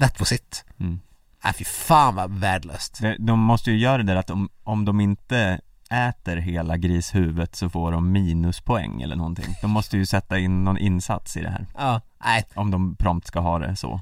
That 0.00 0.20
was 0.20 0.32
it. 0.32 0.64
Mm. 0.80 1.00
Nej 1.44 1.54
fy 1.58 1.64
fan 1.64 2.14
vad 2.14 2.30
värdelöst. 2.30 3.00
De 3.18 3.40
måste 3.40 3.70
ju 3.70 3.78
göra 3.78 3.98
det 3.98 4.04
där 4.04 4.16
att 4.16 4.30
om, 4.30 4.48
om 4.64 4.84
de 4.84 5.00
inte 5.00 5.60
äter 5.90 6.36
hela 6.36 6.76
grishuvudet 6.76 7.56
så 7.56 7.70
får 7.70 7.92
de 7.92 8.12
minuspoäng 8.12 9.02
eller 9.02 9.16
någonting 9.16 9.54
De 9.62 9.70
måste 9.70 9.96
ju 9.96 10.06
sätta 10.06 10.38
in 10.38 10.64
någon 10.64 10.78
insats 10.78 11.36
i 11.36 11.40
det 11.40 11.50
här 11.50 11.66
Ja, 11.78 12.00
nej. 12.24 12.44
Om 12.54 12.70
de 12.70 12.96
prompt 12.96 13.26
ska 13.26 13.40
ha 13.40 13.58
det 13.58 13.76
så 13.76 14.00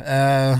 Uh, 0.00 0.58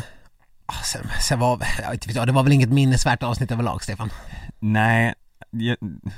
sen, 0.85 1.07
sen 1.21 1.39
var, 1.39 1.63
jag 1.83 1.91
vet 1.91 2.07
inte, 2.07 2.25
det 2.27 2.33
var 2.33 2.43
väl 2.43 2.53
inget 2.53 2.69
minnesvärt 2.71 3.23
avsnitt 3.23 3.51
överlag 3.51 3.83
Stefan? 3.83 4.11
Nej, 4.59 5.15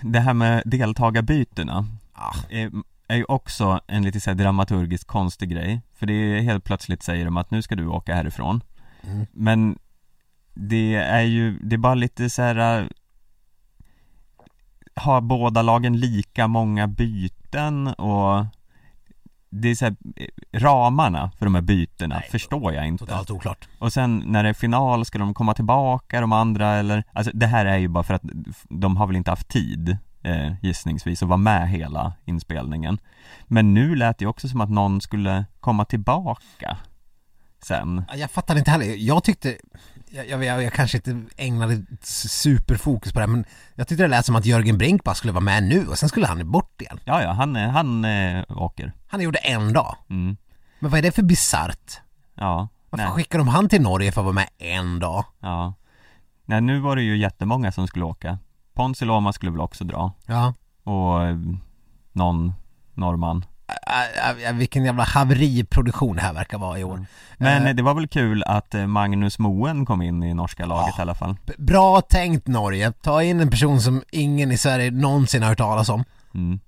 det 0.02 0.20
här 0.20 0.34
med 0.34 0.62
deltagarbytena 0.66 1.86
Ah, 2.14 2.34
är, 3.12 3.16
ju 3.16 3.24
också 3.24 3.80
en 3.86 4.02
lite 4.02 4.20
så 4.20 4.32
dramaturgiskt 4.32 5.06
konstig 5.06 5.50
grej 5.50 5.82
För 5.94 6.06
det 6.06 6.12
är 6.12 6.40
helt 6.40 6.64
plötsligt 6.64 7.02
säger 7.02 7.24
de 7.24 7.36
att 7.36 7.50
nu 7.50 7.62
ska 7.62 7.74
du 7.74 7.86
åka 7.86 8.14
härifrån 8.14 8.62
Mm. 9.04 9.26
Men 9.32 9.78
det 10.54 10.94
är 10.94 11.22
ju, 11.22 11.58
det 11.58 11.76
är 11.76 11.78
bara 11.78 11.94
lite 11.94 12.30
så 12.30 12.42
här. 12.42 12.80
äh, 12.80 12.86
Har 14.94 15.20
båda 15.20 15.62
lagen 15.62 16.00
lika 16.00 16.48
många 16.48 16.86
byten 16.86 17.88
och 17.88 18.46
det 19.50 19.68
är 19.68 19.74
så 19.74 19.84
här, 19.84 19.96
eh, 20.16 20.26
ramarna 20.52 21.30
för 21.38 21.46
de 21.46 21.54
här 21.54 21.62
bytena 21.62 22.14
Nej, 22.14 22.28
förstår 22.30 22.72
jag 22.72 22.86
inte 22.86 23.06
totalt 23.06 23.30
oklart. 23.30 23.68
Och 23.78 23.92
sen 23.92 24.22
när 24.26 24.42
det 24.42 24.48
är 24.48 24.54
final, 24.54 25.04
ska 25.04 25.18
de 25.18 25.34
komma 25.34 25.54
tillbaka 25.54 26.20
de 26.20 26.32
andra 26.32 26.74
eller? 26.74 27.04
Alltså 27.12 27.32
det 27.34 27.46
här 27.46 27.66
är 27.66 27.78
ju 27.78 27.88
bara 27.88 28.04
för 28.04 28.14
att 28.14 28.22
de 28.68 28.96
har 28.96 29.06
väl 29.06 29.16
inte 29.16 29.30
haft 29.30 29.48
tid 29.48 29.96
eh, 30.22 30.52
gissningsvis 30.62 31.22
att 31.22 31.28
vara 31.28 31.36
med 31.36 31.68
hela 31.68 32.12
inspelningen 32.24 32.98
Men 33.44 33.74
nu 33.74 33.94
lät 33.94 34.18
det 34.18 34.26
också 34.26 34.48
som 34.48 34.60
att 34.60 34.70
någon 34.70 35.00
skulle 35.00 35.44
komma 35.60 35.84
tillbaka 35.84 36.76
sen 37.62 38.04
Jag 38.14 38.30
fattar 38.30 38.58
inte 38.58 38.70
heller, 38.70 38.94
jag 38.98 39.24
tyckte 39.24 39.56
jag, 40.10 40.28
jag, 40.28 40.44
jag, 40.44 40.62
jag 40.62 40.72
kanske 40.72 40.96
inte 40.98 41.20
ägnade 41.36 41.82
superfokus 42.00 43.12
på 43.12 43.18
det 43.18 43.26
här, 43.26 43.32
men 43.32 43.44
jag 43.74 43.88
tyckte 43.88 44.04
det 44.04 44.08
lät 44.08 44.26
som 44.26 44.36
att 44.36 44.46
Jörgen 44.46 44.78
Brink 44.78 45.04
bara 45.04 45.14
skulle 45.14 45.32
vara 45.32 45.44
med 45.44 45.62
nu 45.62 45.86
och 45.88 45.98
sen 45.98 46.08
skulle 46.08 46.26
han 46.26 46.50
bort 46.50 46.80
igen. 46.80 47.00
Ja, 47.04 47.22
ja, 47.22 47.32
han, 47.32 47.56
eh, 47.56 47.70
han 47.70 48.04
eh, 48.04 48.44
åker 48.48 48.92
Han 49.06 49.20
gjorde 49.20 49.38
en 49.38 49.72
dag. 49.72 49.96
mm. 50.10 50.36
Men 50.78 50.90
vad 50.90 50.98
är 50.98 51.02
det 51.02 51.12
för 51.12 51.22
bisarrt? 51.22 52.00
Ja, 52.34 52.68
Varför 52.90 53.04
nej, 53.04 53.14
skickar 53.14 53.38
de 53.38 53.48
han 53.48 53.68
till 53.68 53.82
Norge 53.82 54.12
för 54.12 54.20
att 54.20 54.24
vara 54.24 54.34
med 54.34 54.48
en 54.58 54.98
dag? 54.98 55.24
ja 55.40 55.74
Nej, 56.44 56.60
nu 56.60 56.78
var 56.80 56.96
det 56.96 57.02
ju 57.02 57.16
jättemånga 57.18 57.72
som 57.72 57.86
skulle 57.86 58.04
åka 58.04 58.38
Ponsi 58.74 59.04
Loma 59.04 59.32
skulle 59.32 59.52
väl 59.52 59.60
också 59.60 59.84
dra 59.84 60.12
Ja. 60.26 60.54
och 60.84 61.24
eh, 61.26 61.36
någon 62.12 62.52
norrman 62.94 63.44
Äh, 63.86 64.48
äh, 64.48 64.52
vilken 64.54 64.84
jävla 64.84 65.04
haveriproduktion 65.04 66.16
det 66.16 66.22
här 66.22 66.32
verkar 66.32 66.58
vara 66.58 66.78
i 66.78 66.84
år. 66.84 67.06
Men 67.38 67.62
Eh, 67.62 67.68
eh, 67.68 67.74
det 67.76 67.82
var 67.82 67.94
väl 67.94 68.08
kul 68.08 68.42
att 68.46 68.74
eh, 68.74 68.86
Magnus 68.86 69.38
Moen 69.38 69.86
kom 69.86 70.02
in 70.02 70.22
i 70.22 70.34
norska 70.34 70.66
laget 70.66 70.94
Ja. 70.96 71.00
i 71.00 71.02
alla 71.02 71.14
fall 71.14 71.36
b- 71.46 71.52
Bra 71.58 72.00
tänkt 72.00 72.46
Norge, 72.46 72.92
ta 72.92 73.22
in 73.22 73.40
en 73.40 73.50
person 73.50 73.80
som 73.80 74.02
ingen 74.12 74.52
i 74.52 74.56
Sverige 74.58 74.90
någonsin 74.90 75.42
har 75.42 75.48
hört 75.48 75.58
talas 75.58 75.88
om. 75.88 76.04
mm. 76.34 76.60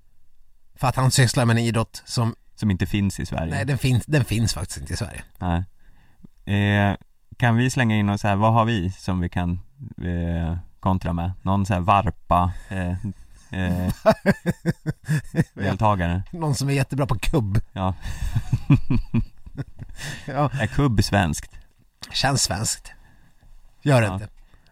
För 0.75 0.87
att 0.87 0.95
han 0.95 1.11
sysslar 1.11 1.45
med 1.45 1.57
en 1.57 1.63
idrott 1.63 2.01
som, 2.05 2.35
Som 2.55 2.71
inte 2.71 2.85
finns 2.85 3.19
i 3.19 3.25
Sverige 3.25 3.51
nej 3.55 3.65
den 3.65 3.77
finns, 3.77 4.05
den 4.05 4.25
finns 4.25 4.53
faktiskt 4.53 4.79
inte 4.79 4.93
i 4.93 4.97
Sverige. 4.97 5.23
Nej. 5.39 5.63
Eh, 6.89 6.95
Kan 7.37 7.55
vi 7.55 7.69
slänga 7.69 7.95
in 7.95 8.17
så 8.17 8.27
här, 8.27 8.35
vad 8.35 8.53
har 8.53 8.65
vi 8.65 8.91
som 8.91 9.19
vi 9.19 9.29
kan 9.29 9.59
eh, 10.03 10.57
kontra 10.85 11.13
med? 11.13 11.31
Någon 11.41 11.65
så 11.65 11.73
här 11.73 11.81
varpa 11.81 12.51
eh, 12.69 12.89
eh, 13.51 13.93
deltagare? 15.53 16.23
Någon 16.31 16.55
som 16.55 16.69
är 16.69 16.73
jättebra 16.73 17.05
på 17.07 17.15
kubb. 17.19 17.59
Ja, 17.73 17.93
Ja. 20.25 20.49
är 20.61 20.67
kubb 20.67 21.03
svenskt? 21.03 21.55
Känns 22.11 22.43
svenskt. 22.43 22.91
Gör 23.81 24.01
det 24.01 24.07
Ja. 24.07 24.13
inte. 24.13 24.27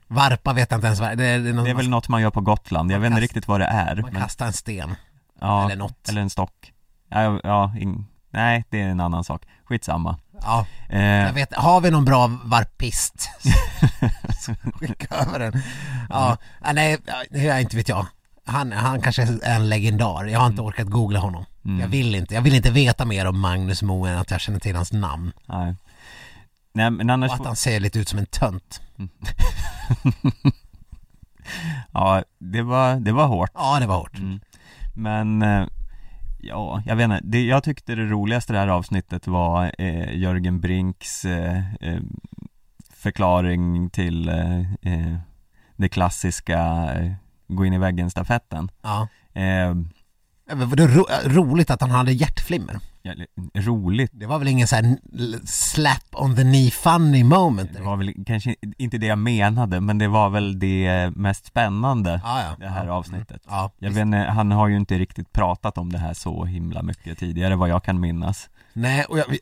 Varpa 0.07 0.53
vet 0.53 0.71
jag 0.71 0.77
inte 0.77 0.87
ens 0.87 0.99
vad 0.99 1.17
det 1.17 1.25
är. 1.25 1.39
Det 1.39 1.49
är, 1.49 1.53
någon, 1.53 1.63
Det 1.63 1.69
är 1.69 1.75
väl 1.75 1.89
något 1.89 2.07
man 2.09 2.21
gör 2.21 2.29
på 2.31 2.41
Gotland, 2.41 2.91
jag 2.91 2.99
vet 2.99 3.09
inte 3.09 3.21
riktigt 3.21 3.47
vad 3.47 3.59
det 3.59 3.65
är 3.65 3.95
man 3.95 4.13
men, 4.13 4.21
kastar 4.21 4.45
en 4.45 4.53
sten. 4.53 4.95
ja, 5.41 5.65
eller 5.65 5.75
något. 5.75 6.09
Eller 6.09 6.21
en 6.21 6.29
stock 6.29 6.73
Ja, 7.09 7.39
ja 7.43 7.73
in, 7.77 8.05
nej 8.29 8.63
det 8.69 8.81
är 8.81 8.87
en 8.89 8.99
annan 8.99 9.23
sak, 9.23 9.45
skitsamma 9.65 10.17
Ja, 10.43 10.65
eh, 10.89 11.01
jag 11.01 11.33
vet. 11.33 11.53
Har 11.53 11.81
vi 11.81 11.91
någon 11.91 12.05
bra 12.05 12.27
varpist? 12.43 13.29
Skicka 14.79 15.15
över 15.15 15.39
den. 15.39 15.61
Ja, 16.09 16.37
ja, 16.63 16.73
nej, 16.73 16.97
är 17.31 17.59
inte 17.59 17.75
vet 17.75 17.89
jag. 17.89 18.05
Han, 18.45 18.71
han 18.71 19.01
kanske 19.01 19.21
är 19.21 19.55
en 19.55 19.69
legendar. 19.69 20.25
Jag 20.25 20.39
har 20.39 20.47
inte 20.47 20.61
orkat 20.61 20.87
googla 20.87 21.19
honom. 21.19 21.45
Mm. 21.65 21.79
Jag 21.79 21.87
vill 21.87 22.15
inte. 22.15 22.33
Jag 22.33 22.41
vill 22.41 22.55
inte 22.55 22.71
veta 22.71 23.05
mer 23.05 23.25
om 23.25 23.39
Magnus 23.39 23.81
Moe 23.81 24.09
än 24.09 24.17
att 24.17 24.31
jag 24.31 24.41
känner 24.41 24.59
till 24.59 24.75
hans 24.75 24.91
namn. 24.91 25.31
nej. 25.45 25.75
nej 26.73 26.89
men 26.91 27.09
annars 27.09 27.31
Och 27.31 27.35
att 27.35 27.45
han 27.45 27.55
ser 27.55 27.79
lite 27.79 27.99
ut 27.99 28.09
som 28.09 28.19
en 28.19 28.25
tönt. 28.25 28.81
Ja, 31.91 32.23
det 32.39 32.61
var, 32.61 32.95
det 32.95 33.11
var 33.11 33.27
hårt 33.27 33.51
Ja, 33.53 33.79
det 33.79 33.85
var 33.87 33.97
hårt. 33.97 34.17
mm. 34.17 34.39
Men 34.93 35.41
eh, 35.41 35.67
Ja, 36.45 36.83
jag 36.85 36.95
vet 36.95 37.03
inte, 37.03 37.19
det, 37.23 37.43
jag 37.45 37.63
tyckte 37.63 37.95
det 37.95 38.05
roligaste 38.05 38.53
det 38.53 38.59
här 38.59 38.67
avsnittet 38.67 39.27
var 39.27 39.71
eh, 39.77 40.17
Jörgen 40.17 40.59
Brinks 40.61 41.25
eh, 41.25 41.73
eh, 41.73 41.99
förklaring 42.93 43.89
till 43.89 44.29
eh, 44.29 44.59
eh, 44.61 45.17
det 45.75 45.89
klassiska 45.89 46.59
eh, 46.93 47.11
gå 47.47 47.65
in 47.65 47.73
i 47.73 47.77
väggen 47.77 48.09
stafetten. 48.09 48.71
Ja. 48.81 49.07
Var 50.51 50.75
det 50.75 50.87
ro 50.87 51.05
roligt 51.23 51.69
att 51.69 51.81
han 51.81 51.91
hade 51.91 52.11
hjärtflimmer? 52.11 52.79
ja, 53.01 53.13
roligt 53.53 54.11
Det 54.13 54.25
var 54.25 54.39
väl 54.39 54.47
ingen 54.47 54.67
så 54.67 54.75
här 54.75 54.97
slap 55.45 56.03
on 56.11 56.35
the 56.35 56.41
knee 56.41 56.71
funny 56.71 57.23
moment? 57.23 57.73
Det 57.73 57.81
var 57.81 57.97
väl 57.97 58.13
kanske 58.25 58.55
inte 58.77 58.97
det 58.97 59.05
jag 59.05 59.17
menade, 59.17 59.81
men 59.81 59.97
det 59.97 60.07
var 60.07 60.29
väl 60.29 60.59
det 60.59 61.11
mest 61.15 61.45
spännande 61.45 62.21
Ja, 62.23 62.41
ja. 62.41 62.55
det 62.59 62.67
här 62.71 62.87
avsnittet. 62.87 63.41
Ja, 63.47 63.71
Jag 63.79 63.89
visst. 63.89 64.05
vet 64.05 64.29
han 64.29 64.51
har 64.51 64.67
ju 64.67 64.77
inte 64.77 64.97
riktigt 64.97 65.31
pratat 65.33 65.77
om 65.77 65.91
det 65.91 65.97
här 65.99 66.13
så 66.13 66.45
himla 66.45 66.81
mycket 66.83 67.17
tidigare 67.17 67.55
vad 67.55 67.69
jag 67.69 67.83
kan 67.83 67.99
minnas. 67.99 68.49
Nej, 68.73 69.05
och 69.05 69.17
jag, 69.19 69.37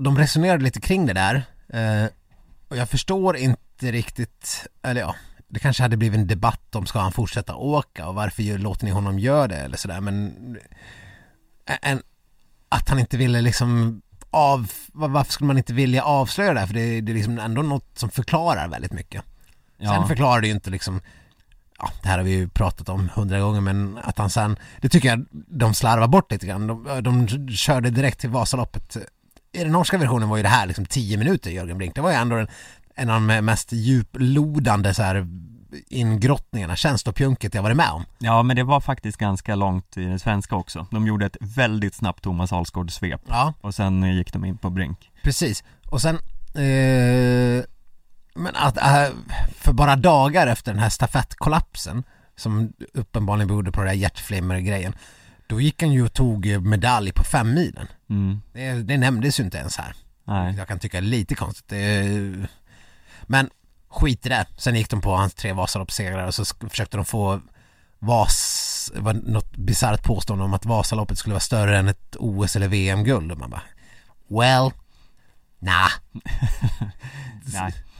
de 0.00 0.18
resonerade 0.18 0.64
lite 0.64 0.80
kring 0.80 1.06
det 1.06 1.12
där 1.12 1.42
eh, 1.68 2.10
Och 2.68 2.76
jag 2.76 2.88
förstår 2.88 3.36
inte 3.36 3.92
riktigt, 3.92 4.66
eller 4.82 5.00
ja 5.00 5.14
Det 5.56 5.60
kanske 5.60 5.82
hade 5.82 5.96
blivit 5.96 6.20
en 6.20 6.26
debatt 6.26 6.74
om 6.74 6.86
ska 6.86 6.98
han 7.00 7.12
fortsätta 7.12 7.54
åka 7.54 8.06
och 8.08 8.14
varför 8.14 8.58
låter 8.58 8.84
ni 8.84 8.90
honom 8.90 9.18
göra 9.18 9.48
det 9.48 9.56
eller 9.56 9.76
sådär. 9.76 10.00
Men 10.00 10.34
en, 11.82 12.02
Att 12.68 12.88
han 12.88 12.98
inte 12.98 13.16
ville 13.16 13.40
liksom 13.40 14.02
av, 14.30 14.72
var- 14.92 15.08
varför 15.08 15.32
skulle 15.32 15.46
man 15.46 15.58
inte 15.58 15.72
vilja 15.72 16.02
avslöja 16.04 16.54
det 16.54 16.60
här? 16.60 16.66
För 16.66 16.74
det, 16.74 17.00
det 17.00 17.12
är 17.12 17.14
liksom 17.14 17.38
ändå 17.38 17.62
något 17.62 17.98
som 17.98 18.10
förklarar 18.10 18.68
väldigt 18.68 18.92
mycket. 18.92 19.22
Sen 19.78 19.86
Ja, 19.86 20.06
förklarar 20.06 20.40
det 20.40 20.46
ju 20.46 20.52
inte 20.54 20.70
liksom 20.70 21.00
Ja, 21.78 21.90
det 22.02 22.08
här 22.08 22.18
har 22.18 22.24
vi 22.24 22.30
ju 22.30 22.48
pratat 22.48 22.88
om 22.88 23.08
hundra 23.14 23.40
gånger 23.40 23.60
men 23.60 23.98
att 24.02 24.18
han 24.18 24.30
sen 24.30 24.56
Det 24.80 24.88
tycker 24.88 25.08
jag 25.08 25.26
de 25.32 25.74
slarvar 25.74 26.08
bort 26.08 26.32
lite 26.32 26.46
grann. 26.46 26.66
De, 26.66 27.00
de 27.02 27.48
körde 27.48 27.90
direkt 27.90 28.20
till 28.20 28.30
Vasaloppet. 28.30 28.96
I 29.52 29.58
den 29.64 29.72
norska 29.72 29.98
versionen 29.98 30.28
var 30.28 30.36
ju 30.36 30.42
det 30.42 30.48
här 30.48 30.66
liksom 30.66 30.86
10 30.86 31.16
minuter 31.16 31.50
Jörgen 31.50 31.78
Brink. 31.78 31.94
Det 31.94 32.00
var 32.00 32.10
ju 32.10 32.16
ändå 32.16 32.36
en, 32.36 32.48
en 32.96 33.10
av 33.10 33.20
de 33.20 33.40
mest 33.42 33.72
djuplodande 33.72 34.94
så 34.94 35.02
här 35.02 35.26
ingrottningarna, 35.88 36.76
känslopjunket 36.76 37.54
jag 37.54 37.62
varit 37.62 37.76
med 37.76 37.90
om. 37.90 38.04
Ja, 38.18 38.42
men 38.42 38.56
det 38.56 38.62
var 38.62 38.80
faktiskt 38.80 39.18
ganska 39.18 39.54
långt 39.54 39.96
i 39.96 40.04
det 40.04 40.18
svenska 40.18 40.56
också. 40.56 40.86
De 40.90 41.06
gjorde 41.06 41.26
ett 41.26 41.36
väldigt 41.40 41.94
snabbt 41.94 42.22
Thomas 42.22 42.52
Alsgaard-svep 42.52 43.20
Ja, 43.28 43.54
och 43.60 43.74
sen 43.74 44.02
eh, 44.04 44.16
gick 44.16 44.32
de 44.32 44.44
in 44.44 44.58
på 44.58 44.70
Brink. 44.70 45.10
precis. 45.22 45.64
Och 45.90 46.02
sen 46.02 46.14
eh, 46.54 47.64
Men 48.34 48.54
att 48.54 48.76
äh, 48.76 49.08
för 49.58 49.72
bara 49.72 49.96
dagar 49.96 50.46
efter 50.46 50.72
den 50.72 50.82
här 50.82 50.88
stafettkollapsen 50.88 52.02
Som 52.36 52.72
uppenbarligen 52.94 53.48
berodde 53.48 53.72
på 53.72 53.80
det 53.82 53.88
där 53.88 53.94
hjärtflimmer-grejen 53.94 54.94
Då 55.46 55.60
gick 55.60 55.82
han 55.82 55.92
ju 55.92 56.04
och 56.04 56.12
tog 56.12 56.46
eh, 56.46 56.60
medalj 56.60 57.12
på 57.12 57.24
fem 57.24 57.54
milen. 57.54 57.86
Mm, 58.10 58.40
det, 58.52 58.72
det 58.72 58.98
nämndes 58.98 59.40
ju 59.40 59.44
inte 59.44 59.58
ens 59.58 59.76
här. 59.76 59.94
Nej. 60.24 60.54
Jag 60.58 60.68
kan 60.68 60.78
tycka 60.78 61.00
lite 61.00 61.34
konstigt. 61.34 61.68
Det, 61.68 62.46
Men 63.26 63.50
skit 63.88 64.26
i 64.26 64.28
det. 64.28 64.46
Sen 64.56 64.74
gick 64.74 64.90
de 64.90 65.00
på 65.00 65.14
hans 65.14 65.34
tre 65.34 65.52
Vasaloppssegrar 65.52 66.26
och 66.26 66.34
så 66.34 66.44
försökte 66.70 66.96
de 66.96 67.04
få 67.04 67.40
Vas, 67.98 68.92
var 68.96 69.14
något 69.14 69.56
bisarrt 69.56 70.02
påstående 70.02 70.44
om 70.44 70.54
att 70.54 70.66
Vasaloppet 70.66 71.18
skulle 71.18 71.32
vara 71.32 71.40
större 71.40 71.78
än 71.78 71.88
ett 71.88 72.16
OS 72.18 72.56
eller 72.56 72.68
VM-guld 72.68 73.32
och 73.32 73.38
man 73.38 73.50
bara 73.50 73.62
Well, 74.28 74.70
nah, 75.58 75.88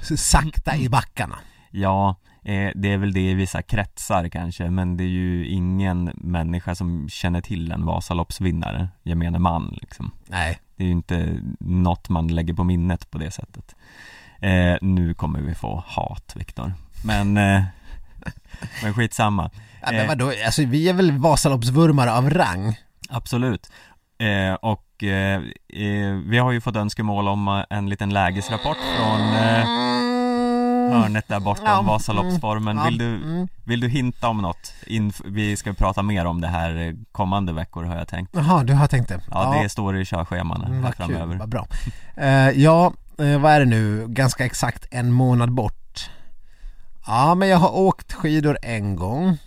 sakta 0.16 0.76
i 0.76 0.88
backarna. 0.88 1.38
Ja, 1.70 2.16
eh, 2.44 2.70
det 2.74 2.92
är 2.92 2.96
väl 2.96 3.12
det 3.12 3.30
i 3.30 3.34
vissa 3.34 3.62
kretsar 3.62 4.28
kanske, 4.28 4.70
men 4.70 4.96
det 4.96 5.04
är 5.04 5.08
ju 5.08 5.46
ingen 5.48 6.04
människa 6.14 6.74
som 6.74 7.08
känner 7.08 7.40
till 7.40 7.72
en 7.72 7.84
Vasaloppsvinnare, 7.86 8.88
gemene 9.02 9.38
man 9.38 9.78
liksom. 9.80 10.12
Nej, 10.26 10.58
Det 10.76 10.82
är 10.82 10.86
ju 10.86 10.92
inte 10.92 11.40
något 11.60 12.08
man 12.08 12.28
lägger 12.28 12.54
på 12.54 12.64
minnet 12.64 13.10
på 13.10 13.18
det 13.18 13.30
sättet. 13.30 13.74
Eh, 14.40 14.76
nu 14.80 15.14
kommer 15.14 15.40
vi 15.40 15.54
få 15.54 15.84
hat, 15.86 16.32
Viktor. 16.36 16.72
Men, 17.04 17.36
eh, 17.36 17.62
men 18.82 18.94
skitsamma. 18.94 19.50
ja, 19.82 19.88
men 19.92 20.00
Eh. 20.00 20.08
vadå, 20.08 20.32
alltså 20.46 20.62
vi 20.64 20.88
är 20.88 20.92
väl 20.94 21.12
Vasaloppsvurmare 21.18 22.12
av 22.12 22.30
rang 22.30 22.76
Absolut. 23.08 23.70
Eh, 24.18 24.54
och 24.54 25.02
eh, 25.04 25.40
eh, 25.68 26.12
vi 26.26 26.38
har 26.38 26.52
ju 26.52 26.60
fått 26.60 26.76
önskemål 26.76 27.28
om 27.28 27.48
eh, 27.48 27.64
en 27.70 27.88
liten 27.88 28.10
lägesrapport 28.12 28.76
från 28.98 29.20
eh, 29.20 29.66
hörnet 30.92 31.28
där 31.28 31.40
borta 31.40 31.62
Ja, 31.64 31.78
om 31.78 31.86
Vasaloppsformen. 31.86 32.76
ja, 32.76 32.84
Vill 32.84 32.98
du, 32.98 33.14
mm. 33.16 33.48
vill 33.64 33.80
du 33.80 33.88
hinta 33.88 34.28
om 34.28 34.38
något? 34.42 34.72
Inf- 34.86 35.22
vi 35.24 35.56
ska 35.56 35.72
prata 35.72 36.02
mer 36.02 36.24
om 36.24 36.40
det 36.40 36.48
här 36.48 36.94
kommande 37.12 37.52
veckor 37.52 37.84
har 37.84 37.96
jag 37.96 38.08
tänkt. 38.08 38.30
Jaha, 38.34 38.64
du 38.64 38.72
har 38.72 38.86
tänkt 38.86 39.08
det? 39.08 39.20
Ja, 39.30 39.58
det 39.62 39.68
står 39.68 39.96
i 39.98 40.04
körscheman 40.04 40.64
Mm, 40.64 40.72
här 40.76 40.82
vad 40.82 40.94
framöver. 40.94 41.26
kul, 41.26 41.38
vad 41.38 41.48
bra. 41.48 41.66
Ja, 42.54 42.92
eh, 43.18 43.38
vad 43.38 43.52
är 43.52 43.60
det 43.60 43.66
nu? 43.66 44.06
Ganska 44.08 44.44
exakt 44.44 44.86
en 44.90 45.12
månad 45.12 45.50
bort. 45.52 46.10
Ja, 47.06 47.34
men 47.34 47.48
jag 47.48 47.58
har 47.58 47.76
åkt 47.76 48.12
skidor 48.12 48.58
en 48.62 48.96
gång. 48.96 49.38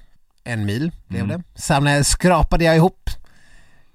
En 0.44 0.66
mil 0.66 0.92
blev 1.08 1.24
Mm. 1.24 1.38
det. 1.56 1.62
Sen 1.62 1.88
eh, 1.88 2.02
skrapade 2.02 2.64
jag 2.64 2.76
ihop. 2.76 3.10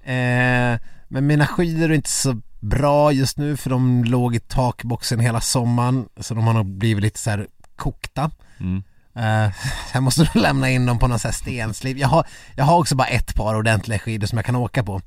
Eh, 0.03 0.79
men 1.07 1.27
mina 1.27 1.47
skidor 1.47 1.89
är 1.91 1.95
inte 1.95 2.09
så 2.09 2.41
bra 2.59 3.11
just 3.11 3.37
nu 3.37 3.57
för 3.57 3.69
de 3.69 4.03
låg 4.03 4.35
i 4.35 4.39
takboxen 4.39 5.19
hela 5.19 5.41
sommaren. 5.41 6.07
Så 6.19 6.33
de 6.33 6.47
har 6.47 6.53
nog 6.53 6.65
blivit 6.65 7.03
lite 7.03 7.19
så 7.19 7.29
här 7.29 7.47
kokta. 7.75 8.31
Mm. 8.59 8.83
Uh, 9.17 9.51
jag 9.93 10.03
måste 10.03 10.21
nog 10.21 10.35
lämna 10.35 10.69
in 10.69 10.85
dem 10.85 10.99
på 10.99 11.07
någon 11.07 11.19
sån 11.19 11.29
här 11.29 11.33
stensliv. 11.35 11.97
Jag 11.97 12.07
har, 12.07 12.27
jag 12.55 12.65
har 12.65 12.77
också 12.79 12.95
bara 12.95 13.07
ett 13.07 13.35
par 13.35 13.55
ordentliga 13.55 13.99
skidor 13.99 14.27
som 14.27 14.37
jag 14.37 14.45
kan 14.45 14.55
åka 14.55 14.83
på. 14.83 15.01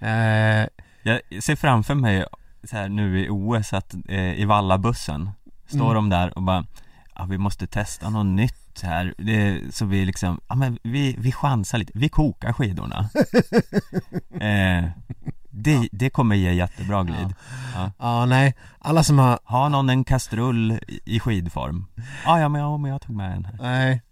Eh, 0.00 0.66
Jag 1.02 1.20
ser 1.42 1.56
framför 1.56 1.94
mig 1.94 2.24
så 2.68 2.76
här 2.76 2.88
nu 2.88 3.20
i 3.24 3.28
OS 3.30 3.72
att 3.72 3.94
eh, 4.08 4.32
i 4.32 4.44
Vallabussen 4.44 5.30
står 5.66 5.80
Mm. 5.90 5.94
de 5.94 6.08
där 6.08 6.36
och 6.38 6.42
bara 6.42 6.64
Ja 7.14 7.24
vi 7.24 7.38
måste 7.38 7.66
testa 7.66 8.10
något 8.10 8.26
nytt 8.26 8.82
här, 8.82 9.14
det, 9.18 9.60
så 9.74 9.84
vi 9.86 10.04
liksom, 10.04 10.40
ja 10.48 10.54
men 10.54 10.78
vi, 10.82 11.14
vi 11.18 11.32
chansar 11.32 11.78
lite, 11.78 11.92
vi 11.94 12.08
kokar 12.08 12.52
skidorna 12.52 12.98
eh, 14.40 14.84
det, 15.50 15.88
det 15.92 16.10
kommer 16.10 16.36
ge 16.36 16.52
jättebra 16.52 17.02
glid 17.04 17.34
ja. 17.74 17.90
Ja, 17.98 18.26
nej. 18.26 18.54
Alla 18.78 19.02
som 19.04 19.18
har... 19.18 19.38
Har 19.44 19.68
någon 19.68 19.90
en 19.90 20.04
kastrull 20.04 20.78
i- 21.04 21.20
skidform? 21.20 21.86
Ah, 22.26 22.38
ja 22.38 22.48
men, 22.48 22.60
ja 22.60 22.76
men 22.76 22.90
jag 22.90 23.00
tog 23.02 23.16
med 23.16 23.36
en 23.36 23.44
här 23.44 23.56
Nej. 23.60 24.02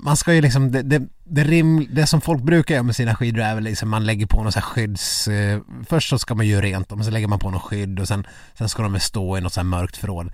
Man 0.00 0.16
ska 0.16 0.34
ju 0.34 0.40
liksom, 0.40 0.72
det, 0.72 0.82
det, 0.82 1.02
det, 1.24 1.44
rim, 1.44 1.88
det 1.90 2.06
som 2.06 2.20
folk 2.20 2.42
brukar 2.42 2.74
göra 2.74 2.82
med 2.82 2.96
sina 2.96 3.14
skidor 3.14 3.42
är 3.42 3.54
väl 3.54 3.64
liksom 3.64 3.88
man 3.88 4.06
lägger 4.06 4.26
på 4.26 4.42
något 4.42 4.52
så 4.54 4.60
här 4.60 4.66
skydds... 4.66 5.28
Eh, 5.28 5.60
först 5.88 6.08
så 6.08 6.18
ska 6.18 6.34
man 6.34 6.46
ju 6.46 6.60
rent 6.60 6.88
dem, 6.88 7.04
så 7.04 7.10
lägger 7.10 7.28
man 7.28 7.38
på 7.38 7.50
något 7.50 7.62
skydd 7.62 8.00
och 8.00 8.08
sen, 8.08 8.26
sen 8.58 8.68
ska 8.68 8.82
de 8.82 8.92
väl 8.92 9.00
stå 9.00 9.38
i 9.38 9.40
något 9.40 9.52
så 9.52 9.60
här 9.60 9.64
mörkt 9.64 9.96
förråd. 9.96 10.32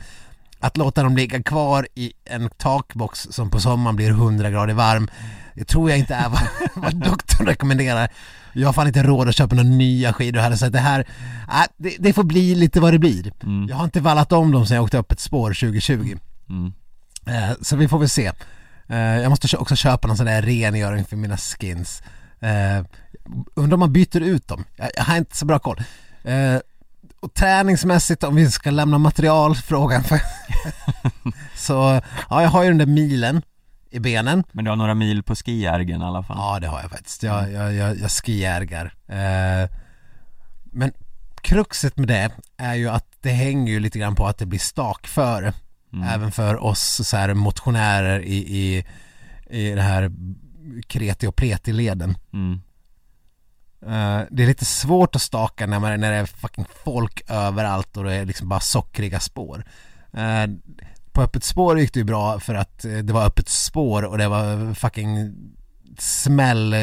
Att 0.61 0.77
låta 0.77 1.03
dem 1.03 1.17
ligga 1.17 1.43
kvar 1.43 1.89
i 1.95 2.13
en 2.25 2.51
takbox 2.57 3.29
som 3.31 3.51
på 3.51 3.61
sommaren 3.61 3.97
blir 3.97 4.11
100 4.11 4.51
grader 4.51 4.75
varm, 4.75 5.11
det 5.55 5.65
tror 5.65 5.91
jag 5.91 5.99
inte 5.99 6.15
är 6.15 6.29
vad, 6.29 6.43
vad 6.75 6.97
doktorn 6.97 7.47
rekommenderar. 7.47 8.09
Jag 8.53 8.69
har 8.69 8.73
fan 8.73 8.87
inte 8.87 9.03
råd 9.03 9.29
att 9.29 9.37
köpa 9.37 9.55
några 9.55 9.69
nya 9.69 10.13
skidor 10.13 10.41
heller 10.41 10.57
så 10.57 10.67
att 10.67 10.73
det 10.73 10.79
här, 10.79 11.01
äh, 11.49 11.63
det, 11.77 11.97
det 11.99 12.13
får 12.13 12.25
bli 12.25 12.55
lite 12.55 12.81
vad 12.81 12.93
det 12.95 12.99
blir. 12.99 13.33
mm, 13.43 13.69
Jag 13.69 13.77
har 13.77 13.85
inte 13.85 14.01
vallat 14.01 14.33
om 14.33 14.53
dem 14.53 14.67
sen 14.67 14.75
jag 14.75 14.85
åkte 14.85 14.99
upp 14.99 15.13
ett 15.13 15.21
spår 15.21 15.49
2020. 15.49 16.17
mm. 16.49 16.73
Eh, 17.27 17.51
så 17.63 17.77
vi 17.77 17.89
får 17.89 17.99
väl 17.99 18.09
se. 18.09 18.33
Eh, 18.91 18.99
jag 18.99 19.31
måste 19.31 19.57
också 19.57 19.77
köpa 19.77 20.09
någon 20.09 20.17
sån 20.17 20.27
där 20.27 20.43
rengöring 20.43 21.05
för 21.05 21.17
mina 21.17 21.37
skins. 21.37 22.03
Eh, 22.41 22.85
undrar 23.55 23.75
om 23.75 23.81
man 23.81 23.93
byter 23.93 24.21
ut 24.21 24.49
dem. 24.49 24.65
Jag, 24.77 24.91
jag 24.97 25.05
har 25.05 25.17
inte 25.17 25.37
så 25.37 25.47
bra 25.47 25.59
koll. 25.59 25.83
Eh, 26.25 26.57
och 27.21 27.35
träningsmässigt 27.35 28.25
om 28.25 28.35
vi 28.35 28.51
ska 28.51 28.71
lämna 28.71 28.99
materialfrågan 28.99 30.05
för 30.05 30.21
Så, 31.57 32.01
ja 32.31 32.43
jag 32.43 32.49
har 32.49 32.63
ju 32.63 32.69
den 32.69 32.79
där 32.79 32.87
milen 32.87 33.43
i 33.91 33.99
benen. 33.99 34.45
Men 34.53 34.65
du 34.65 34.71
har 34.71 34.77
några 34.77 34.95
mil 34.95 35.23
på 35.23 35.35
skijärgen 35.35 36.03
i 36.03 36.05
alla 36.05 36.23
fall 36.23 36.37
Ja 36.39 36.59
det 36.61 36.67
har 36.67 36.81
jag 36.81 36.91
faktiskt. 36.91 37.23
Jag, 37.23 37.53
jag, 37.53 37.75
jag, 37.75 37.99
jag 37.99 38.11
skijärgar. 38.11 38.95
Eh, 39.07 39.69
men 40.65 40.93
kruxet 41.41 41.97
med 41.97 42.09
det 42.09 42.31
är 42.57 42.75
ju 42.75 42.89
att 42.89 43.07
det 43.21 43.31
hänger 43.31 43.73
ju 43.73 43.81
lite 43.81 43.99
grann 43.99 44.15
på 44.15 44.27
att 44.27 44.39
det 44.39 44.47
blir 44.47 44.59
stakföre. 44.59 45.53
Mm. 45.93 46.09
Även 46.09 46.33
för 46.33 46.63
oss 46.65 47.09
så 47.09 47.17
här 47.17 47.35
motionärer 47.35 48.21
i, 48.21 48.37
i, 48.37 48.85
i 49.51 49.71
det 49.75 49.83
här 49.83 50.13
kreti 50.87 51.27
och 51.27 51.37
pleti-leden. 51.37 52.17
mm. 52.33 52.61
Eh, 53.83 54.27
det 54.31 54.43
är 54.43 54.47
lite 54.47 54.65
svårt 54.65 55.17
att 55.17 55.23
staka 55.23 55.67
när, 55.67 55.79
man, 55.79 56.01
när 56.01 56.11
det 56.11 56.17
är 56.17 56.27
fucking 56.27 56.65
folk 56.85 57.23
överallt 57.31 57.97
och 57.97 58.05
det 58.05 58.15
är 58.15 58.25
liksom 58.25 58.49
bara 58.49 58.61
sockriga 58.61 59.21
spår. 59.21 59.65
Eh, 60.13 60.47
på 61.13 61.23
öppet 61.23 61.45
spår 61.45 61.79
gick 61.81 61.93
det 61.95 62.01
ju 62.01 62.05
bra 62.05 62.41
för 62.41 62.55
att 62.55 62.85
eh, 62.85 62.99
det 62.99 63.13
var 63.13 63.27
öppet 63.27 63.49
spår 63.49 64.03
och 64.03 64.19
det 64.19 64.29
var 64.29 64.75
fucking 64.75 65.35
smäll 65.99 66.75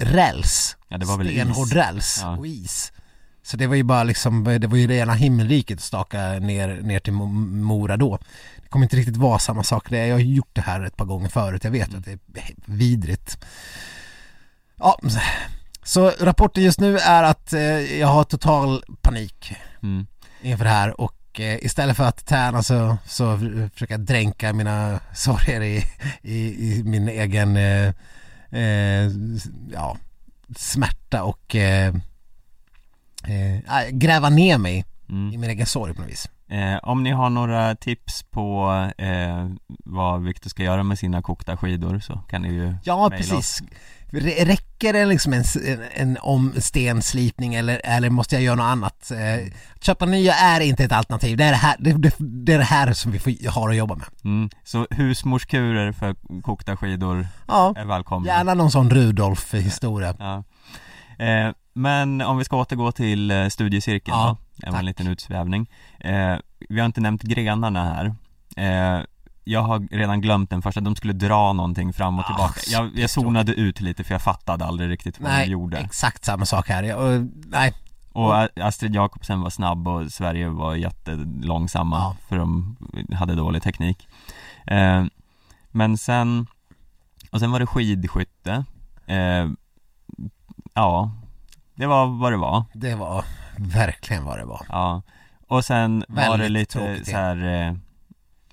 räls. 0.00 0.76
Ja 0.88 0.98
det 0.98 1.06
var 1.06 1.18
väl 1.18 1.28
Stenhård 1.28 1.66
is 1.66 1.72
räls 1.72 2.18
Ja. 2.22 2.36
och 2.36 2.46
is. 2.46 2.92
Så 3.42 3.56
det 3.56 3.66
var 3.66 3.74
ju 3.76 3.82
bara 3.82 4.04
liksom, 4.04 4.44
det 4.44 4.66
var 4.66 4.76
ju 4.76 4.86
rena 4.86 5.12
himmelriket 5.14 5.78
att 5.78 5.84
staka 5.84 6.18
ner, 6.32 6.68
ner 6.82 6.98
till 6.98 7.12
Mo- 7.12 7.56
Mora 7.62 7.96
då. 7.96 8.18
Det 8.62 8.68
kommer 8.68 8.84
inte 8.86 8.96
riktigt 8.96 9.16
vara 9.16 9.38
samma 9.38 9.62
sak, 9.62 9.90
det, 9.90 10.06
jag 10.06 10.14
har 10.14 10.20
gjort 10.20 10.50
det 10.52 10.60
här 10.60 10.80
ett 10.84 10.96
par 10.96 11.04
gånger 11.04 11.28
förut, 11.28 11.64
jag 11.64 11.70
vet 11.70 11.94
att 11.94 12.04
det 12.04 12.12
är 12.12 12.18
vidrigt. 12.64 13.44
Ja, 14.78 14.98
så 15.82 16.12
rapporten 16.20 16.62
just 16.62 16.80
nu 16.80 16.98
är 16.98 17.22
att 17.22 17.52
eh, 17.52 17.98
jag 17.98 18.08
har 18.08 18.24
total 18.24 18.84
panik 19.00 19.54
Mm. 19.82 20.06
inför 20.42 20.64
det 20.64 20.70
här 20.70 21.00
och 21.00 21.40
eh, 21.40 21.64
istället 21.64 21.96
för 21.96 22.04
att 22.04 22.26
träna 22.26 22.62
så, 22.62 22.96
så 23.06 23.38
försöker 23.72 23.94
jag 23.94 24.00
dränka 24.00 24.52
mina 24.52 25.00
sorger 25.14 25.60
i, 25.60 25.84
i, 26.22 26.36
i 26.72 26.82
min 26.84 27.08
egen 27.08 27.56
eh, 27.56 27.88
eh, 28.60 29.10
ja, 29.72 29.96
smärta 30.56 31.22
och 31.22 31.56
eh, 31.56 31.94
eh, 33.24 33.88
gräva 33.90 34.28
ner 34.28 34.58
mig 34.58 34.78
i 34.78 34.84
Mm. 35.12 35.40
min 35.40 35.50
egen 35.50 35.66
sorg 35.66 35.94
på 35.94 36.00
något 36.02 36.10
vis. 36.10 36.28
Eh, 36.50 36.76
om 36.82 37.02
ni 37.02 37.10
har 37.10 37.30
några 37.30 37.74
tips 37.74 38.22
på 38.30 38.70
eh, 38.98 39.48
vad 39.84 40.22
Victor 40.24 40.50
ska 40.50 40.62
göra 40.62 40.82
med 40.82 40.98
sina 40.98 41.22
kokta 41.22 41.56
skidor 41.56 41.98
så 41.98 42.12
kan 42.28 42.42
ni 42.42 42.48
ju 42.48 42.74
Ja, 42.84 43.10
precis. 43.16 43.62
Re- 44.10 44.44
Räcker 44.44 44.92
det 44.92 45.04
liksom 45.04 45.32
en, 45.32 45.44
en, 45.66 45.80
en 45.94 46.18
om 46.20 46.52
stenslipning 46.58 47.54
eller, 47.54 47.80
eller 47.84 48.10
måste 48.10 48.34
jag 48.34 48.42
göra 48.42 48.54
något 48.56 48.64
annat? 48.64 49.10
Eh, 49.10 49.46
att 49.74 49.84
köpa 49.84 50.06
nya 50.06 50.34
är 50.34 50.60
inte 50.60 50.84
ett 50.84 50.92
alternativ, 50.92 51.36
det 51.36 51.44
är 51.44 51.50
det 51.50 51.56
här, 51.56 51.76
det, 51.78 51.92
det, 51.92 52.14
det 52.18 52.52
är 52.54 52.58
det 52.58 52.64
här 52.64 52.92
som 52.92 53.12
vi 53.12 53.18
får, 53.18 53.50
har 53.50 53.70
att 53.70 53.76
jobba 53.76 53.94
med. 53.94 54.06
Mm. 54.24 54.50
Så 54.64 54.86
husmorskurer 54.90 55.92
för 55.92 56.16
kokta 56.42 56.76
skidor 56.76 57.26
Ja, 57.48 57.74
är 57.76 57.84
välkomna 57.84 58.28
gärna 58.28 58.54
någon 58.54 58.70
sån 58.70 58.90
Rudolf-historia. 58.90 60.14
ja. 60.18 60.44
eh, 61.24 61.52
Men 61.72 62.20
om 62.20 62.38
vi 62.38 62.44
ska 62.44 62.56
återgå 62.56 62.92
till 62.92 63.30
eh, 63.30 63.48
studiecirkeln 63.48 64.16
Ja, 64.18 64.36
då, 64.56 64.70
tack. 64.70 64.78
en 64.80 64.86
liten 64.86 65.06
utsvävning. 65.06 65.70
Eh, 66.00 66.36
Vi 66.68 66.78
har 66.80 66.86
inte 66.86 67.00
nämnt 67.00 67.22
grenarna 67.22 67.84
här. 67.94 68.14
Eh, 68.56 69.04
Jag 69.44 69.62
har 69.62 69.78
redan 69.90 70.20
glömt 70.20 70.50
den 70.50 70.62
första, 70.62 70.80
de 70.80 70.96
skulle 70.96 71.12
dra 71.12 71.52
någonting 71.52 71.92
fram 71.92 72.18
och 72.18 72.24
Ah, 72.24 72.28
tillbaka. 72.28 72.60
Jag, 72.66 72.90
jag 72.98 73.10
zonade 73.10 73.52
ut 73.54 73.80
lite 73.80 74.04
för 74.04 74.14
jag 74.14 74.22
fattade 74.22 74.64
aldrig 74.64 74.90
riktigt 74.90 75.20
vad 75.20 75.30
Nej, 75.30 75.46
de 75.46 75.52
gjorde. 75.52 75.78
exakt 75.78 76.24
samma 76.24 76.46
sak 76.46 76.68
här. 76.68 76.82
Jag, 76.82 77.28
nej, 77.46 77.72
Och 78.12 78.34
Astrid 78.66 78.94
Jakobsen 78.94 79.40
var 79.40 79.50
snabb 79.50 79.88
och 79.88 80.12
Sverige 80.12 80.48
var 80.48 80.74
jättelångsamma 80.74 81.96
Ja. 81.98 82.16
för 82.28 82.38
de 82.38 82.76
hade 83.14 83.34
dålig 83.34 83.62
teknik. 83.62 84.08
Eh, 84.66 85.04
Men 85.70 85.98
sen 85.98 86.46
Och 87.30 87.40
sen 87.40 87.50
var 87.50 87.60
det 87.60 87.66
skidskytte. 87.66 88.64
Eh, 89.06 89.48
Ja 90.74 91.10
Det 91.82 91.88
var 91.88 92.06
vad 92.06 92.32
det 92.32 92.36
var 92.36 92.64
det 92.72 92.94
var 92.94 93.24
verkligen 93.56 94.24
vad 94.24 94.38
det 94.38 94.44
var. 94.44 94.66
Ja 94.68 95.02
Och 95.48 95.64
sen 95.64 96.04
var 96.08 96.22
det 96.22 96.42
Väldigt 96.42 96.74
lite 96.74 97.04
så 97.04 97.16
här 97.16 97.66
eh, 97.68 97.74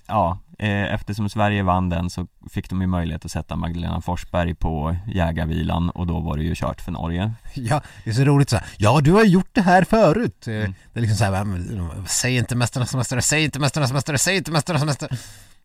Ja 0.06 0.38
eh, 0.58 0.94
Eftersom 0.94 1.28
Sverige 1.28 1.62
vann 1.62 1.88
den 1.88 2.10
så 2.10 2.26
fick 2.50 2.70
de 2.70 2.80
ju 2.80 2.86
möjlighet 2.86 3.24
att 3.24 3.30
sätta 3.30 3.56
Magdalena 3.56 4.00
Forsberg 4.00 4.54
på 4.54 4.96
jägarvilan 5.06 5.90
och 5.90 6.06
då 6.06 6.20
var 6.20 6.36
det 6.36 6.42
ju 6.44 6.54
kört 6.54 6.80
för 6.80 6.92
Norge 6.92 7.32
Ja, 7.54 7.82
det 8.04 8.10
är 8.10 8.14
så 8.14 8.24
roligt 8.24 8.50
så 8.50 8.56
här. 8.56 8.66
Ja, 8.76 9.00
du 9.00 9.12
har 9.12 9.24
gjort 9.24 9.50
det 9.52 9.62
här 9.62 9.84
förut. 9.84 10.46
Eh, 10.48 10.54
Mm. 10.54 10.74
Det 10.92 11.00
är 11.00 11.02
liksom 11.02 11.16
så 11.16 11.24
här, 11.24 12.06
säg 12.06 12.36
inte 12.36 12.56
Mästarnas 12.56 12.94
Mästare, 12.94 13.22
säg 13.22 13.44
inte 13.44 13.60
Mästarnas 13.60 13.92
Mästare, 13.92 14.18
säg 14.18 14.36
inte 14.36 14.50
Mästarnas 14.50 14.84
Mästare. 14.84 15.16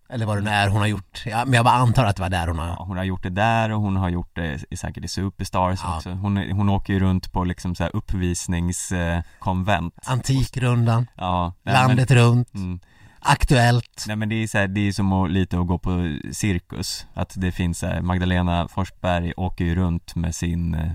Eller 0.10 0.26
vad 0.26 0.38
det 0.38 0.42
nu 0.42 0.50
är 0.50 0.68
hon 0.68 0.80
har 0.80 0.88
gjort. 0.88 1.24
Ja, 1.26 1.46
men 1.46 1.54
jag 1.54 1.66
bara 1.66 1.76
antar 1.76 2.06
att 2.06 2.16
det 2.16 2.22
var 2.22 2.30
där 2.30 2.48
hon 2.48 2.58
Ja, 2.58 2.64
har... 2.64 2.86
hon 2.86 2.98
har 2.98 3.04
gjort 3.04 3.24
det 3.24 3.30
där 3.30 3.70
och 3.72 3.82
hon 3.82 3.96
har 3.96 4.10
gjort 4.10 4.36
det 4.36 4.78
säkert 4.78 5.04
i 5.06 5.08
Superstars 5.08 5.80
Ja. 5.84 5.96
också. 5.98 6.10
Hon, 6.10 6.38
hon 6.52 6.70
åker 6.70 6.94
ju 6.94 7.00
runt 7.00 7.32
på 7.32 7.44
liksom 7.44 7.76
så 7.76 7.84
här 7.84 7.96
uppvisningskonvent. 7.96 9.94
Antikrundan, 10.06 11.08
Ja, 11.16 11.54
landet 11.64 12.12
runt, 12.12 12.54
men, 12.54 12.64
mm, 12.64 12.80
Aktuellt. 13.28 14.04
Nej 14.08 14.16
men 14.16 14.30
det 14.30 14.36
är 14.44 14.48
så 14.48 14.58
här, 14.58 14.68
det 14.68 14.88
är 14.88 14.92
som 14.92 15.14
att, 15.14 15.32
lite 15.32 15.60
att 15.60 15.68
gå 15.68 15.78
på 15.78 16.18
cirkus. 16.32 17.06
Att 17.14 17.34
det 17.38 17.52
finns 17.52 17.80
så 17.80 17.88
här, 17.88 18.02
Magdalena 18.02 18.68
Forsberg 18.68 19.34
åker 19.38 19.66
ju 19.66 19.76
runt 19.76 20.16
med 20.16 20.36
sin 20.36 20.76
eh, 20.76 20.92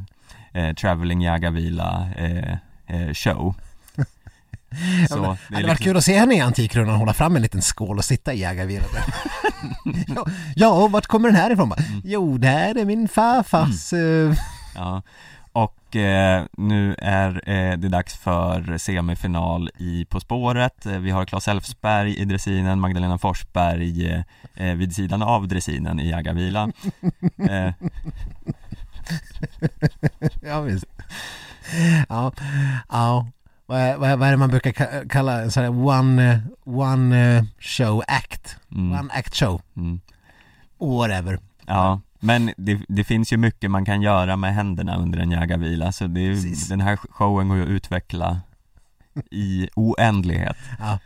eh, 0.65 0.75
Traveling 0.75 1.21
Jägarvila 1.23 2.09
eh, 2.17 2.53
eh, 2.87 3.13
show 3.15 3.55
Så 5.09 5.17
Ja, 5.17 5.21
men, 5.21 5.37
det 5.49 5.55
hade 5.55 5.67
varit 5.67 5.69
liksom, 5.69 5.85
kul 5.85 5.97
att 5.97 6.05
se 6.05 6.19
henne 6.19 6.35
i 6.37 6.41
Antikrundan 6.41 6.97
hålla 6.97 7.15
fram 7.15 7.37
en 7.37 7.43
liten 7.43 7.63
skål 7.63 7.99
och 7.99 8.05
sitta 8.05 8.33
i 8.35 8.39
jägarvilan. 8.41 8.89
ja, 10.17 10.27
ja, 10.57 10.69
och 10.69 10.93
vart 10.93 11.07
kommer 11.07 11.29
den 11.29 11.37
här 11.37 11.51
ifrån? 11.51 11.69
Bara, 11.69 11.81
Mm. 11.89 12.01
Jo, 12.05 12.39
det 12.39 12.47
här 12.49 12.79
är 12.79 12.85
min 12.85 13.09
farfars... 13.09 13.93
eh, 13.93 14.35
ja 14.75 15.03
Och 15.53 15.97
eh, 15.97 16.45
nu 16.57 16.95
är 16.99 17.51
eh, 17.51 17.79
det 17.79 17.89
dags 17.89 18.15
för 18.17 18.79
semifinal 18.79 19.71
i 19.79 20.05
På 20.05 20.21
spåret 20.21 20.87
Eh, 20.87 20.99
Vi 20.99 21.11
har 21.11 21.25
Claes 21.25 21.49
Elfsberg 21.49 22.17
i 22.17 22.25
dressinen, 22.25 22.81
Magdalena 22.81 23.19
Forsberg 23.19 24.11
eh, 24.11 24.23
eh, 24.55 24.75
vid 24.77 24.95
sidan 24.95 25.23
av 25.23 25.49
dressinen 25.49 26.01
i 26.01 26.09
Jägarvila 26.09 26.71
eh, 27.51 27.73
Ja, 30.43 30.61
visst. 30.61 30.85
Ja, 32.09 32.33
ja. 32.89 33.27
Vad 33.71 33.81
är, 33.81 33.97
vad 33.97 34.11
är, 34.11 34.17
vad 34.17 34.29
är 34.29 34.33
det 34.33 34.37
man 34.39 34.51
brukar 34.51 34.71
ka- 34.73 35.09
kalla 35.09 35.43
en 35.43 35.51
sån 35.51 35.63
här 35.63 35.71
one, 35.87 36.43
one 36.65 37.37
eh, 37.37 37.45
show 37.61 38.03
act? 38.09 38.57
mm, 38.73 38.93
One 39.01 39.13
act 39.13 39.37
show, 39.37 39.61
mm. 39.77 40.01
whatever. 40.81 41.39
Ja, 41.67 42.01
men 42.21 42.53
det, 42.57 42.81
det 42.89 43.05
finns 43.05 43.33
ju 43.33 43.37
mycket 43.37 43.71
man 43.71 43.85
kan 43.85 44.03
göra 44.03 44.37
med 44.37 44.55
händerna 44.55 44.97
under 44.97 45.19
en 45.19 45.31
jägarvila 45.31 45.93
så 45.93 46.07
det 46.07 46.21
är, 46.21 46.69
den 46.69 46.81
här 46.81 46.97
showen 46.97 47.49
går 47.49 47.57
ju 47.57 47.63
att 47.63 47.69
utveckla 47.69 48.41
i 49.31 49.69
oändlighet 49.75 50.57
Ja, 50.79 50.99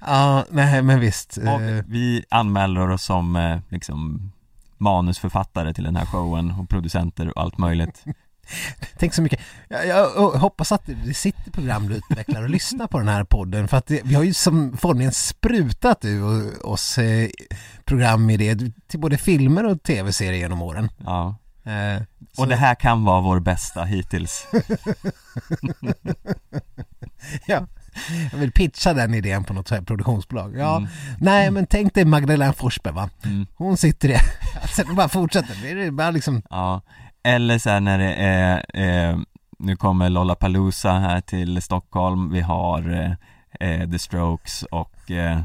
ja 0.00 0.44
nej, 0.50 0.82
men 0.82 1.00
visst. 1.00 1.36
och 1.36 1.60
vi 1.86 2.24
anmäler 2.28 2.90
oss 2.90 3.04
som 3.04 3.36
eh, 3.36 3.58
liksom 3.68 4.32
manusförfattare 4.78 5.74
till 5.74 5.84
den 5.84 5.96
här 5.96 6.06
showen 6.06 6.50
och 6.50 6.68
producenter 6.68 7.28
och 7.38 7.42
allt 7.42 7.58
möjligt 7.58 8.04
Tänk 8.98 9.14
så 9.14 9.22
mycket. 9.22 9.40
Jag, 9.68 9.86
jag 9.86 10.10
hoppas 10.30 10.72
att 10.72 10.82
det 11.04 11.14
sitter 11.14 11.50
programutvecklare 11.50 12.44
och 12.44 12.50
lyssnar 12.50 12.86
på 12.86 12.98
den 12.98 13.08
här 13.08 13.24
podden 13.24 13.68
för 13.68 13.76
att 13.76 13.86
det, 13.86 14.00
vi 14.04 14.14
har 14.14 14.22
ju 14.22 14.34
som 14.34 14.76
formligen 14.76 15.12
sprutat 15.12 16.04
ur 16.04 16.66
oss 16.66 16.98
eh, 16.98 17.28
programidéer 17.84 18.72
till 18.88 19.00
både 19.00 19.18
filmer 19.18 19.64
och 19.66 19.82
tv-serier 19.82 20.38
genom 20.40 20.62
åren. 20.62 20.88
Ja, 21.04 21.38
Eh, 21.64 22.02
och 22.38 22.48
det 22.48 22.56
här 22.56 22.74
kan 22.74 23.04
vara 23.04 23.20
vår 23.20 23.40
bästa 23.40 23.84
hittills 23.84 24.46
ja, 27.46 27.66
jag 28.32 28.38
vill 28.38 28.52
pitcha 28.52 28.94
den 28.94 29.14
idén 29.14 29.44
på 29.44 29.54
något 29.54 29.68
så 29.68 29.74
här 29.74 29.82
produktionsbolag. 29.82 30.56
Ja, 30.58 30.76
Mm. 30.76 30.88
nej 31.20 31.50
men 31.50 31.66
tänk 31.66 31.94
dig 31.94 32.04
Magdalena 32.04 32.52
Forsberg 32.52 32.94
va? 32.94 33.10
Mm. 33.24 33.46
Hon 33.54 33.76
sitter 33.76 34.08
i, 34.10 34.14
alltså 34.62 34.82
det 34.84 34.94
bara 34.94 35.08
fortsätter, 35.08 35.56
det 35.62 35.70
är 35.84 35.90
bara 35.90 36.10
liksom, 36.10 36.42
Ja, 36.50 36.82
eller 37.22 37.58
så 37.58 37.80
när 37.80 37.98
det 37.98 38.14
är, 38.14 38.64
eh, 38.74 39.18
nu 39.58 39.76
kommer 39.76 40.08
Lollapalooza 40.08 40.92
här 40.92 41.20
till 41.20 41.62
Stockholm, 41.62 42.32
vi 42.32 42.40
har 42.40 42.92
eh, 42.92 43.12
eh, 43.68 43.90
The 43.90 43.98
Strokes 43.98 44.62
och 44.62 45.10
eh, 45.10 45.40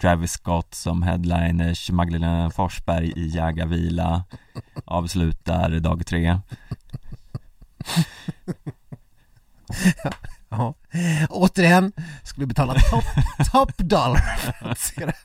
Travis 0.00 0.32
Scott 0.32 0.74
som 0.74 1.02
headliners, 1.02 1.90
Magdalena 1.90 2.50
Forsberg 2.50 3.12
i 3.16 3.26
Jägarvila 3.26 4.24
avslutar 4.84 5.70
dag 5.70 6.06
tre 6.06 6.38
ja. 10.48 10.74
Återigen, 11.28 11.92
skulle 12.22 12.46
betala 12.46 12.74
top, 12.74 13.04
top 13.52 13.78
dollar 13.78 14.36
för 14.36 14.70
att 14.70 14.78
se 14.78 15.06
det. 15.06 15.16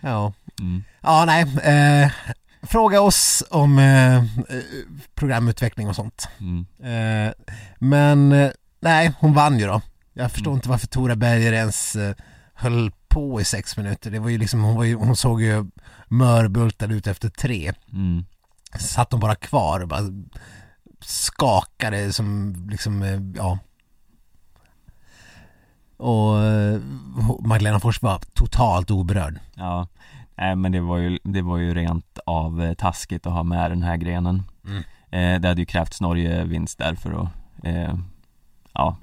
Ja. 0.00 0.32
mm. 0.60 0.84
Ja, 1.00 1.24
nej. 1.24 1.42
Eh, 1.62 2.10
fråga 2.70 3.00
oss 3.00 3.42
om 3.50 3.78
eh, 3.78 4.16
eh, 4.16 4.24
programutveckling 5.14 5.88
och 5.88 5.96
sånt. 5.96 6.28
Mm. 6.40 6.66
Eh, 6.82 7.32
men 7.78 8.32
eh, 8.32 8.50
nej, 8.80 9.12
hon 9.20 9.34
vann 9.34 9.58
ju 9.58 9.66
då. 9.66 9.82
Jag 10.12 10.32
förstår 10.32 10.50
Mm. 10.50 10.58
inte 10.58 10.68
varför 10.68 10.86
Tora 10.86 11.16
Berger 11.16 11.52
ens 11.52 11.96
eh, 11.96 12.14
höll 12.54 12.92
på 13.08 13.40
i 13.40 13.44
sex 13.44 13.76
minuter. 13.76 14.10
Det 14.10 14.18
var 14.18 14.28
ju 14.28 14.38
liksom, 14.38 14.62
hon, 14.62 14.76
var 14.76 14.84
ju, 14.84 14.94
hon 14.94 15.16
såg 15.16 15.42
ju 15.42 15.66
mörbultad 16.08 16.92
ut 16.92 17.06
efter 17.06 17.28
tre. 17.28 17.72
Mm. 17.92 18.24
Satt 18.78 19.12
hon 19.12 19.20
bara 19.20 19.34
kvar 19.34 19.80
och 19.80 19.88
bara 19.88 20.02
skakade 21.00 22.12
som 22.12 22.54
liksom, 22.70 23.02
ja. 23.36 23.58
Och 25.96 26.36
Magdalena 27.46 27.80
Fors 27.80 28.02
var 28.02 28.18
totalt 28.34 28.90
oberörd. 28.90 29.38
Ja, 29.54 29.88
nej 30.40 30.56
men 30.56 30.72
det 30.72 30.80
var 30.80 30.96
ju, 30.98 31.18
det 31.24 31.42
var 31.42 31.56
ju 31.58 31.74
rent 31.74 32.18
av 32.26 32.62
eh, 32.62 32.72
taskigt 32.74 33.26
att 33.26 33.32
ha 33.32 33.42
med 33.42 33.70
den 33.70 33.82
här 33.82 33.96
grenen 33.96 34.42
Mm. 34.64 34.82
eh, 35.10 35.40
Det 35.40 35.48
hade 35.48 35.60
ju 35.60 35.66
krävts 35.66 36.00
Norge 36.00 36.44
vinst 36.44 36.78
där 36.78 36.94
för 36.94 37.22
att, 37.22 37.28
eh, 37.64 37.94
ja, 38.74 38.96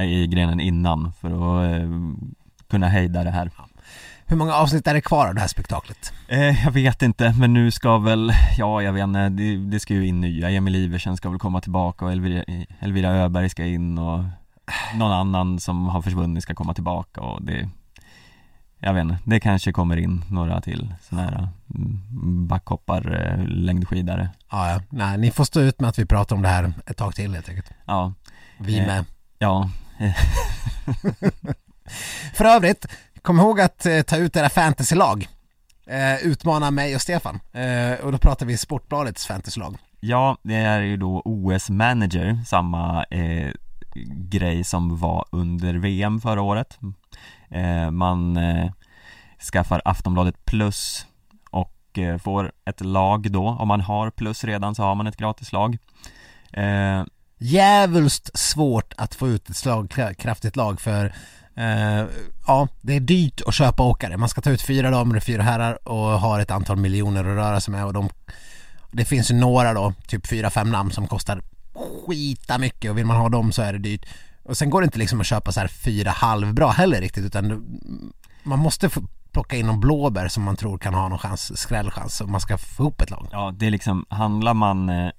i 0.00 0.26
grenen 0.26 0.60
innan 0.60 1.12
för 1.12 1.28
att 1.30 1.70
eh, 1.82 1.88
kunna 2.70 2.88
hejda 2.88 3.24
det 3.24 3.30
här 3.30 3.50
Hur 4.26 4.36
många 4.36 4.54
avsnitt 4.54 4.86
är 4.86 4.94
det 4.94 5.00
kvar 5.00 5.26
av 5.28 5.34
det 5.34 5.40
här 5.40 5.48
spektaklet? 5.48 6.12
Eh, 6.28 6.64
jag 6.64 6.72
vet 6.72 7.02
inte, 7.02 7.34
men 7.38 7.54
nu 7.54 7.70
ska 7.70 7.98
väl, 7.98 8.32
ja 8.58 8.82
jag 8.82 8.92
vet 8.92 9.02
inte, 9.04 9.28
det, 9.28 9.56
det 9.56 9.80
ska 9.80 9.94
ju 9.94 10.06
in 10.06 10.20
nya, 10.20 10.50
Emil 10.50 10.76
Iversen 10.76 11.16
ska 11.16 11.30
väl 11.30 11.38
komma 11.38 11.60
tillbaka 11.60 12.04
och 12.04 12.12
Elvira, 12.12 12.44
Elvira 12.80 13.10
Öberg 13.10 13.48
ska 13.48 13.64
in 13.64 13.98
och 13.98 14.24
någon 14.94 15.12
annan 15.12 15.60
som 15.60 15.86
har 15.86 16.02
försvunnit 16.02 16.42
ska 16.42 16.54
komma 16.54 16.74
tillbaka 16.74 17.20
och 17.20 17.42
det 17.42 17.68
Jag 18.80 18.94
vet 18.94 19.02
inte, 19.02 19.18
det 19.24 19.40
kanske 19.40 19.72
kommer 19.72 19.96
in 19.96 20.24
några 20.30 20.60
till 20.60 20.94
sådana 21.08 21.28
här 21.28 21.48
mm, 21.74 22.46
backhoppar, 22.46 23.32
eh, 23.38 23.44
längdskidare 23.48 24.30
Ja, 24.50 24.70
ja. 24.70 24.80
Nej, 24.90 25.18
ni 25.18 25.30
får 25.30 25.44
stå 25.44 25.60
ut 25.60 25.80
med 25.80 25.88
att 25.90 25.98
vi 25.98 26.06
pratar 26.06 26.36
om 26.36 26.42
det 26.42 26.48
här 26.48 26.72
ett 26.86 26.96
tag 26.96 27.14
till 27.14 27.34
helt 27.34 27.48
enkelt. 27.48 27.70
Ja, 27.86 28.12
Vi 28.58 28.78
Eh. 28.78 28.86
med. 28.86 29.04
ja, 29.38 29.70
För 32.34 32.44
övrigt, 32.44 32.86
kom 33.22 33.38
ihåg 33.40 33.60
att 33.60 33.86
eh, 33.86 34.00
ta 34.02 34.16
ut 34.16 34.36
era 34.36 34.48
fantasylag. 34.48 35.28
Eh, 35.86 36.16
utmana 36.26 36.70
mig 36.70 36.94
och 36.94 37.00
Stefan. 37.00 37.40
Och 38.02 38.12
då 38.12 38.18
pratar 38.18 38.46
vi 38.46 38.56
Sportbladets 38.56 39.26
fantasylag. 39.26 39.76
Ja, 40.00 40.36
det 40.42 40.54
är 40.54 40.80
ju 40.80 40.96
då 40.96 41.22
OS 41.24 41.70
Manager, 41.70 42.40
samma 42.46 43.04
grej 44.30 44.64
som 44.64 44.96
var 44.98 45.24
under 45.30 45.74
VM 45.74 46.20
förra 46.20 46.42
året 46.42 46.78
Eh, 47.50 47.90
man 47.90 48.36
eh, 48.36 48.70
skaffar 49.52 49.82
Aftonbladet 49.84 50.44
plus 50.44 51.06
och 51.50 51.98
eh, 51.98 52.18
får 52.18 52.52
ett 52.64 52.80
lag 52.80 53.30
då, 53.30 53.48
om 53.48 53.68
man 53.68 53.80
har 53.80 54.10
plus 54.10 54.44
redan 54.44 54.74
så 54.74 54.82
har 54.82 54.94
man 54.94 55.06
ett 55.06 55.16
gratislag 55.16 55.78
eh, 56.52 57.04
Djävulskt 57.38 58.38
svårt 58.38 58.94
att 58.96 59.14
få 59.14 59.28
ut 59.28 59.50
ett 59.50 59.56
slagkraftigt 59.56 60.56
lag 60.56 60.80
för 60.80 61.14
Uh, 61.58 62.06
ja, 62.46 62.68
det 62.80 62.96
är 62.96 63.00
dyrt 63.00 63.40
att 63.46 63.54
köpa 63.54 63.82
åkare. 63.82 64.16
Man 64.16 64.28
ska 64.28 64.40
ta 64.40 64.50
ut 64.50 64.62
fyra 64.62 64.90
damer 64.90 65.16
och 65.16 65.22
fyra 65.22 65.42
herrar 65.42 65.88
och 65.88 66.20
har 66.20 66.40
ett 66.40 66.50
antal 66.50 66.76
miljoner 66.76 67.20
att 67.20 67.36
röra 67.36 67.60
sig 67.60 67.72
med 67.72 67.84
och 67.84 67.92
de 67.92 68.08
det 68.92 69.04
finns 69.04 69.30
ju 69.30 69.34
några 69.34 69.74
då, 69.74 69.92
typ 70.06 70.26
fyra, 70.26 70.50
fem 70.50 70.70
namn 70.70 70.90
som 70.90 71.06
kostar 71.06 71.42
skita 72.06 72.58
mycket 72.58 72.90
och 72.90 72.98
vill 72.98 73.06
man 73.06 73.16
ha 73.16 73.28
dem 73.28 73.52
så 73.52 73.62
är 73.62 73.72
det 73.72 73.78
dyrt. 73.78 74.06
Och 74.48 74.56
sen 74.56 74.70
går 74.70 74.80
det 74.80 74.84
inte 74.84 74.98
liksom 74.98 75.20
att 75.20 75.26
köpa 75.26 75.52
så 75.52 75.60
här 75.60 75.68
fyra 75.68 76.10
halvbra 76.10 76.70
heller 76.70 77.00
riktigt 77.00 77.24
utan 77.24 77.64
man 78.42 78.58
måste 78.58 78.88
få 78.88 79.02
plocka 79.32 79.56
in 79.56 79.66
någon 79.66 79.80
blåbär 79.80 80.28
som 80.28 80.42
man 80.42 80.56
tror 80.56 80.78
kan 80.78 80.94
ha 80.94 81.08
någon 81.08 81.18
chans, 81.18 81.58
skrällchans 81.58 82.20
om 82.20 82.32
man 82.32 82.40
ska 82.40 82.58
få 82.58 82.82
ihop 82.82 83.00
ett 83.00 83.10
lag. 83.10 83.28
Ja, 83.32 83.52
det 83.56 83.66
är 83.66 83.70
liksom, 83.70 84.04
handlar 84.08 84.54
man 84.54 84.88
eh, 84.88 85.10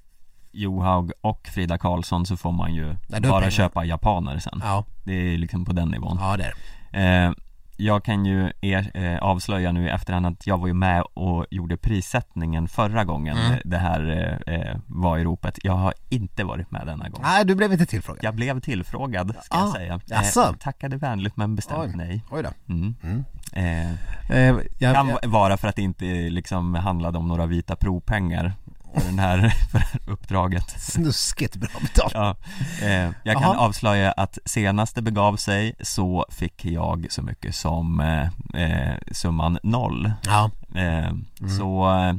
Johaug 0.51 1.11
och 1.21 1.47
Frida 1.53 1.77
Karlsson 1.77 2.25
så 2.25 2.37
får 2.37 2.51
man 2.51 2.73
ju 2.73 2.93
bara 3.09 3.19
pengarna. 3.19 3.51
köpa 3.51 3.85
japaner 3.85 4.39
sen 4.39 4.61
Ja, 4.63 4.85
Det 5.03 5.13
är 5.13 5.37
liksom 5.37 5.65
på 5.65 5.73
den 5.73 5.89
nivån 5.89 6.17
ja 6.21 6.37
det 6.37 6.53
är. 6.91 7.27
Eh, 7.27 7.33
jag 7.77 8.03
kan 8.03 8.25
ju 8.25 8.51
er, 8.61 8.91
eh, 8.93 9.17
avslöja 9.17 9.71
nu 9.71 9.85
i 9.85 9.89
efterhand 9.89 10.25
att 10.25 10.47
jag 10.47 10.57
var 10.57 10.67
ju 10.67 10.73
med 10.73 11.03
och 11.13 11.45
gjorde 11.51 11.77
prissättningen 11.77 12.67
förra 12.67 13.03
gången 13.05 13.37
Mm. 13.37 13.51
eh, 13.53 13.59
det 13.65 13.77
här 13.77 14.09
eh, 14.47 14.53
eh, 14.55 14.77
var 14.87 15.17
i 15.17 15.23
ropet. 15.23 15.59
Jag 15.63 15.73
har 15.73 15.93
inte 16.09 16.43
varit 16.43 16.71
med 16.71 16.85
denna 16.87 17.09
gång. 17.09 17.21
Nej, 17.23 17.45
du 17.45 17.55
blev 17.55 17.71
inte 17.73 17.85
tillfrågad. 17.85 18.23
Jag 18.23 18.35
blev 18.35 18.59
tillfrågad 18.59 19.35
ska 19.43 19.57
Ah, 19.57 19.61
jag 19.65 19.73
säga. 19.75 19.99
jaså? 20.05 20.55
tackade 20.59 20.97
vänligt 20.97 21.37
men 21.37 21.55
bestämt 21.55 21.79
Oj. 21.79 21.91
nej. 21.95 22.23
Oj 22.31 22.43
då. 22.43 22.73
Mm. 22.73 22.95
Mm. 23.03 23.23
Eh, 23.53 23.91
Eh, 24.29 24.55
jag, 24.77 24.95
kan 24.95 25.07
jag, 25.21 25.29
vara 25.29 25.57
för 25.57 25.67
att 25.67 25.75
det 25.75 25.81
inte 25.81 26.05
liksom 26.29 26.75
handlade 26.75 27.17
om 27.17 27.27
några 27.27 27.45
vita 27.45 27.75
provpengar 27.75 28.53
för, 28.99 29.09
den 29.09 29.19
här, 29.19 29.49
för 29.71 29.79
det 29.79 29.85
här 29.85 29.99
uppdraget. 30.05 30.69
snuskigt 30.81 31.55
bra 31.55 31.69
betalt. 31.81 32.13
Ja, 32.13 32.35
eh, 32.81 33.11
jag 33.23 33.33
kan 33.33 33.41
Jaha. 33.43 33.57
avslöja 33.57 34.11
att 34.11 34.37
senast 34.45 34.95
det 34.95 35.01
begav 35.01 35.35
sig 35.35 35.75
så 35.81 36.25
fick 36.29 36.65
jag 36.65 37.07
så 37.09 37.21
mycket 37.21 37.55
som 37.55 37.99
eh, 37.99 38.61
eh, 38.63 38.95
summan 39.11 39.59
noll 39.63 40.11
Ja, 40.25 40.51
eh, 40.75 41.11
Så 41.57 41.91
eh, 41.99 42.13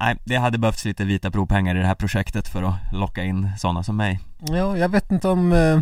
Nej, 0.00 0.16
det 0.24 0.36
hade 0.36 0.58
behövts 0.58 0.84
lite 0.84 1.04
vita 1.04 1.30
provpengar 1.30 1.74
i 1.76 1.78
det 1.78 1.86
här 1.86 1.94
projektet 1.94 2.48
för 2.48 2.62
att 2.62 2.74
locka 2.92 3.24
in 3.24 3.50
sådana 3.58 3.82
som 3.82 3.96
mig 3.96 4.20
ja 4.40 4.76
jag 4.78 4.88
vet 4.88 5.10
inte 5.12 5.28
om 5.28 5.52
eh, 5.52 5.80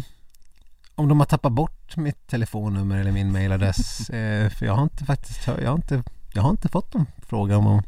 om 0.94 1.08
de 1.08 1.20
har 1.20 1.26
tappat 1.26 1.52
bort 1.52 1.96
mitt 1.96 2.26
telefonnummer 2.26 2.98
eller 2.98 3.12
min 3.12 3.32
mailadress 3.32 4.10
eh, 4.10 4.50
för 4.50 4.66
jag 4.66 4.74
har 4.74 4.82
inte 4.82 5.04
faktiskt 5.04 5.46
jag 5.46 5.68
har 5.70 5.76
inte 5.76 6.02
jag 6.32 6.42
har 6.42 6.50
inte 6.50 6.68
fått 6.68 6.94
någon 6.94 7.06
fråga 7.28 7.56
om 7.56 7.66
att 7.66 7.84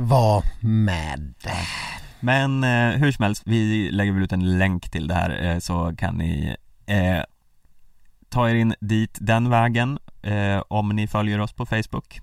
vara 0.00 0.42
med. 0.60 1.34
Men 2.20 2.64
eh, 2.64 2.98
hur 2.98 3.12
som 3.12 3.22
helst, 3.22 3.42
vi 3.46 3.90
lägger 3.90 4.12
väl 4.12 4.22
ut 4.22 4.32
en 4.32 4.58
länk 4.58 4.90
till 4.90 5.08
det 5.08 5.14
här 5.14 5.44
eh, 5.44 5.58
så 5.58 5.94
kan 5.98 6.14
ni 6.14 6.56
eh, 6.86 7.22
ta 8.28 8.50
er 8.50 8.54
in 8.54 8.74
dit 8.80 9.18
den 9.20 9.50
vägen 9.50 9.98
eh, 10.22 10.62
om 10.68 10.88
ni 10.88 11.06
följer 11.06 11.40
oss 11.40 11.52
på 11.52 11.66
Facebook 11.66 12.20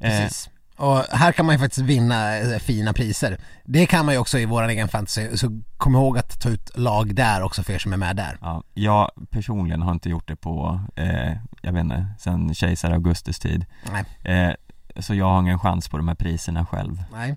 Eh, 0.00 0.10
Precis. 0.10 0.50
Och 0.76 0.98
här 0.98 1.32
kan 1.32 1.46
man 1.46 1.54
ju 1.54 1.58
faktiskt 1.58 1.86
vinna 1.86 2.38
eh, 2.38 2.58
fina 2.58 2.92
priser. 2.92 3.38
Det 3.64 3.86
kan 3.86 4.04
man 4.04 4.14
ju 4.14 4.20
också 4.20 4.38
i 4.38 4.44
våran 4.44 4.70
egen 4.70 4.88
fantasy, 4.88 5.36
så 5.36 5.60
kom 5.76 5.94
ihåg 5.94 6.18
att 6.18 6.40
ta 6.40 6.48
ut 6.48 6.78
lag 6.78 7.14
där 7.14 7.42
också 7.42 7.62
för 7.62 7.72
er 7.72 7.78
som 7.78 7.92
är 7.92 7.96
med 7.96 8.16
där. 8.16 8.38
Ja, 8.40 8.62
jag 8.74 9.10
personligen 9.30 9.82
har 9.82 9.92
inte 9.92 10.08
gjort 10.08 10.28
det 10.28 10.36
på, 10.36 10.80
eh, 10.96 11.32
jag 11.62 11.72
vet 11.72 11.80
inte, 11.80 12.06
sen 12.18 12.54
kejsar 12.54 12.90
Augustus 12.90 13.38
tid 13.38 13.66
Nej, 13.92 14.04
eh, 14.36 14.54
Så 15.02 15.14
jag 15.14 15.26
har 15.26 15.40
ingen 15.40 15.58
chans 15.58 15.88
på 15.88 15.96
de 15.96 16.08
här 16.08 16.14
priserna 16.14 16.66
själv 16.66 17.02
nej, 17.12 17.36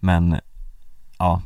Men, 0.00 0.40
ja 1.18 1.42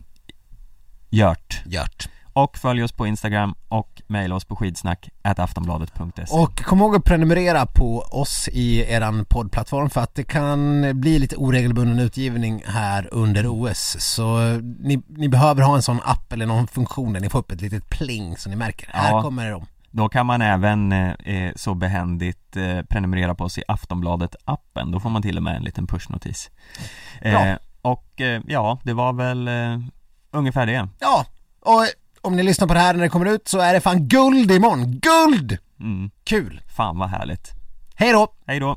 Gjort 1.11 1.63
gjort. 1.67 2.09
Och 2.33 2.59
följ 2.59 2.83
oss 2.83 2.93
på 2.93 3.07
Instagram 3.07 3.55
och 3.69 4.03
mejla 4.07 4.35
oss 4.35 4.45
på 4.45 4.57
skidsnack 4.57 5.09
aftonbladet.se 5.23 6.35
Och 6.35 6.65
kom 6.65 6.79
ihåg 6.79 6.97
att 6.97 7.05
prenumerera 7.05 7.67
på 7.67 8.01
oss 8.01 8.49
i 8.53 8.81
eran 8.81 9.25
poddplattform 9.25 9.91
för 9.91 10.01
att 10.01 10.15
det 10.15 10.25
kan 10.25 10.87
bli 11.01 11.19
lite 11.19 11.37
oregelbunden 11.37 11.99
utgivning 11.99 12.63
här 12.67 13.09
under 13.13 13.47
OS. 13.47 13.97
Så 13.99 14.39
ni, 14.79 15.03
ni 15.09 15.29
behöver 15.29 15.63
ha 15.63 15.77
en 15.77 15.83
sån 15.83 16.01
app 16.05 16.33
eller 16.33 16.47
någon 16.47 16.67
funktion 16.67 17.13
där 17.13 17.21
ni 17.21 17.29
får 17.29 17.39
upp 17.39 17.53
ett 17.53 17.61
litet 17.61 17.89
pling 17.89 18.37
så 18.37 18.51
ni 18.51 18.57
märker. 18.57 18.89
Här 18.93 19.11
Ja. 19.11 19.23
kommer 19.23 19.51
de. 19.51 19.67
Då 19.91 20.09
kan 20.09 20.27
man 20.27 20.43
även 20.43 20.93
eh, 20.93 21.11
eh, 21.11 21.53
så 21.57 21.75
behändigt 21.75 22.57
eh, 22.57 22.83
prenumerera 22.83 23.35
på 23.35 23.45
oss 23.45 23.59
i 23.59 23.63
Aftonbladet-appen 23.69 24.93
Då 24.93 25.01
får 25.01 25.11
man 25.11 25.23
till 25.23 25.37
och 25.37 25.43
med 25.43 25.57
en 25.57 25.63
liten 25.63 25.87
pushnotis 25.87 26.51
eh, 27.21 27.55
Och 27.83 28.21
eh, 28.21 28.43
ja, 28.47 28.79
det 28.83 28.93
var 28.93 29.13
väl 29.13 29.49
eh, 29.49 29.79
ungefär 30.31 30.67
det 30.67 30.89
Ja, 31.01 31.27
och 31.61 31.87
om 32.21 32.37
ni 32.37 32.43
lyssnar 32.43 32.69
på 32.69 32.75
det 32.75 32.81
här 32.81 32.95
när 32.95 33.03
det 33.03 33.09
kommer 33.09 33.27
ut 33.27 33.49
så 33.49 33.59
är 33.59 33.75
det 33.75 33.81
fan 33.81 34.09
guld 34.09 34.51
imorgon. 34.51 35.01
Guld! 35.01 35.59
mm, 35.81 36.11
Kul! 36.25 36.61
Fan 36.77 36.99
vad 36.99 37.09
härligt 37.09 37.53
Hej 37.95 38.13
då! 38.13 38.29
Hej 38.47 38.61
då! 38.61 38.77